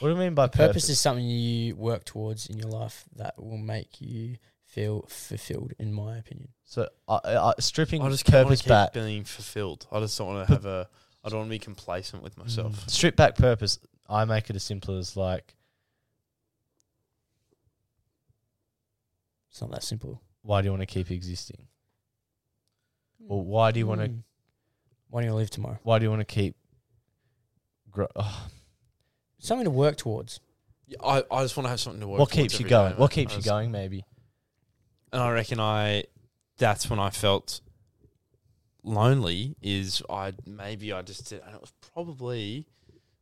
what 0.00 0.08
do 0.08 0.10
you 0.10 0.16
mean 0.16 0.34
by 0.34 0.48
Purpose, 0.48 0.66
purpose? 0.66 0.88
is 0.90 1.00
something 1.00 1.24
you 1.24 1.76
work 1.76 2.04
towards 2.04 2.46
in 2.46 2.58
your 2.58 2.68
life 2.68 3.04
that 3.16 3.34
will 3.42 3.56
make 3.58 4.00
you 4.00 4.36
feel 4.66 5.06
fulfilled. 5.08 5.72
In 5.78 5.92
my 5.92 6.16
opinion, 6.18 6.48
so 6.64 6.88
uh, 7.08 7.14
uh, 7.24 7.52
stripping 7.58 8.02
I 8.02 8.08
just 8.10 8.24
can't 8.24 8.46
purpose 8.46 8.62
keep 8.62 8.68
back. 8.68 8.92
being 8.92 9.24
fulfilled. 9.24 9.86
I 9.92 10.00
just 10.00 10.16
don't 10.18 10.28
want 10.34 10.46
to 10.48 10.52
have 10.54 10.66
a. 10.66 10.88
I 11.24 11.28
don't 11.28 11.38
want 11.40 11.48
to 11.48 11.54
be 11.54 11.58
complacent 11.58 12.22
with 12.22 12.36
myself. 12.38 12.88
Strip 12.88 13.14
back 13.16 13.36
purpose. 13.36 13.78
I 14.08 14.24
make 14.24 14.48
it 14.50 14.56
as 14.56 14.64
simple 14.64 14.96
as 14.98 15.16
like, 15.16 15.54
it's 19.50 19.60
not 19.60 19.70
that 19.72 19.82
simple. 19.84 20.22
why 20.42 20.60
do 20.62 20.66
you 20.66 20.72
want 20.72 20.82
to 20.82 20.86
keep 20.86 21.10
existing? 21.10 21.66
Or 23.28 23.44
why 23.44 23.70
do 23.70 23.78
you 23.78 23.86
want 23.86 24.00
to? 24.00 24.08
Mm. 24.08 24.22
Why 25.10 25.22
do 25.22 25.26
you 25.26 25.34
leave 25.34 25.50
tomorrow? 25.50 25.78
Why 25.82 25.98
do 25.98 26.04
you 26.04 26.10
want 26.10 26.20
to 26.20 26.24
keep? 26.24 26.56
Grow, 27.90 28.06
oh, 28.16 28.46
Something 29.40 29.64
to 29.64 29.70
work 29.70 29.96
towards. 29.96 30.40
Yeah, 30.86 30.98
I, 31.02 31.24
I 31.30 31.42
just 31.42 31.56
want 31.56 31.66
to 31.66 31.70
have 31.70 31.80
something 31.80 32.00
to 32.00 32.08
work. 32.08 32.20
what 32.20 32.30
towards 32.30 32.52
keeps 32.52 32.60
you 32.60 32.68
going? 32.68 32.94
What 32.94 33.10
keeps 33.10 33.36
you 33.36 33.42
going? 33.42 33.70
Maybe. 33.70 34.04
And 35.12 35.20
I 35.20 35.30
reckon 35.32 35.58
I. 35.58 36.04
That's 36.58 36.88
when 36.88 37.00
I 37.00 37.10
felt 37.10 37.60
lonely. 38.84 39.56
Is 39.62 40.02
I 40.08 40.32
maybe 40.46 40.92
I 40.92 41.02
just 41.02 41.28
did, 41.28 41.42
and 41.44 41.54
it 41.54 41.60
was 41.60 41.72
probably. 41.92 42.66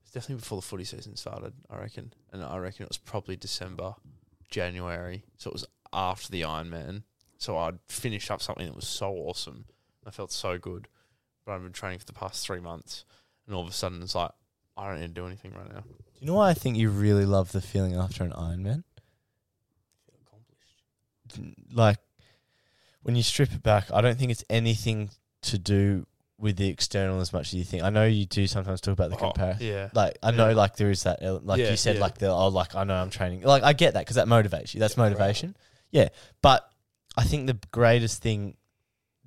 It's 0.03 0.13
definitely 0.13 0.41
before 0.41 0.59
the 0.59 0.67
footy 0.67 0.85
season 0.85 1.17
started. 1.17 1.53
I 1.71 1.79
reckon, 1.79 2.13
and 2.33 2.43
I 2.43 2.59
reckon 2.59 2.85
it 2.85 2.89
was 2.89 2.99
probably 2.99 3.37
December, 3.37 3.95
January. 4.51 5.25
So 5.37 5.51
it 5.51 5.55
was 5.55 5.67
after 5.93 6.31
the 6.31 6.43
Ironman. 6.43 7.03
So 7.39 7.57
I'd 7.57 7.79
finished 7.89 8.31
up 8.31 8.43
something 8.43 8.67
that 8.67 8.75
was 8.75 8.89
so 8.89 9.13
awesome. 9.13 9.67
I 10.07 10.11
felt 10.11 10.33
so 10.33 10.59
good, 10.59 10.89
but 11.49 11.55
I've 11.55 11.63
been 11.63 11.73
training 11.73 11.99
for 11.99 12.05
the 12.05 12.13
past 12.13 12.47
three 12.47 12.61
months, 12.61 13.07
and 13.47 13.57
all 13.57 13.63
of 13.63 13.69
a 13.69 13.73
sudden 13.73 14.03
it's 14.03 14.15
like 14.15 14.31
I 14.77 14.87
don't 14.89 15.01
need 15.01 15.09
to 15.09 15.15
do 15.15 15.27
anything 15.27 15.55
right 15.55 15.73
now. 15.73 15.81
Do 15.81 16.21
you 16.21 16.27
know 16.27 16.35
why 16.35 16.51
I 16.51 16.55
think 16.55 16.77
you 16.77 16.91
really 16.91 17.25
love 17.25 17.53
the 17.53 17.61
feeling 17.63 17.95
after 17.95 18.23
an 18.23 18.33
Ironman? 18.33 18.85
Like 21.73 21.99
when 23.03 23.17
you 23.17 23.23
strip 23.23 23.53
it 23.53 23.63
back, 23.63 23.87
I 23.93 24.01
don't 24.01 24.19
think 24.19 24.31
it's 24.31 24.45
anything 24.51 25.11
to 25.43 25.59
do 25.59 26.07
with 26.39 26.57
the 26.57 26.69
external 26.69 27.21
as 27.21 27.33
much 27.33 27.49
as 27.49 27.55
you 27.55 27.65
think. 27.65 27.83
I 27.83 27.91
know 27.91 28.05
you 28.07 28.25
do 28.27 28.47
sometimes 28.47 28.81
talk 28.81 28.93
about 28.93 29.11
the 29.11 29.17
Oh, 29.17 29.33
compare. 29.33 29.57
yeah. 29.61 29.89
Like 29.93 30.19
I 30.23 30.31
know, 30.31 30.53
like 30.53 30.77
there 30.77 30.91
is 30.91 31.03
that, 31.05 31.23
like 31.45 31.59
Yeah, 31.61 31.71
you 31.71 31.77
said, 31.77 31.97
yeah. 31.97 32.01
like 32.03 32.19
the 32.19 32.29
oh, 32.29 32.49
like 32.49 32.75
I 32.75 32.85
know 32.85 32.95
I'm 32.95 33.11
training. 33.11 33.43
Like 33.43 33.63
I 33.63 33.73
get 33.73 33.95
that 33.95 34.01
because 34.01 34.17
that 34.17 34.27
motivates 34.29 34.75
you. 34.75 34.81
That's 34.81 34.97
motivation. 34.97 35.57
Yeah, 35.91 36.09
but 36.43 36.69
I 37.17 37.25
think 37.25 37.47
the 37.47 37.59
greatest 37.73 38.23
thing, 38.23 38.57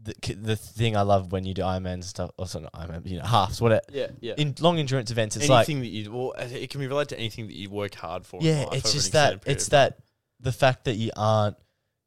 the 0.03 0.35
the 0.35 0.55
thing 0.55 0.97
I 0.97 1.01
love 1.01 1.31
when 1.31 1.45
you 1.45 1.53
do 1.53 1.61
Ironman 1.61 2.03
stuff, 2.03 2.31
also 2.37 2.59
not 2.59 2.73
Ironman, 2.73 3.07
you 3.07 3.17
know, 3.17 3.25
halves, 3.25 3.61
whatever. 3.61 3.81
Yeah, 3.91 4.07
yeah. 4.19 4.33
In 4.37 4.55
long 4.59 4.79
endurance 4.79 5.11
events, 5.11 5.35
it's 5.35 5.49
like 5.49 5.69
anything 5.69 5.81
that 5.81 5.87
you 5.89 6.11
well, 6.11 6.33
it 6.37 6.69
can 6.69 6.79
be 6.79 6.87
related 6.87 7.09
to 7.09 7.19
anything 7.19 7.47
that 7.47 7.55
you 7.55 7.69
work 7.69 7.95
hard 7.95 8.25
for. 8.25 8.39
yeah, 8.41 8.65
it's 8.71 8.93
just 8.93 9.13
that 9.13 9.43
it's 9.45 9.69
that 9.69 9.99
the 10.39 10.51
fact 10.51 10.85
that 10.85 10.95
you 10.95 11.11
aren't 11.15 11.55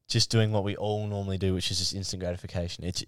just 0.08 0.30
doing 0.30 0.52
what 0.52 0.64
we 0.64 0.76
all 0.76 1.06
normally 1.06 1.38
do, 1.38 1.54
which 1.54 1.70
is 1.70 1.78
just 1.78 1.94
instant 1.94 2.20
gratification. 2.20 2.84
It's 2.84 3.04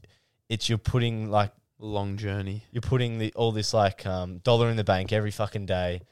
it's 0.48 0.68
you're 0.68 0.78
putting 0.78 1.30
like 1.30 1.52
long 1.78 2.16
journey. 2.16 2.64
you're 2.70 2.80
putting 2.80 3.18
the 3.18 3.32
all 3.34 3.52
this 3.52 3.74
like 3.74 4.06
um, 4.06 4.38
dollar 4.38 4.70
in 4.70 4.76
the 4.76 4.84
bank 4.84 5.12
every 5.12 5.30
fucking 5.30 5.66
day, 5.66 6.02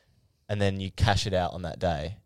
and 0.49 0.61
then 0.61 0.81
you 0.81 0.91
cash 0.91 1.27
it 1.27 1.35
out 1.35 1.53
on 1.53 1.63
that 1.63 1.79
day. 1.79 2.19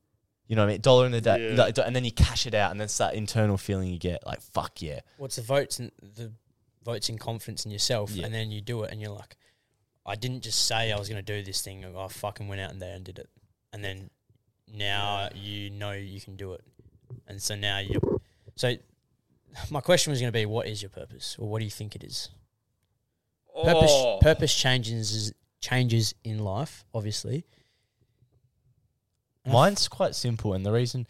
You 0.48 0.56
know 0.56 0.62
what 0.62 0.70
I 0.70 0.72
mean? 0.72 0.80
Dollar 0.80 1.06
in 1.06 1.12
the 1.12 1.20
day, 1.20 1.50
Yeah. 1.54 1.62
like, 1.62 1.78
and 1.78 1.94
then 1.94 2.04
you 2.04 2.10
cash 2.12 2.46
it 2.46 2.54
out, 2.54 2.70
and 2.72 2.80
then 2.80 2.86
it's 2.86 2.98
that 2.98 3.14
internal 3.14 3.56
feeling 3.58 3.88
you 3.90 3.98
get, 3.98 4.26
like 4.26 4.40
fuck 4.40 4.80
yeah. 4.82 5.00
What's 5.18 5.36
the 5.36 5.42
votes 5.42 5.78
and 5.78 5.92
the 6.00 6.32
votes 6.84 7.08
in 7.10 7.18
confidence 7.18 7.64
in 7.66 7.70
yourself, 7.70 8.10
Yeah. 8.12 8.24
and 8.24 8.34
then 8.34 8.50
you 8.50 8.60
do 8.60 8.82
it, 8.82 8.90
and 8.90 9.00
you're 9.00 9.12
like, 9.12 9.36
I 10.06 10.14
didn't 10.16 10.40
just 10.42 10.64
say 10.66 10.90
I 10.90 10.98
was 10.98 11.08
going 11.08 11.22
to 11.22 11.32
do 11.36 11.42
this 11.44 11.60
thing. 11.60 11.84
I 11.84 12.08
fucking 12.08 12.48
went 12.48 12.60
out 12.62 12.72
in 12.72 12.78
there 12.78 12.94
and 12.96 13.04
did 13.04 13.18
it, 13.18 13.28
and 13.74 13.84
then 13.84 14.10
now 14.66 15.28
you 15.34 15.68
know 15.70 15.92
you 15.92 16.20
can 16.20 16.36
do 16.36 16.54
it, 16.54 16.62
and 17.26 17.42
so 17.42 17.54
now 17.54 17.78
you. 17.78 18.00
So, 18.56 18.74
my 19.70 19.80
question 19.82 20.10
was 20.10 20.18
going 20.20 20.32
to 20.32 20.38
be, 20.38 20.46
what 20.46 20.66
is 20.66 20.80
your 20.82 20.88
purpose, 20.90 21.36
or 21.38 21.46
what 21.48 21.58
do 21.58 21.66
you 21.66 21.70
think 21.70 21.94
it 21.94 22.02
is? 22.02 22.30
Purpose 23.64 23.90
Oh. 23.92 24.18
purpose 24.22 24.54
changes 24.54 25.32
changes 25.60 26.14
in 26.24 26.38
life, 26.38 26.84
obviously. 26.94 27.44
And 29.48 29.56
I 29.56 29.60
f- 29.60 29.62
Mine's 29.70 29.88
quite 29.88 30.14
simple, 30.14 30.54
and 30.54 30.64
the 30.64 30.72
reason, 30.72 31.06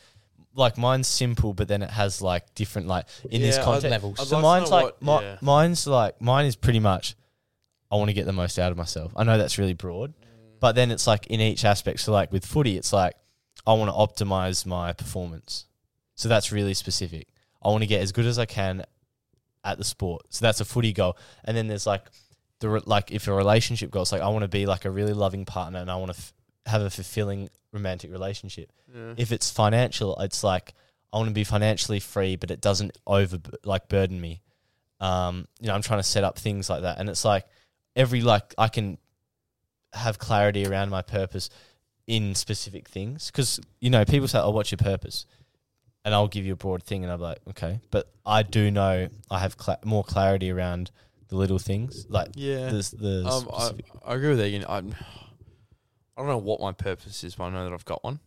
like, 0.55 0.77
mine's 0.79 1.07
simple, 1.09 1.55
but 1.55 1.69
then 1.69 1.83
it 1.83 1.91
has 1.91 2.21
like 2.23 2.55
different, 2.55 2.89
like, 2.89 3.07
in 3.31 3.41
this 3.43 3.57
Yeah, 3.57 3.63
I'd- 3.63 3.65
context. 3.65 3.91
levels. 3.91 4.21
I'd 4.21 4.27
so 4.27 4.37
like 4.39 4.43
to 4.43 4.49
mine's 4.49 4.71
know 4.71 4.77
like, 4.77 4.85
what- 5.01 5.23
mi- 5.23 5.27
yeah. 5.29 5.39
mine's 5.41 5.87
like, 5.87 6.21
mine 6.21 6.47
is 6.47 6.57
pretty 6.57 6.81
much, 6.81 7.17
I 7.91 7.97
want 7.97 8.09
to 8.09 8.15
get 8.15 8.27
the 8.27 8.33
most 8.33 8.59
out 8.59 8.71
of 8.73 8.79
myself. 8.79 9.13
I 9.17 9.25
know 9.25 9.39
that's 9.39 9.59
really 9.59 9.73
broad, 9.75 10.15
but 10.61 10.75
then 10.75 10.91
it's 10.91 11.07
like 11.07 11.27
in 11.29 11.41
each 11.41 11.65
aspect. 11.65 12.01
So 12.01 12.13
like 12.13 12.33
with 12.33 12.45
footy, 12.45 12.77
it's 12.77 12.93
like 12.93 13.15
I 13.67 13.73
want 13.75 13.91
to 13.91 14.25
optimize 14.25 14.67
my 14.67 14.93
performance. 14.93 15.67
So 16.15 16.29
that's 16.29 16.51
really 16.53 16.75
specific. 16.75 17.29
I 17.63 17.69
want 17.69 17.83
to 17.83 17.87
get 17.87 18.03
as 18.03 18.13
good 18.13 18.27
as 18.27 18.39
I 18.39 18.45
can 18.47 18.85
at 19.65 19.79
the 19.79 19.85
sport. 19.85 20.23
So 20.31 20.45
that's 20.45 20.61
a 20.61 20.65
footy 20.65 20.93
goal. 20.93 21.17
And 21.45 21.57
then 21.57 21.67
there's 21.69 21.87
like 21.87 22.03
the 22.61 22.69
re- 22.69 22.81
like 22.85 23.11
if 23.13 23.27
a 23.29 23.33
relationship 23.33 23.91
goal, 23.91 24.03
it's 24.03 24.13
like 24.13 24.21
I 24.21 24.29
want 24.29 24.43
to 24.43 24.49
be 24.49 24.67
like 24.67 24.85
a 24.85 24.91
really 24.91 25.13
loving 25.15 25.45
partner 25.45 25.79
and 25.79 25.91
I 25.91 25.97
want 25.97 26.13
to 26.13 26.19
f- 26.19 26.33
have 26.69 26.83
a 26.83 26.91
fulfilling 26.91 27.49
romantic 27.73 28.11
relationship. 28.13 28.71
Yeah. 28.95 29.15
If 29.17 29.33
it's 29.33 29.51
financial, 29.51 30.17
it's 30.21 30.43
like 30.45 30.75
I 31.13 31.17
want 31.19 31.29
to 31.29 31.35
be 31.35 31.45
financially 31.45 32.01
free, 32.01 32.37
but 32.37 32.51
it 32.51 32.61
doesn't 32.61 32.97
over 33.07 33.39
like 33.65 33.89
burden 33.89 34.21
me. 34.21 34.43
Um, 35.01 35.47
you 35.61 35.69
know, 35.69 35.75
I'm 35.75 35.83
trying 35.83 36.01
to 36.01 36.05
set 36.05 36.25
up 36.25 36.39
things 36.39 36.69
like 36.69 36.83
that, 36.83 36.99
and 36.99 37.09
it's 37.09 37.25
like 37.25 37.45
every 37.97 38.21
like 38.21 38.55
I 38.59 38.69
can 38.69 38.99
have 39.93 40.19
clarity 40.19 40.67
around 40.67 40.91
my 40.91 41.03
purpose 41.03 41.49
in 42.07 42.35
specific 42.35 42.89
things 42.89 43.27
because 43.31 43.61
you 43.81 43.91
know 43.91 44.05
people 44.05 44.29
say, 44.29 44.39
"Oh, 44.39 44.51
what's 44.51 44.71
your 44.71 44.79
purpose?" 44.79 45.27
and 46.05 46.15
I'll 46.15 46.29
give 46.29 46.47
you 46.47 46.53
a 46.55 46.57
broad 46.57 46.83
thing, 46.85 47.03
and 47.05 47.13
I'm 47.13 47.21
like, 47.21 47.39
okay, 47.51 47.81
but 47.91 48.09
I 48.25 48.43
do 48.43 48.71
know 48.71 49.09
I 49.31 49.39
have 49.41 49.57
cla- 49.59 49.81
more 49.85 50.05
clarity 50.05 50.51
around 50.51 50.91
the 51.29 51.37
little 51.37 51.59
things, 51.59 52.07
like 52.09 52.29
Yeah. 52.35 52.71
the 52.71 52.97
the 52.99 53.29
Um, 53.29 53.49
I, 53.53 53.71
I 54.13 54.15
agree 54.15 54.31
with 54.31 54.41
Egan. 54.41 54.65
I, 54.65 54.83
I 56.19 56.23
don't 56.23 56.31
know 56.31 56.39
what 56.39 56.61
my 56.61 56.73
purpose 56.73 57.23
is, 57.23 57.37
but 57.37 57.45
I 57.45 57.51
know 57.51 57.65
that 57.65 57.73
I've 57.73 57.85
got 57.85 58.03
one. 58.03 58.19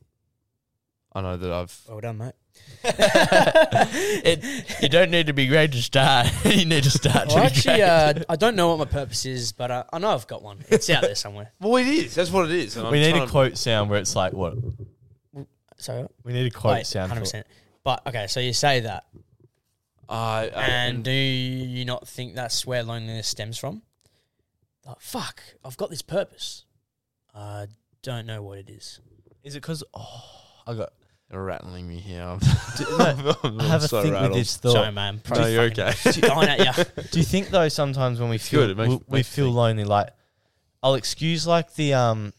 I 1.13 1.19
know 1.21 1.35
that 1.35 1.51
I've. 1.51 1.81
well 1.89 1.99
done, 1.99 2.17
mate. 2.19 2.33
it, 2.83 4.65
you 4.81 4.87
don't 4.87 5.11
need 5.11 5.27
to 5.27 5.33
be 5.33 5.45
great 5.47 5.73
to 5.73 5.81
start. 5.81 6.27
you 6.45 6.63
need 6.65 6.83
to 6.85 6.89
start. 6.89 7.27
Well, 7.27 7.39
actually, 7.39 7.81
uh, 7.81 8.13
I 8.29 8.35
don't 8.37 8.55
know 8.55 8.69
what 8.69 8.79
my 8.79 8.85
purpose 8.85 9.25
is, 9.25 9.51
but 9.51 9.71
uh, 9.71 9.83
I 9.91 9.99
know 9.99 10.11
I've 10.11 10.27
got 10.27 10.41
one. 10.41 10.63
It's 10.69 10.89
out 10.89 11.01
there 11.01 11.15
somewhere. 11.15 11.51
Well, 11.59 11.75
it 11.77 11.87
is. 11.87 12.15
That's 12.15 12.31
what 12.31 12.45
it 12.49 12.51
is. 12.55 12.77
and 12.77 12.85
I'm 12.87 12.93
we 12.93 12.99
need 13.01 13.09
trying 13.11 13.23
a 13.23 13.25
to- 13.25 13.31
quote 13.31 13.57
sound 13.57 13.89
where 13.89 13.99
it's 13.99 14.15
like 14.15 14.31
what 14.31 14.55
So, 15.77 16.09
we 16.23 16.31
need 16.31 16.47
a 16.47 16.51
quote 16.51 16.73
wait, 16.75 16.85
sound. 16.85 17.09
hundred 17.09 17.21
For, 17.21 17.25
percent. 17.25 17.47
But 17.83 18.07
okay, 18.07 18.27
so 18.27 18.39
you 18.39 18.53
say 18.53 18.79
that, 18.81 19.03
I- 20.07 20.49
I- 20.55 20.63
and 20.63 21.03
do 21.03 21.11
you 21.11 21.83
not 21.83 22.07
think 22.07 22.35
that's 22.35 22.65
where 22.65 22.83
loneliness 22.83 23.27
stems 23.27 23.57
from? 23.57 23.81
Like, 24.85 25.01
fuck, 25.01 25.41
I've 25.65 25.75
got 25.77 25.89
this 25.89 26.01
purpose. 26.01 26.63
I 27.35 27.67
don't 28.03 28.25
know 28.25 28.41
what 28.41 28.57
it 28.59 28.69
is. 28.69 28.99
is 29.43 29.55
it 29.55 29.61
because 29.61 29.83
oh 29.93 30.23
I 30.67 30.73
got 30.75 30.93
You're 31.31 31.43
rattling 31.43 31.87
me 31.87 31.99
here. 31.99 32.23
I'm, 32.23 32.39
Do- 32.77 32.97
no, 32.97 33.35
I'm 33.43 33.61
I 33.61 33.63
have 33.67 33.83
a 33.83 33.87
so 33.87 34.01
thing 34.03 34.13
rattled. 34.13 34.31
with 34.31 34.39
this 34.41 34.57
thought. 34.57 34.73
Sorry, 34.73 34.91
man. 34.91 35.21
No, 35.33 35.45
you're 35.47 35.63
okay. 35.63 35.93
going 36.21 36.49
at 36.49 36.77
you. 36.77 37.03
Do 37.11 37.19
you 37.19 37.25
think 37.25 37.49
though 37.49 37.67
sometimes 37.69 38.19
when 38.19 38.29
we 38.29 38.37
feel 38.37 38.67
good, 38.67 38.77
makes- 38.77 38.89
we, 38.89 38.95
we 38.95 39.01
makes 39.17 39.29
me 39.29 39.35
feel 39.35 39.45
think. 39.47 39.55
lonely, 39.55 39.83
like 39.85 40.09
I'll 40.83 40.95
excuse 40.95 41.45
like 41.47 41.73
the 41.75 41.93
um 41.93 42.33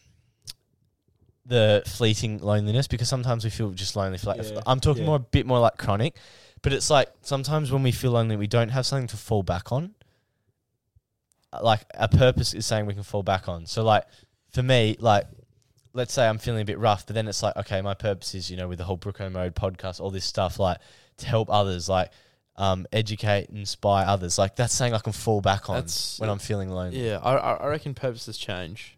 the 1.45 1.83
fleeting 1.85 2.37
loneliness 2.39 2.87
because 2.87 3.09
sometimes 3.09 3.43
we 3.43 3.49
feel 3.49 3.71
just 3.71 3.95
lonely 3.95 4.17
for 4.17 4.27
like 4.27 4.41
Yeah, 4.43 4.61
I'm 4.65 4.79
talking 4.79 5.03
yeah. 5.03 5.07
more 5.07 5.15
a 5.17 5.19
bit 5.19 5.45
more 5.45 5.59
like 5.59 5.77
chronic, 5.77 6.15
but 6.61 6.71
it's 6.71 6.89
like 6.89 7.09
sometimes 7.21 7.71
when 7.71 7.83
we 7.83 7.91
feel 7.91 8.11
lonely 8.11 8.35
we 8.37 8.47
don't 8.47 8.69
have 8.69 8.85
something 8.85 9.07
to 9.07 9.17
fall 9.17 9.43
back 9.43 9.71
on. 9.71 9.93
Like 11.61 11.81
a 11.95 12.07
purpose 12.07 12.53
is 12.53 12.65
saying 12.65 12.85
we 12.85 12.93
can 12.93 13.03
fall 13.03 13.23
back 13.23 13.47
on. 13.49 13.65
So 13.65 13.83
like 13.83 14.05
for 14.51 14.63
me, 14.63 14.95
like 14.99 15.25
let's 15.93 16.13
say 16.13 16.27
I'm 16.27 16.37
feeling 16.39 16.61
a 16.61 16.65
bit 16.65 16.79
rough, 16.79 17.05
but 17.05 17.13
then 17.13 17.27
it's 17.27 17.43
like, 17.43 17.55
okay, 17.55 17.81
my 17.81 17.93
purpose 17.93 18.33
is, 18.35 18.49
you 18.49 18.57
know, 18.57 18.67
with 18.67 18.79
the 18.79 18.83
whole 18.83 18.97
Brooko 18.97 19.31
Mode 19.31 19.55
podcast, 19.55 19.99
all 20.01 20.09
this 20.11 20.25
stuff, 20.25 20.59
like 20.59 20.77
to 21.17 21.27
help 21.27 21.49
others, 21.51 21.87
like 21.87 22.09
um, 22.55 22.85
educate, 22.91 23.49
inspire 23.49 24.05
others. 24.07 24.37
Like 24.37 24.55
that's 24.55 24.73
something 24.73 24.93
I 24.93 24.99
can 24.99 25.13
fall 25.13 25.41
back 25.41 25.69
on 25.69 25.75
That's- 25.77 26.19
when 26.19 26.29
I'm 26.29 26.39
feeling 26.39 26.69
lonely. 26.69 27.05
Yeah, 27.07 27.19
I, 27.21 27.35
I 27.35 27.53
I 27.53 27.67
reckon 27.67 27.93
purposes 27.93 28.37
change. 28.37 28.97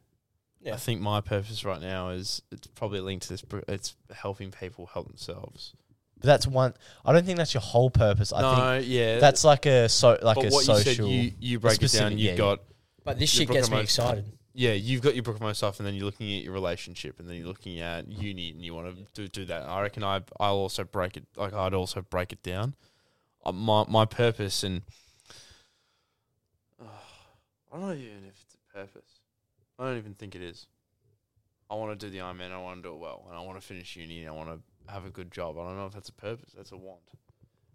Yeah. 0.61 0.73
I 0.73 0.77
think 0.77 0.99
my 0.99 1.21
purpose 1.21 1.63
right 1.63 1.79
now 1.79 2.09
is 2.09 2.41
it's 2.51 2.65
probably 2.67 2.99
linked 2.99 3.23
to 3.27 3.29
this. 3.33 3.41
br- 3.43 3.59
It's 3.67 3.95
helping 4.11 4.49
people 4.51 4.87
help 4.87 5.07
themselves. 5.07 5.73
But 6.19 6.25
that's 6.27 6.47
one. 6.47 6.73
I 7.05 7.13
don't 7.13 7.23
think 7.25 7.37
that's 7.37 7.53
your 7.53 7.61
whole 7.61 7.91
purpose. 7.91 8.33
I 8.33 8.41
no, 8.41 8.79
think 8.79 8.91
yeah, 8.91 9.19
that's 9.19 9.43
like 9.43 9.67
a 9.67 9.87
so 9.89 10.17
like 10.23 10.35
but 10.37 10.45
a 10.45 10.49
what 10.49 10.63
social. 10.65 11.07
you 11.07 11.29
said, 11.29 11.37
you 11.41 11.51
you 11.51 11.59
break 11.59 11.83
it 11.83 11.91
down. 11.91 12.13
You've 12.13 12.21
yeah, 12.21 12.31
yeah. 12.31 12.37
got 12.37 12.59
But 13.03 13.19
this 13.19 13.35
Your 13.37 13.45
shit 13.45 13.53
gets 13.53 13.69
me 13.69 13.77
Brookamo- 13.77 13.83
excited. 13.83 14.25
Yeah, 14.57 14.71
you've 14.71 15.01
got 15.01 15.15
your 15.15 15.23
Brookomode 15.23 15.57
stuff, 15.57 15.79
and 15.79 15.85
then 15.85 15.95
you're 15.95 16.05
looking 16.05 16.33
at 16.33 16.43
your 16.43 16.53
relationship, 16.53 17.19
and 17.19 17.27
then 17.27 17.35
you're 17.35 17.47
looking 17.47 17.81
at 17.81 18.07
uni, 18.07 18.51
and 18.51 18.63
you 18.63 18.73
want 18.73 18.95
to 18.95 19.03
do 19.13 19.27
do 19.27 19.45
that. 19.45 19.63
I 19.67 19.81
reckon 19.81 20.01
I 20.01 20.21
I'll 20.39 20.55
also 20.55 20.85
break 20.85 21.17
it. 21.17 21.25
Like 21.35 21.53
I'd 21.53 21.73
also 21.73 22.01
break 22.01 22.31
it 22.31 22.41
down. 22.41 22.73
Uh, 23.43 23.51
my 23.51 23.83
my 23.89 24.05
purpose, 24.05 24.63
and 24.63 24.83
I 26.81 26.85
don't 27.73 27.81
know 27.81 27.93
even 27.93 28.23
if 28.29 28.41
it's 28.45 28.55
a 28.55 28.73
purpose. 28.73 29.19
I 29.77 29.83
don't 29.87 29.97
even 29.97 30.13
think 30.13 30.35
it 30.35 30.41
is. 30.41 30.67
I 31.69 31.75
want 31.75 31.99
to 31.99 32.05
do 32.05 32.09
the 32.09 32.19
Ironman. 32.19 32.53
I 32.53 32.57
want 32.61 32.77
to 32.77 32.89
do 32.89 32.93
it 32.93 32.99
well, 32.99 33.25
and 33.27 33.37
I 33.37 33.41
want 33.41 33.59
to 33.59 33.65
finish 33.65 33.95
uni. 33.97 34.21
And 34.21 34.29
I 34.29 34.31
want 34.31 34.49
to 34.49 34.91
have 34.91 35.05
a 35.05 35.09
good 35.09 35.31
job. 35.31 35.57
I 35.57 35.63
don't 35.63 35.75
know 35.75 35.87
if 35.87 35.93
that's 35.93 36.09
a 36.09 36.13
purpose. 36.13 36.53
That's 36.55 36.71
a 36.71 36.77
want. 36.77 37.01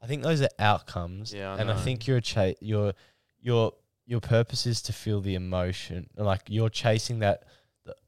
I 0.02 0.06
think 0.06 0.22
those 0.22 0.40
are 0.40 0.48
outcomes. 0.58 1.34
Yeah, 1.34 1.52
I 1.54 1.58
and 1.58 1.70
I 1.70 1.76
think 1.76 2.06
you're 2.06 2.16
a 2.16 2.22
cha- 2.22 2.54
your 2.60 2.94
your 3.42 3.74
your 4.10 4.20
purpose 4.20 4.66
is 4.66 4.82
to 4.82 4.92
feel 4.92 5.20
the 5.20 5.36
emotion. 5.36 6.08
Like 6.16 6.42
you're 6.48 6.68
chasing 6.68 7.20
that. 7.20 7.44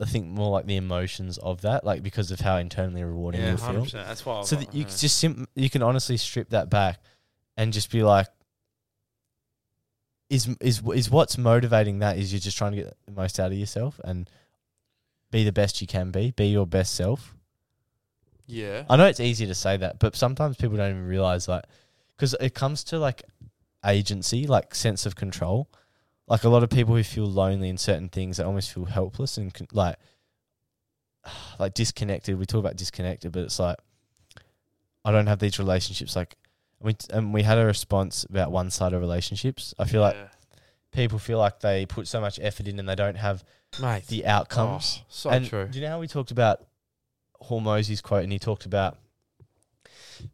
I 0.00 0.04
think 0.04 0.26
more 0.26 0.50
like 0.50 0.66
the 0.66 0.76
emotions 0.76 1.38
of 1.38 1.60
that, 1.62 1.84
like 1.84 2.02
because 2.02 2.32
of 2.32 2.40
how 2.40 2.56
internally 2.56 3.04
rewarding 3.04 3.40
Yeah, 3.40 3.52
you 3.52 3.56
feel. 3.56 3.84
That's 3.84 4.26
why. 4.26 4.42
So 4.42 4.56
that 4.56 4.74
you 4.74 4.84
just 4.84 5.16
sim- 5.18 5.46
you 5.54 5.70
can 5.70 5.80
honestly 5.80 6.16
strip 6.16 6.50
that 6.50 6.68
back 6.68 6.98
and 7.56 7.72
just 7.72 7.90
be 7.90 8.02
like, 8.02 8.26
is 10.28 10.48
is 10.60 10.82
is 10.92 11.08
what's 11.08 11.38
motivating 11.38 12.00
that 12.00 12.18
is 12.18 12.32
you're 12.32 12.40
just 12.40 12.58
trying 12.58 12.72
to 12.72 12.78
get 12.78 12.96
the 13.06 13.12
most 13.12 13.38
out 13.38 13.52
of 13.52 13.58
yourself 13.58 14.00
and 14.02 14.28
be 15.30 15.44
the 15.44 15.52
best 15.52 15.80
you 15.80 15.86
can 15.86 16.10
be, 16.10 16.32
be 16.32 16.46
your 16.46 16.66
best 16.66 16.96
self. 16.96 17.34
yeah. 18.48 18.84
I 18.90 18.96
know 18.96 19.06
it's 19.06 19.20
easy 19.20 19.46
to 19.46 19.54
say 19.54 19.76
that, 19.76 20.00
but 20.00 20.16
sometimes 20.16 20.56
people 20.56 20.76
don't 20.76 20.90
even 20.90 21.06
realize 21.06 21.46
like 21.46 21.64
because 22.16 22.34
it 22.40 22.54
comes 22.54 22.82
to 22.84 22.98
like 22.98 23.22
agency, 23.86 24.48
like 24.48 24.74
sense 24.74 25.06
of 25.06 25.14
control. 25.14 25.68
Like 26.28 26.44
a 26.44 26.48
lot 26.48 26.62
of 26.62 26.70
people 26.70 26.94
who 26.94 27.02
feel 27.02 27.26
lonely 27.26 27.68
in 27.68 27.78
certain 27.78 28.08
things, 28.08 28.36
they 28.36 28.44
almost 28.44 28.72
feel 28.72 28.84
helpless 28.84 29.36
and 29.36 29.52
con- 29.52 29.68
like 29.72 29.96
like 31.58 31.74
disconnected. 31.74 32.38
We 32.38 32.46
talk 32.46 32.60
about 32.60 32.76
disconnected, 32.76 33.32
but 33.32 33.42
it's 33.42 33.58
like 33.58 33.78
I 35.04 35.12
don't 35.12 35.26
have 35.26 35.38
these 35.38 35.58
relationships. 35.58 36.16
Like 36.16 36.36
we 36.80 36.96
and 37.10 37.34
we 37.34 37.42
had 37.42 37.58
a 37.58 37.66
response 37.66 38.24
about 38.24 38.52
one 38.52 38.70
sided 38.70 38.98
relationships. 38.98 39.74
I 39.78 39.84
feel 39.84 40.00
like 40.00 40.16
people 40.92 41.18
feel 41.18 41.38
like 41.38 41.60
they 41.60 41.86
put 41.86 42.06
so 42.06 42.20
much 42.20 42.38
effort 42.40 42.68
in 42.68 42.78
and 42.78 42.88
they 42.88 42.94
don't 42.94 43.16
have 43.16 43.44
mate. 43.80 44.06
the 44.06 44.26
outcomes. 44.26 45.00
Oh, 45.00 45.04
so 45.08 45.30
and 45.30 45.46
true. 45.46 45.66
Do 45.66 45.78
you 45.78 45.84
know 45.84 45.90
how 45.90 46.00
we 46.00 46.08
talked 46.08 46.30
about 46.30 46.64
Hormozi's 47.42 48.00
quote, 48.00 48.22
and 48.22 48.32
he 48.32 48.38
talked 48.38 48.66
about 48.66 48.98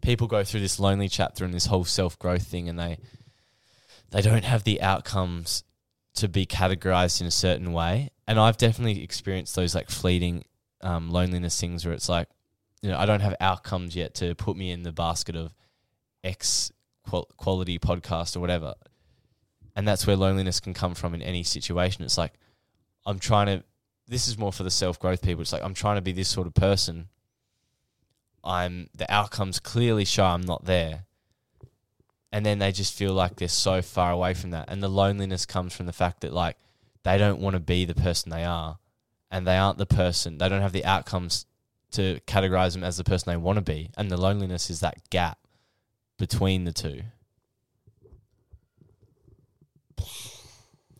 people 0.02 0.26
go 0.26 0.44
through 0.44 0.60
this 0.60 0.78
lonely 0.78 1.08
chapter 1.08 1.44
and 1.44 1.54
this 1.54 1.66
whole 1.66 1.84
self 1.84 2.18
growth 2.18 2.46
thing, 2.46 2.68
and 2.68 2.78
they 2.78 2.98
they 4.10 4.20
don't 4.22 4.44
have 4.44 4.64
the 4.64 4.82
outcomes 4.82 5.64
to 6.18 6.28
be 6.28 6.46
categorized 6.46 7.20
in 7.20 7.26
a 7.26 7.30
certain 7.30 7.72
way. 7.72 8.10
And 8.26 8.38
I've 8.38 8.56
definitely 8.56 9.02
experienced 9.02 9.54
those 9.56 9.74
like 9.74 9.90
fleeting 9.90 10.44
um, 10.80 11.10
loneliness 11.10 11.58
things 11.60 11.84
where 11.84 11.94
it's 11.94 12.08
like, 12.08 12.28
you 12.82 12.90
know, 12.90 12.98
I 12.98 13.06
don't 13.06 13.20
have 13.20 13.34
outcomes 13.40 13.96
yet 13.96 14.14
to 14.16 14.34
put 14.34 14.56
me 14.56 14.70
in 14.70 14.82
the 14.82 14.92
basket 14.92 15.34
of 15.36 15.54
X 16.22 16.70
qual- 17.06 17.28
quality 17.36 17.78
podcast 17.78 18.36
or 18.36 18.40
whatever. 18.40 18.74
And 19.74 19.86
that's 19.86 20.06
where 20.06 20.16
loneliness 20.16 20.60
can 20.60 20.74
come 20.74 20.94
from 20.94 21.14
in 21.14 21.22
any 21.22 21.42
situation. 21.42 22.04
It's 22.04 22.18
like, 22.18 22.34
I'm 23.06 23.18
trying 23.18 23.46
to, 23.46 23.64
this 24.06 24.28
is 24.28 24.38
more 24.38 24.52
for 24.52 24.64
the 24.64 24.70
self 24.70 24.98
growth 24.98 25.22
people. 25.22 25.42
It's 25.42 25.52
like, 25.52 25.62
I'm 25.62 25.74
trying 25.74 25.96
to 25.96 26.02
be 26.02 26.12
this 26.12 26.28
sort 26.28 26.46
of 26.46 26.54
person. 26.54 27.08
I'm, 28.44 28.88
the 28.94 29.10
outcomes 29.12 29.60
clearly 29.60 30.04
show 30.04 30.24
I'm 30.24 30.42
not 30.42 30.64
there. 30.64 31.04
And 32.30 32.44
then 32.44 32.58
they 32.58 32.72
just 32.72 32.92
feel 32.94 33.12
like 33.14 33.36
they're 33.36 33.48
so 33.48 33.80
far 33.80 34.10
away 34.12 34.34
from 34.34 34.50
that. 34.50 34.66
And 34.68 34.82
the 34.82 34.88
loneliness 34.88 35.46
comes 35.46 35.74
from 35.74 35.86
the 35.86 35.92
fact 35.92 36.20
that, 36.20 36.32
like, 36.32 36.56
they 37.02 37.16
don't 37.16 37.40
want 37.40 37.54
to 37.54 37.60
be 37.60 37.84
the 37.86 37.94
person 37.94 38.30
they 38.30 38.44
are. 38.44 38.78
And 39.30 39.46
they 39.46 39.56
aren't 39.56 39.78
the 39.78 39.86
person, 39.86 40.38
they 40.38 40.48
don't 40.48 40.62
have 40.62 40.72
the 40.72 40.84
outcomes 40.84 41.46
to 41.92 42.20
categorize 42.26 42.72
them 42.74 42.84
as 42.84 42.96
the 42.98 43.04
person 43.04 43.30
they 43.30 43.36
want 43.36 43.56
to 43.56 43.62
be. 43.62 43.90
And 43.96 44.10
the 44.10 44.16
loneliness 44.16 44.68
is 44.70 44.80
that 44.80 45.08
gap 45.10 45.38
between 46.18 46.64
the 46.64 46.72
two. 46.72 47.02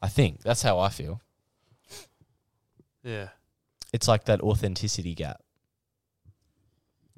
I 0.01 0.09
think 0.09 0.43
that's 0.43 0.63
how 0.63 0.79
I 0.79 0.89
feel. 0.91 1.21
Yeah. 3.03 3.29
It's 3.93 4.07
like 4.09 4.25
that 4.27 4.41
authenticity 4.41 5.15
gap. 5.15 5.41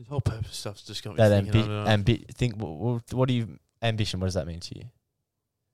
Whole 0.08 0.20
purpose 0.20 0.56
stuff's 0.56 0.82
just 0.82 1.04
got 1.04 1.10
me 1.10 1.16
That 1.18 1.28
thinking. 1.44 1.52
ambi- 1.52 1.64
I 1.64 1.66
don't 1.66 1.84
know. 2.06 2.14
ambi- 2.14 2.34
think. 2.34 2.54
What, 2.56 3.02
what 3.12 3.28
do 3.28 3.34
you 3.34 3.58
ambition? 3.82 4.20
What 4.20 4.26
does 4.26 4.34
that 4.34 4.46
mean 4.46 4.60
to 4.60 4.78
you? 4.78 4.84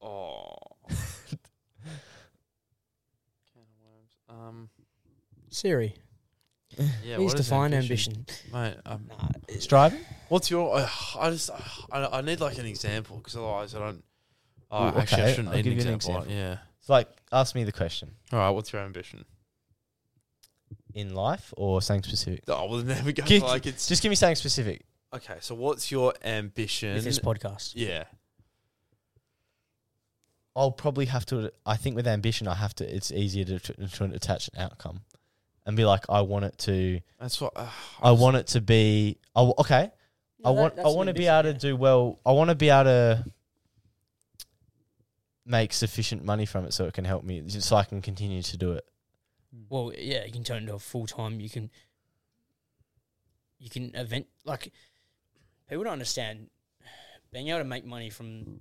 oh. 0.02 0.54
Can 0.88 1.38
of 3.56 3.68
worms. 3.82 4.16
Um. 4.28 4.68
Siri, 5.50 5.94
Yeah. 6.76 7.16
please 7.16 7.18
what 7.32 7.40
is 7.40 7.46
define 7.46 7.74
ambition. 7.74 8.26
mate? 8.52 8.76
Um, 8.84 9.06
Nah, 9.08 9.28
it- 9.48 9.62
Striving. 9.62 10.00
what's 10.28 10.50
your? 10.50 10.76
Uh, 10.76 10.88
I 11.18 11.30
just. 11.30 11.50
Uh, 11.50 11.58
I, 11.90 12.18
I 12.18 12.20
need 12.20 12.40
like 12.40 12.58
an 12.58 12.66
example 12.66 13.16
because 13.18 13.36
otherwise 13.36 13.74
I 13.74 13.78
don't. 13.78 14.04
Oh, 14.70 14.84
Ooh, 14.84 14.98
actually, 14.98 15.22
I 15.22 15.24
okay, 15.26 15.30
shouldn't 15.34 15.48
I'll 15.48 15.54
need 15.54 15.66
an 15.66 15.72
give 15.76 15.84
you 15.84 15.88
an 15.90 15.94
example. 15.94 16.22
example. 16.24 16.32
Yeah. 16.36 16.58
It's 16.80 16.88
like 16.88 17.08
ask 17.32 17.54
me 17.54 17.64
the 17.64 17.72
question 17.72 18.10
All 18.32 18.38
right. 18.40 18.50
What's 18.50 18.72
your 18.72 18.82
ambition? 18.82 19.24
in 20.94 21.14
life 21.14 21.52
or 21.58 21.82
something 21.82 22.02
specific. 22.04 22.42
Oh, 22.48 22.64
well, 22.70 22.78
there 22.80 23.02
we 23.04 23.12
go. 23.12 23.22
Gi- 23.24 23.40
like 23.40 23.66
it's 23.66 23.86
Just 23.86 24.02
give 24.02 24.08
me 24.10 24.16
something 24.16 24.34
specific. 24.34 24.82
Okay. 25.14 25.36
So, 25.40 25.54
what's 25.54 25.90
your 25.90 26.14
ambition? 26.24 26.94
with 26.94 27.04
this 27.04 27.18
podcast. 27.18 27.72
yeah. 27.74 28.04
I'll 30.56 30.72
probably 30.72 31.04
have 31.06 31.26
to. 31.26 31.52
I 31.66 31.76
think 31.76 31.96
with 31.96 32.08
ambition, 32.08 32.48
I 32.48 32.54
have 32.54 32.74
to. 32.76 32.96
It's 32.96 33.12
easier 33.12 33.44
to, 33.44 33.58
to, 33.58 33.74
to 33.88 34.04
attach 34.04 34.48
an 34.48 34.58
outcome, 34.58 35.00
and 35.66 35.76
be 35.76 35.84
like, 35.84 36.04
I 36.08 36.22
want 36.22 36.46
it 36.46 36.56
to. 36.60 37.00
That's 37.20 37.38
what. 37.42 37.52
Uh, 37.54 37.68
I 38.00 38.12
want 38.12 38.36
it 38.38 38.46
to 38.48 38.62
be. 38.62 39.18
Oh, 39.34 39.52
okay. 39.58 39.90
I 40.42 40.50
want. 40.50 40.78
I 40.78 40.88
want 40.88 41.08
to 41.08 41.14
be 41.14 41.26
able 41.26 41.52
to 41.52 41.54
do 41.54 41.76
well. 41.76 42.20
I 42.24 42.32
want 42.32 42.48
to 42.48 42.56
be 42.56 42.70
able 42.70 42.84
to 42.84 43.24
make 45.44 45.74
sufficient 45.74 46.24
money 46.24 46.46
from 46.46 46.64
it 46.64 46.72
so 46.72 46.86
it 46.86 46.94
can 46.94 47.04
help 47.04 47.22
me, 47.22 47.42
so 47.48 47.76
I 47.76 47.84
can 47.84 48.00
continue 48.00 48.40
to 48.40 48.56
do 48.56 48.72
it. 48.72 48.84
Well, 49.68 49.92
yeah, 49.96 50.24
you 50.24 50.32
can 50.32 50.42
turn 50.42 50.58
it 50.58 50.60
into 50.62 50.74
a 50.74 50.78
full 50.78 51.06
time. 51.06 51.38
You 51.38 51.50
can, 51.50 51.70
you 53.58 53.68
can 53.68 53.94
event 53.94 54.26
like 54.44 54.72
people 55.68 55.84
don't 55.84 55.94
understand 55.94 56.48
being 57.32 57.48
able 57.48 57.58
to 57.58 57.64
make 57.64 57.84
money 57.84 58.10
from 58.10 58.60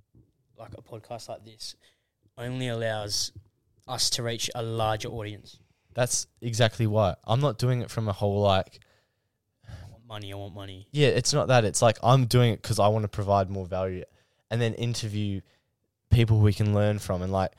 like 0.58 0.72
a 0.76 0.82
podcast 0.82 1.28
like 1.28 1.44
this 1.44 1.76
only 2.38 2.68
allows 2.68 3.32
us 3.88 4.10
to 4.10 4.22
reach 4.22 4.50
a 4.54 4.62
larger 4.62 5.08
audience. 5.08 5.58
That's 5.94 6.26
exactly 6.42 6.86
why 6.86 7.14
I'm 7.24 7.40
not 7.40 7.58
doing 7.58 7.80
it 7.80 7.90
from 7.90 8.08
a 8.08 8.12
whole 8.12 8.40
like. 8.42 8.80
I 9.66 9.90
want 9.90 10.06
money. 10.06 10.32
I 10.32 10.36
want 10.36 10.54
money. 10.54 10.88
Yeah, 10.92 11.08
it's 11.08 11.32
not 11.32 11.48
that. 11.48 11.64
It's 11.64 11.80
like 11.80 11.98
I'm 12.02 12.26
doing 12.26 12.52
it 12.52 12.60
because 12.60 12.78
I 12.78 12.88
want 12.88 13.04
to 13.04 13.08
provide 13.08 13.48
more 13.48 13.66
value, 13.66 14.04
and 14.50 14.60
then 14.60 14.74
interview 14.74 15.40
people 16.10 16.38
we 16.40 16.52
can 16.52 16.74
learn 16.74 16.98
from, 16.98 17.22
and 17.22 17.32
like, 17.32 17.52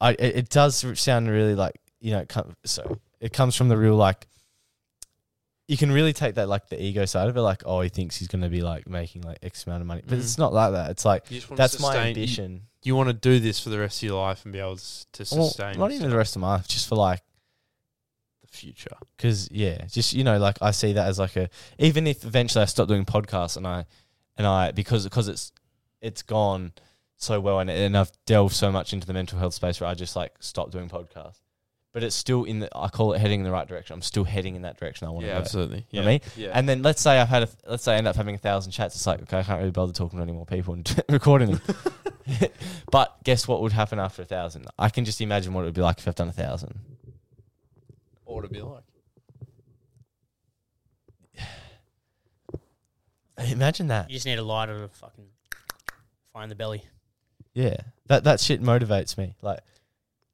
I 0.00 0.12
it, 0.12 0.36
it 0.36 0.48
does 0.48 0.84
sound 0.98 1.28
really 1.28 1.54
like 1.54 1.80
you 2.00 2.12
know, 2.12 2.24
so 2.64 2.98
it 3.20 3.32
comes 3.32 3.54
from 3.54 3.68
the 3.68 3.76
real 3.76 3.96
like. 3.96 4.26
You 5.70 5.76
can 5.76 5.92
really 5.92 6.12
take 6.12 6.34
that 6.34 6.48
like 6.48 6.68
the 6.68 6.82
ego 6.82 7.04
side 7.04 7.28
of 7.28 7.36
it, 7.36 7.40
like 7.42 7.62
oh 7.64 7.80
he 7.80 7.88
thinks 7.88 8.16
he's 8.16 8.26
gonna 8.28 8.48
be 8.48 8.60
like 8.60 8.88
making 8.88 9.22
like 9.22 9.38
X 9.42 9.66
amount 9.66 9.82
of 9.82 9.86
money, 9.86 10.02
but 10.04 10.18
Mhm. 10.18 10.22
it's 10.22 10.36
not 10.36 10.52
like 10.52 10.72
that. 10.72 10.90
It's 10.90 11.04
like 11.04 11.30
You 11.30 11.38
just 11.38 11.48
wanna 11.48 11.58
that's 11.58 11.78
my 11.78 11.88
sustain- 11.92 12.02
you- 12.16 12.22
ambition. 12.22 12.62
You, 12.82 12.96
want 12.96 13.08
to 13.08 13.12
do 13.12 13.38
this 13.40 13.60
for 13.60 13.68
the 13.68 13.78
rest 13.78 13.98
of 14.02 14.08
your 14.08 14.20
life 14.20 14.42
and 14.44 14.52
be 14.54 14.58
able 14.58 14.76
to, 14.78 14.82
to 15.12 15.34
Well, 15.36 15.48
sustain. 15.48 15.78
not 15.78 15.92
even 15.92 16.08
the 16.10 16.16
rest 16.16 16.34
of 16.34 16.40
my 16.40 16.54
life, 16.54 16.66
just 16.66 16.88
for 16.88 16.94
like 16.96 17.22
the 18.40 18.48
future. 18.48 18.96
because 19.16 19.48
yeah, 19.50 19.84
just 19.86 20.12
you 20.12 20.24
know, 20.24 20.38
like 20.38 20.56
I 20.60 20.70
see 20.72 20.92
that 20.94 21.06
as 21.06 21.18
like 21.18 21.36
a 21.36 21.48
even 21.78 22.06
if 22.06 22.24
eventually 22.24 22.62
I 22.62 22.66
stop 22.66 22.88
doing 22.88 23.04
podcasts 23.04 23.56
and 23.56 23.66
I 23.66 23.84
and 24.36 24.46
I 24.46 24.72
because 24.72 25.04
because 25.04 25.28
it's 25.28 25.52
it's 26.00 26.22
gone 26.22 26.72
so 27.16 27.38
well 27.38 27.60
and, 27.60 27.68
and 27.70 27.96
I've 27.96 28.10
delved 28.26 28.54
so 28.56 28.72
much 28.72 28.92
into 28.94 29.06
the 29.06 29.12
mental 29.12 29.38
health 29.38 29.54
space 29.54 29.80
where 29.80 29.90
I 29.90 29.94
just 29.94 30.16
like 30.16 30.32
stop 30.40 30.70
doing 30.70 30.88
podcasts, 30.88 31.40
but 31.92 32.02
it's 32.04 32.14
still 32.16 32.44
in 32.44 32.60
the 32.60 32.68
I 32.76 32.88
call 32.88 33.12
it 33.14 33.18
heading 33.20 33.40
in 33.40 33.44
the 33.44 33.50
right 33.50 33.66
direction. 33.66 33.94
I'm 33.94 34.02
still 34.02 34.24
heading 34.24 34.54
in 34.54 34.62
that 34.62 34.78
direction 34.78 35.08
I 35.08 35.10
want 35.10 35.22
to 35.24 35.28
Yeah, 35.28 35.34
go. 35.34 35.40
absolutely. 35.40 35.86
You 35.90 36.02
know 36.02 36.02
Yeah, 36.02 36.02
what 36.02 36.08
I 36.08 36.12
mean? 36.12 36.20
yeah. 36.46 36.50
And 36.58 36.68
then 36.68 36.82
let's 36.82 37.02
say 37.02 37.18
I've 37.18 37.28
had 37.28 37.42
a 37.44 37.48
let's 37.66 37.82
say 37.82 37.94
I 37.94 37.96
end 37.96 38.06
up 38.06 38.16
having 38.16 38.34
a 38.34 38.38
thousand 38.38 38.72
chats. 38.72 38.94
It's 38.94 39.06
like 39.06 39.22
okay, 39.22 39.38
I 39.38 39.42
can't 39.42 39.58
really 39.58 39.70
bother 39.72 39.92
talking 39.92 40.18
to 40.18 40.22
any 40.22 40.32
more 40.32 40.46
people 40.46 40.74
and 40.74 41.02
recording 41.08 41.52
them. 41.52 41.60
but 42.92 43.16
guess 43.24 43.48
what 43.48 43.60
would 43.62 43.72
happen 43.72 43.98
after 43.98 44.22
a 44.22 44.24
thousand? 44.24 44.66
I 44.78 44.88
can 44.88 45.04
just 45.04 45.20
imagine 45.20 45.52
what 45.52 45.62
it 45.62 45.64
would 45.64 45.74
be 45.74 45.80
like 45.80 45.98
if 45.98 46.06
I've 46.06 46.14
done 46.14 46.28
a 46.28 46.32
thousand. 46.32 46.78
what 48.24 48.36
would 48.36 48.44
it 48.44 48.52
be 48.52 48.62
like? 48.62 48.84
Imagine 53.50 53.88
that. 53.88 54.10
You 54.10 54.16
just 54.16 54.26
need 54.26 54.38
a 54.38 54.42
lighter 54.44 54.78
to 54.80 54.88
fucking 54.88 55.24
find 56.32 56.50
the 56.50 56.54
belly. 56.54 56.84
Yeah, 57.54 57.78
that 58.06 58.22
that 58.24 58.38
shit 58.38 58.62
motivates 58.62 59.18
me. 59.18 59.34
Like, 59.42 59.60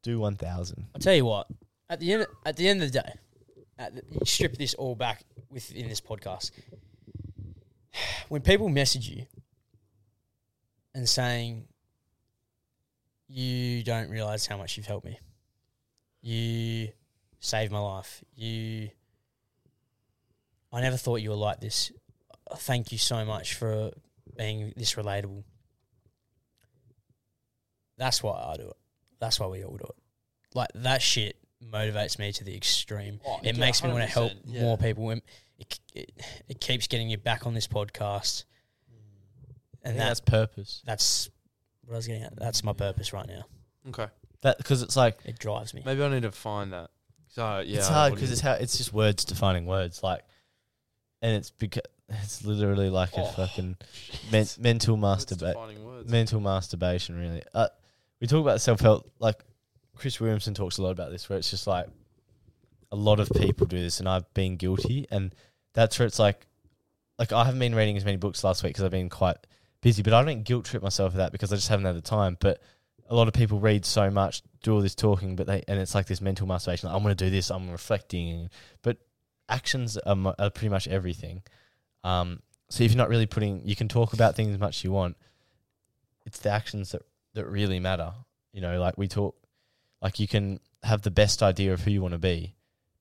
do 0.07 0.21
one 0.21 0.37
thousand. 0.37 0.87
I'll 0.95 1.01
tell 1.01 1.15
you 1.15 1.25
what. 1.25 1.49
At 1.91 1.99
the 2.01 2.13
end, 2.13 2.27
at 2.45 2.57
the 2.57 2.69
end 2.69 2.83
of 2.83 2.93
the 2.93 3.01
day, 3.01 3.13
the, 3.79 4.25
strip 4.25 4.57
this 4.57 4.75
all 4.75 4.95
back 4.95 5.25
within 5.51 5.89
this 5.89 6.01
podcast. 6.01 6.53
When 8.29 8.43
people 8.43 8.69
message 8.69 9.09
you 9.09 9.25
and 10.95 11.09
saying 11.09 11.65
you 13.27 13.83
don't 13.83 14.11
realize 14.11 14.47
how 14.47 14.59
much 14.59 14.77
you've 14.77 14.87
helped 14.87 15.07
me, 15.07 15.19
you 16.21 16.89
saved 17.41 17.73
my 17.73 17.79
life. 17.79 18.23
You, 18.35 18.91
I 20.73 20.81
never 20.83 20.99
thought 20.99 21.23
you 21.23 21.31
were 21.31 21.37
like 21.37 21.61
this. 21.61 21.91
Thank 22.57 22.93
you 22.93 22.99
so 22.99 23.25
much 23.25 23.55
for 23.55 23.93
being 24.37 24.75
this 24.77 24.95
relatable. 24.95 25.45
That's 27.97 28.23
why 28.23 28.39
I 28.53 28.57
do 28.57 28.69
it. 28.69 28.77
That's 29.19 29.41
why 29.41 29.47
we 29.47 29.65
all 29.65 29.77
do 29.77 29.85
it. 29.85 29.97
Like 30.55 30.69
that 30.75 31.03
shit 31.03 31.37
motivates 31.65 32.19
me 32.19 32.33
to 32.33 32.45
the 32.45 32.55
extreme. 32.57 33.21
Oh, 33.27 33.39
it 33.43 33.55
yeah, 33.57 33.61
makes 33.61 33.83
me 33.83 33.91
want 33.91 34.03
to 34.05 34.11
help 34.11 34.33
yeah. 34.45 34.63
more 34.63 34.77
people. 34.79 35.11
It, 35.11 35.23
it, 35.59 35.79
it, 35.95 36.13
it 36.49 36.61
keeps 36.61 36.87
getting 36.87 37.09
you 37.09 37.17
back 37.19 37.47
on 37.47 37.55
this 37.55 37.67
podcast, 37.67 38.45
and 39.83 39.93
And 39.93 40.01
that's 40.01 40.21
purpose. 40.21 40.83
that's 40.85 41.31
what 41.85 41.95
I 41.95 41.97
was 41.97 42.07
getting 42.07 42.23
at. 42.23 42.37
That's 42.37 42.63
my 42.65 42.73
purpose 42.73 43.13
right 43.13 43.27
now. 43.27 43.45
Okay, 43.89 44.07
That 44.43 44.59
because 44.59 44.83
it's 44.83 44.97
like 44.97 45.19
It 45.25 45.39
drives 45.39 45.73
me. 45.73 45.83
maybe 45.85 46.03
I 46.03 46.09
need 46.09 46.23
to 46.23 46.33
find 46.33 46.73
that. 46.73 46.91
So 47.29 47.61
yeah, 47.65 47.79
it's 47.79 47.89
hard 47.89 48.15
because 48.15 48.33
it's 48.33 48.41
how 48.41 48.53
it's 48.55 48.77
just 48.79 48.93
words 48.93 49.25
defining 49.25 49.67
words. 49.67 50.03
Like, 50.03 50.23
and 51.23 51.37
it's 51.37 51.51
because 51.51 51.83
it's 52.09 52.45
literally 52.45 52.91
like 52.91 53.11
Oh, 53.17 53.25
a 53.29 53.33
fucking 53.33 53.77
men- 54.33 54.47
mental 54.59 54.97
Words 54.97 55.25
masturba- 55.27 55.49
defining 55.53 55.85
words. 55.85 56.11
mental 56.11 56.41
masturbation. 56.41 57.19
Really, 57.19 57.43
uh, 57.55 57.69
we 58.21 58.27
talk 58.27 58.41
about 58.41 58.61
self 58.61 58.81
help. 58.81 59.11
Like 59.19 59.43
Chris 59.97 60.21
Williamson 60.21 60.55
talks 60.55 60.79
a 60.79 60.83
lot 60.83 60.91
about 60.91 61.11
this, 61.11 61.29
where 61.29 61.39
it's 61.39 61.51
just 61.51 61.67
like 61.67 61.87
a 62.93 62.97
lot 62.97 63.21
of 63.21 63.29
people 63.31 63.67
do 63.67 63.81
this, 63.81 64.01
and 64.01 64.09
I've 64.09 64.33
been 64.35 64.57
guilty, 64.57 65.07
and 65.11 65.35
that's 65.75 65.99
where 65.99 66.07
it's 66.07 66.19
like, 66.19 66.47
like 67.19 67.33
I 67.33 67.45
haven't 67.45 67.61
been 67.61 67.75
reading 67.75 67.97
as 67.97 68.05
many 68.05 68.17
books 68.17 68.45
last 68.45 68.63
week 68.63 68.71
because 68.71 68.85
I've 68.85 68.91
been 68.91 69.09
quite 69.09 69.37
busy, 69.81 70.03
but 70.03 70.13
I 70.13 70.25
don't 70.25 70.45
guilt 70.45 70.65
trip 70.65 70.83
myself 70.83 71.13
for 71.13 71.19
that 71.19 71.33
because 71.33 71.53
I 71.53 71.57
just 71.57 71.69
haven't 71.69 71.87
had 71.87 71.97
the 71.97 72.01
time. 72.01 72.37
But 72.41 72.63
a 73.09 73.15
lot 73.15 73.29
of 73.29 73.35
people 73.35 73.61
read 73.61 73.85
so 73.85 74.11
much, 74.11 74.43
do 74.63 74.75
all 74.75 74.81
this 74.81 74.95
talking, 74.95 75.37
but 75.37 75.47
they 75.47 75.63
and 75.69 75.79
it's 75.79 75.95
like 75.95 76.07
this 76.07 76.21
mental 76.21 76.47
masturbation. 76.47 76.89
Like, 76.89 76.97
I'm 76.97 77.03
going 77.03 77.17
to 77.17 77.25
do 77.25 77.31
this. 77.31 77.51
I'm 77.51 77.71
reflecting, 77.71 78.49
but 78.83 78.99
actions 79.49 79.97
are, 79.99 80.17
mo- 80.17 80.35
are 80.39 80.51
pretty 80.51 80.71
much 80.71 80.89
everything. 80.89 81.43
Um, 82.05 82.41
so 82.69 82.83
if 82.83 82.91
you're 82.91 82.99
not 82.99 83.09
really 83.09 83.27
putting, 83.27 83.63
you 83.65 83.77
can 83.77 83.89
talk 83.89 84.13
about 84.13 84.35
things 84.35 84.53
as 84.53 84.59
much 84.59 84.79
as 84.79 84.85
you 84.85 84.93
want. 84.93 85.17
It's 86.25 86.41
the 86.41 86.51
actions 86.51 86.93
that 86.93 87.03
that 87.37 87.47
really 87.47 87.79
matter. 87.79 88.13
You 88.53 88.61
know, 88.61 88.81
like 88.81 88.99
we 88.99 89.07
talk, 89.07 89.37
like 90.03 90.19
you 90.19 90.27
can 90.27 90.59
have 90.83 91.03
the 91.03 91.11
best 91.11 91.43
idea 91.43 91.73
of 91.73 91.83
who 91.83 91.91
you 91.91 92.03
want 92.03 92.13
to 92.13 92.19
be, 92.19 92.55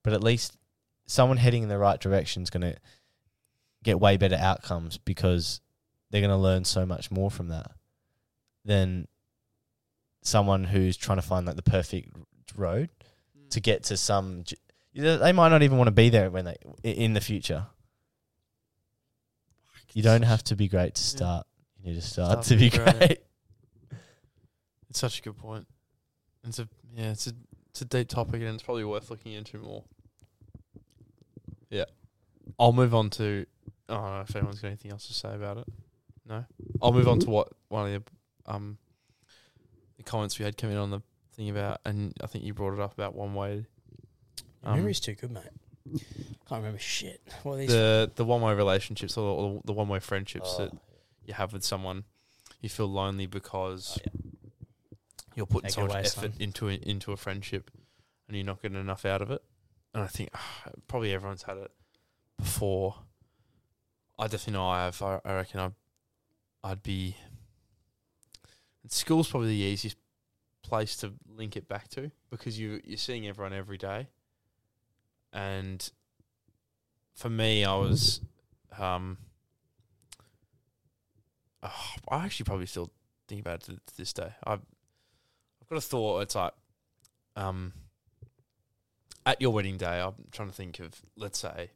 but 0.03 0.14
at 0.14 0.24
least 0.24 0.57
someone 1.07 1.38
heading 1.38 1.64
in 1.64 1.70
the 1.70 1.78
right 1.78 1.99
direction 1.99 2.44
is 2.44 2.49
going 2.49 2.62
to 2.62 2.76
get 3.84 3.99
way 3.99 4.18
better 4.18 4.36
outcomes 4.36 4.98
because 4.98 5.62
they're 6.10 6.22
going 6.22 6.32
to 6.32 6.38
learn 6.38 6.66
so 6.66 6.86
much 6.86 7.12
more 7.12 7.32
from 7.32 7.48
that 7.49 7.72
than 8.64 9.07
someone 10.22 10.64
who's 10.64 10.98
trying 10.98 11.18
to 11.18 11.22
find 11.22 11.45
like 11.45 11.56
the 11.56 11.62
perfect 11.62 12.10
road 12.57 12.90
mm. 13.38 13.49
to 13.52 13.60
get 13.60 13.84
to 13.84 13.98
some. 13.98 14.44
They 14.94 15.32
might 15.32 15.49
not 15.49 15.62
even 15.64 15.78
want 15.78 15.88
to 15.88 15.91
be 15.91 16.10
there 16.10 16.30
when 16.30 16.45
they 16.45 16.56
in 16.84 17.14
the 17.14 17.22
future. 17.22 17.68
You 19.94 20.03
don't 20.03 20.24
have 20.24 20.44
to 20.45 20.56
be 20.56 20.68
great 20.68 20.95
to 20.95 21.02
Yeah. 21.02 21.18
start. 21.18 21.48
You 21.78 21.94
need 21.94 22.02
to 22.02 22.06
start, 22.06 22.32
Start 22.32 22.45
to 22.48 22.56
be 22.57 22.70
to 22.70 22.78
be 22.78 22.84
great. 22.84 22.98
great. 22.98 23.24
It's 24.95 25.01
such 25.01 25.19
a 25.19 25.23
good 25.23 25.38
point. 25.38 25.67
It's 26.47 26.57
a 26.57 26.69
yeah, 26.95 27.11
it's 27.11 27.27
a 27.27 27.34
it's 27.69 27.81
a 27.81 27.85
deep 27.85 28.07
topic 28.07 28.35
and 28.35 28.53
it's 28.53 28.63
probably 28.63 28.85
worth 28.85 29.09
looking 29.09 29.34
into 29.34 29.57
more. 29.57 29.84
Yeah, 31.69 31.84
I'll 32.57 32.72
move 32.72 32.95
on 32.95 33.09
to. 33.09 33.45
I 33.89 33.93
don't 33.93 34.03
know 34.03 34.22
if 34.22 34.34
anyone's 34.38 34.61
got 34.61 34.69
anything 34.69 34.91
else 34.91 35.07
to 35.07 35.13
say 35.13 35.35
about 35.35 35.57
it. 35.57 35.65
No, 36.26 36.45
I'll 36.81 36.93
move 36.93 37.09
on 37.09 37.19
to 37.19 37.30
what 37.30 37.49
one 37.67 37.93
of 37.93 38.05
the 38.05 38.51
um 38.53 38.77
the 39.97 40.03
comments 40.03 40.39
we 40.39 40.45
had 40.45 40.55
come 40.55 40.69
in 40.69 40.77
on 40.77 40.91
the 40.91 41.01
thing 41.34 41.49
about, 41.49 41.81
and 41.84 42.13
I 42.23 42.27
think 42.27 42.45
you 42.45 42.53
brought 42.53 42.73
it 42.73 42.80
up 42.80 42.93
about 42.93 43.15
one 43.15 43.35
way. 43.35 43.65
Um, 44.63 44.77
memory's 44.77 45.01
too 45.01 45.15
good, 45.15 45.31
mate. 45.31 45.43
Can't 46.47 46.61
remember 46.61 46.80
shit. 46.80 47.19
What 47.43 47.57
these? 47.57 47.67
the 47.67 48.09
the 48.15 48.23
one 48.23 48.39
way 48.39 48.53
relationships 48.53 49.17
or, 49.17 49.27
or 49.27 49.61
the 49.65 49.73
one 49.73 49.89
way 49.89 49.99
friendships 49.99 50.55
Oh, 50.57 50.63
that 50.63 50.73
you 51.26 51.34
have 51.34 51.51
with 51.51 51.65
someone, 51.65 52.05
you 52.61 52.69
feel 52.69 52.88
lonely 52.88 53.26
because 53.26 53.99
Oh, 54.01 54.22
you're 55.36 55.45
putting 55.45 55.70
so 55.70 55.82
much 55.82 55.91
away, 55.91 55.99
effort 55.99 56.12
son. 56.14 56.34
into 56.40 56.70
a, 56.70 56.74
into 56.74 57.12
a 57.12 57.18
friendship, 57.18 57.70
and 58.28 58.36
you're 58.36 58.45
not 58.45 58.62
getting 58.62 58.80
enough 58.80 59.06
out 59.06 59.22
of 59.22 59.32
it. 59.32 59.44
And 59.94 60.03
I 60.03 60.07
think 60.07 60.30
ah, 60.34 60.64
probably 60.88 61.14
everyone's 61.14 61.44
had 61.44 61.57
it 61.57 61.72
before. 62.38 62.95
I 64.18 64.24
definitely 64.24 64.53
know 64.53 64.68
I 64.68 64.86
have. 64.86 65.02
I, 65.02 65.20
I 65.24 65.36
reckon 65.36 65.60
I, 65.60 65.72
I'd 66.64 66.84
be. 66.84 67.16
School's 68.88 69.30
probably 69.30 69.49
the 69.49 69.56
easiest 69.56 69.98
place 70.62 70.95
to 70.98 71.14
link 71.28 71.56
it 71.56 71.68
back 71.68 71.88
to 71.90 72.12
because 72.30 72.57
you 72.60 72.82
you're 72.84 72.98
seeing 72.98 73.28
everyone 73.28 73.53
every 73.53 73.78
day, 73.78 74.07
and 75.34 75.90
for 77.16 77.30
me, 77.30 77.64
I 77.64 77.76
was, 77.76 78.22
um, 78.78 79.18
oh, 81.64 81.94
I 82.10 82.26
actually 82.26 82.44
probably 82.44 82.66
still 82.66 82.91
think 83.28 83.41
about 83.41 83.68
it 83.70 83.80
to, 83.88 83.98
this 83.98 84.14
day. 84.14 84.34
I've 84.44 84.62
I've 85.65 85.69
got 85.69 85.77
a 85.77 85.81
thought. 85.81 86.19
It's 86.21 86.35
like, 86.35 86.53
um, 87.35 87.73
at 89.25 89.41
your 89.41 89.49
wedding 89.49 89.77
day, 89.77 89.99
I'm 89.99 90.13
trying 90.31 90.49
to 90.49 90.53
think 90.53 90.79
of, 90.79 90.93
let's 91.17 91.39
say, 91.39 91.71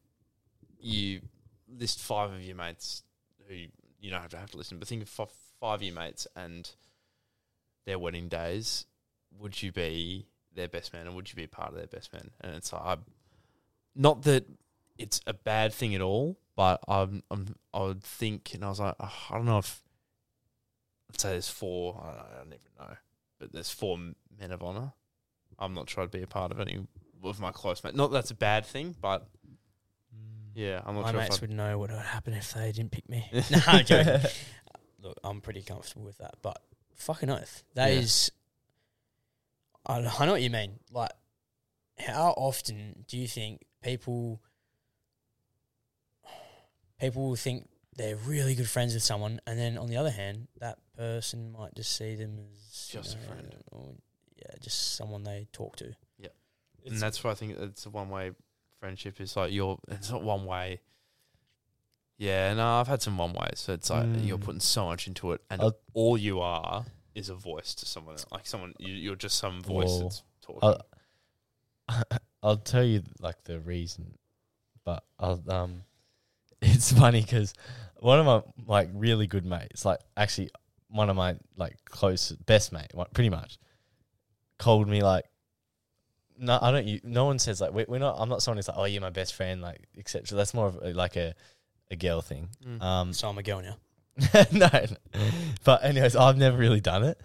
you 0.79 1.21
list 1.67 1.99
five 1.99 2.31
of 2.31 2.43
your 2.43 2.55
mates 2.55 3.01
who 3.47 3.55
you, 3.55 4.11
don't 4.11 4.21
have 4.21 4.29
to 4.29 4.37
have 4.37 4.51
to 4.51 4.57
listen, 4.57 4.77
but 4.77 4.87
think 4.87 5.01
of 5.01 5.09
five, 5.09 5.31
five 5.59 5.79
of 5.79 5.83
your 5.83 5.95
mates 5.95 6.27
and 6.35 6.69
their 7.87 7.97
wedding 7.97 8.27
days. 8.27 8.85
Would 9.39 9.59
you 9.63 9.71
be 9.71 10.27
their 10.53 10.67
best 10.67 10.93
man, 10.93 11.07
and 11.07 11.15
would 11.15 11.31
you 11.31 11.35
be 11.35 11.47
part 11.47 11.69
of 11.69 11.75
their 11.75 11.87
best 11.87 12.13
man? 12.13 12.29
And 12.41 12.53
it's 12.53 12.71
like, 12.71 12.83
I, 12.83 12.97
not 13.95 14.21
that 14.23 14.45
it's 14.99 15.19
a 15.25 15.33
bad 15.33 15.73
thing 15.73 15.95
at 15.95 16.01
all, 16.01 16.37
but 16.55 16.79
I'm, 16.87 17.23
I'm 17.31 17.55
I 17.73 17.79
would 17.79 18.03
think, 18.03 18.53
and 18.53 18.63
I 18.63 18.69
was 18.69 18.79
like, 18.79 18.95
oh, 18.99 19.13
I 19.31 19.33
don't 19.33 19.45
know 19.45 19.57
if 19.57 19.81
let's 21.09 21.23
say 21.23 21.31
there's 21.31 21.49
four. 21.49 21.99
I 22.03 22.11
don't, 22.11 22.19
I 22.19 22.37
don't 22.37 22.47
even 22.47 22.59
know, 22.79 22.95
but 23.39 23.51
there's 23.53 23.71
four 23.71 23.97
men 23.97 24.51
of 24.51 24.61
honor. 24.61 24.93
I'm 25.57 25.73
not 25.73 25.89
sure 25.89 26.03
I'd 26.03 26.11
be 26.11 26.21
a 26.21 26.27
part 26.27 26.51
of 26.51 26.59
any 26.59 26.85
of 27.23 27.39
my 27.39 27.51
close 27.51 27.83
mates. 27.83 27.95
Not 27.95 28.11
that 28.11 28.17
that's 28.17 28.31
a 28.31 28.35
bad 28.35 28.65
thing, 28.65 28.95
but 29.01 29.27
mm. 29.43 30.51
yeah, 30.53 30.81
I'm 30.85 30.95
not 30.95 31.03
My 31.03 31.11
sure. 31.11 31.19
mates 31.21 31.35
if 31.35 31.41
would 31.41 31.49
know 31.51 31.77
what 31.77 31.89
would 31.91 31.99
happen 31.99 32.33
if 32.33 32.53
they 32.53 32.71
didn't 32.71 32.91
pick 32.91 33.09
me. 33.09 33.27
no, 33.51 33.59
I'm 33.67 33.85
joking. 33.85 34.21
Look, 35.01 35.17
I'm 35.23 35.41
pretty 35.41 35.61
comfortable 35.61 36.05
with 36.05 36.17
that, 36.19 36.35
but 36.41 36.61
fucking 36.95 37.29
oath, 37.29 37.63
that 37.75 37.91
Yeah. 37.91 37.99
is. 37.99 38.31
I, 39.85 39.99
I 39.99 40.25
know 40.25 40.33
what 40.33 40.41
you 40.41 40.49
mean. 40.49 40.79
Like, 40.91 41.11
how 41.97 42.33
often 42.37 43.05
do 43.07 43.17
you 43.17 43.27
think 43.27 43.65
people 43.81 44.41
people 46.99 47.29
will 47.29 47.35
think 47.35 47.69
they're 47.99 48.15
really 48.15 48.55
good 48.55 48.67
friends 48.69 48.93
with 48.95 49.03
someone, 49.03 49.39
and 49.45 49.59
then 49.59 49.77
on 49.77 49.87
the 49.87 49.97
other 49.97 50.09
hand, 50.09 50.47
that 50.59 50.79
person 50.97 51.51
might 51.51 51.75
just 51.75 51.95
see 51.95 52.15
them 52.15 52.39
as 52.39 52.89
you 52.93 52.99
Just 52.99 53.15
a 53.15 53.19
friend. 53.19 53.55
or, 53.71 53.93
yeah, 54.35 54.55
just 54.59 54.95
someone 54.95 55.23
they 55.23 55.47
talk 55.53 55.75
to. 55.75 55.93
Yeah. 56.17 56.29
And 56.85 56.97
that's 56.99 57.23
why 57.23 57.31
I 57.31 57.35
think 57.35 57.57
it's 57.59 57.85
a 57.85 57.89
one 57.89 58.09
way 58.09 58.31
friendship. 58.79 59.19
Is 59.21 59.35
like 59.35 59.51
you're. 59.51 59.77
It's 59.89 60.09
not 60.09 60.23
one 60.23 60.45
way. 60.45 60.79
Yeah, 62.17 62.53
no, 62.53 62.65
I've 62.79 62.87
had 62.87 63.01
some 63.01 63.17
one 63.17 63.33
ways. 63.33 63.55
So 63.59 63.73
it's 63.73 63.89
like 63.89 64.07
you're 64.17 64.37
Mm. 64.37 64.43
putting 64.43 64.59
so 64.61 64.85
much 64.87 65.07
into 65.07 65.31
it, 65.33 65.41
and 65.49 65.61
I'll- 65.61 65.77
all 65.93 66.17
you 66.17 66.41
are 66.41 66.85
is 67.15 67.29
a 67.29 67.35
voice 67.35 67.73
to 67.75 67.85
someone. 67.85 68.13
else. 68.15 68.25
Like 68.31 68.45
someone, 68.47 68.73
you, 68.79 68.93
you're 68.93 69.15
just 69.15 69.37
some 69.37 69.61
voice 69.61 69.87
Whoa. 69.89 70.01
that's 70.03 70.23
talking. 70.41 70.59
I'll- 70.63 70.85
I'll 72.43 72.57
tell 72.57 72.83
you 72.83 73.03
like 73.19 73.43
the 73.43 73.59
reason, 73.59 74.17
but 74.85 75.03
I'll 75.19 75.41
um, 75.49 75.83
it's 76.61 76.91
funny 76.91 77.21
because 77.21 77.53
one 77.99 78.19
of 78.19 78.25
my 78.25 78.41
like 78.67 78.89
really 78.93 79.27
good 79.27 79.45
mates, 79.45 79.85
like 79.85 79.99
actually 80.17 80.49
one 80.89 81.09
of 81.09 81.15
my 81.15 81.35
like 81.55 81.75
close 81.85 82.31
best 82.31 82.71
mate, 82.71 82.87
one- 82.93 83.07
pretty 83.13 83.29
much, 83.29 83.57
called 84.57 84.87
me 84.87 85.01
like. 85.03 85.25
No, 86.41 86.57
I 86.61 86.71
don't. 86.71 86.87
You, 86.87 87.01
no 87.03 87.25
one 87.25 87.37
says 87.37 87.59
like 87.59 87.73
we, 87.73 87.83
we're 87.87 87.99
not. 87.99 88.15
I'm 88.17 88.29
not 88.29 88.41
someone 88.41 88.57
who's 88.57 88.69
like, 88.69 88.77
oh, 88.77 88.85
you're 88.85 89.01
my 89.01 89.09
best 89.09 89.33
friend, 89.35 89.61
like 89.61 89.87
etc. 89.97 90.37
That's 90.37 90.53
more 90.53 90.67
of 90.67 90.75
a, 90.81 90.93
like 90.93 91.17
a 91.17 91.33
a 91.91 91.95
girl 91.97 92.21
thing. 92.21 92.49
Mm. 92.65 92.81
Um, 92.81 93.13
So 93.13 93.27
I'm 93.27 93.37
a 93.37 93.43
girl 93.43 93.61
now. 93.61 93.75
no, 94.51 94.69
no. 94.73 94.89
but 95.63 95.83
anyways, 95.83 96.15
I've 96.15 96.37
never 96.37 96.57
really 96.57 96.79
done 96.81 97.03
it. 97.03 97.19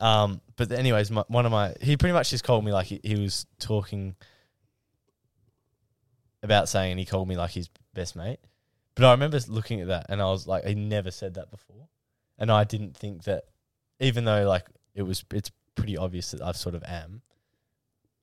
Um, 0.00 0.40
but 0.56 0.70
anyways, 0.72 1.10
my, 1.10 1.24
one 1.28 1.46
of 1.46 1.52
my 1.52 1.74
he 1.80 1.96
pretty 1.96 2.12
much 2.12 2.30
just 2.30 2.44
called 2.44 2.64
me 2.64 2.72
like 2.72 2.86
he, 2.86 3.00
he 3.02 3.16
was 3.16 3.46
talking 3.58 4.14
about 6.42 6.68
saying, 6.68 6.92
and 6.92 7.00
he 7.00 7.06
called 7.06 7.28
me 7.28 7.36
like 7.36 7.50
his 7.52 7.68
best 7.94 8.14
mate. 8.16 8.38
But 8.96 9.04
I 9.06 9.10
remember 9.12 9.38
looking 9.48 9.80
at 9.80 9.88
that, 9.88 10.06
and 10.08 10.22
I 10.22 10.26
was 10.26 10.46
like, 10.46 10.64
he 10.64 10.74
never 10.74 11.10
said 11.10 11.34
that 11.34 11.50
before, 11.50 11.88
and 12.38 12.50
I 12.50 12.64
didn't 12.64 12.96
think 12.96 13.24
that, 13.24 13.44
even 14.00 14.24
though 14.24 14.46
like 14.46 14.66
it 14.94 15.02
was, 15.02 15.24
it's 15.32 15.50
pretty 15.74 15.96
obvious 15.96 16.30
that 16.30 16.42
I 16.42 16.52
sort 16.52 16.74
of 16.76 16.84
am. 16.84 17.22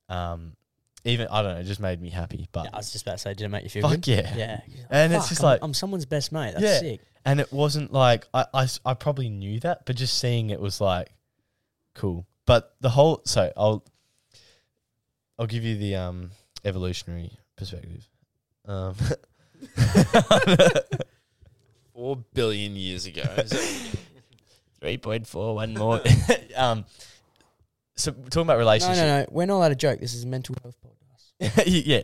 Um, 0.10 0.56
even 1.04 1.28
I 1.32 1.42
don't 1.42 1.56
know, 1.56 1.60
it 1.62 1.66
just 1.66 1.80
made 1.80 2.02
me 2.02 2.10
happy. 2.10 2.48
But 2.52 2.66
Yeah, 2.66 2.70
I 2.74 2.78
was 2.78 2.92
just 2.92 3.04
about 3.06 3.14
to 3.14 3.18
say, 3.18 3.34
did 3.34 3.46
it 3.46 3.50
make 3.50 3.64
you 3.64 3.70
feel 3.70 3.82
fuck 3.90 4.02
good? 4.02 4.08
yeah, 4.36 4.36
Yeah. 4.36 4.62
And 4.90 5.14
it's 5.14 5.30
just 5.30 5.42
I'm- 5.42 5.52
like- 5.54 5.60
I'm 5.64 5.74
someone's 5.74 6.06
best 6.06 6.32
mate. 6.32 6.52
That's 6.54 6.64
Yeah. 6.64 6.80
sick. 6.80 7.02
and 7.26 7.40
it 7.40 7.52
wasn't 7.52 7.92
like 7.94 8.28
I, 8.34 8.46
I 8.54 8.68
I 8.86 8.94
probably 8.94 9.30
knew 9.30 9.60
that, 9.62 9.86
but 9.86 9.96
just 9.96 10.18
seeing 10.20 10.50
it 10.52 10.60
was 10.60 10.80
like 10.82 11.14
cool. 11.96 12.26
But 12.46 12.76
the 12.82 12.90
whole 12.90 13.22
so 13.26 13.52
I'll 13.58 13.84
I'll 15.40 15.48
give 15.48 15.64
you 15.64 15.78
the 15.78 15.96
um 15.96 16.32
evolutionary 16.64 17.32
perspective. 17.58 18.08
Um, 18.66 18.96
Four 21.94 22.18
billion 22.34 22.76
years 22.76 23.06
ago. 23.06 23.24
three 24.80 24.98
point 24.98 25.28
four, 25.28 25.56
one 25.56 25.74
more. 25.74 26.02
um, 26.56 26.86
so 27.96 28.12
we're 28.12 28.24
talking 28.30 28.42
about 28.44 28.54
No, 28.54 28.60
relationships. 28.60 28.98
no, 29.00 29.20
no. 29.20 29.26
We're 29.30 29.46
not 29.46 29.58
allowed 29.58 29.70
to 29.70 29.76
joke. 29.76 30.00
This 30.00 30.14
is 30.14 30.24
a 30.24 30.28
mental 30.28 30.56
health 30.64 30.76
podcast. 30.82 31.64
yeah, 31.86 32.02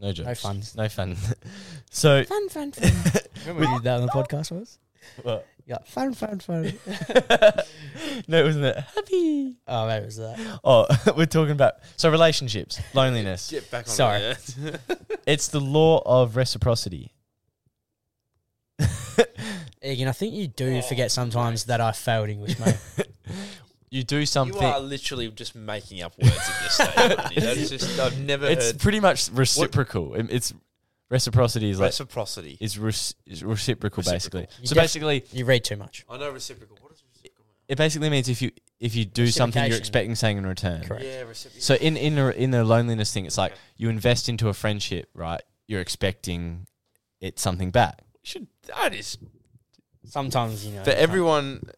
no 0.00 0.12
jokes, 0.12 0.26
No 0.28 0.34
fun. 0.34 0.62
no 0.76 0.88
fun. 0.88 1.16
so 1.90 2.24
Fun, 2.24 2.48
fun, 2.48 2.72
fun. 2.72 2.90
Remember 3.46 3.60
we 3.60 3.74
did 3.76 3.84
that 3.84 4.00
on 4.00 4.06
the 4.06 4.12
podcast 4.12 4.50
was? 4.50 4.78
what? 5.22 5.46
Yeah, 5.66 5.78
fun, 5.84 6.12
fun, 6.14 6.40
fun. 6.40 6.62
no, 8.28 8.38
it 8.38 8.44
wasn't 8.44 8.64
it 8.64 8.76
happy. 8.76 9.54
oh, 9.68 9.86
maybe 9.86 10.02
it 10.02 10.06
was 10.06 10.16
that. 10.16 10.60
Oh, 10.64 10.86
we're 11.16 11.26
talking 11.26 11.52
about 11.52 11.74
so 11.96 12.10
relationships, 12.10 12.80
loneliness. 12.94 13.50
Get 13.50 13.70
back 13.70 13.86
on 13.86 13.94
Sorry. 13.94 14.20
there. 14.20 14.80
It's 15.26 15.48
the 15.48 15.60
law 15.60 16.02
of 16.04 16.36
reciprocity. 16.36 17.12
Egan, 19.82 20.08
I 20.08 20.12
think 20.12 20.34
you 20.34 20.48
do 20.48 20.78
oh. 20.78 20.82
forget 20.82 21.10
sometimes 21.12 21.64
that 21.64 21.80
I 21.80 21.92
failed 21.92 22.28
English, 22.28 22.58
mate. 22.58 22.76
You 23.92 24.02
do 24.02 24.24
something. 24.24 24.54
You 24.54 24.60
something. 24.60 24.82
are 24.82 24.88
literally 24.88 25.30
just 25.30 25.54
making 25.54 26.00
up 26.02 26.18
words 26.18 26.34
at 26.34 26.62
this 26.62 26.72
stage. 26.72 26.88
aren't 26.96 27.36
you? 27.36 27.42
That's 27.42 27.68
just 27.68 28.00
I've 28.00 28.18
never 28.18 28.46
it's 28.46 28.72
heard 28.72 28.80
pretty 28.80 29.00
much 29.00 29.30
reciprocal. 29.32 30.14
It- 30.14 30.28
It's 30.30 30.54
reciprocity 31.12 31.70
is 31.70 31.78
like 31.78 31.88
reciprocity. 31.88 32.56
is, 32.60 32.78
rec- 32.78 33.14
is 33.26 33.44
reciprocal, 33.44 34.00
Reciprocal. 34.02 34.40
basically. 34.40 34.46
You 34.60 34.66
so 34.66 34.74
def- 34.74 34.82
basically, 34.84 35.24
you 35.32 35.44
read 35.44 35.62
too 35.64 35.76
much. 35.76 36.04
I 36.08 36.16
know 36.18 36.30
reciprocal. 36.30 36.76
What 36.80 36.92
is 36.92 37.02
reciprocal? 37.14 37.44
it 37.68 37.78
basically 37.78 38.10
means 38.10 38.28
if 38.28 38.42
you 38.42 38.50
if 38.80 38.96
you 38.96 39.04
do 39.04 39.28
something, 39.28 39.60
you're 39.62 39.78
Reciprocation. 39.78 39.80
expecting 39.80 40.14
something 40.16 40.38
in 40.38 40.46
return. 40.46 40.82
Correct. 40.82 41.04
Yeah, 41.04 41.20
reciprocal. 41.22 41.60
So 41.62 41.74
in 41.74 41.96
in 41.96 42.18
a, 42.18 42.30
in 42.30 42.50
the 42.50 42.64
loneliness 42.64 43.12
thing, 43.12 43.26
it's 43.26 43.38
like 43.38 43.52
you 43.76 43.88
invest 43.88 44.28
into 44.28 44.48
a 44.48 44.54
friendship, 44.54 45.08
right? 45.14 45.40
You're 45.68 45.80
expecting 45.80 46.66
it 47.20 47.38
something 47.38 47.70
back. 47.70 48.02
should 48.24 48.48
that 48.66 48.92
is 48.94 49.16
Sometimes, 50.04 50.66
you 50.66 50.72
know. 50.74 50.82
for 50.82 50.90
you 50.90 50.96
can't- 50.96 51.02
everyone 51.08 51.70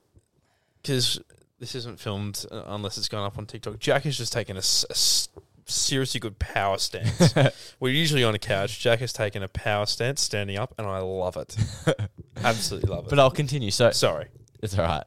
because 0.81 1.21
this 1.61 1.75
isn't 1.75 2.01
filmed 2.01 2.45
uh, 2.51 2.63
unless 2.67 2.97
it's 2.99 3.09
gone 3.09 3.25
up 3.25 3.37
on 3.39 3.47
TikTok. 3.47 3.79
Jack 3.79 4.03
has 4.05 4.17
just 4.19 4.33
taken 4.33 4.57
a, 4.57 4.59
s- 4.59 4.85
a 4.89 4.93
s- 4.93 5.29
seriously 5.67 6.21
good 6.21 6.39
power 6.39 6.79
stance. 6.79 7.35
We're 7.81 7.93
usually 7.93 8.25
on 8.25 8.35
a 8.35 8.39
couch. 8.39 8.79
Jack 8.81 9.01
has 9.01 9.13
taken 9.13 9.43
a 9.43 9.49
power 9.49 9.87
stance, 9.87 10.21
standing 10.21 10.57
up, 10.57 10.75
and 10.79 10.87
I 10.87 10.99
love 10.99 11.37
it. 11.37 11.57
Absolutely 12.37 12.91
love 12.91 13.07
it. 13.07 13.11
But 13.11 13.19
I'll 13.19 13.31
continue. 13.31 13.71
So 13.71 13.91
sorry. 13.91 14.29
It's 14.63 14.79
all 14.79 14.85
right. 14.85 15.05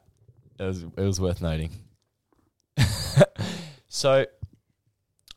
It 0.58 0.64
was 0.64 0.82
it 0.82 0.96
was 0.96 1.20
worth 1.20 1.40
noting. 1.40 1.70
so, 3.88 4.26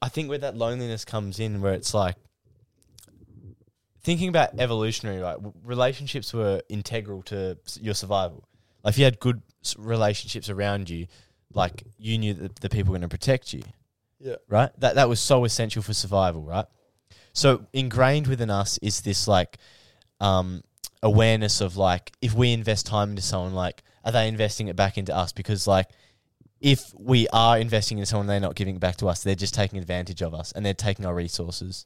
I 0.02 0.10
think 0.10 0.30
where 0.30 0.38
that 0.38 0.56
loneliness 0.56 1.06
comes 1.06 1.39
in, 1.39 1.61
where 1.61 1.73
it's 1.73 1.93
like 1.93 2.15
thinking 4.03 4.30
about 4.30 4.60
evolutionary, 4.60 5.19
right? 5.19 5.38
Relationships 5.64 6.34
were 6.34 6.61
integral 6.69 7.22
to 7.23 7.57
your 7.80 7.93
survival. 7.93 8.43
Like 8.84 8.93
if 8.93 8.98
you 8.98 9.06
had 9.06 9.19
good 9.19 9.41
relationships 9.77 10.49
around 10.49 10.89
you, 10.89 11.07
like 11.53 11.84
you 11.98 12.18
knew 12.18 12.34
that 12.34 12.56
the 12.57 12.69
people 12.69 12.91
were 12.91 12.98
going 12.98 13.10
to 13.10 13.15
protect 13.15 13.53
you. 13.53 13.64
Yeah. 14.23 14.35
Right. 14.48 14.69
That 14.80 14.95
that 14.95 15.10
was 15.10 15.19
so 15.19 15.45
essential 15.45 15.81
for 15.81 15.93
survival. 15.93 16.41
Right. 16.43 16.65
So 17.34 17.65
ingrained 17.73 18.27
within 18.27 18.49
us 18.49 18.77
is 18.81 19.02
this 19.02 19.27
like 19.27 19.57
um, 20.19 20.64
awareness 21.02 21.61
of 21.61 21.77
like 21.77 22.11
if 22.22 22.34
we 22.34 22.53
invest 22.53 22.85
time 22.85 23.11
into 23.11 23.22
someone, 23.22 23.53
like 23.53 23.84
are 24.03 24.11
they 24.11 24.27
investing 24.27 24.68
it 24.68 24.76
back 24.76 24.98
into 24.98 25.15
us? 25.15 25.31
Because 25.31 25.68
like 25.68 25.88
if 26.60 26.93
we 26.98 27.27
are 27.34 27.57
investing 27.57 27.98
in 27.98 28.06
someone, 28.06 28.27
they're 28.27 28.39
not 28.39 28.56
giving 28.56 28.76
it 28.76 28.80
back 28.80 28.98
to 28.98 29.07
us. 29.07 29.23
They're 29.23 29.34
just 29.35 29.53
taking 29.56 29.80
advantage 29.80 30.22
of 30.22 30.34
us, 30.35 30.52
and 30.52 30.64
they're 30.65 30.73
taking 30.76 31.06
our 31.06 31.15
resources. 31.15 31.85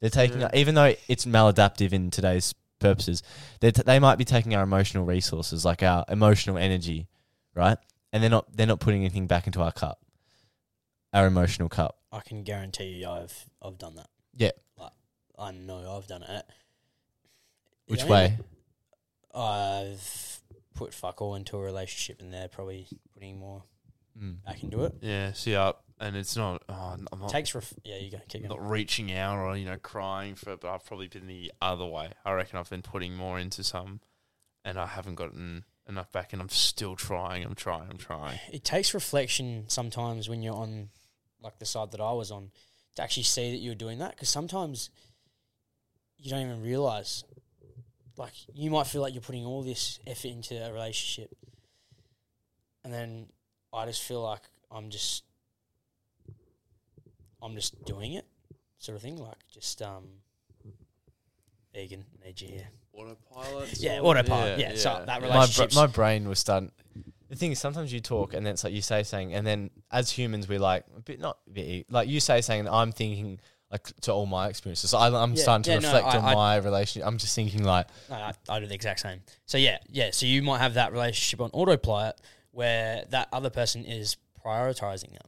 They're 0.00 0.10
taking, 0.10 0.42
Yeah. 0.42 0.50
even 0.54 0.74
though 0.76 0.94
it's 1.08 1.24
maladaptive 1.24 1.92
in 1.92 2.10
today's 2.10 2.54
purposes, 2.78 3.22
they 3.60 3.72
t- 3.72 3.82
they 3.84 3.98
might 3.98 4.16
be 4.18 4.24
taking 4.24 4.54
our 4.54 4.62
emotional 4.62 5.04
resources, 5.06 5.64
like 5.64 5.82
our 5.82 6.04
emotional 6.08 6.58
energy, 6.58 7.08
right? 7.54 7.78
And 8.12 8.22
they're 8.22 8.30
not 8.30 8.54
they're 8.56 8.66
not 8.66 8.78
putting 8.80 9.00
anything 9.00 9.26
back 9.26 9.46
into 9.48 9.60
our 9.62 9.72
cup, 9.72 9.98
our 11.16 11.26
emotional 11.26 11.68
cup. 11.68 11.98
I 12.12 12.20
can 12.20 12.42
guarantee 12.44 12.84
you 13.00 13.08
I've 13.08 13.46
I've 13.62 13.78
done 13.78 13.96
that. 13.96 14.08
Yeah. 14.36 14.50
Like, 14.78 14.92
I 15.38 15.50
know 15.52 15.96
I've 15.96 16.06
done 16.06 16.22
it. 16.22 16.44
Which 17.86 18.02
Yeah, 18.02 18.08
way? 18.10 18.38
I've 19.34 20.40
put 20.74 20.92
fuck 20.94 21.20
all 21.22 21.34
into 21.34 21.56
a 21.56 21.60
relationship 21.60 22.20
and 22.20 22.32
they're 22.32 22.48
probably 22.48 22.86
putting 23.14 23.38
more 23.38 23.64
Mm. 24.18 24.42
back 24.44 24.62
into 24.62 24.82
it. 24.84 24.94
Yeah. 25.02 25.32
See 25.32 25.54
up, 25.54 25.84
and 26.00 26.16
it's 26.16 26.36
not. 26.36 26.62
Oh, 26.70 26.96
I'm 27.12 27.18
not. 27.20 27.28
Takes 27.28 27.54
ref- 27.54 27.74
yeah, 27.84 27.98
you 27.98 28.10
go, 28.10 28.18
keep 28.30 28.40
going. 28.40 28.48
not 28.48 28.70
reaching 28.70 29.12
out 29.12 29.36
or 29.36 29.54
you 29.58 29.66
know 29.66 29.76
crying 29.76 30.34
for 30.36 30.52
it, 30.54 30.60
but 30.62 30.70
I've 30.72 30.86
probably 30.86 31.08
been 31.08 31.26
the 31.26 31.52
other 31.60 31.84
way. 31.84 32.08
I 32.24 32.32
reckon 32.32 32.58
I've 32.58 32.70
been 32.70 32.80
putting 32.80 33.14
more 33.14 33.38
into 33.38 33.62
some, 33.62 34.00
and 34.64 34.78
I 34.78 34.86
haven't 34.86 35.16
gotten 35.16 35.64
enough 35.86 36.10
back, 36.12 36.32
and 36.32 36.40
I'm 36.40 36.48
still 36.48 36.96
trying. 36.96 37.44
I'm 37.44 37.54
trying. 37.54 37.90
I'm 37.90 37.98
trying. 37.98 38.40
It 38.50 38.64
takes 38.64 38.94
reflection 38.94 39.66
sometimes 39.68 40.30
when 40.30 40.40
you're 40.40 40.54
on 40.56 40.88
like 41.46 41.58
the 41.58 41.64
side 41.64 41.92
that 41.92 42.00
I 42.00 42.12
was 42.12 42.30
on 42.30 42.50
to 42.96 43.02
actually 43.02 43.22
see 43.22 43.52
that 43.52 43.58
you 43.58 43.70
were 43.70 43.76
doing 43.76 43.98
that 43.98 44.10
because 44.10 44.28
sometimes 44.28 44.90
you 46.18 46.30
don't 46.30 46.40
even 46.40 46.62
realize 46.62 47.24
like 48.16 48.32
you 48.54 48.70
might 48.70 48.86
feel 48.86 49.00
like 49.02 49.14
you're 49.14 49.22
putting 49.22 49.44
all 49.44 49.62
this 49.62 50.00
effort 50.06 50.28
into 50.28 50.54
a 50.56 50.72
relationship 50.72 51.34
and 52.84 52.92
then 52.92 53.26
I 53.72 53.86
just 53.86 54.02
feel 54.02 54.22
like 54.22 54.42
I'm 54.70 54.90
just 54.90 55.22
I'm 57.40 57.54
just 57.54 57.84
doing 57.84 58.14
it 58.14 58.26
sort 58.78 58.96
of 58.96 59.02
thing 59.02 59.16
like 59.16 59.38
just 59.52 59.80
um 59.82 60.04
Egan 61.74 62.04
need 62.24 62.40
you 62.40 62.48
here 62.48 62.68
Autopilot. 62.96 63.72
Yeah, 63.78 64.00
autopilot, 64.00 64.58
yeah, 64.58 64.74
so 64.74 65.04
that 65.06 65.20
My, 65.20 65.46
br- 65.46 65.74
my 65.74 65.86
brain 65.86 66.26
was 66.28 66.38
starting. 66.38 66.72
The 67.28 67.36
thing 67.36 67.52
is, 67.52 67.58
sometimes 67.58 67.92
you 67.92 68.00
talk 68.00 68.34
and 68.34 68.46
then 68.46 68.52
it's 68.54 68.62
like 68.64 68.72
you 68.72 68.82
say 68.82 69.02
something, 69.02 69.34
and 69.34 69.46
then 69.46 69.70
as 69.90 70.10
humans, 70.10 70.48
we're 70.48 70.60
like 70.60 70.84
a 70.96 71.00
bit 71.00 71.18
not 71.20 71.38
a 71.48 71.50
bit, 71.50 71.66
e- 71.66 71.84
like 71.90 72.08
you 72.08 72.20
say 72.20 72.40
saying 72.40 72.68
I'm 72.68 72.92
thinking 72.92 73.40
like 73.70 73.82
to 74.02 74.12
all 74.12 74.26
my 74.26 74.46
experiences. 74.48 74.90
So 74.90 74.98
I, 74.98 75.08
I'm 75.22 75.32
Yeah, 75.34 75.42
starting 75.42 75.64
to 75.64 75.70
yeah, 75.72 75.78
no, 75.80 75.88
reflect 75.88 76.06
I- 76.14 76.18
on 76.18 76.24
I- 76.24 76.34
my 76.34 76.56
relationship. 76.58 77.04
I'm 77.06 77.18
just 77.18 77.34
thinking 77.34 77.64
like, 77.64 77.88
No, 78.08 78.14
I, 78.14 78.32
I 78.48 78.60
do 78.60 78.66
the 78.66 78.74
exact 78.74 79.00
same. 79.00 79.22
So 79.44 79.58
yeah, 79.58 79.78
yeah. 79.90 80.10
So 80.12 80.24
you 80.26 80.40
might 80.42 80.58
have 80.58 80.74
that 80.74 80.92
relationship 80.92 81.40
on 81.40 81.50
autopilot 81.52 82.20
where 82.52 83.04
that 83.10 83.28
other 83.32 83.50
person 83.50 83.84
is 83.84 84.16
prioritizing 84.44 85.10
that, 85.12 85.26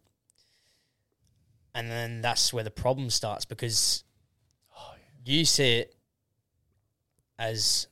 and 1.75 1.91
then 1.91 2.23
that's 2.23 2.53
where 2.53 2.63
the 2.65 2.71
problem 2.71 3.11
starts 3.11 3.45
because 3.45 4.05
oh, 4.79 4.95
you 5.25 5.45
see 5.45 5.79
it 5.81 5.97
as 7.41 7.89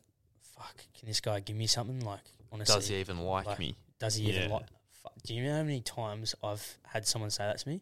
fuck. 0.54 0.76
Can 0.98 1.08
this 1.08 1.20
guy 1.20 1.40
give 1.40 1.56
me 1.56 1.66
something? 1.66 2.00
Like 2.00 2.20
honestly, 2.52 2.74
Does 2.76 2.88
he 2.88 2.96
even 2.96 3.18
like, 3.18 3.46
like, 3.46 3.58
me? 3.58 3.76
Does 3.98 4.16
he 4.16 4.26
even 4.28 4.42
Yeah. 4.50 4.54
like? 4.56 4.66
Fuck. 5.02 5.12
Do 5.24 5.34
you 5.34 5.42
know 5.44 5.52
how 5.56 5.62
many 5.62 5.80
times 5.80 6.34
I've 6.42 6.78
had 6.86 7.06
someone 7.06 7.30
say 7.30 7.44
that 7.44 7.58
to 7.58 7.68
me? 7.68 7.80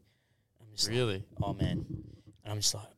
I'm 0.60 0.66
just 0.74 0.88
like, 0.88 0.96
Really? 0.96 1.24
oh 1.42 1.54
man, 1.54 1.84
and 2.44 2.52
I'm 2.52 2.58
just 2.58 2.74
like, 2.74 2.88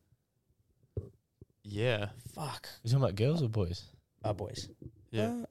Yeah. 1.63 2.09
fuck. 2.35 2.69
you 2.83 2.91
talking 2.91 3.05
about 3.05 3.15
girls 3.17 3.43
or 3.43 3.49
boys? 3.49 3.85
Our 4.25 4.35
boys. 4.35 4.69
Yeah. 5.11 5.43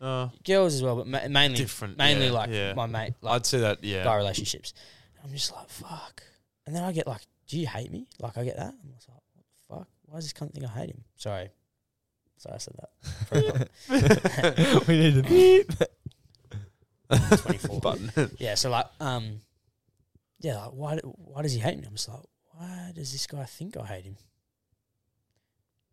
Uh, 0.00 0.04
Uh, 0.04 0.28
girls 0.44 0.74
as 0.74 0.82
well, 0.82 0.96
but 0.96 1.06
ma- 1.06 1.28
mainly 1.28 1.58
Different, 1.58 1.98
Mainly 1.98 2.26
yeah, 2.26 2.32
like 2.32 2.48
yeah. 2.50 2.72
my 2.72 2.86
mate, 2.86 3.12
like 3.20 3.34
I'd 3.34 3.44
say 3.46 3.58
that. 3.60 3.84
Yeah. 3.84 4.02
guy 4.04 4.16
relationships. 4.16 4.72
I'm 5.22 5.30
just 5.30 5.52
like 5.54 5.68
fuck, 5.68 6.22
and 6.66 6.74
then 6.74 6.82
I 6.84 6.92
get 6.92 7.06
like 7.06 7.20
do 7.48 7.58
you 7.58 7.66
hate 7.66 7.90
me? 7.92 8.06
Like 8.18 8.38
I 8.38 8.44
get 8.44 8.56
that. 8.56 8.72
I'm 8.82 8.92
just 8.94 9.08
like, 9.10 9.18
what 9.34 9.44
the 9.44 9.74
fuck? 9.74 9.88
Why 10.06 10.16
does 10.16 10.24
this 10.24 10.32
cunt 10.32 10.52
think 10.54 10.64
I 10.64 10.68
hate 10.68 10.90
him? 10.90 11.04
Sorry, 11.16 11.50
sorry, 12.38 12.54
I 12.54 12.58
said 12.58 12.74
that. 12.78 13.68
we 14.88 14.98
need 14.98 15.16
a 15.18 15.22
beep. 15.22 15.70
Twenty 17.10 17.58
four. 17.58 17.80
Button. 17.82 18.30
Yeah, 18.38 18.54
so 18.54 18.70
like, 18.70 18.86
um, 19.00 19.40
yeah, 20.40 20.56
like 20.56 20.72
why 20.72 20.98
why 21.02 21.42
does 21.42 21.52
he 21.52 21.60
hate 21.60 21.78
me? 21.78 21.84
I'm 21.86 21.94
just 21.94 22.08
like, 22.08 22.20
why 22.52 22.92
does 22.94 23.12
this 23.12 23.26
guy 23.26 23.44
think 23.44 23.76
I 23.76 23.86
hate 23.86 24.04
him? 24.04 24.16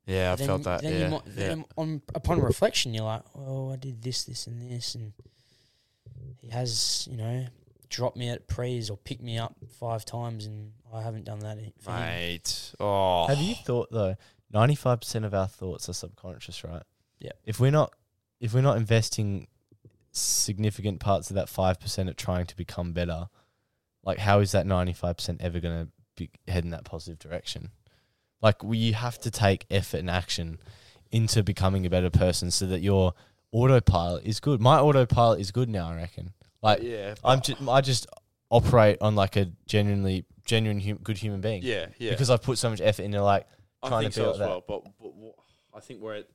yeah, 0.08 0.32
I 0.32 0.36
then, 0.36 0.48
felt 0.48 0.64
that. 0.64 0.82
Then 0.82 0.94
yeah, 0.94 1.06
you 1.06 1.12
might, 1.12 1.22
yeah. 1.36 1.56
on 1.78 2.02
upon 2.16 2.42
reflection, 2.42 2.94
you're 2.94 3.04
like, 3.04 3.24
oh, 3.36 3.74
I 3.74 3.76
did 3.76 4.02
this, 4.02 4.24
this, 4.24 4.48
and 4.48 4.72
this, 4.72 4.96
and 4.96 5.12
he 6.40 6.48
has, 6.50 7.08
you 7.12 7.18
know, 7.18 7.46
dropped 7.90 8.16
me 8.16 8.30
at 8.30 8.48
prees 8.48 8.90
or 8.90 8.98
picked 8.98 9.22
me 9.22 9.38
up 9.38 9.56
five 9.80 10.06
times, 10.06 10.46
and 10.46 10.72
I 10.94 11.02
haven't 11.02 11.26
done 11.26 11.40
that 11.40 11.58
for 11.82 11.92
him. 11.92 12.00
Mate. 12.00 12.74
Oh. 12.80 13.28
Have 13.28 13.40
you 13.40 13.56
thought 13.56 13.90
though? 13.92 14.16
Ninety 14.50 14.76
five 14.76 15.02
percent 15.02 15.26
of 15.26 15.34
our 15.34 15.48
thoughts 15.48 15.90
are 15.90 15.94
subconscious, 15.94 16.64
right? 16.64 16.84
Yeah. 17.20 17.34
If 17.44 17.60
we're 17.60 17.72
not, 17.72 17.94
if 18.40 18.54
we're 18.54 18.62
not 18.62 18.78
investing 18.78 19.48
significant 20.12 21.00
parts 21.00 21.30
of 21.30 21.36
that 21.36 21.50
five 21.50 21.80
percent 21.80 22.10
at 22.10 22.18
trying 22.18 22.46
to 22.46 22.56
become 22.56 22.94
better, 22.94 23.28
like 24.04 24.20
how 24.20 24.40
is 24.40 24.52
that 24.52 24.66
ninety 24.66 24.94
five 24.94 25.18
percent 25.18 25.42
ever 25.42 25.60
going 25.60 25.86
to 25.86 25.92
be 26.16 26.30
head 26.48 26.64
in 26.64 26.72
that 26.72 26.86
positive 26.86 27.20
direction? 27.20 27.70
Like 28.42 28.64
we, 28.64 28.78
you 28.78 28.94
have 28.94 29.20
to 29.20 29.32
take 29.32 29.66
effort 29.70 29.98
and 29.98 30.10
action 30.10 30.60
into 31.12 31.44
becoming 31.44 31.86
a 31.86 31.90
better 31.90 32.10
person, 32.10 32.52
so 32.52 32.66
that 32.68 32.82
your 32.82 33.14
autopilot 33.52 34.26
is 34.26 34.40
good. 34.40 34.62
My 34.62 34.80
autopilot 34.80 35.40
is 35.40 35.52
good 35.52 35.70
now, 35.70 35.90
I 35.90 35.96
reckon. 35.96 36.34
Like 36.62 36.82
yeah. 36.82 37.16
I'm, 37.24 37.42
just, 37.42 37.62
I 37.68 37.82
just 37.82 38.08
operate 38.50 38.98
on 39.02 39.16
like 39.16 39.36
a 39.36 39.52
genuinely 39.68 40.26
genuine 40.46 40.80
hum- 40.80 41.00
good 41.04 41.18
human 41.18 41.42
being. 41.42 41.62
yeah, 41.64 41.88
yeah. 41.98 42.12
Because 42.12 42.30
I've 42.30 42.42
put 42.42 42.58
so 42.58 42.70
much 42.70 42.82
effort 42.82 43.04
into 43.04 43.22
like 43.22 43.46
I 43.84 43.90
trying 43.90 44.02
think 44.04 44.14
to 44.16 44.20
be 44.20 44.24
so 44.24 44.30
like 44.32 44.40
that. 44.40 44.50
well. 44.50 44.64
But, 44.68 44.84
but 45.02 45.14
what, 45.16 45.36
I 45.76 45.80
think 45.80 46.02
we're 46.02 46.16
at. 46.16 46.28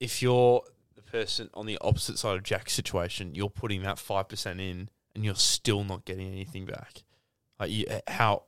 If 0.00 0.22
you're 0.22 0.62
person 1.10 1.50
on 1.54 1.66
the 1.66 1.78
opposite 1.80 2.18
side 2.18 2.36
of 2.36 2.42
Jack's 2.42 2.72
situation, 2.72 3.34
you're 3.34 3.50
putting 3.50 3.82
that 3.82 3.98
five 3.98 4.28
percent 4.28 4.60
in, 4.60 4.88
and 5.14 5.24
you're 5.24 5.34
still 5.34 5.84
not 5.84 6.04
getting 6.04 6.28
anything 6.28 6.64
back. 6.66 7.02
Like 7.58 7.70
you, 7.70 7.86
how 8.06 8.44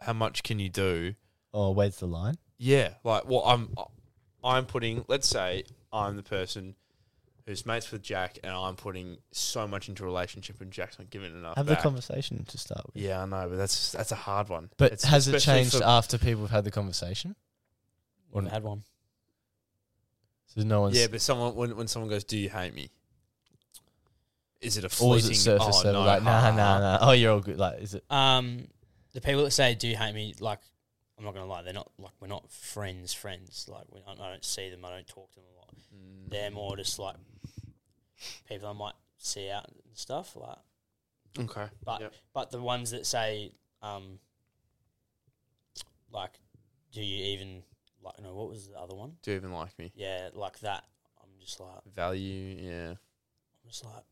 how 0.00 0.12
much 0.12 0.42
can 0.42 0.58
you 0.58 0.68
do? 0.68 1.14
Oh, 1.54 1.70
where's 1.70 1.98
the 1.98 2.06
line? 2.06 2.36
Yeah, 2.58 2.90
like 3.04 3.26
well, 3.28 3.42
I'm 3.44 3.74
I'm 4.44 4.66
putting. 4.66 5.04
Let's 5.08 5.28
say 5.28 5.64
I'm 5.92 6.16
the 6.16 6.22
person 6.22 6.74
who's 7.46 7.64
mates 7.64 7.90
with 7.92 8.02
Jack, 8.02 8.38
and 8.42 8.52
I'm 8.52 8.74
putting 8.74 9.18
so 9.30 9.66
much 9.68 9.88
into 9.88 10.02
a 10.02 10.06
relationship, 10.06 10.60
and 10.60 10.70
Jack's 10.70 10.98
not 10.98 11.10
giving 11.10 11.32
enough. 11.32 11.56
Have 11.56 11.66
back. 11.66 11.78
the 11.78 11.82
conversation 11.82 12.44
to 12.44 12.58
start 12.58 12.82
with. 12.86 13.02
Yeah, 13.02 13.22
I 13.22 13.26
know, 13.26 13.46
but 13.48 13.56
that's 13.56 13.92
that's 13.92 14.12
a 14.12 14.16
hard 14.16 14.48
one. 14.48 14.70
But 14.76 14.92
It's 14.92 15.04
has 15.04 15.28
it 15.28 15.38
changed 15.40 15.76
for- 15.76 15.84
after 15.84 16.18
people 16.18 16.42
have 16.42 16.50
had 16.50 16.64
the 16.64 16.70
conversation? 16.70 17.36
Or 18.32 18.42
We've 18.42 18.50
had 18.50 18.64
one. 18.64 18.82
So 20.46 20.62
no 20.62 20.82
one's. 20.82 20.98
Yeah, 20.98 21.06
but 21.08 21.20
someone 21.20 21.54
when 21.54 21.76
when 21.76 21.88
someone 21.88 22.10
goes, 22.10 22.24
"Do 22.24 22.38
you 22.38 22.48
hate 22.48 22.74
me?" 22.74 22.90
Is 24.60 24.76
it 24.78 24.84
a 24.84 24.86
or 25.04 25.16
is 25.16 25.24
fleeting? 25.24 25.30
it 25.32 25.34
surface 25.34 25.80
oh, 25.80 25.84
level? 25.86 26.00
no, 26.02 26.06
like, 26.06 26.22
ha, 26.22 26.30
nah, 26.30 26.40
ha, 26.40 26.50
nah, 26.50 26.56
ha." 26.56 26.78
nah. 26.78 26.98
Oh, 27.08 27.12
you're 27.12 27.32
all 27.32 27.40
good. 27.40 27.58
Like, 27.58 27.80
is 27.82 27.94
it? 27.94 28.04
Um, 28.10 28.68
the 29.12 29.20
people 29.20 29.44
that 29.44 29.50
say 29.50 29.74
do 29.74 29.86
you 29.88 29.96
hate 29.96 30.14
me, 30.14 30.34
like 30.40 30.60
I'm 31.18 31.24
not 31.24 31.34
gonna 31.34 31.46
lie, 31.46 31.62
they're 31.62 31.72
not 31.72 31.90
like 31.98 32.12
we're 32.20 32.26
not 32.28 32.50
friends. 32.50 33.12
Friends, 33.12 33.66
like 33.68 33.84
we, 33.92 34.00
I 34.06 34.12
I 34.12 34.30
don't 34.30 34.44
see 34.44 34.70
them, 34.70 34.84
I 34.84 34.90
don't 34.90 35.06
talk 35.06 35.30
to 35.32 35.40
them 35.40 35.44
a 35.54 35.58
lot. 35.58 35.74
Mm. 35.94 36.30
They're 36.30 36.50
more 36.50 36.76
just 36.76 36.98
like 36.98 37.16
people 38.48 38.68
I 38.68 38.72
might 38.72 38.94
see 39.18 39.50
out 39.50 39.66
and 39.68 39.76
stuff. 39.94 40.36
Like, 40.36 40.58
Okay, 41.38 41.66
but 41.84 42.00
Yep. 42.00 42.14
but 42.32 42.50
the 42.50 42.60
ones 42.60 42.90
that 42.92 43.06
say, 43.06 43.52
um, 43.82 44.18
like, 46.10 46.38
do 46.92 47.02
you 47.02 47.24
even 47.26 47.62
like? 48.06 48.20
No, 48.22 48.34
what 48.34 48.48
was 48.48 48.68
the 48.68 48.78
other 48.78 48.94
one? 48.94 49.12
do 49.22 49.30
you 49.32 49.36
even 49.36 49.52
like 49.52 49.78
me? 49.78 49.92
Yeah, 49.94 50.28
like 50.32 50.58
that. 50.60 50.84
I'm 51.22 51.28
just 51.40 51.60
like, 51.60 51.84
Value, 51.94 52.56
yeah. 52.60 52.90
I'm 52.90 53.68
just 53.68 53.84
like, 53.84 54.02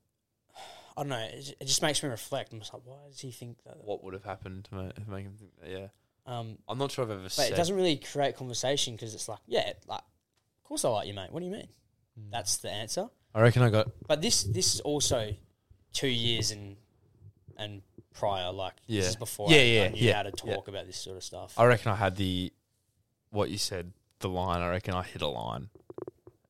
I 0.96 1.00
don't 1.02 1.08
know. 1.08 1.18
It, 1.32 1.56
it 1.60 1.64
just 1.66 1.82
makes 1.82 2.02
me 2.02 2.08
reflect. 2.08 2.52
I'm 2.52 2.58
just 2.60 2.72
like, 2.74 2.82
why 2.84 2.98
does 3.08 3.20
he 3.20 3.30
think 3.30 3.62
that? 3.64 3.82
What 3.84 4.04
would 4.04 4.14
have 4.14 4.24
happened 4.24 4.64
to 4.66 4.74
make, 4.74 5.08
make 5.08 5.24
him 5.24 5.34
think 5.38 5.50
that? 5.60 5.70
Yeah, 5.70 5.86
Um, 6.26 6.58
I'm 6.68 6.78
not 6.78 6.90
sure 6.92 7.04
I've 7.04 7.10
ever 7.10 7.22
but 7.22 7.32
said. 7.32 7.52
it 7.52 7.56
doesn't 7.56 7.74
really 7.76 7.96
create 7.96 8.36
conversation 8.36 8.94
because 8.94 9.14
it's 9.14 9.28
like, 9.28 9.40
yeah, 9.46 9.72
like, 9.86 10.00
of 10.00 10.64
course 10.64 10.84
I 10.84 10.88
like 10.90 11.06
you, 11.08 11.14
mate. 11.14 11.30
What 11.32 11.40
do 11.40 11.46
you 11.46 11.52
mean? 11.52 11.68
That's 12.30 12.58
the 12.58 12.70
answer. 12.70 13.08
I 13.34 13.40
reckon 13.40 13.62
I 13.62 13.70
got. 13.70 13.88
But 14.06 14.22
this 14.22 14.44
this 14.44 14.74
is 14.76 14.80
also 14.80 15.34
two 15.92 16.06
years 16.08 16.52
and 16.52 16.76
and 17.56 17.82
prior. 18.12 18.52
Like 18.52 18.74
Yeah. 18.86 19.00
this 19.00 19.10
is 19.10 19.16
before 19.16 19.50
Yeah, 19.50 19.56
I, 19.58 19.62
yeah, 19.62 19.82
I 19.82 19.88
knew 19.88 19.98
yeah, 20.00 20.12
how 20.14 20.22
to 20.22 20.32
yeah. 20.44 20.54
talk 20.54 20.68
about 20.68 20.86
this 20.86 20.96
sort 20.96 21.16
of 21.16 21.24
stuff. 21.24 21.54
I 21.58 21.64
reckon 21.66 21.90
I 21.90 21.96
had 21.96 22.14
the 22.14 22.52
what 23.34 23.50
you 23.50 23.58
said. 23.58 23.92
The 24.20 24.28
line. 24.28 24.62
I 24.62 24.70
reckon 24.70 24.94
I 24.94 25.02
hit 25.02 25.20
a 25.22 25.26
line, 25.28 25.68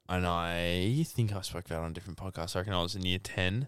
and 0.08 0.24
I 0.26 1.04
think 1.08 1.32
I 1.34 1.40
spoke 1.40 1.66
about 1.66 1.80
it 1.82 1.84
on 1.84 1.90
a 1.90 1.94
different 1.94 2.18
podcast. 2.18 2.54
I 2.54 2.60
reckon 2.60 2.72
I 2.74 2.82
was 2.82 2.94
in 2.94 3.04
year 3.04 3.18
ten. 3.18 3.66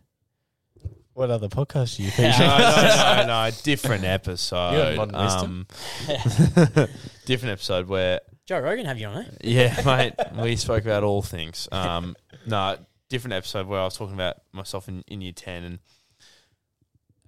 What 1.14 1.30
other 1.30 1.48
podcast 1.48 1.96
do 1.96 2.02
you 2.04 2.10
Yeah. 2.18 2.36
think? 2.36 2.38
no, 2.38 3.26
no, 3.26 3.26
no, 3.26 3.48
no, 3.48 3.56
different 3.62 4.04
episode. 4.04 4.72
You 4.72 4.78
had 4.80 4.96
modern. 4.96 5.14
Um, 5.16 5.66
different 7.24 7.52
episode 7.52 7.88
where 7.88 8.20
Joe 8.44 8.60
Rogan 8.60 8.84
have 8.86 8.98
you 8.98 9.06
on 9.06 9.22
it? 9.22 9.38
Yeah, 9.42 9.80
mate. 9.84 10.12
We 10.40 10.56
spoke 10.56 10.84
about 10.84 11.02
all 11.02 11.22
things. 11.22 11.68
Um, 11.72 12.14
no, 12.46 12.76
different 13.08 13.32
episode 13.34 13.66
where 13.66 13.80
I 13.80 13.84
was 13.84 13.96
talking 13.96 14.14
about 14.14 14.36
myself 14.52 14.88
in, 14.88 15.02
in 15.08 15.20
year 15.22 15.32
ten 15.32 15.64
and 15.64 15.78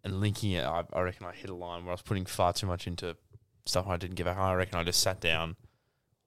and 0.04 0.20
linking 0.20 0.52
it. 0.52 0.64
I, 0.64 0.84
I 0.92 1.00
reckon 1.00 1.26
I 1.26 1.32
hit 1.32 1.50
a 1.50 1.54
line 1.54 1.82
where 1.84 1.90
I 1.90 1.94
was 1.94 2.02
putting 2.02 2.26
far 2.26 2.52
too 2.52 2.66
much 2.66 2.86
into 2.86 3.16
stuff 3.66 3.86
I 3.88 3.96
didn't 3.96 4.16
give 4.16 4.26
a. 4.26 4.30
I 4.30 4.54
reckon 4.54 4.78
I 4.78 4.84
just 4.84 5.00
sat 5.00 5.20
down. 5.20 5.56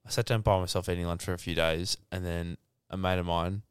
I 0.05 0.09
sat 0.09 0.25
down 0.25 0.41
by 0.41 0.59
myself 0.59 0.89
eating 0.89 1.05
lunch 1.05 1.23
for 1.23 1.33
a 1.33 1.37
few 1.37 1.55
days, 1.55 1.97
and 2.11 2.25
then 2.25 2.57
a 2.89 2.97
mate 2.97 3.19
of 3.19 3.25
mine, 3.25 3.61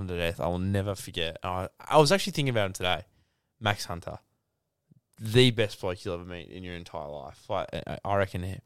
him 0.00 0.08
to 0.08 0.16
death. 0.16 0.40
I 0.40 0.46
will 0.48 0.58
never 0.58 0.94
forget. 0.94 1.36
I 1.42 1.68
I 1.78 1.98
was 1.98 2.10
actually 2.12 2.32
thinking 2.32 2.50
about 2.50 2.66
him 2.66 2.72
today. 2.72 3.02
Max 3.60 3.84
Hunter, 3.86 4.18
the 5.20 5.50
best 5.50 5.80
bloke 5.80 6.04
you'll 6.04 6.14
ever 6.14 6.24
meet 6.24 6.48
in 6.50 6.62
your 6.62 6.74
entire 6.74 7.08
life. 7.08 7.44
Like 7.48 7.68
I- 7.72 7.98
I 8.04 8.16
reckon 8.16 8.42
he, 8.42 8.56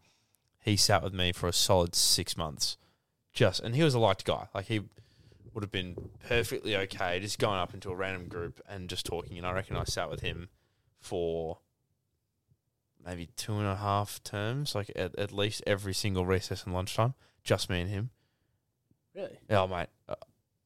he 0.61 0.77
sat 0.77 1.03
with 1.03 1.15
me 1.15 1.33
for 1.33 1.49
a 1.49 1.53
solid 1.53 1.95
six 1.95 2.37
months, 2.37 2.77
just 3.33 3.61
and 3.61 3.75
he 3.75 3.83
was 3.83 3.95
a 3.95 3.99
liked 3.99 4.25
guy. 4.25 4.49
Like 4.55 4.67
he 4.67 4.83
would 5.53 5.65
have 5.65 5.73
been 5.73 5.97
perfectly 6.29 6.77
okay 6.77 7.19
just 7.19 7.39
going 7.41 7.59
up 7.59 7.75
into 7.75 7.91
a 7.91 7.95
random 7.97 8.29
group 8.29 8.61
and 8.69 8.89
just 8.89 9.05
talking. 9.05 9.37
And 9.37 9.47
I 9.47 9.53
reckon 9.53 9.77
I 9.77 9.83
sat 9.85 10.09
with 10.11 10.21
him 10.21 10.49
for 11.01 11.59
maybe 13.05 13.27
two 13.37 13.55
and 13.55 13.67
a 13.67 13.77
half 13.77 14.23
terms, 14.23 14.75
like 14.75 14.91
at, 14.97 15.17
at 15.19 15.33
least 15.33 15.63
every 15.67 15.95
single 15.95 16.27
recess 16.27 16.65
and 16.65 16.75
lunchtime, 16.75 17.15
just 17.45 17.71
me 17.71 17.81
and 17.81 17.91
him. 17.91 18.11
Really? 19.15 19.39
Yeah, 19.49 19.67
mate. 19.67 19.89
Uh, 20.09 20.15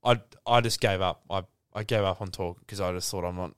I 0.04 0.20
I 0.46 0.60
just 0.60 0.80
gave 0.80 1.00
up. 1.00 1.22
I 1.30 1.44
I 1.72 1.82
gave 1.82 2.02
up 2.02 2.20
on 2.20 2.28
talk 2.28 2.60
because 2.60 2.80
I 2.80 2.92
just 2.92 3.10
thought 3.10 3.24
I'm 3.24 3.36
not. 3.36 3.54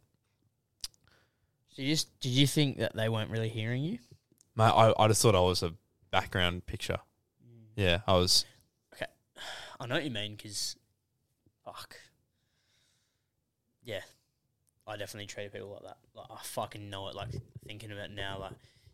So 1.70 1.82
you 1.82 1.88
just 1.88 2.18
did 2.20 2.30
you 2.30 2.46
think 2.46 2.78
that 2.78 2.94
they 2.94 3.08
weren't 3.08 3.30
really 3.30 3.48
hearing 3.48 3.82
you? 3.82 3.98
Mate, 4.54 4.64
I 4.64 4.94
I 4.98 5.08
just 5.08 5.22
thought 5.22 5.34
I 5.34 5.40
was 5.40 5.62
a 5.62 5.74
background 6.10 6.66
picture. 6.66 6.98
Yeah, 7.74 8.00
I 8.06 8.14
was. 8.14 8.44
Okay, 8.94 9.06
I 9.80 9.86
know 9.86 9.96
what 9.96 10.04
you 10.04 10.10
mean 10.10 10.34
because, 10.36 10.76
fuck. 11.64 11.96
Yeah, 13.84 14.00
I 14.86 14.96
definitely 14.96 15.26
treat 15.26 15.52
people 15.52 15.70
like 15.70 15.82
that. 15.82 15.96
Like 16.14 16.26
I 16.30 16.42
fucking 16.42 16.88
know 16.88 17.08
it. 17.08 17.14
Like 17.14 17.28
thinking 17.66 17.90
about 17.90 18.06
it 18.06 18.14
now, 18.14 18.38
like 18.38 18.52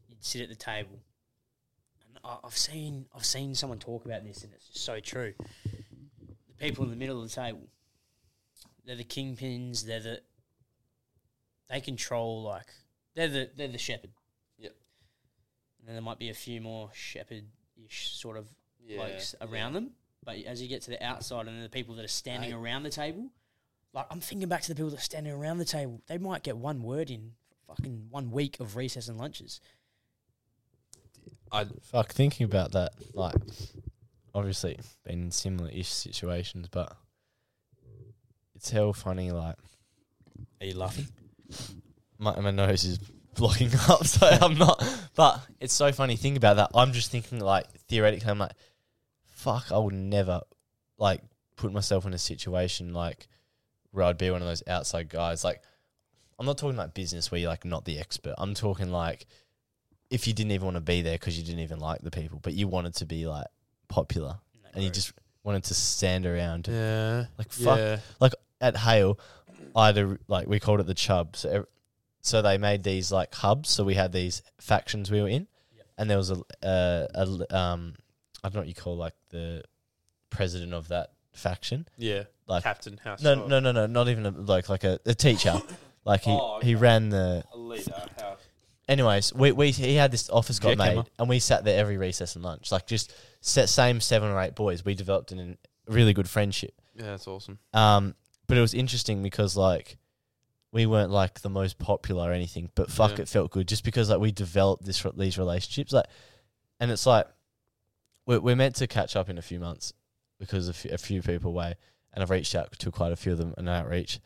you'd 0.08 0.24
sit 0.24 0.40
at 0.42 0.48
the 0.48 0.54
table, 0.54 0.98
and 2.08 2.18
I, 2.24 2.38
I've 2.44 2.56
seen 2.56 3.06
I've 3.14 3.24
seen 3.26 3.54
someone 3.54 3.78
talk 3.78 4.04
about 4.04 4.24
this, 4.24 4.42
and 4.44 4.52
it's 4.54 4.68
just 4.68 4.84
so 4.84 5.00
true. 5.00 5.34
The 5.64 6.54
people 6.58 6.84
in 6.84 6.90
the 6.90 6.96
middle 6.96 7.22
of 7.22 7.28
the 7.28 7.34
table, 7.34 7.68
they're 8.86 8.96
the 8.96 9.04
kingpins. 9.04 9.84
They're 9.84 10.00
the 10.00 10.20
they 11.68 11.80
control 11.80 12.42
like 12.42 12.66
they're 13.14 13.28
the 13.28 13.50
they're 13.54 13.68
the 13.68 13.78
shepherd. 13.78 14.10
Yep. 14.58 14.74
And 15.80 15.88
then 15.88 15.94
there 15.94 16.02
might 16.02 16.18
be 16.18 16.30
a 16.30 16.34
few 16.34 16.60
more 16.60 16.90
shepherd-ish 16.94 18.10
sort 18.16 18.36
of 18.36 18.46
Yeah, 18.80 18.96
blokes 18.96 19.34
yeah. 19.40 19.46
around 19.50 19.74
them. 19.74 19.90
But 20.24 20.36
as 20.44 20.62
you 20.62 20.68
get 20.68 20.82
to 20.82 20.90
the 20.90 21.04
outside 21.04 21.48
and 21.48 21.62
the 21.62 21.68
people 21.68 21.96
that 21.96 22.04
are 22.04 22.08
standing 22.08 22.52
around 22.52 22.84
the 22.84 22.90
table, 22.90 23.30
like 23.94 24.06
I'm 24.10 24.20
thinking 24.20 24.48
back 24.48 24.62
to 24.62 24.68
the 24.68 24.74
people 24.74 24.90
that 24.90 24.98
are 24.98 25.02
standing 25.02 25.32
around 25.32 25.58
the 25.58 25.64
table, 25.64 26.02
they 26.06 26.18
might 26.18 26.42
get 26.42 26.56
one 26.56 26.82
word 26.82 27.10
in 27.10 27.32
fucking 27.66 28.06
one 28.10 28.30
week 28.30 28.58
of 28.60 28.76
recess 28.76 29.08
and 29.08 29.18
lunches. 29.18 29.60
I 31.50 31.66
Fuck, 31.82 32.12
thinking 32.12 32.44
about 32.44 32.72
that, 32.72 32.92
like, 33.14 33.34
obviously 34.34 34.78
been 35.04 35.24
in 35.24 35.30
similar 35.30 35.68
ish 35.70 35.88
situations, 35.88 36.68
but 36.70 36.96
it's 38.54 38.70
hell 38.70 38.92
funny. 38.94 39.30
Like, 39.30 39.56
Are 40.60 40.66
you 40.66 40.74
laughing? 40.76 41.08
my, 42.18 42.38
my 42.40 42.50
nose 42.50 42.84
is 42.84 42.98
blocking 43.34 43.70
up, 43.88 44.06
so 44.06 44.26
I'm 44.26 44.54
not. 44.56 44.82
But 45.14 45.46
it's 45.60 45.74
so 45.74 45.92
funny. 45.92 46.16
Think 46.16 46.38
about 46.38 46.56
that. 46.56 46.70
I'm 46.74 46.92
just 46.92 47.10
thinking, 47.10 47.38
like, 47.40 47.66
theoretically, 47.88 48.30
I'm 48.30 48.38
like, 48.38 48.52
fuck, 49.26 49.70
I 49.70 49.78
would 49.78 49.94
never, 49.94 50.40
like, 50.96 51.20
put 51.56 51.70
myself 51.72 52.06
in 52.06 52.14
a 52.14 52.18
situation 52.18 52.94
like 52.94 53.28
where 53.92 54.04
I'd 54.04 54.18
be 54.18 54.30
one 54.30 54.42
of 54.42 54.48
those 54.48 54.62
outside 54.66 55.08
guys. 55.08 55.44
Like, 55.44 55.62
I'm 56.38 56.46
not 56.46 56.58
talking 56.58 56.76
like 56.76 56.94
business 56.94 57.30
where 57.30 57.40
you're 57.40 57.50
like 57.50 57.64
not 57.64 57.84
the 57.84 57.98
expert. 57.98 58.34
I'm 58.38 58.54
talking 58.54 58.90
like 58.90 59.26
if 60.10 60.26
you 60.26 60.32
didn't 60.34 60.52
even 60.52 60.64
want 60.66 60.76
to 60.76 60.80
be 60.82 61.00
there 61.02 61.14
because 61.14 61.38
you 61.38 61.44
didn't 61.44 61.60
even 61.60 61.78
like 61.78 62.00
the 62.02 62.10
people, 62.10 62.38
but 62.42 62.52
you 62.54 62.68
wanted 62.68 62.94
to 62.96 63.06
be 63.06 63.26
like 63.26 63.46
popular 63.88 64.38
in 64.54 64.62
that 64.62 64.74
and 64.74 64.84
you 64.84 64.90
just 64.90 65.12
wanted 65.44 65.64
to 65.64 65.74
stand 65.74 66.26
around. 66.26 66.68
Yeah. 66.68 67.26
Like 67.38 67.50
fuck, 67.52 67.78
Yeah. 67.78 67.98
like 68.20 68.32
at 68.60 68.76
Hale, 68.76 69.18
I 69.76 69.86
had 69.86 69.98
a, 69.98 70.18
like 70.28 70.48
we 70.48 70.60
called 70.60 70.80
it 70.80 70.86
the 70.86 70.94
Chubb. 70.94 71.36
So 71.36 71.48
ev- 71.50 71.66
so 72.20 72.40
they 72.42 72.56
made 72.58 72.82
these 72.84 73.10
like 73.10 73.34
hubs. 73.34 73.68
So 73.70 73.84
we 73.84 73.94
had 73.94 74.12
these 74.12 74.42
factions 74.60 75.10
we 75.10 75.20
were 75.22 75.28
in, 75.28 75.46
Yep. 75.76 75.86
and 75.98 76.10
there 76.10 76.18
was 76.18 76.30
a, 76.30 76.42
a, 76.62 77.08
a 77.14 77.20
l- 77.20 77.46
um 77.56 77.94
I 78.44 78.48
don't 78.48 78.54
know 78.54 78.60
what 78.60 78.68
you 78.68 78.74
call 78.74 78.96
like 78.96 79.14
the 79.30 79.62
president 80.30 80.74
of 80.74 80.88
that 80.88 81.12
faction. 81.32 81.88
Yeah. 81.96 82.24
Like 82.46 82.62
Captain 82.64 82.96
House. 82.98 83.22
no 83.22 83.46
no 83.46 83.60
no 83.60 83.72
no 83.72 83.86
not 83.86 84.08
even 84.08 84.26
a, 84.26 84.30
like 84.30 84.68
like 84.68 84.84
a, 84.84 84.98
a 85.06 85.14
teacher. 85.14 85.60
Like 86.04 86.22
he 86.22 86.32
Oh, 86.32 86.58
he 86.60 86.74
okay. 86.74 86.82
ran 86.82 87.10
the. 87.10 87.44
A 87.52 87.56
leader. 87.56 87.92
How? 88.20 88.36
Anyways, 88.88 89.32
we, 89.32 89.52
we 89.52 89.70
he 89.70 89.94
had 89.94 90.10
this 90.10 90.28
office 90.30 90.58
got 90.58 90.76
made, 90.76 91.00
and 91.16 91.28
we 91.28 91.38
sat 91.38 91.64
there 91.64 91.78
every 91.78 91.96
recess 91.96 92.34
and 92.34 92.44
lunch. 92.44 92.72
Like 92.72 92.88
just 92.88 93.14
set 93.40 93.68
same 93.68 94.00
seven 94.00 94.28
or 94.28 94.40
eight 94.40 94.56
boys. 94.56 94.84
We 94.84 94.96
developed 94.96 95.30
an, 95.30 95.56
a 95.86 95.92
really 95.92 96.12
good 96.12 96.28
friendship. 96.28 96.74
Yeah, 96.96 97.04
that's 97.04 97.28
awesome. 97.28 97.60
Um, 97.72 98.16
but 98.48 98.58
it 98.58 98.60
was 98.60 98.74
interesting 98.74 99.22
because 99.22 99.56
like 99.56 99.96
we 100.72 100.86
weren't 100.86 101.12
like 101.12 101.40
the 101.42 101.48
most 101.50 101.78
popular 101.78 102.30
or 102.30 102.32
anything, 102.32 102.70
but 102.74 102.90
fuck, 102.90 103.12
Yeah. 103.12 103.22
it 103.22 103.28
felt 103.28 103.52
good 103.52 103.68
just 103.68 103.84
because 103.84 104.10
like 104.10 104.18
we 104.18 104.32
developed 104.32 104.84
this 104.84 105.06
these 105.16 105.38
relationships. 105.38 105.92
Like, 105.92 106.06
and 106.80 106.90
it's 106.90 107.06
like 107.06 107.28
we're 108.26 108.40
we're 108.40 108.56
meant 108.56 108.74
to 108.76 108.88
catch 108.88 109.14
up 109.14 109.28
in 109.30 109.38
a 109.38 109.42
few 109.42 109.60
months 109.60 109.92
because 110.40 110.68
a 110.68 110.72
few, 110.72 110.90
a 110.92 110.98
few 110.98 111.22
people 111.22 111.50
away, 111.52 111.74
and 112.14 112.22
I've 112.22 112.30
reached 112.30 112.54
out 112.54 112.72
to 112.72 112.90
quite 112.90 113.12
a 113.12 113.16
few 113.16 113.32
of 113.32 113.38
them 113.38 113.54
an 113.56 113.68
outreach, 113.68 114.20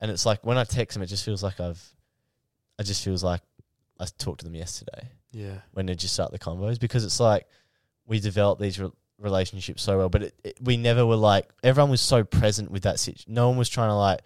and 0.00 0.10
it's 0.10 0.26
like 0.26 0.44
when 0.44 0.58
I 0.58 0.64
text 0.64 0.94
them, 0.94 1.02
it 1.02 1.06
just 1.06 1.24
feels 1.24 1.42
like 1.42 1.60
I've, 1.60 1.82
I 2.78 2.82
just 2.82 3.04
feels 3.04 3.22
like 3.24 3.42
I 3.98 4.06
talked 4.18 4.40
to 4.40 4.44
them 4.44 4.54
yesterday 4.54 5.08
Yeah. 5.32 5.58
when 5.72 5.86
they 5.86 5.94
just 5.94 6.14
start 6.14 6.32
the 6.32 6.38
convos 6.38 6.78
because 6.80 7.04
it's 7.04 7.20
like 7.20 7.46
we 8.06 8.18
developed 8.20 8.60
these 8.60 8.78
re- 8.80 8.90
relationships 9.18 9.82
so 9.82 9.98
well, 9.98 10.08
but 10.08 10.22
it, 10.24 10.34
it, 10.44 10.58
we 10.62 10.76
never 10.76 11.04
were 11.04 11.16
like 11.16 11.48
everyone 11.62 11.90
was 11.90 12.00
so 12.00 12.24
present 12.24 12.70
with 12.70 12.82
that 12.84 12.98
situation. 12.98 13.34
No 13.34 13.48
one 13.48 13.58
was 13.58 13.68
trying 13.68 13.90
to 13.90 13.94
like 13.94 14.20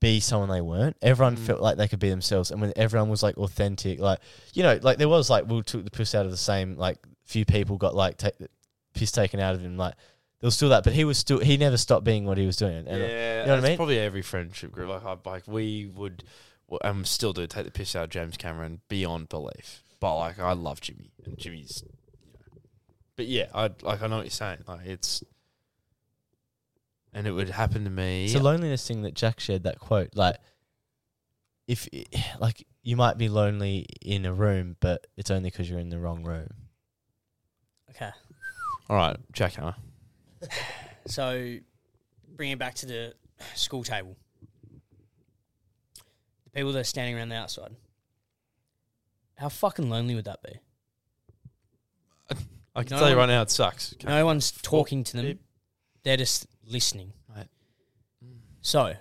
be 0.00 0.18
someone 0.20 0.48
they 0.48 0.60
weren't. 0.60 0.96
Everyone 1.02 1.36
Mm. 1.36 1.40
felt 1.46 1.60
like 1.60 1.76
they 1.76 1.86
could 1.88 1.98
be 2.00 2.10
themselves, 2.10 2.50
and 2.50 2.60
when 2.60 2.72
everyone 2.76 3.08
was 3.08 3.22
like 3.22 3.36
authentic, 3.38 3.98
like 4.00 4.18
you 4.54 4.62
know, 4.62 4.78
like 4.82 4.98
there 4.98 5.08
was 5.08 5.28
like 5.30 5.48
we 5.48 5.60
took 5.62 5.84
the 5.84 5.90
piss 5.90 6.14
out 6.14 6.24
of 6.24 6.30
the 6.32 6.36
same. 6.36 6.76
Like 6.76 6.98
few 7.24 7.44
people 7.44 7.76
got 7.78 7.94
like 7.94 8.16
take 8.18 8.36
the 8.38 8.48
piss 8.94 9.10
taken 9.12 9.38
out 9.40 9.54
of 9.54 9.60
him. 9.60 9.76
Like 9.76 9.94
there 10.42 10.48
was 10.48 10.56
still 10.56 10.70
that, 10.70 10.82
but 10.82 10.92
he 10.92 11.04
was 11.04 11.18
still 11.18 11.38
he 11.38 11.56
never 11.56 11.76
stopped 11.76 12.04
being 12.04 12.24
what 12.24 12.36
he 12.36 12.46
was 12.46 12.56
doing. 12.56 12.88
And 12.88 13.00
yeah, 13.00 13.42
you 13.42 13.46
know 13.46 13.54
what 13.54 13.64
I 13.64 13.68
mean? 13.68 13.76
Probably 13.76 14.00
every 14.00 14.22
friendship 14.22 14.72
group. 14.72 14.88
Like, 14.88 15.04
I, 15.04 15.16
like 15.24 15.46
we 15.46 15.86
would, 15.86 16.24
well, 16.66 16.80
and 16.82 17.06
still 17.06 17.32
do 17.32 17.46
take 17.46 17.64
the 17.64 17.70
piss 17.70 17.94
out 17.94 18.04
of 18.04 18.10
James 18.10 18.36
Cameron 18.36 18.80
beyond 18.88 19.28
belief. 19.28 19.84
But 20.00 20.18
like, 20.18 20.40
I 20.40 20.52
love 20.54 20.80
Jimmy, 20.80 21.12
and 21.24 21.38
Jimmy's. 21.38 21.84
You 21.84 22.32
know, 22.32 22.60
but 23.14 23.26
yeah, 23.26 23.50
I 23.54 23.70
like 23.82 24.02
I 24.02 24.08
know 24.08 24.16
what 24.16 24.24
you're 24.24 24.30
saying. 24.30 24.64
Like 24.66 24.84
it's, 24.84 25.22
and 27.12 27.24
it 27.28 27.30
would 27.30 27.50
happen 27.50 27.84
to 27.84 27.90
me. 27.90 28.24
It's 28.24 28.34
a 28.34 28.40
loneliness 28.40 28.84
thing 28.84 29.02
that 29.02 29.14
Jack 29.14 29.38
shared 29.38 29.62
that 29.62 29.78
quote. 29.78 30.10
Like, 30.16 30.38
if 31.68 31.88
like 32.40 32.66
you 32.82 32.96
might 32.96 33.16
be 33.16 33.28
lonely 33.28 33.86
in 34.00 34.26
a 34.26 34.32
room, 34.34 34.74
but 34.80 35.06
it's 35.16 35.30
only 35.30 35.50
because 35.50 35.70
you're 35.70 35.78
in 35.78 35.90
the 35.90 36.00
wrong 36.00 36.24
room. 36.24 36.48
Okay. 37.90 38.10
All 38.90 38.96
right, 38.96 39.16
Jackhammer. 39.32 39.76
So, 41.06 41.56
bring 42.36 42.50
it 42.50 42.58
back 42.58 42.74
to 42.76 42.86
the 42.86 43.14
school 43.54 43.82
table. 43.84 44.16
The 46.44 46.50
people 46.52 46.72
that 46.72 46.80
are 46.80 46.84
standing 46.84 47.16
around 47.16 47.30
the 47.30 47.36
outside. 47.36 47.74
How 49.36 49.48
fucking 49.48 49.88
lonely 49.90 50.14
would 50.14 50.26
that 50.26 50.42
be? 50.42 50.58
I 52.74 52.84
can 52.84 52.94
No 52.96 53.00
tell 53.00 53.10
you 53.10 53.16
one- 53.16 53.28
right 53.28 53.34
now, 53.34 53.42
it 53.42 53.50
sucks. 53.50 53.94
No 54.04 54.24
one's 54.24 54.50
talking 54.52 55.04
to 55.04 55.16
them. 55.16 55.38
They're 56.04 56.16
just 56.16 56.46
listening. 56.64 57.12
Right. 57.28 57.48
So, 58.62 58.94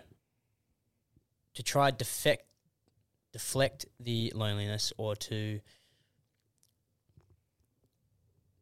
to 1.53 1.63
try 1.63 1.91
defect, 1.91 2.45
deflect 3.31 3.85
the 3.99 4.31
loneliness, 4.35 4.91
or 4.97 5.15
to 5.15 5.61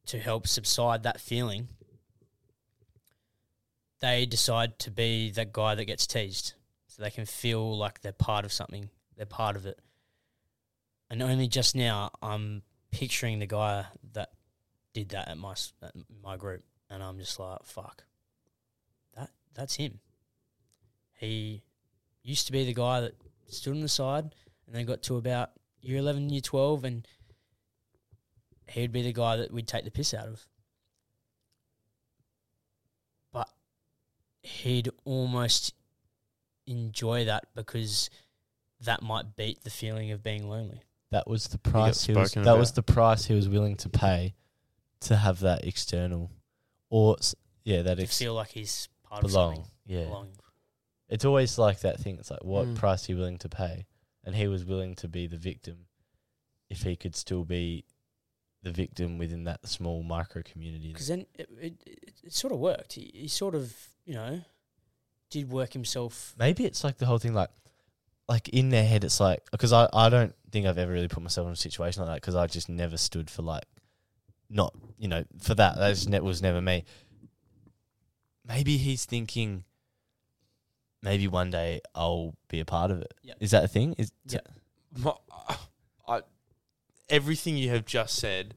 to 0.08 0.20
help 0.20 0.48
subside 0.48 1.04
that 1.04 1.22
feeling, 1.22 1.68
they 4.02 4.26
decide 4.26 4.80
to 4.80 4.92
be 4.92 5.32
that 5.32 5.52
guy 5.52 5.76
that 5.76 5.86
gets 5.86 6.08
teased, 6.08 6.54
so 6.88 7.02
they 7.02 7.12
can 7.12 7.26
feel 7.26 7.78
like 7.78 8.02
they're 8.02 8.12
part 8.12 8.46
of 8.46 8.54
something. 8.54 8.90
They're 9.18 9.26
part 9.26 9.56
of 9.56 9.66
it. 9.66 9.80
And 11.10 11.22
only 11.22 11.48
just 11.48 11.76
now, 11.76 12.12
I'm 12.22 12.62
picturing 12.92 13.40
the 13.40 13.48
guy 13.48 13.86
that 14.14 14.30
did 14.94 15.10
that 15.10 15.28
at 15.28 15.38
my 15.38 15.54
at 15.82 15.94
my 16.24 16.38
group, 16.38 16.64
and 16.90 17.04
I'm 17.04 17.18
just 17.18 17.40
like, 17.40 17.64
fuck, 17.64 18.04
that 19.16 19.32
that's 19.54 19.76
him. 19.76 20.00
He 21.14 21.64
used 22.24 22.46
to 22.46 22.52
be 22.52 22.64
the 22.66 22.74
guy 22.74 23.02
that 23.02 23.16
stood 23.48 23.74
on 23.74 23.82
the 23.82 23.88
side, 23.88 24.36
and 24.66 24.76
then 24.76 24.86
got 24.86 25.04
to 25.04 25.18
about 25.18 25.52
year 25.82 25.98
eleven, 25.98 26.30
year 26.30 26.42
twelve, 26.42 26.84
and 26.84 27.08
he'd 28.68 28.92
be 28.92 29.02
the 29.02 29.14
guy 29.14 29.36
that 29.36 29.52
we'd 29.52 29.68
take 29.68 29.84
the 29.84 29.92
piss 29.92 30.14
out 30.14 30.28
of. 30.28 30.48
He'd 34.42 34.90
almost 35.06 35.74
enjoy 36.68 37.26
that 37.26 37.46
because 37.56 38.10
that 38.82 39.02
might 39.02 39.36
beat 39.36 39.64
the 39.64 39.70
feeling 39.70 40.12
of 40.12 40.24
being 40.24 40.48
lonely. 40.50 40.82
That 41.12 41.28
was 41.28 41.46
the 41.48 41.58
price 41.58 42.06
he 42.06 42.14
was. 42.14 42.32
spoken 42.32 42.44
That 42.46 42.58
was 42.58 42.74
the 42.74 42.84
price 42.84 43.26
he 43.26 43.34
was 43.34 43.50
willing 43.50 43.76
to 43.78 43.90
pay 43.90 44.36
to 45.02 45.16
have 45.16 45.40
that 45.40 45.66
external, 45.66 46.30
or 46.90 47.18
yeah, 47.64 47.82
that 47.82 47.96
To 47.98 48.04
ex- 48.04 48.18
feel 48.20 48.34
like 48.36 48.50
he's 48.50 48.88
part 49.04 49.24
of 49.24 49.32
belong. 49.32 49.56
something. 49.56 49.72
Yeah, 49.88 50.04
Belonging. 50.04 50.34
it's 51.10 51.26
always 51.26 51.58
like 51.58 51.80
that 51.80 52.00
thing. 52.00 52.18
It's 52.20 52.30
like 52.30 52.44
what 52.44 52.68
Mm. 52.68 52.76
price 52.76 53.08
are 53.10 53.14
you 53.14 53.18
willing 53.18 53.40
to 53.40 53.50
pay, 53.50 53.88
and 54.24 54.36
he 54.36 54.48
was 54.48 54.64
willing 54.66 54.96
to 54.98 55.08
be 55.08 55.26
the 55.26 55.38
victim 55.38 55.88
if 56.70 56.84
he 56.84 56.96
could 56.96 57.16
still 57.16 57.44
be 57.46 57.86
the 58.64 58.72
victim 58.72 59.18
within 59.18 59.46
that 59.46 59.66
small 59.68 60.04
micro 60.04 60.42
community. 60.44 60.90
Because 60.92 61.08
then 61.08 61.26
it, 61.36 61.50
it, 61.62 61.74
it, 61.86 62.14
it 62.26 62.34
sort 62.34 62.52
of 62.54 62.60
worked. 62.60 62.94
He, 62.94 63.12
he 63.14 63.28
sort 63.28 63.56
of, 63.56 63.74
you 64.06 64.14
know, 64.16 64.42
did 65.30 65.50
work 65.50 65.74
himself. 65.74 66.34
Maybe 66.38 66.66
it's 66.66 66.84
like 66.84 66.98
the 66.98 67.06
whole 67.06 67.20
thing, 67.20 67.34
like, 67.34 67.50
like 68.28 68.50
in 68.50 68.70
their 68.70 68.86
head, 68.86 69.04
it's 69.04 69.20
like 69.20 69.42
because 69.52 69.72
I, 69.74 69.88
I 69.94 70.10
don't 70.10 70.36
think 70.52 70.66
I've 70.68 70.78
ever 70.78 70.92
really 70.92 71.08
put 71.08 71.24
myself 71.24 71.48
in 71.48 71.54
a 71.54 71.56
situation 71.56 72.02
like 72.04 72.10
that 72.12 72.22
because 72.22 72.36
I 72.36 72.48
just 72.48 72.70
never 72.70 72.98
stood 72.98 73.30
for 73.30 73.42
like, 73.42 73.64
not 74.52 74.74
you 74.98 75.08
know 75.08 75.24
for 75.40 75.54
that 75.56 75.78
that 75.78 75.90
just 75.90 76.10
ne- 76.10 76.20
was 76.20 76.42
never 76.42 76.60
me. 76.62 76.84
Maybe 78.46 78.78
he's 78.78 79.06
thinking, 79.06 79.64
maybe 81.04 81.28
one 81.28 81.52
day 81.52 81.82
I'll 81.94 82.34
be 82.50 82.60
a 82.60 82.66
part 82.66 82.92
of 82.92 83.02
it. 83.02 83.14
Is 83.40 83.52
Yep. 83.54 83.62
that 83.62 83.64
a 83.64 83.68
thing? 83.68 83.96
Is 83.98 84.12
Yep. 84.28 84.48
My, 84.98 85.14
I, 85.32 85.56
everything 87.10 87.58
you 87.58 87.70
have 87.70 87.86
just 87.86 88.16
said, 88.16 88.56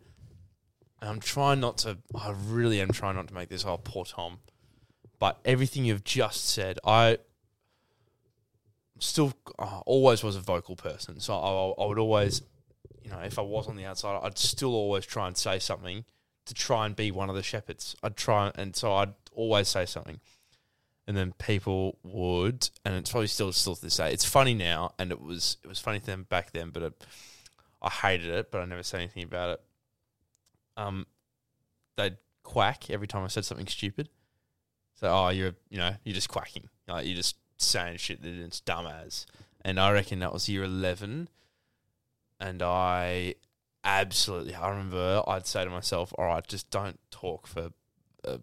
and 1.00 1.10
I'm 1.10 1.20
trying 1.20 1.60
not 1.60 1.78
to. 1.78 1.98
I 2.14 2.32
really 2.46 2.80
am 2.80 2.90
trying 2.90 3.16
not 3.16 3.28
to 3.28 3.34
make 3.34 3.48
this. 3.48 3.64
Oh, 3.64 3.78
poor 3.78 4.04
Tom. 4.04 4.38
But 5.18 5.38
everything 5.44 5.84
you've 5.84 6.04
just 6.04 6.48
said, 6.48 6.78
I 6.84 7.18
still 8.98 9.32
uh, 9.58 9.80
always 9.86 10.22
was 10.22 10.36
a 10.36 10.40
vocal 10.40 10.76
person. 10.76 11.20
So 11.20 11.34
I, 11.34 11.82
I 11.82 11.86
would 11.86 11.98
always, 11.98 12.42
you 13.02 13.10
know, 13.10 13.18
if 13.18 13.38
I 13.38 13.42
was 13.42 13.68
on 13.68 13.76
the 13.76 13.84
outside, 13.84 14.20
I'd 14.22 14.38
still 14.38 14.74
always 14.74 15.06
try 15.06 15.26
and 15.26 15.36
say 15.36 15.58
something 15.58 16.04
to 16.46 16.54
try 16.54 16.86
and 16.86 16.96
be 16.96 17.10
one 17.10 17.28
of 17.28 17.36
the 17.36 17.42
shepherds. 17.42 17.94
I'd 18.02 18.16
try, 18.16 18.50
and 18.54 18.74
so 18.74 18.94
I'd 18.94 19.14
always 19.32 19.68
say 19.68 19.86
something. 19.86 20.20
And 21.06 21.16
then 21.16 21.32
people 21.32 21.98
would, 22.04 22.68
and 22.84 22.94
it's 22.94 23.10
probably 23.10 23.26
still 23.26 23.52
still 23.52 23.74
to 23.74 23.82
this 23.82 23.96
day. 23.96 24.12
It's 24.12 24.24
funny 24.24 24.54
now, 24.54 24.92
and 24.98 25.10
it 25.10 25.20
was 25.20 25.56
it 25.64 25.66
was 25.66 25.80
funny 25.80 25.98
to 25.98 26.06
them 26.06 26.26
back 26.28 26.52
then, 26.52 26.70
but 26.70 26.82
it, 26.82 27.06
I 27.82 27.90
hated 27.90 28.28
it. 28.28 28.50
But 28.50 28.62
I 28.62 28.64
never 28.64 28.82
said 28.82 29.00
anything 29.00 29.24
about 29.24 29.50
it. 29.50 29.60
Um, 30.76 31.06
they'd 31.96 32.16
quack 32.42 32.90
every 32.90 33.06
time 33.06 33.24
I 33.24 33.28
said 33.28 33.44
something 33.44 33.66
stupid. 33.66 34.08
So, 34.94 35.08
oh, 35.08 35.28
you're 35.30 35.54
you 35.68 35.78
know 35.78 35.96
you're 36.04 36.14
just 36.14 36.28
quacking, 36.28 36.68
like 36.86 37.06
you're 37.06 37.16
just 37.16 37.36
saying 37.58 37.96
shit 37.98 38.22
that 38.22 38.32
it's 38.32 38.60
dumb 38.60 38.86
as. 38.86 39.26
And 39.64 39.78
I 39.78 39.92
reckon 39.92 40.20
that 40.20 40.32
was 40.32 40.48
year 40.48 40.64
eleven, 40.64 41.28
and 42.40 42.62
I 42.62 43.34
absolutely 43.84 44.54
I 44.54 44.70
remember 44.70 45.22
I'd 45.26 45.46
say 45.46 45.64
to 45.64 45.70
myself, 45.70 46.12
all 46.16 46.26
right, 46.26 46.46
just 46.46 46.70
don't 46.70 47.00
talk 47.10 47.46
for. 47.46 47.70
Uh, 48.24 48.38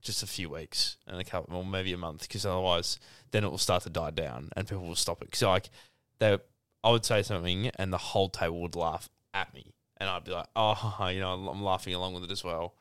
just 0.00 0.22
a 0.22 0.26
few 0.26 0.50
weeks 0.50 0.96
and 1.06 1.20
a 1.20 1.24
couple, 1.24 1.56
or 1.56 1.64
maybe 1.64 1.92
a 1.92 1.96
month, 1.96 2.22
because 2.22 2.44
otherwise, 2.44 2.98
then 3.30 3.44
it 3.44 3.50
will 3.50 3.56
start 3.56 3.84
to 3.84 3.90
die 3.90 4.10
down 4.10 4.50
and 4.56 4.68
people 4.68 4.84
will 4.84 4.96
stop 4.96 5.22
it. 5.22 5.26
Because 5.26 5.42
like, 5.42 5.70
they, 6.18 6.38
I 6.84 6.90
would 6.90 7.04
say 7.04 7.22
something 7.22 7.70
and 7.76 7.92
the 7.92 7.98
whole 7.98 8.28
table 8.28 8.60
would 8.62 8.76
laugh 8.76 9.08
at 9.32 9.54
me, 9.54 9.74
and 9.98 10.08
I'd 10.08 10.24
be 10.24 10.32
like, 10.32 10.48
oh, 10.56 11.08
you 11.12 11.20
know, 11.20 11.32
I'm 11.32 11.62
laughing 11.62 11.94
along 11.94 12.14
with 12.14 12.24
it 12.24 12.30
as 12.30 12.42
well. 12.42 12.74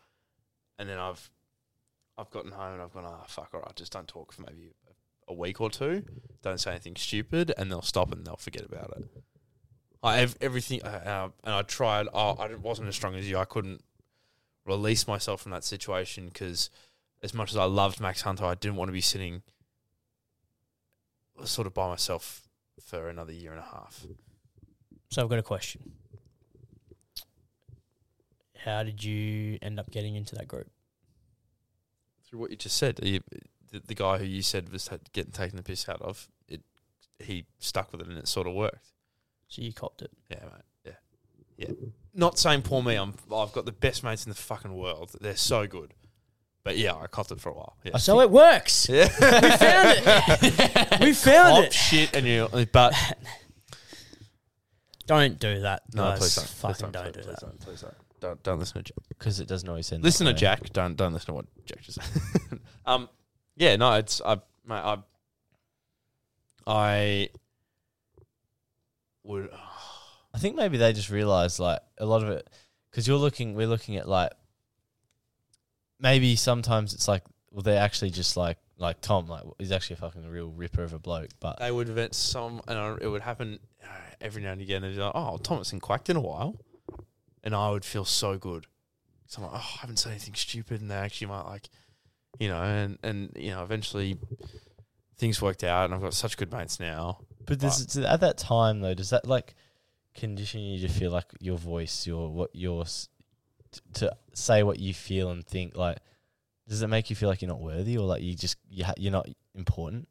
And 0.79 0.89
then 0.89 0.97
I've, 0.97 1.29
I've 2.17 2.31
gotten 2.31 2.51
home 2.51 2.73
and 2.73 2.81
I've 2.81 2.93
gone, 2.93 3.05
oh 3.05 3.23
fuck, 3.27 3.51
all 3.53 3.61
right, 3.61 3.75
just 3.75 3.91
don't 3.91 4.07
talk 4.07 4.31
for 4.31 4.41
maybe 4.41 4.73
a, 5.27 5.33
week 5.33 5.61
or 5.61 5.69
two. 5.69 6.03
Don't 6.41 6.59
say 6.59 6.71
anything 6.71 6.95
stupid, 6.95 7.53
and 7.57 7.71
they'll 7.71 7.81
stop 7.81 8.11
and 8.11 8.25
they'll 8.25 8.35
forget 8.35 8.65
about 8.65 8.93
it. 8.97 9.23
I 10.03 10.17
have 10.17 10.35
everything, 10.41 10.81
uh, 10.83 10.87
uh, 10.87 11.29
and 11.43 11.53
I 11.53 11.61
tried. 11.61 12.07
Oh, 12.13 12.31
I 12.31 12.53
wasn't 12.55 12.89
as 12.89 12.95
strong 12.95 13.15
as 13.15 13.29
you. 13.29 13.37
I 13.37 13.45
couldn't 13.45 13.81
release 14.65 15.07
myself 15.07 15.41
from 15.41 15.51
that 15.51 15.63
situation 15.63 16.25
because, 16.27 16.69
as 17.21 17.33
much 17.33 17.51
as 17.51 17.57
I 17.57 17.65
loved 17.65 18.01
Max 18.01 18.21
Hunter, 18.21 18.43
I 18.43 18.55
didn't 18.55 18.77
want 18.77 18.89
to 18.89 18.93
be 18.93 19.01
sitting 19.01 19.43
sort 21.45 21.67
of 21.67 21.73
by 21.73 21.87
myself 21.87 22.40
for 22.91 23.07
another 23.07 23.31
year 23.31 23.51
and 23.51 23.59
a 23.59 23.63
half. 23.63 24.05
So 25.09 25.23
I've 25.23 25.29
got 25.29 25.39
a 25.39 25.43
question. 25.43 25.93
How 28.65 28.83
did 28.83 29.01
you 29.01 29.57
end 29.61 29.79
up 29.79 29.89
getting 29.91 30.17
into 30.17 30.35
that 30.35 30.47
group? 30.47 30.69
Through 32.25 32.39
what 32.39 32.51
you 32.51 32.57
just 32.57 32.75
said, 32.75 32.99
you, 33.01 33.21
the, 33.71 33.81
the 33.87 33.95
guy 33.95 34.17
who 34.17 34.25
you 34.25 34.41
said 34.41 34.71
was 34.71 34.89
getting 35.13 35.31
taken 35.31 35.55
the 35.55 35.63
piss 35.63 35.87
out 35.87 36.01
of, 36.01 36.27
it 36.49 36.61
he 37.17 37.45
stuck 37.59 37.93
with 37.93 38.01
it 38.01 38.07
and 38.07 38.17
it 38.17 38.27
sort 38.27 38.45
of 38.45 38.53
worked. 38.53 38.91
So 39.47 39.61
you 39.61 39.73
copped 39.73 40.01
it. 40.01 40.11
Yeah, 40.29 40.39
mate. 40.43 40.63
Yeah, 40.85 40.91
yeah. 41.57 41.73
Not 42.13 42.37
saying 42.37 42.63
poor 42.63 42.83
me. 42.83 42.95
I'm. 42.95 43.13
I've 43.33 43.53
got 43.53 43.65
the 43.65 43.71
best 43.71 44.03
mates 44.03 44.25
in 44.25 44.29
the 44.29 44.35
fucking 44.35 44.75
world. 44.75 45.15
They're 45.19 45.35
so 45.35 45.65
good. 45.65 45.93
But 46.63 46.77
yeah, 46.77 46.93
I 46.95 47.07
copped 47.07 47.31
it 47.31 47.41
for 47.41 47.49
a 47.49 47.53
while. 47.53 47.75
Yeah. 47.83 47.97
So 47.97 48.21
it 48.21 48.29
works. 48.29 48.87
yeah. 48.89 49.05
We 49.05 49.49
found 49.49 49.97
it. 49.97 50.99
we 51.01 51.13
found 51.13 51.55
Cop 51.55 51.63
it. 51.65 51.73
shit, 51.73 52.15
and 52.15 52.25
you. 52.27 52.47
But 52.71 52.93
Don't 55.07 55.39
do 55.39 55.61
that. 55.61 55.83
no, 55.93 56.03
guys. 56.03 56.19
please 56.19 56.35
don't. 56.35 56.45
Please 56.45 56.53
Fucking 56.61 56.91
don't. 56.91 56.91
don't, 56.91 57.13
please, 57.13 57.15
do 57.15 57.21
please 57.21 57.25
that. 57.35 57.41
don't. 57.41 57.59
Please 57.59 57.81
don't. 57.81 57.95
Don't 58.21 58.43
don't 58.43 58.59
listen 58.59 58.75
to 58.75 58.83
Jack. 58.83 58.97
because 59.09 59.39
it 59.39 59.47
doesn't 59.47 59.67
always 59.67 59.91
end. 59.91 60.03
Listen 60.03 60.25
that 60.25 60.33
to 60.33 60.35
way. 60.35 60.39
Jack. 60.39 60.69
Don't 60.73 60.95
don't 60.95 61.11
listen 61.13 61.27
to 61.27 61.33
what 61.33 61.45
Jack 61.65 61.81
just 61.81 61.99
said. 62.01 62.59
um, 62.85 63.09
yeah, 63.57 63.75
no, 63.77 63.93
it's 63.93 64.21
I, 64.23 64.35
mate, 64.65 64.75
I, 64.75 64.97
I 66.67 67.29
would. 69.23 69.49
I 70.33 70.37
think 70.37 70.55
maybe 70.55 70.77
they 70.77 70.93
just 70.93 71.09
realized 71.09 71.59
like 71.59 71.79
a 71.97 72.05
lot 72.05 72.23
of 72.23 72.29
it 72.29 72.47
because 72.89 73.05
you're 73.07 73.17
looking, 73.17 73.53
we're 73.55 73.67
looking 73.67 73.97
at 73.97 74.07
like 74.07 74.31
maybe 76.01 76.35
sometimes 76.35 76.93
it's 76.93 77.07
like 77.07 77.23
well 77.51 77.61
they're 77.61 77.81
actually 77.81 78.09
just 78.09 78.35
like 78.35 78.57
like 78.77 78.99
Tom 79.01 79.27
like 79.27 79.43
he's 79.59 79.71
actually 79.71 79.95
a 79.95 79.97
fucking 79.97 80.27
real 80.27 80.47
ripper 80.49 80.83
of 80.83 80.93
a 80.93 80.99
bloke, 80.99 81.29
but 81.39 81.59
They 81.59 81.71
would 81.71 81.87
invent 81.87 82.15
some, 82.15 82.61
and 82.67 82.77
I, 82.77 82.97
it 82.99 83.07
would 83.07 83.21
happen 83.21 83.59
uh, 83.83 83.87
every 84.19 84.41
now 84.41 84.53
and 84.53 84.61
again. 84.61 84.81
They'd 84.81 84.95
be 84.95 85.01
like, 85.01 85.11
"Oh, 85.13 85.37
Thomas 85.37 85.71
and 85.71 85.81
quacked 85.81 86.09
in 86.09 86.15
a 86.15 86.21
while," 86.21 86.57
and 87.43 87.53
I 87.53 87.69
would 87.69 87.85
feel 87.85 88.05
so 88.05 88.37
good. 88.37 88.65
So 89.27 89.41
I'm 89.41 89.51
like, 89.51 89.61
"Oh, 89.61 89.69
I 89.75 89.77
haven't 89.81 89.97
said 89.97 90.09
anything 90.09 90.33
stupid," 90.33 90.81
and 90.81 90.89
they 90.89 90.95
actually 90.95 91.27
might 91.27 91.43
like, 91.43 91.69
you 92.39 92.47
know, 92.47 92.61
and 92.61 92.97
and 93.03 93.31
you 93.35 93.51
know, 93.51 93.63
eventually 93.63 94.17
things 95.17 95.39
worked 95.41 95.63
out, 95.63 95.85
and 95.85 95.93
I've 95.93 96.01
got 96.01 96.15
such 96.15 96.35
good 96.35 96.51
mates 96.51 96.79
now. 96.79 97.19
but 97.45 97.59
does 97.59 97.95
it, 97.95 98.03
at 98.03 98.21
that 98.21 98.39
time 98.39 98.81
though 98.81 98.95
does 98.95 99.11
that 99.11 99.27
like 99.27 99.53
condition 100.15 100.61
you 100.61 100.85
to 100.87 100.91
feel 100.91 101.11
like 101.11 101.25
your 101.39 101.59
voice, 101.59 102.07
your 102.07 102.31
what 102.31 102.49
your 102.53 102.85
t- 103.71 103.79
to 103.93 104.15
say 104.33 104.63
what 104.63 104.79
you 104.79 104.93
feel 104.93 105.29
and 105.31 105.45
think 105.45 105.75
like 105.75 105.97
does 106.67 106.81
it 106.81 106.87
make 106.87 107.09
you 107.09 107.15
feel 107.15 107.27
like 107.29 107.41
you're 107.41 107.49
not 107.49 107.59
worthy 107.61 107.97
or 107.97 108.05
like 108.05 108.21
you 108.21 108.33
just 108.35 108.57
you 108.69 108.83
ha- 108.85 108.93
you're 108.97 109.11
not 109.11 109.27
important 109.55 110.07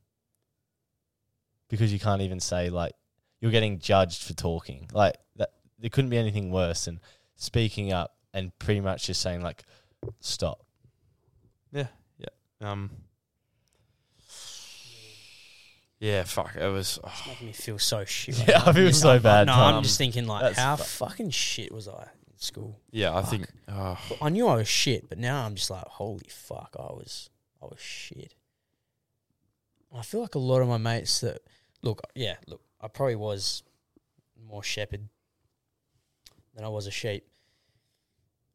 because 1.69 1.93
you 1.93 1.99
can't 1.99 2.23
even 2.23 2.41
say 2.41 2.69
like 2.71 2.93
you're 3.41 3.51
getting 3.51 3.79
judged 3.79 4.23
for 4.25 4.35
talking 4.35 4.89
like 4.93 5.17
that 5.37 5.51
there 5.79 5.89
couldn't 5.91 6.11
be 6.11 6.19
anything 6.19 6.51
worse 6.51 6.85
than 6.85 7.01
speaking 7.37 7.93
up 7.93 8.15
and 8.35 8.57
pretty 8.59 8.81
much 8.81 9.07
just 9.07 9.21
saying 9.23 9.41
like 9.43 9.65
stop 10.21 10.61
Yeah, 11.73 11.87
yeah. 12.19 12.29
Um, 12.71 12.91
yeah, 15.99 16.23
fuck. 16.25 16.57
It 16.57 16.69
was. 16.69 16.99
oh, 17.05 17.09
It's 17.13 17.27
making 17.27 17.47
me 17.49 17.53
feel 17.53 17.79
so 17.79 18.05
shit. 18.07 18.39
Yeah, 18.49 18.55
right 18.61 18.69
I 18.69 18.73
feel 18.73 18.93
so 18.93 19.19
bad, 19.19 19.47
No, 19.49 19.53
Tom. 19.53 19.75
I'm 19.77 19.83
just 19.83 19.99
thinking 19.99 20.27
like, 20.27 20.43
That's 20.43 20.59
how 20.59 20.77
fu- 20.77 20.85
fucking 21.07 21.31
shit 21.31 21.73
was 21.73 21.89
I 21.89 22.09
school? 22.43 22.81
yeah, 22.91 23.15
I 23.17 23.21
Fuck. 23.23 23.31
think. 23.31 23.47
Well, 23.69 23.99
I 24.23 24.29
knew 24.31 24.47
I 24.49 24.57
was 24.57 24.69
shit, 24.69 25.09
but 25.09 25.19
now 25.19 25.45
I'm 25.45 25.55
just 25.55 25.71
like, 25.71 25.85
holy 25.85 26.27
fuck, 26.29 26.75
I 26.79 26.93
was, 26.93 27.31
I 27.63 27.67
was 27.67 27.79
shit. 27.81 28.35
I 29.97 30.03
feel 30.03 30.21
like 30.21 30.35
a 30.35 30.39
lot 30.41 30.61
of 30.63 30.69
my 30.69 30.79
mates 30.79 31.21
that 31.21 31.41
look, 31.83 32.01
yeah, 32.15 32.37
look, 32.47 32.61
I 32.81 32.89
probably 32.89 33.17
was 33.17 33.63
more 34.49 34.63
shepherd 34.63 35.09
than 36.55 36.65
I 36.65 36.69
was 36.69 36.87
a 36.87 36.91
sheep, 36.91 37.25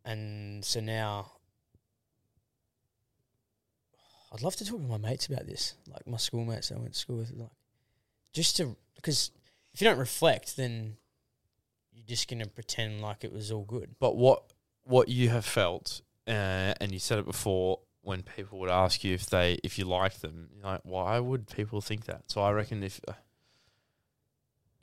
and 0.04 0.64
so 0.64 0.80
now 0.80 1.32
I'd 4.34 4.42
love 4.42 4.56
to 4.58 4.66
talk 4.66 4.80
to 4.82 4.88
my 4.88 4.98
mates 4.98 5.28
about 5.28 5.46
this, 5.46 5.76
like 5.88 6.06
my 6.08 6.18
schoolmates 6.18 6.70
that 6.70 6.76
I 6.76 6.80
went 6.80 6.94
to 6.94 7.00
school 7.00 7.18
with, 7.18 7.32
like 7.36 7.50
just 8.34 8.58
to 8.58 8.76
because 8.96 9.32
if 9.74 9.82
you 9.82 9.86
don't 9.88 10.00
reflect, 10.00 10.58
then 10.58 10.98
you're 12.06 12.16
just 12.16 12.30
gonna 12.30 12.48
pretend 12.48 13.02
like 13.02 13.24
it 13.24 13.34
was 13.34 13.52
all 13.52 13.64
good. 13.64 13.96
But 14.00 14.16
what 14.16 14.44
what 14.84 15.10
you 15.10 15.30
have 15.30 15.46
felt, 15.46 16.02
uh, 16.28 16.74
and 16.80 16.92
you 16.92 17.00
said 17.00 17.18
it 17.20 17.26
before, 17.26 17.80
when 18.02 18.22
people 18.22 18.60
would 18.60 18.70
ask 18.70 19.04
you 19.04 19.14
if 19.14 19.26
they 19.28 19.58
if 19.64 19.80
you 19.80 19.86
like 19.86 20.20
them, 20.20 20.50
you're 20.56 20.66
like 20.66 20.82
why 20.84 21.20
would 21.20 21.48
people 21.48 21.82
think 21.82 22.06
that? 22.06 22.24
So 22.28 22.42
I 22.42 22.52
reckon 22.52 22.84
if 22.84 23.02
uh, 23.08 23.14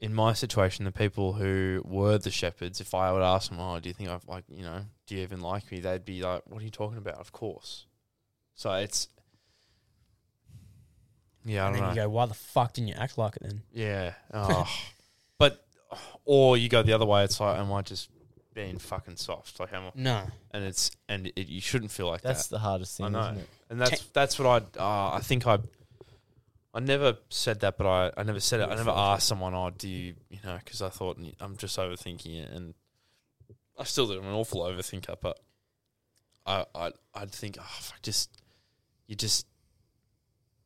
in 0.01 0.13
my 0.13 0.33
situation, 0.33 0.85
the 0.85 0.93
people 0.93 1.35
who 1.35 1.81
were 1.85 2.19
the 2.19 2.31
shepherds, 2.31 2.81
if 2.81 2.93
I 2.93 3.13
would 3.13 3.23
ask 3.23 3.51
them, 3.51 3.61
oh, 3.61 3.79
do 3.79 3.89
you 3.89 3.95
think 3.95 4.11
I've 4.11 4.27
like 4.27 4.45
you 4.49 4.65
know, 4.65 4.83
do 5.07 5.15
you 5.15 5.23
even 5.23 5.41
like 5.41 5.71
me? 5.71 5.81
They'd 5.81 6.05
be 6.05 6.23
like, 6.23 6.43
what 6.47 6.61
are 6.61 6.65
you 6.65 6.71
talking 6.71 6.99
about? 6.99 7.19
Of 7.19 7.31
course. 7.31 7.87
So 8.55 8.73
it's 8.73 9.09
yeah, 11.45 11.65
I 11.65 11.67
and 11.69 11.77
don't 11.77 11.87
then 11.87 11.95
know. 11.97 12.03
you 12.03 12.09
go, 12.09 12.11
why 12.11 12.27
the 12.27 12.35
fuck 12.35 12.73
didn't 12.73 12.89
you 12.89 12.95
act 12.95 13.19
like 13.19 13.37
it 13.37 13.43
then? 13.43 13.63
Yeah. 13.73 14.15
Oh. 14.33 14.69
but 15.39 15.65
or 16.25 16.57
you 16.57 16.69
go 16.69 16.83
the 16.83 16.93
other 16.93 17.07
way. 17.07 17.25
It's 17.25 17.41
like, 17.41 17.59
am 17.59 17.73
I 17.73 17.83
just 17.83 18.09
being 18.55 18.79
fucking 18.79 19.17
soft? 19.17 19.61
Like, 19.61 19.73
am 19.73 19.85
I? 19.85 19.91
No. 19.95 20.23
And 20.53 20.65
it's 20.65 20.91
and 21.09 21.33
it, 21.37 21.49
you 21.49 21.61
shouldn't 21.61 21.91
feel 21.91 22.07
like 22.07 22.23
that. 22.23 22.29
that's 22.29 22.49
that. 22.49 22.57
the 22.57 22.61
hardest 22.61 22.97
thing 22.97 23.07
I 23.07 23.09
know. 23.09 23.21
isn't 23.21 23.39
it 23.39 23.49
And 23.71 23.81
that's 23.81 24.05
that's 24.07 24.39
what 24.39 24.47
I 24.79 24.81
uh, 24.81 25.17
I 25.17 25.21
think 25.23 25.47
I 25.47 25.59
I 26.75 26.81
never 26.81 27.19
said 27.29 27.61
that, 27.61 27.77
but 27.77 27.87
I, 27.87 28.11
I 28.17 28.23
never 28.23 28.41
said 28.41 28.61
it. 28.61 28.69
I 28.69 28.75
never 28.77 28.91
asked 28.91 29.29
someone, 29.29 29.55
"Oh, 29.55 29.71
do 29.71 29.89
you 29.89 30.15
you 30.31 30.39
know?" 30.43 30.59
Because 30.65 30.81
I 30.81 30.89
thought 30.89 31.19
I'm 31.41 31.57
just 31.57 31.79
overthinking 31.79 32.45
it, 32.45 32.51
and 32.51 32.75
I 33.79 33.85
still 33.85 34.07
do. 34.07 34.19
I'm 34.19 34.27
an 34.27 34.33
awful 34.33 34.63
overthinker, 34.63 35.17
but 35.21 35.39
I 36.47 36.65
I 36.75 36.93
I'd 37.15 37.31
think, 37.31 37.59
oh, 37.61 37.79
fuck, 37.81 38.01
just 38.03 38.31
you 39.07 39.17
just 39.17 39.47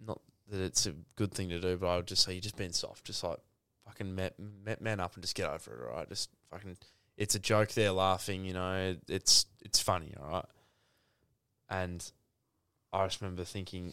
not 0.00 0.20
that 0.48 0.60
it's 0.60 0.86
a 0.86 0.94
good 1.16 1.32
thing 1.32 1.48
to 1.48 1.60
do, 1.60 1.76
but 1.76 1.88
I 1.88 1.96
would 1.96 2.06
just 2.06 2.24
say 2.24 2.32
you're 2.32 2.40
just 2.40 2.56
being 2.56 2.72
soft, 2.72 3.04
just 3.04 3.24
like 3.24 3.38
fucking 3.86 4.14
met 4.14 4.80
man 4.80 5.00
up 5.00 5.14
and 5.14 5.22
just 5.22 5.34
get 5.34 5.48
over 5.48 5.72
it, 5.72 5.90
all 5.90 5.96
right? 5.96 6.08
Just 6.08 6.30
fucking, 6.50 6.76
it's 7.16 7.34
a 7.34 7.38
joke. 7.38 7.72
They're 7.72 7.92
laughing, 7.92 8.44
you 8.44 8.52
know. 8.52 8.96
It's 9.08 9.46
it's 9.64 9.80
funny, 9.80 10.14
all 10.20 10.28
right. 10.28 10.44
And 11.68 12.10
I 12.92 13.06
just 13.06 13.20
remember 13.20 13.44
thinking 13.44 13.92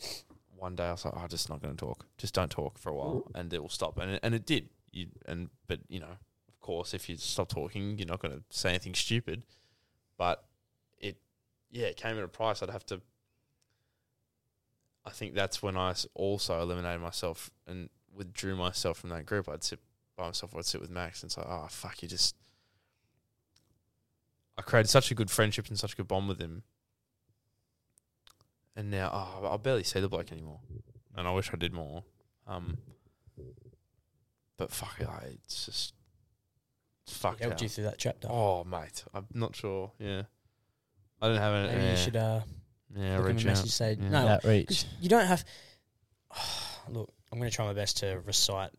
one 0.57 0.75
day 0.75 0.85
I 0.85 0.91
was 0.91 1.05
like, 1.05 1.13
oh, 1.15 1.21
I'm 1.21 1.29
just 1.29 1.49
not 1.49 1.61
going 1.61 1.75
to 1.75 1.85
talk. 1.85 2.05
Just 2.17 2.33
don't 2.33 2.51
talk 2.51 2.77
for 2.77 2.89
a 2.89 2.93
while, 2.93 3.23
and 3.35 3.53
it 3.53 3.61
will 3.61 3.69
stop. 3.69 3.97
And 3.97 4.11
it, 4.11 4.19
and 4.23 4.35
it 4.35 4.45
did. 4.45 4.69
You 4.91 5.07
and 5.25 5.49
but 5.67 5.79
you 5.87 5.99
know, 5.99 6.17
of 6.47 6.59
course, 6.59 6.93
if 6.93 7.09
you 7.09 7.17
stop 7.17 7.49
talking, 7.49 7.97
you're 7.97 8.07
not 8.07 8.21
going 8.21 8.33
to 8.33 8.43
say 8.49 8.69
anything 8.69 8.93
stupid. 8.93 9.43
But 10.17 10.43
it, 10.99 11.17
yeah, 11.71 11.87
it 11.87 11.97
came 11.97 12.17
at 12.17 12.23
a 12.23 12.27
price. 12.27 12.61
I'd 12.61 12.69
have 12.69 12.85
to. 12.87 13.01
I 15.05 15.09
think 15.09 15.33
that's 15.33 15.61
when 15.61 15.75
I 15.75 15.93
also 16.13 16.61
eliminated 16.61 17.01
myself 17.01 17.51
and 17.67 17.89
withdrew 18.15 18.55
myself 18.55 18.97
from 18.99 19.09
that 19.11 19.25
group. 19.25 19.47
I'd 19.49 19.63
sit 19.63 19.79
by 20.17 20.27
myself. 20.27 20.55
I'd 20.55 20.65
sit 20.65 20.81
with 20.81 20.89
Max 20.89 21.21
and 21.23 21.31
say, 21.31 21.41
"Oh 21.45 21.67
fuck, 21.69 22.01
you 22.03 22.07
just." 22.07 22.35
I 24.57 24.61
created 24.61 24.89
such 24.89 25.09
a 25.11 25.15
good 25.15 25.31
friendship 25.31 25.67
and 25.69 25.79
such 25.79 25.93
a 25.93 25.95
good 25.95 26.07
bond 26.07 26.27
with 26.27 26.39
him 26.39 26.61
and 28.75 28.89
now 28.91 29.09
oh, 29.13 29.47
I 29.51 29.57
barely 29.57 29.83
see 29.83 29.99
the 29.99 30.07
bloke 30.09 30.31
anymore, 30.31 30.59
and 31.15 31.27
I 31.27 31.31
wish 31.31 31.51
I 31.53 31.57
did 31.57 31.73
more. 31.73 32.03
Um, 32.47 32.77
but 34.57 34.71
fuck 34.71 34.95
it, 34.99 35.07
I, 35.07 35.25
it's 35.43 35.65
just 35.65 35.93
it's 37.05 37.15
It 37.15 37.19
fucked 37.19 37.39
helped 37.41 37.55
out. 37.55 37.61
you 37.61 37.69
through 37.69 37.83
that 37.85 37.97
chapter. 37.97 38.27
Oh 38.29 38.63
mate, 38.63 39.03
I'm 39.13 39.25
not 39.33 39.55
sure. 39.55 39.91
Yeah, 39.99 40.23
I 41.21 41.27
don't 41.27 41.37
have 41.37 41.53
any. 41.53 41.67
Maybe 41.69 41.83
yeah, 41.83 41.91
you 41.91 41.97
should 41.97 42.15
uh, 42.15 42.41
yeah, 42.95 43.17
look 43.17 43.25
him 43.29 43.31
a 43.31 43.33
reach 43.33 43.45
message 43.45 43.65
out. 43.65 43.69
say 43.71 43.97
Yeah. 43.99 44.09
no. 44.09 44.27
outreach 44.27 44.67
'cause 44.67 44.85
you 45.01 45.09
don't 45.09 45.25
have. 45.25 45.43
look, 46.89 47.11
I'm 47.33 47.39
going 47.39 47.49
to 47.49 47.55
try 47.55 47.65
my 47.65 47.73
best 47.73 47.97
to 47.97 48.21
recite 48.27 48.69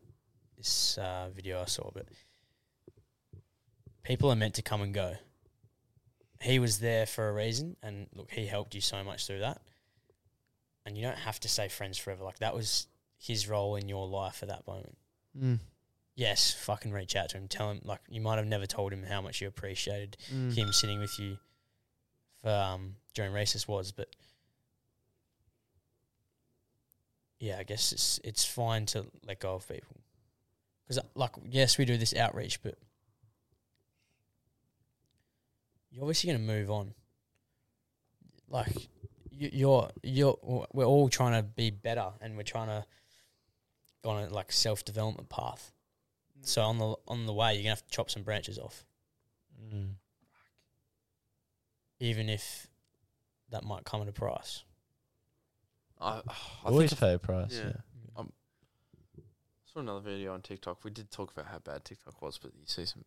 this 0.57 0.97
uh, 0.97 1.29
video 1.35 1.61
I 1.61 1.65
saw, 1.65 1.91
but 1.93 2.07
people 4.05 4.31
are 4.31 4.37
meant 4.37 4.55
to 4.55 4.63
come 4.63 4.81
and 4.81 4.95
go. 4.95 5.15
He 6.41 6.61
was 6.61 6.79
there 6.79 7.05
for 7.05 7.29
a 7.29 7.33
reason, 7.33 7.77
and 7.83 8.07
look, 8.15 8.31
he 8.31 8.47
helped 8.47 8.77
you 8.77 8.81
so 8.81 9.03
much 9.03 9.27
through 9.27 9.41
that. 9.41 9.61
And 10.87 10.97
you 10.97 11.03
don't 11.03 11.19
have 11.19 11.41
to 11.41 11.49
say 11.49 11.67
friends 11.67 11.99
forever. 11.99 12.23
Like 12.23 12.39
that 12.39 12.55
was 12.55 12.87
his 13.19 13.49
role 13.49 13.75
in 13.75 13.89
your 13.89 14.07
life 14.07 14.41
at 14.41 14.49
that 14.51 14.65
moment. 14.69 14.97
Mm. 15.37 15.59
Yes, 16.15 16.55
fucking 16.55 16.93
reach 16.93 17.17
out 17.17 17.31
to 17.31 17.39
him. 17.39 17.49
Tell 17.49 17.73
him 17.73 17.81
like 17.83 18.03
you 18.09 18.21
might 18.21 18.37
have 18.37 18.47
never 18.47 18.67
told 18.67 18.93
him 18.93 19.03
how 19.03 19.21
much 19.21 19.41
you 19.41 19.49
appreciated 19.49 20.17
Mm. 20.33 20.55
him 20.55 20.73
sitting 20.73 21.01
with 21.01 21.19
you 21.19 21.39
for 22.41 22.51
um, 22.51 22.95
during 23.15 23.33
recess 23.33 23.67
was, 23.67 23.91
but 23.91 24.15
yeah, 27.39 27.59
I 27.59 27.63
guess 27.65 27.93
it's 27.93 28.21
it's 28.25 28.45
fine 28.45 28.87
to 28.87 29.07
let 29.27 29.41
go 29.41 29.55
of 29.55 29.69
people 29.69 29.97
because 30.87 31.03
like 31.15 31.33
yes, 31.49 31.79
we 31.79 31.85
do 31.85 31.97
this 31.97 32.15
outreach, 32.15 32.63
but 32.63 32.77
you're 35.91 36.03
obviously 36.03 36.29
going 36.33 36.41
to 36.47 36.53
move 36.53 36.71
on. 36.71 36.95
Like 38.49 38.75
you, 39.31 39.51
you're 39.53 39.91
you're 40.03 40.67
we're 40.73 40.85
all 40.85 41.09
trying 41.09 41.33
to 41.33 41.43
be 41.43 41.71
better, 41.71 42.11
and 42.21 42.37
we're 42.37 42.43
trying 42.43 42.69
to 42.69 42.85
go 44.03 44.11
on 44.11 44.25
a 44.25 44.29
like 44.29 44.53
self 44.53 44.85
development 44.85 45.29
path. 45.29 45.73
So 46.43 46.63
on 46.63 46.79
the 46.79 46.95
on 47.09 47.27
the 47.27 47.33
way, 47.33 47.55
you're 47.55 47.63
gonna 47.63 47.71
have 47.71 47.85
to 47.87 47.91
chop 47.91 48.11
some 48.11 48.23
branches 48.23 48.59
off, 48.59 48.85
Mm. 49.73 49.95
even 52.01 52.29
if 52.29 52.69
that 53.51 53.65
might 53.65 53.85
come 53.85 54.03
at 54.03 54.09
a 54.09 54.13
price. 54.13 54.63
I, 56.05 56.21
I 56.29 56.69
Always 56.69 56.91
think 56.91 57.01
pay 57.01 57.13
a 57.15 57.19
price. 57.19 57.53
yeah. 57.53 57.73
Yeah. 58.17 58.23
I 58.23 58.23
saw 59.73 59.81
another 59.81 60.01
video 60.01 60.35
on 60.35 60.43
TikTok. 60.43 60.85
We 60.85 60.91
did 60.91 61.11
talk 61.11 61.33
about 61.33 61.47
how 61.47 61.59
bad 61.59 61.85
TikTok 61.85 62.21
was, 62.23 62.39
but 62.39 62.53
you 62.55 62.63
see 62.67 62.85
some 62.85 63.05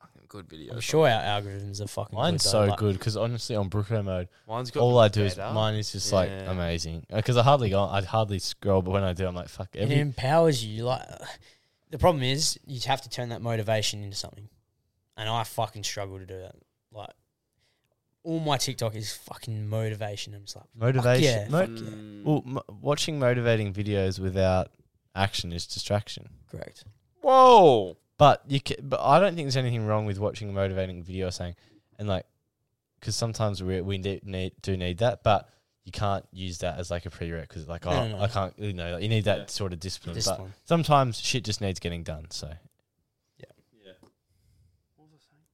fucking 0.00 0.22
good 0.28 0.48
videos. 0.48 0.72
I'm 0.72 0.80
sure 0.80 1.08
our 1.08 1.20
algorithms 1.40 1.80
are 1.82 1.86
fucking. 1.86 2.16
Mine's 2.18 2.42
good 2.44 2.48
so 2.48 2.64
like- 2.64 2.78
good 2.78 2.94
because 2.98 3.16
honestly, 3.16 3.56
on 3.56 3.68
Brookomode, 3.68 4.28
Mine's 4.48 4.70
got 4.70 4.80
all 4.80 4.98
I 4.98 5.08
do 5.08 5.22
is 5.24 5.34
better. 5.34 5.52
mine 5.52 5.74
is 5.74 5.92
just 5.92 6.12
like 6.12 6.30
amazing. 6.46 7.04
Uh, 7.12 7.16
because 7.16 7.36
I 7.36 7.42
hardly 7.42 7.68
go, 7.70 7.82
I 7.82 8.02
hardly 8.02 8.38
scroll, 8.38 8.80
but 8.82 8.92
when 8.92 9.04
I 9.04 9.12
do, 9.12 9.26
I'm 9.26 9.34
like, 9.34 9.48
fuck 9.48 9.68
It 9.74 9.80
every. 9.82 9.98
empowers 9.98 10.64
you. 10.64 10.84
Like 10.84 11.06
the 11.90 11.98
problem 11.98 12.22
is, 12.22 12.58
you 12.66 12.80
have 12.86 13.02
to 13.02 13.10
turn 13.10 13.28
that 13.30 13.42
motivation 13.42 14.02
into 14.02 14.16
something, 14.16 14.48
and 15.16 15.28
I 15.28 15.44
fucking 15.44 15.84
struggle 15.84 16.18
to 16.18 16.26
do 16.26 16.38
that. 16.40 16.54
Like 16.90 17.10
all 18.24 18.40
my 18.40 18.56
TikTok 18.56 18.94
is 18.94 19.12
fucking 19.12 19.68
motivation. 19.68 20.34
I'm 20.34 20.42
just 20.42 20.56
like, 20.56 20.64
fuck 20.66 20.80
Motivation. 20.80 21.22
yeah, 21.24 21.48
Mo- 21.48 21.60
fuck 21.60 21.68
yeah. 21.70 21.90
Mm. 21.90 22.24
Well, 22.24 22.42
m- 22.46 22.76
watching 22.80 23.18
motivating 23.18 23.72
videos 23.72 24.18
without 24.20 24.70
action 25.14 25.52
is 25.52 25.66
distraction. 25.66 26.28
correct. 26.50 26.84
Whoa. 27.20 27.96
But 28.18 28.42
you, 28.46 28.60
ca 28.60 28.76
but 28.82 29.00
I 29.00 29.18
don't 29.20 29.34
think 29.34 29.46
there's 29.46 29.56
anything 29.56 29.86
wrong 29.86 30.06
with 30.06 30.18
watching 30.18 30.48
a 30.48 30.52
motivating 30.52 31.02
video 31.02 31.30
saying, 31.30 31.56
and 31.98 32.06
like, 32.08 32.26
because 33.00 33.16
sometimes 33.16 33.62
we 33.62 33.80
we 33.80 33.98
need, 33.98 34.24
need 34.24 34.52
do 34.62 34.76
need 34.76 34.98
that, 34.98 35.22
but 35.24 35.48
you 35.84 35.90
can't 35.90 36.24
use 36.32 36.58
that 36.58 36.78
as 36.78 36.90
like 36.90 37.06
a 37.06 37.10
prerequisite. 37.10 37.68
Like, 37.68 37.84
No, 37.84 37.90
oh, 37.90 38.08
no, 38.08 38.16
no. 38.18 38.22
I 38.22 38.28
can't, 38.28 38.56
you 38.58 38.72
know, 38.72 38.92
like, 38.92 39.02
you 39.02 39.08
need 39.08 39.24
that 39.24 39.38
Yeah. 39.38 39.46
sort 39.46 39.72
of 39.72 39.80
discipline. 39.80 40.16
But 40.24 40.40
sometimes 40.64 41.18
shit 41.20 41.42
just 41.42 41.60
needs 41.60 41.80
getting 41.80 42.04
done. 42.04 42.26
So 42.30 42.46
Yeah. 42.48 42.54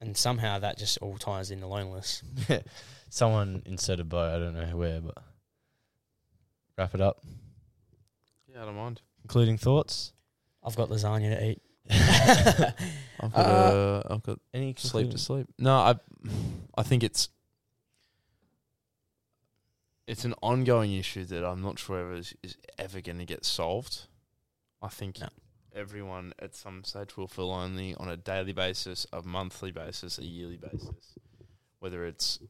And 0.01 0.17
somehow 0.17 0.59
that 0.61 0.79
just 0.79 0.99
all 0.99 1.19
ties 1.19 1.51
into 1.51 1.67
loneliness. 1.67 2.23
someone 3.11 3.63
inserted 3.67 4.01
a 4.01 4.05
bow. 4.05 4.37
I 4.37 4.39
don't 4.39 4.55
know 4.55 4.77
where, 4.77 5.01
but 5.01 5.17
wrap 6.77 6.95
it 6.95 7.01
up. 7.01 7.21
Yeah, 8.47 8.63
I 8.63 8.67
don't 8.67 8.77
mind. 8.77 9.01
Including 9.25 9.59
thoughts. 9.59 10.13
I've 10.65 10.77
got 10.77 10.89
lasagna 10.89 11.37
to 11.37 11.51
eat. 11.51 11.63
I've 13.21 13.33
got 13.33 13.47
Uh, 13.47 13.49
uh, 13.49 14.03
I've 14.15 14.23
got 14.23 14.39
Any 14.55 14.75
sleep 14.77 15.07
concluding- 15.09 15.11
to 15.13 15.19
sleep. 15.19 15.47
No, 15.59 15.75
I 15.75 15.95
I 16.77 16.83
think 16.85 17.03
it's 17.03 17.29
it's 20.07 20.25
an 20.25 20.35
ongoing 20.43 20.93
issue 20.95 21.25
that 21.25 21.45
I'm 21.45 21.61
not 21.61 21.79
sure 21.79 21.99
ever 21.99 22.15
is, 22.15 22.35
is 22.43 22.57
ever 22.79 23.01
going 23.01 23.19
to 23.19 23.25
get 23.27 23.45
solved. 23.45 24.07
I 24.81 24.89
think 24.89 25.21
No. 25.21 25.29
Everyone 25.79 26.33
at 26.39 26.55
some 26.55 26.85
stage 26.85 27.17
will 27.17 27.29
feel 27.29 27.49
lonely 27.49 27.95
on 27.95 28.09
a 28.09 28.17
daily 28.17 28.53
basis, 28.53 29.07
a 29.13 29.23
monthly 29.23 29.71
basis, 29.71 30.19
a 30.19 30.25
yearly 30.25 30.59
basis, 30.59 31.15
whether 31.79 32.05
it's 32.05 32.41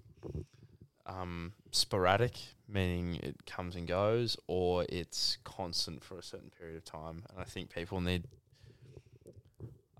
um, 1.06 1.52
sporadic, 1.70 2.38
meaning 2.68 3.16
it 3.22 3.46
comes 3.46 3.76
and 3.76 3.86
goes, 3.86 4.36
or 4.46 4.84
it's 4.88 5.38
constant 5.44 6.02
for 6.02 6.18
a 6.18 6.22
certain 6.22 6.50
period 6.58 6.76
of 6.76 6.84
time. 6.84 7.24
And 7.30 7.38
I 7.38 7.44
think 7.44 7.70
people 7.70 8.00
need 8.00 8.24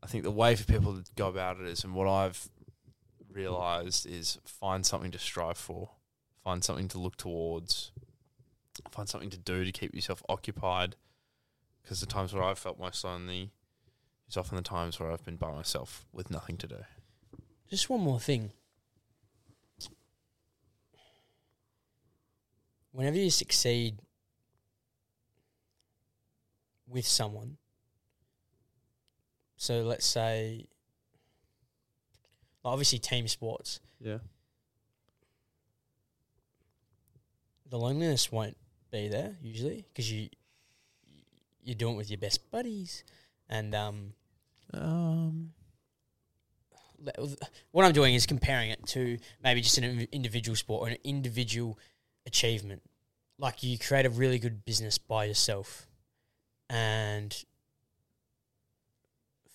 I 0.02 0.06
think 0.06 0.24
the 0.24 0.30
way 0.30 0.56
for 0.56 0.64
people 0.64 0.94
to 0.94 1.04
go 1.16 1.28
about 1.28 1.60
it 1.60 1.66
is, 1.66 1.84
and 1.84 1.94
what 1.94 2.08
I've 2.08 2.48
realized 3.30 4.06
is 4.06 4.38
find 4.44 4.86
something 4.86 5.10
to 5.10 5.18
strive 5.18 5.58
for, 5.58 5.90
find 6.42 6.64
something 6.64 6.88
to 6.88 6.98
look 6.98 7.16
towards, 7.16 7.92
find 8.90 9.08
something 9.08 9.30
to 9.30 9.38
do 9.38 9.64
to 9.64 9.72
keep 9.72 9.94
yourself 9.94 10.22
occupied. 10.28 10.96
Because 11.88 12.00
the 12.00 12.06
times 12.06 12.34
where 12.34 12.42
I've 12.42 12.58
felt 12.58 12.78
most 12.78 13.02
lonely 13.02 13.50
is 14.28 14.36
often 14.36 14.56
the 14.56 14.62
times 14.62 15.00
where 15.00 15.10
I've 15.10 15.24
been 15.24 15.36
by 15.36 15.50
myself 15.50 16.04
with 16.12 16.30
nothing 16.30 16.58
to 16.58 16.66
do. 16.66 16.76
Just 17.70 17.88
one 17.88 18.02
more 18.02 18.20
thing. 18.20 18.52
Whenever 22.92 23.16
you 23.16 23.30
succeed 23.30 24.00
with 26.86 27.06
someone, 27.06 27.56
so 29.56 29.80
let's 29.80 30.04
say, 30.04 30.66
obviously, 32.62 32.98
team 32.98 33.26
sports, 33.28 33.80
Yeah. 33.98 34.18
the 37.64 37.78
loneliness 37.78 38.30
won't 38.30 38.58
be 38.90 39.08
there 39.08 39.38
usually 39.40 39.86
because 39.88 40.12
you 40.12 40.28
you're 41.68 41.74
doing 41.76 41.94
it 41.94 41.98
with 41.98 42.10
your 42.10 42.18
best 42.18 42.50
buddies, 42.50 43.04
and 43.48 43.74
um, 43.74 44.14
Um. 44.72 45.52
what 47.70 47.84
I'm 47.84 47.92
doing 47.92 48.14
is 48.14 48.26
comparing 48.26 48.70
it 48.70 48.84
to 48.88 49.18
maybe 49.44 49.60
just 49.60 49.78
an 49.78 50.08
individual 50.10 50.56
sport 50.56 50.82
or 50.88 50.90
an 50.92 50.98
individual 51.04 51.78
achievement. 52.26 52.82
Like 53.38 53.62
you 53.62 53.78
create 53.78 54.06
a 54.06 54.10
really 54.10 54.38
good 54.38 54.64
business 54.64 54.98
by 54.98 55.26
yourself, 55.26 55.86
and 56.68 57.32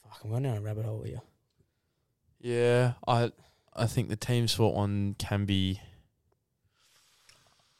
fuck, 0.02 0.20
I'm 0.24 0.30
going 0.30 0.44
down 0.44 0.58
a 0.58 0.62
rabbit 0.62 0.86
hole 0.86 1.02
here. 1.02 1.22
Yeah, 2.40 2.94
I 3.08 3.32
I 3.74 3.88
think 3.88 4.10
the 4.10 4.16
team 4.16 4.48
sport 4.48 4.76
one 4.76 5.16
can 5.18 5.46
be. 5.46 5.82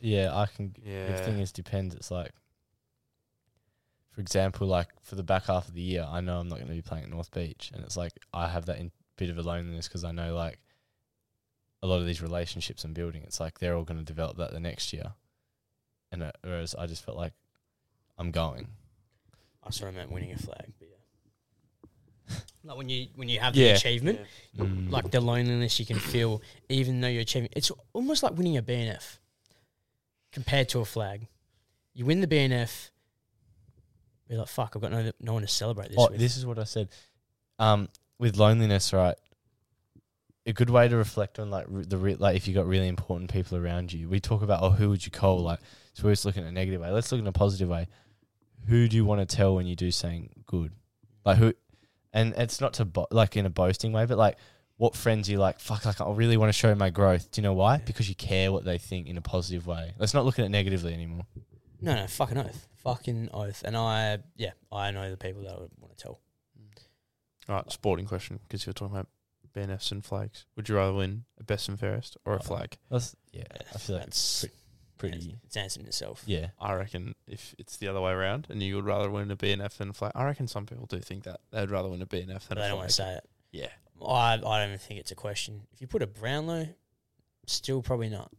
Yeah, 0.02 0.36
I 0.36 0.48
can. 0.48 0.76
Yeah. 0.84 1.08
The 1.16 1.18
thing 1.20 1.40
is, 1.40 1.54
depends. 1.54 1.96
It's 1.96 2.12
like, 2.12 2.32
for 4.14 4.22
example, 4.22 4.68
like 4.68 4.88
for 5.02 5.16
the 5.16 5.24
back 5.24 5.46
half 5.46 5.68
of 5.68 5.74
the 5.74 5.82
year, 5.82 6.06
I 6.08 6.22
know 6.22 6.40
I'm 6.40 6.48
not 6.48 6.56
going 6.58 6.68
to 6.68 6.74
be 6.74 6.82
playing 6.82 7.06
at 7.06 7.10
North 7.10 7.32
Beach, 7.32 7.72
and 7.74 7.84
it's 7.84 7.98
like 7.98 8.14
I 8.34 8.48
have 8.50 8.66
that 8.68 8.78
in, 8.78 8.92
bit 9.18 9.30
of 9.30 9.38
a 9.38 9.42
loneliness 9.42 9.88
because 9.88 10.04
I 10.04 10.12
know 10.12 10.36
like 10.36 10.60
a 11.82 11.88
lot 11.88 12.00
of 12.00 12.06
these 12.06 12.22
relationships 12.22 12.84
I'm 12.84 12.94
building. 12.94 13.24
It's 13.24 13.40
like 13.40 13.60
they're 13.60 13.76
all 13.76 13.84
going 13.84 14.00
to 14.00 14.06
develop 14.06 14.38
that 14.38 14.52
the 14.52 14.60
next 14.60 14.94
year, 14.94 15.14
and 16.12 16.24
uh, 16.24 16.32
whereas 16.44 16.76
I 16.76 16.86
just 16.86 17.04
felt 17.04 17.18
like 17.18 17.34
I'm 18.18 18.32
going. 18.32 18.68
I 19.64 19.70
sort 19.72 19.90
of 19.90 19.96
meant 19.96 20.12
winning 20.12 20.32
a 20.34 20.38
flag, 20.38 20.74
but 20.78 20.88
yeah. 20.90 22.36
like 22.64 22.78
when 22.78 22.90
you 22.90 23.08
when 23.16 23.30
you 23.30 23.40
have 23.40 23.54
the 23.54 23.62
Yeah. 23.62 23.76
achievement, 23.76 24.20
Mm. 24.58 24.92
like 24.92 25.10
the 25.10 25.20
loneliness 25.22 25.80
you 25.80 25.86
can 25.86 25.98
feel, 25.98 26.42
even 26.70 27.02
though 27.02 27.08
you're 27.08 27.24
achieving. 27.24 27.50
It's 27.54 27.72
almost 27.94 28.22
like 28.22 28.34
winning 28.38 28.58
a 28.58 28.62
BNF 28.62 29.18
compared 30.32 30.70
to 30.70 30.80
a 30.80 30.86
flag. 30.86 31.28
You 31.94 32.06
win 32.06 32.22
the 32.22 32.28
BNF, 32.28 32.90
you're 34.34 34.42
like, 34.42 34.50
fuck, 34.50 34.74
I've 34.76 34.82
got 34.82 34.92
no 34.92 35.12
no 35.22 35.34
one 35.34 35.42
to 35.42 35.48
celebrate 35.48 35.90
this 35.90 35.98
oh, 36.00 36.10
with. 36.10 36.20
this 36.20 36.38
is 36.38 36.46
what 36.46 36.60
I 36.60 36.64
said. 36.64 36.90
Um, 37.60 37.90
with 38.20 38.38
loneliness, 38.38 38.94
right? 38.94 39.16
A 40.46 40.54
good 40.54 40.70
way 40.70 40.88
to 40.88 40.98
reflect 40.98 41.40
on 41.40 41.50
like 41.50 41.66
re- 41.70 41.86
the 41.86 41.98
re- 41.98 42.16
like 42.16 42.36
if 42.36 42.48
you 42.48 42.54
got 42.54 42.66
really 42.66 42.88
important 42.88 43.32
people 43.32 43.58
around 43.58 43.94
you. 43.94 44.10
We 44.10 44.20
talk 44.20 44.42
about 44.42 44.62
oh, 44.62 44.72
who 44.72 44.90
would 44.90 45.06
you 45.06 45.12
call? 45.12 45.40
Like, 45.40 45.60
so 45.94 46.04
we're 46.06 46.12
just 46.12 46.26
looking 46.26 46.44
at 46.44 46.50
a 46.50 46.52
negative 46.52 46.82
way. 46.82 46.90
Let's 46.90 47.12
look 47.12 47.20
in 47.20 47.28
a 47.28 47.32
positive 47.32 47.70
way. 47.70 47.88
Who 48.68 48.88
do 48.88 48.96
you 48.96 49.06
want 49.06 49.28
to 49.28 49.36
tell 49.36 49.56
when 49.56 49.68
you 49.68 49.76
do 49.76 49.92
something 49.92 50.30
good? 50.46 50.72
Like 51.26 51.38
who? 51.38 51.54
And 52.12 52.34
it's 52.38 52.60
not 52.60 52.74
to 52.74 52.86
bo- 52.86 53.08
like 53.12 53.38
in 53.38 53.46
a 53.46 53.50
boasting 53.50 53.92
way, 53.94 54.06
but 54.06 54.18
like 54.18 54.38
what 54.78 54.96
friends 54.96 55.30
you 55.30 55.38
like. 55.38 55.60
Fuck, 55.60 55.86
like 55.86 56.02
I 56.02 56.12
really 56.12 56.38
want 56.38 56.50
to 56.50 56.54
show 56.54 56.74
my 56.76 56.90
growth. 56.90 57.32
Do 57.32 57.42
you 57.42 57.44
know 57.44 57.54
why? 57.54 57.78
Because 57.78 58.10
you 58.10 58.16
care 58.16 58.52
what 58.52 58.66
they 58.66 58.78
think 58.78 59.08
in 59.08 59.18
a 59.18 59.22
positive 59.22 59.68
way. 59.68 59.94
Let's 59.98 60.14
not 60.14 60.26
look 60.26 60.40
at 60.40 60.46
it 60.46 60.50
negatively 60.50 60.94
anymore. 60.94 61.26
no, 61.82 61.96
no, 61.96 62.08
fucking 62.08 62.38
oath, 62.38 62.68
fucking 62.84 63.30
oath. 63.34 63.64
And 63.66 63.76
I, 63.78 64.20
yeah, 64.36 64.52
I 64.72 64.92
know 64.92 65.10
the 65.10 65.18
people 65.18 65.44
that 65.44 65.52
I 65.56 65.60
would 65.60 65.72
want 65.80 65.96
to 65.98 66.02
tell. 66.04 66.20
Mm. 66.60 66.82
All 67.50 67.56
right, 67.56 67.72
sporting 67.72 68.06
question 68.06 68.40
because 68.48 68.66
you're 68.66 68.74
talking 68.74 68.96
about 68.96 69.08
BNFs 69.56 69.92
and 69.92 70.04
flags. 70.04 70.46
Would 70.56 70.70
you 70.70 70.76
rather 70.76 70.94
win 70.94 71.26
a 71.40 71.44
best 71.44 71.70
and 71.70 71.80
fairest 71.80 72.18
or 72.26 72.34
a 72.34 72.38
Oh. 72.38 72.40
flag? 72.40 72.78
That's 72.90 73.16
yeah. 73.32 73.44
I 73.74 73.78
feel 73.78 73.98
like 73.98 74.06
that's 74.06 74.46
pretty. 74.98 75.38
It's 75.46 75.58
answering 75.58 75.86
itself. 75.88 76.24
Yeah. 76.26 76.48
I 76.60 76.74
reckon 76.74 77.14
if 77.28 77.54
it's 77.60 77.78
the 77.78 77.88
other 77.88 78.02
way 78.02 78.12
around 78.12 78.48
and 78.50 78.62
you 78.64 78.76
would 78.76 78.86
rather 78.86 79.10
win 79.12 79.30
a 79.32 79.36
BNF 79.36 79.78
than 79.78 79.90
a 79.90 79.94
flag, 79.94 80.12
I 80.16 80.24
reckon 80.26 80.48
some 80.48 80.66
people 80.66 80.86
do 80.86 81.00
think 81.00 81.24
that 81.26 81.42
they'd 81.52 81.70
rather 81.72 81.90
win 81.90 82.02
a 82.02 82.06
BNF 82.06 82.48
But 82.48 82.56
than 82.56 82.58
I 82.60 82.66
a 82.66 82.70
don't 82.70 82.78
want 82.78 82.92
flag. 82.92 83.08
to 83.08 83.14
say 83.14 83.18
it. 83.18 83.30
Yeah, 83.52 84.06
I, 84.08 84.34
I 84.34 84.38
don't 84.38 84.68
even 84.70 84.80
think 84.80 85.00
it's 85.00 85.12
a 85.12 85.16
question. 85.16 85.68
If 85.74 85.82
you 85.82 85.88
put 85.88 86.02
a 86.02 86.08
Brownlow, 86.08 86.70
still 87.46 87.82
probably 87.84 88.10
not. 88.10 88.32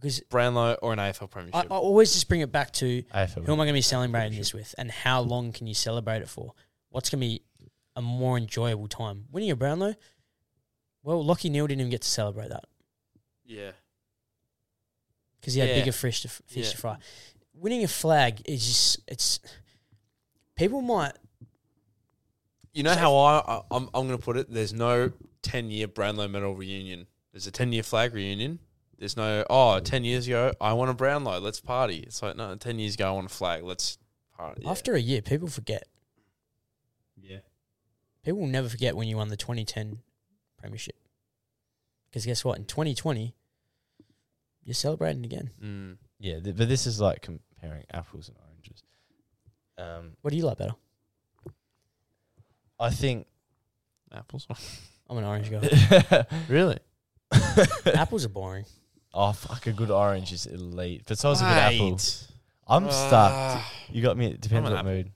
Because 0.00 0.20
Brownlow 0.28 0.74
or 0.82 0.92
an 0.92 0.98
AFL 0.98 1.22
I, 1.22 1.26
premiership. 1.26 1.72
I 1.72 1.74
always 1.74 2.12
just 2.12 2.28
bring 2.28 2.42
it 2.42 2.52
back 2.52 2.70
to 2.74 3.02
AFL. 3.02 3.46
who 3.46 3.52
am 3.52 3.60
I 3.60 3.64
going 3.64 3.68
to 3.68 3.72
be 3.72 3.80
celebrating 3.80 4.36
this 4.38 4.52
with, 4.52 4.74
and 4.76 4.90
how 4.90 5.20
long 5.22 5.52
can 5.52 5.66
you 5.66 5.72
celebrate 5.74 6.20
it 6.22 6.28
for? 6.28 6.52
What's 6.90 7.08
going 7.08 7.20
to 7.20 7.26
be 7.26 7.42
a 7.96 8.02
more 8.02 8.36
enjoyable 8.36 8.88
time? 8.88 9.24
Winning 9.32 9.50
a 9.50 9.56
Brownlow, 9.56 9.94
well, 11.02 11.24
Lachie 11.24 11.50
Neale 11.50 11.66
didn't 11.66 11.80
even 11.80 11.90
get 11.90 12.02
to 12.02 12.08
celebrate 12.08 12.48
that 12.50 12.64
yeah, 13.44 13.70
because 15.40 15.54
he 15.54 15.60
had 15.60 15.70
Yeah. 15.70 15.76
bigger 15.76 15.92
fish 15.92 16.22
to 16.22 16.28
f- 16.28 16.42
fish 16.46 16.66
Yeah. 16.66 16.70
to 16.72 16.76
fry. 16.76 16.96
winning 17.54 17.84
a 17.84 17.88
flag 17.88 18.42
is 18.44 18.66
just 18.66 19.00
it's 19.08 19.40
people 20.56 20.82
might 20.82 21.12
You 22.72 22.82
know 22.82 22.94
how 22.94 23.16
I, 23.16 23.38
I 23.38 23.62
I'm 23.70 23.84
I'm 23.94 24.06
going 24.06 24.18
to 24.18 24.24
put 24.24 24.36
it. 24.36 24.52
There's 24.52 24.72
no 24.74 25.12
10 25.42 25.70
year 25.70 25.86
Brownlow 25.88 26.28
medal 26.28 26.54
reunion. 26.54 27.06
There's 27.32 27.46
a 27.46 27.50
10 27.52 27.72
year 27.72 27.82
flag 27.82 28.12
reunion. 28.12 28.58
There's 28.98 29.16
no 29.16 29.44
oh 29.50 29.78
10 29.80 30.04
years 30.04 30.26
ago 30.26 30.52
I 30.60 30.72
want 30.72 30.90
a 30.90 30.94
brown 30.94 31.24
Brownlow. 31.24 31.40
Let's 31.40 31.60
party. 31.60 31.98
It's 31.98 32.22
like 32.22 32.36
no 32.36 32.54
10 32.54 32.78
years 32.78 32.94
ago 32.94 33.08
I 33.08 33.10
want 33.12 33.26
a 33.30 33.34
flag. 33.34 33.62
Let's 33.62 33.98
party. 34.36 34.62
Yeah. 34.64 34.70
after 34.70 34.94
a 34.94 35.00
year 35.00 35.22
people 35.22 35.48
forget. 35.48 35.84
yeah. 37.20 37.38
People 38.24 38.40
will 38.40 38.48
never 38.48 38.68
forget 38.68 38.96
when 38.96 39.06
you 39.06 39.16
won 39.16 39.28
the 39.28 39.36
2010 39.36 39.98
premiership. 40.58 40.96
Because 42.10 42.26
guess 42.26 42.44
what? 42.44 42.58
In 42.58 42.64
2020, 42.64 43.34
you're 44.64 44.74
celebrating 44.74 45.24
again. 45.24 45.50
Mm. 45.62 45.96
Yeah, 46.18 46.40
th- 46.40 46.56
but 46.56 46.68
this 46.68 46.86
is 46.86 47.00
like 47.00 47.20
comparing 47.22 47.84
apples 47.92 48.28
and 48.28 48.36
oranges. 48.48 48.82
Um, 49.78 50.16
What 50.22 50.30
do 50.32 50.36
you 50.36 50.44
like 50.44 50.58
better? 50.58 50.74
I 52.80 52.90
think. 52.90 53.26
Apples. 54.12 54.46
I'm 55.08 55.18
an 55.18 55.24
orange 55.24 55.50
guy. 55.50 56.24
really? 56.48 56.78
Apples 57.94 58.24
are 58.24 58.28
boring. 58.30 58.64
Oh 59.16 59.32
fuck! 59.32 59.66
A 59.66 59.72
good 59.72 59.90
orange 59.90 60.32
is 60.32 60.46
elite, 60.46 61.02
but 61.06 61.18
so 61.18 61.32
is 61.32 61.40
a 61.40 61.44
good 61.44 61.50
apple. 61.50 61.98
I'm 62.68 62.84
stuck. 62.90 63.32
Ah. 63.32 63.72
You 63.90 64.02
got 64.02 64.16
me. 64.16 64.26
It 64.26 64.40
depends 64.40 64.68
I'm 64.68 64.72
an 64.72 64.72
what 64.72 64.78
apple. 64.80 64.92
mood. 64.92 65.12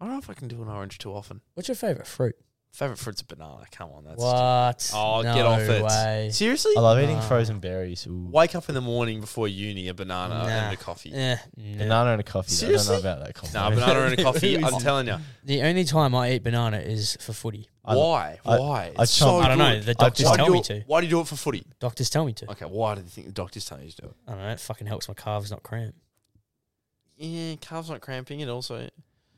I 0.00 0.04
don't 0.04 0.14
know 0.14 0.18
if 0.18 0.28
I 0.30 0.34
can 0.34 0.48
do 0.48 0.60
an 0.62 0.68
orange 0.68 0.98
too 0.98 1.12
often. 1.12 1.40
What's 1.54 1.68
your 1.68 1.76
favorite 1.76 2.06
fruit? 2.06 2.36
Favorite 2.74 2.98
fruit's 2.98 3.20
a 3.20 3.24
banana. 3.24 3.62
Come 3.70 3.90
on, 3.92 4.02
that's 4.02 4.20
what? 4.20 4.90
Oh, 4.94 5.22
no 5.22 5.32
get 5.32 5.46
off 5.46 5.60
it. 5.60 5.80
Way. 5.84 6.30
seriously. 6.32 6.72
I 6.76 6.80
love 6.80 6.98
eating 7.00 7.20
frozen 7.20 7.60
berries. 7.60 8.04
Ooh. 8.08 8.28
Wake 8.32 8.56
up 8.56 8.68
in 8.68 8.74
the 8.74 8.80
morning 8.80 9.20
before 9.20 9.46
uni, 9.46 9.86
a 9.86 9.94
banana 9.94 10.34
Nah. 10.34 10.48
and 10.48 10.74
a 10.74 10.76
coffee. 10.76 11.12
Eh, 11.14 11.36
nah. 11.56 11.78
Banana 11.78 12.10
and 12.10 12.20
a 12.20 12.24
coffee. 12.24 12.48
though. 12.50 12.54
I 12.54 12.58
Seriously? 12.78 12.94
don't 12.96 13.04
know 13.04 13.10
about 13.12 13.26
that 13.26 13.34
coffee. 13.36 13.54
Nah, 13.54 13.70
banana 13.70 14.00
and 14.00 14.18
a 14.18 14.22
coffee. 14.24 14.56
I'm 14.64 14.80
telling 14.80 15.06
you. 15.06 15.16
The 15.44 15.62
only 15.62 15.84
time 15.84 16.16
I 16.16 16.32
eat 16.32 16.42
banana 16.42 16.78
is 16.78 17.16
for 17.20 17.32
footy. 17.32 17.68
I- 17.84 17.94
Why? 17.94 18.38
I- 18.44 18.58
Why? 18.58 18.92
I 18.98 19.02
It's 19.04 19.12
so 19.12 19.38
I 19.38 19.46
don't 19.50 19.58
know. 19.58 19.74
good. 19.76 19.84
The 19.84 19.94
doctors 19.94 20.26
Why 20.26 20.32
do 20.32 20.36
tell 20.38 20.46
you 20.46 20.52
me 20.54 20.62
to. 20.62 20.80
Why 20.88 21.00
do 21.00 21.06
you 21.06 21.10
do 21.10 21.20
it 21.20 21.28
for 21.28 21.36
footy? 21.36 21.64
Doctors 21.78 22.10
tell 22.10 22.24
me 22.24 22.32
to. 22.32 22.50
Okay, 22.50 22.64
why 22.64 22.96
do 22.96 23.02
you 23.02 23.06
think 23.06 23.28
the 23.28 23.32
doctors 23.32 23.64
tell 23.66 23.80
you 23.80 23.88
to 23.90 23.96
do 24.02 24.06
it? 24.08 24.14
I 24.26 24.32
don't 24.32 24.40
know. 24.42 24.48
It 24.48 24.58
fucking 24.58 24.88
helps 24.88 25.06
my 25.06 25.14
calves 25.14 25.48
not 25.52 25.62
cramp. 25.62 25.94
Yeah, 27.16 27.54
calves 27.60 27.88
not 27.88 28.00
cramping. 28.00 28.40
It 28.40 28.48
also 28.48 28.88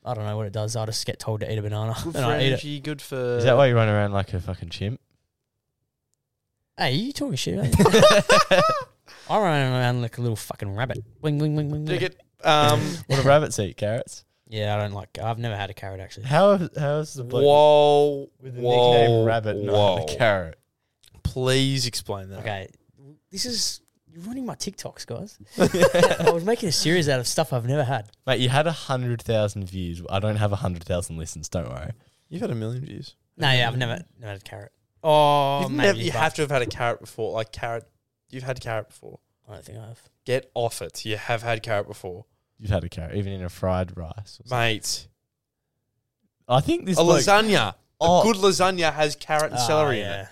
I 0.07 0.15
don't 0.15 0.25
know 0.25 0.37
what 0.37 0.47
it 0.47 0.53
does. 0.53 0.77
I 0.77 0.87
just 0.87 1.05
get 1.05 1.19
told 1.19 1.41
to 1.41 1.53
eat 1.53 1.59
a 1.59 1.63
banana 1.63 1.95
good 2.05 2.05
and 2.15 2.25
for 2.25 2.31
I 2.31 2.39
eat 2.39 2.45
it. 2.45 2.49
energy. 2.53 2.81
Good 2.81 3.03
for. 3.03 3.39
Is 3.39 3.45
that 3.45 3.57
why 3.57 3.67
you 3.67 3.75
run 3.75 3.89
around 3.89 4.13
like 4.13 4.33
a 4.33 4.41
fucking 4.41 4.71
chimp? 4.71 5.01
Hey, 6.79 6.95
you 6.95 7.13
talking 7.13 7.35
shit? 7.37 7.59
Ain't 7.59 7.79
you? 7.79 7.85
I 9.29 9.39
run 9.39 9.73
around 9.73 10.03
like 10.03 10.19
a 10.19 10.21
little 10.21 10.37
fucking 10.37 10.75
rabbit. 10.75 11.05
Wing, 11.21 11.39
wing, 11.39 11.57
wing, 11.57 11.71
wing. 11.71 11.85
Dig 11.85 12.03
wing. 12.03 12.13
it. 12.13 12.47
Um. 12.47 12.81
What 13.09 13.17
do 13.17 13.23
rabbits 13.23 13.59
eat? 13.59 13.77
Carrots. 13.77 14.25
Yeah, 14.49 14.77
I 14.77 14.79
don't 14.79 14.93
like. 14.93 15.19
I've 15.21 15.39
never 15.39 15.57
had 15.57 15.71
a 15.71 15.75
carrot 15.75 16.01
actually. 16.01 16.27
How 16.27 16.59
how's 16.79 17.15
the 17.15 17.25
bloke 17.25 17.45
whoa. 17.45 18.31
with 18.41 18.55
the 18.55 18.61
whoa, 18.61 18.93
nickname 18.93 19.25
Rabbit 19.25 19.57
not 19.57 19.73
Whoa. 19.73 19.97
have 19.97 20.09
a 20.09 20.17
carrot? 20.17 20.59
Please 21.25 21.87
explain 21.87 22.29
that. 22.31 22.41
Okay, 22.41 22.69
this 23.33 23.45
is 23.45 23.81
you're 24.17 24.25
running 24.25 24.47
my 24.47 24.55
TikToks, 24.55 25.07
guys. 25.07 25.39
I 26.27 26.31
was 26.31 26.45
making 26.45 26.69
a 26.71 26.73
series 26.73 27.09
out 27.09 27.21
of 27.21 27.27
stuff 27.29 27.53
I've 27.53 27.67
never 27.67 27.85
had. 27.85 28.09
Mate, 28.27 28.41
you 28.41 28.49
had 28.49 28.67
a 28.67 28.73
hundred 28.73 29.21
thousand 29.23 29.69
views. 29.69 30.03
I 30.09 30.19
don't 30.21 30.37
have 30.37 30.53
a 30.53 30.57
hundred 30.57 30.85
thousand 30.85 31.19
listens. 31.19 31.49
Don't 31.49 31.69
worry. 31.69 31.93
You've 32.29 32.41
had 32.41 32.51
a 32.51 32.55
million 32.55 32.85
views. 32.85 33.15
No, 33.37 33.51
yeah, 33.53 33.69
I've 33.69 33.77
never 33.77 34.03
never 34.19 34.33
had 34.33 34.41
a 34.41 34.45
carrot. 34.45 34.73
Oh, 35.05 35.61
You've 35.63 35.71
maybe, 35.73 35.87
never, 35.87 35.99
you 35.99 36.13
but 36.13 36.19
have 36.21 36.35
to 36.35 36.43
have 36.43 36.51
had 36.51 36.63
a 36.63 36.67
carrot 36.67 37.01
before. 37.01 37.33
Like 37.33 37.53
carrot. 37.53 37.85
You've 38.31 38.43
had 38.45 38.61
carrot 38.61 38.89
before. 38.89 39.21
I 39.49 39.53
don't 39.53 39.65
think 39.65 39.79
I 39.79 39.87
have. 39.89 40.01
Get 40.25 40.51
off 40.55 40.83
it. 40.83 41.05
You 41.05 41.17
have 41.17 41.43
had 41.43 41.63
carrot 41.63 41.87
before, 41.87 42.25
You've 42.59 42.71
had 42.71 42.83
a 42.83 42.89
carrot, 42.89 43.15
even 43.15 43.33
in 43.33 43.45
a 43.45 43.49
fried 43.49 43.97
rice. 43.97 44.41
or 44.41 44.49
something. 44.49 44.59
mate. 44.59 45.07
I 46.49 46.61
think 46.61 46.87
this 46.87 46.99
A 46.99 47.03
bloke- 47.03 47.21
lasagna. 47.21 47.75
Oh. 48.01 48.21
A 48.21 48.25
good 48.25 48.37
lasagna 48.43 48.93
has 48.93 49.15
carrot 49.17 49.53
and 49.53 49.55
Ah, 49.61 49.67
celery 49.67 50.01
in 50.01 50.07
it. 50.07 50.29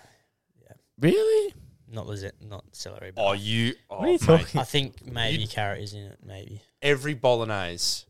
yeah. 0.62 0.73
really. 0.98 1.55
Not 1.95 2.07
lizard, 2.09 2.33
not 2.47 2.65
celery. 2.73 3.12
But 3.15 3.23
Oh, 3.25 3.33
you. 3.33 3.75
Oh, 3.89 3.99
What 3.99 4.05
are 4.05 4.07
you 4.09 4.12
mate. 4.15 4.21
talking? 4.21 4.61
I 4.61 4.65
think 4.65 5.07
maybe 5.07 5.43
You- 5.43 5.49
carrot 5.49 5.81
is 5.83 5.95
in 5.95 6.03
it. 6.03 6.19
Maybe 6.27 6.61
Every 6.83 7.15
bolognese 7.15 8.05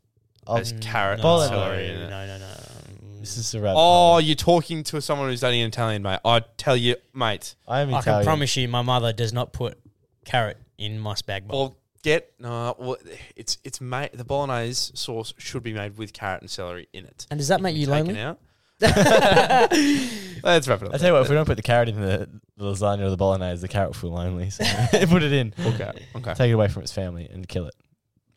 Oh, 0.47 0.57
has 0.57 0.73
carrot 0.81 1.19
no, 1.21 1.21
and 1.39 1.51
Bolognese. 1.51 1.53
celery 1.55 1.87
in 1.89 2.09
no, 2.09 2.21
it. 2.21 2.27
no, 2.27 2.37
no, 2.37 2.47
no. 2.47 3.19
This 3.19 3.37
is 3.37 3.53
a 3.55 3.59
rabbit. 3.61 3.77
Oh, 3.77 4.11
hole. 4.11 4.21
you're 4.21 4.35
talking 4.35 4.83
to 4.83 5.01
someone 5.01 5.29
who's 5.29 5.39
studying 5.39 5.65
Italian, 5.65 6.01
mate. 6.03 6.19
I 6.25 6.41
tell 6.57 6.75
you, 6.77 6.95
mate. 7.13 7.55
I 7.67 7.79
am 7.81 7.93
I 7.93 7.99
Italian. 7.99 8.21
can 8.21 8.25
promise 8.25 8.55
you, 8.57 8.67
my 8.67 8.81
mother 8.83 9.11
does 9.13 9.33
not 9.33 9.53
put 9.53 9.79
carrot 10.25 10.57
in 10.77 10.99
my 10.99 11.13
spag 11.13 11.47
bowl. 11.47 11.59
Well, 11.59 11.77
get 12.03 12.31
no. 12.39 12.75
Well, 12.77 12.97
it's 13.35 13.57
it's 13.63 13.81
made. 13.81 14.11
The 14.13 14.23
bolognese 14.25 14.91
sauce 14.95 15.33
should 15.39 15.63
be 15.63 15.73
made 15.73 15.97
with 15.97 16.13
carrot 16.13 16.41
and 16.41 16.49
celery 16.51 16.87
in 16.93 17.05
it. 17.05 17.25
and 17.31 17.39
does 17.39 17.47
that 17.47 17.61
make 17.61 17.75
you 17.75 17.85
Taken 17.87 18.07
lonely? 18.07 18.21
out. 18.21 18.39
Let's 18.81 20.67
wrap 20.67 20.81
it 20.81 20.87
up. 20.87 20.93
I 20.93 20.97
tell 20.97 21.07
you 21.07 21.13
what, 21.13 21.23
if 21.23 21.29
we 21.29 21.35
don't 21.35 21.45
put 21.45 21.57
the 21.57 21.63
carrot 21.63 21.89
in 21.89 21.99
the, 21.99 22.29
the 22.57 22.65
lasagna 22.65 23.03
or 23.03 23.09
the 23.09 23.17
bolognese, 23.17 23.61
the 23.61 23.67
carrot 23.67 23.89
will 23.89 23.93
feel 23.93 24.11
lonely. 24.11 24.49
So 24.49 24.63
put 25.07 25.23
it 25.23 25.33
in. 25.33 25.53
Okay. 25.59 25.91
Okay. 26.15 26.33
Take 26.33 26.49
it 26.49 26.53
away 26.53 26.67
from 26.67 26.83
its 26.83 26.91
family 26.91 27.27
and 27.31 27.47
kill 27.47 27.67
it. 27.67 27.75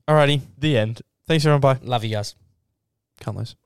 Alrighty. 0.09 0.41
The 0.59 0.79
end. 0.79 1.03
Thanks, 1.27 1.45
everyone. 1.45 1.61
Bye. 1.61 1.79
Love 1.83 2.05
you 2.05 2.11
guys. 2.11 2.35
Can't 3.21 3.37
lose. 3.37 3.57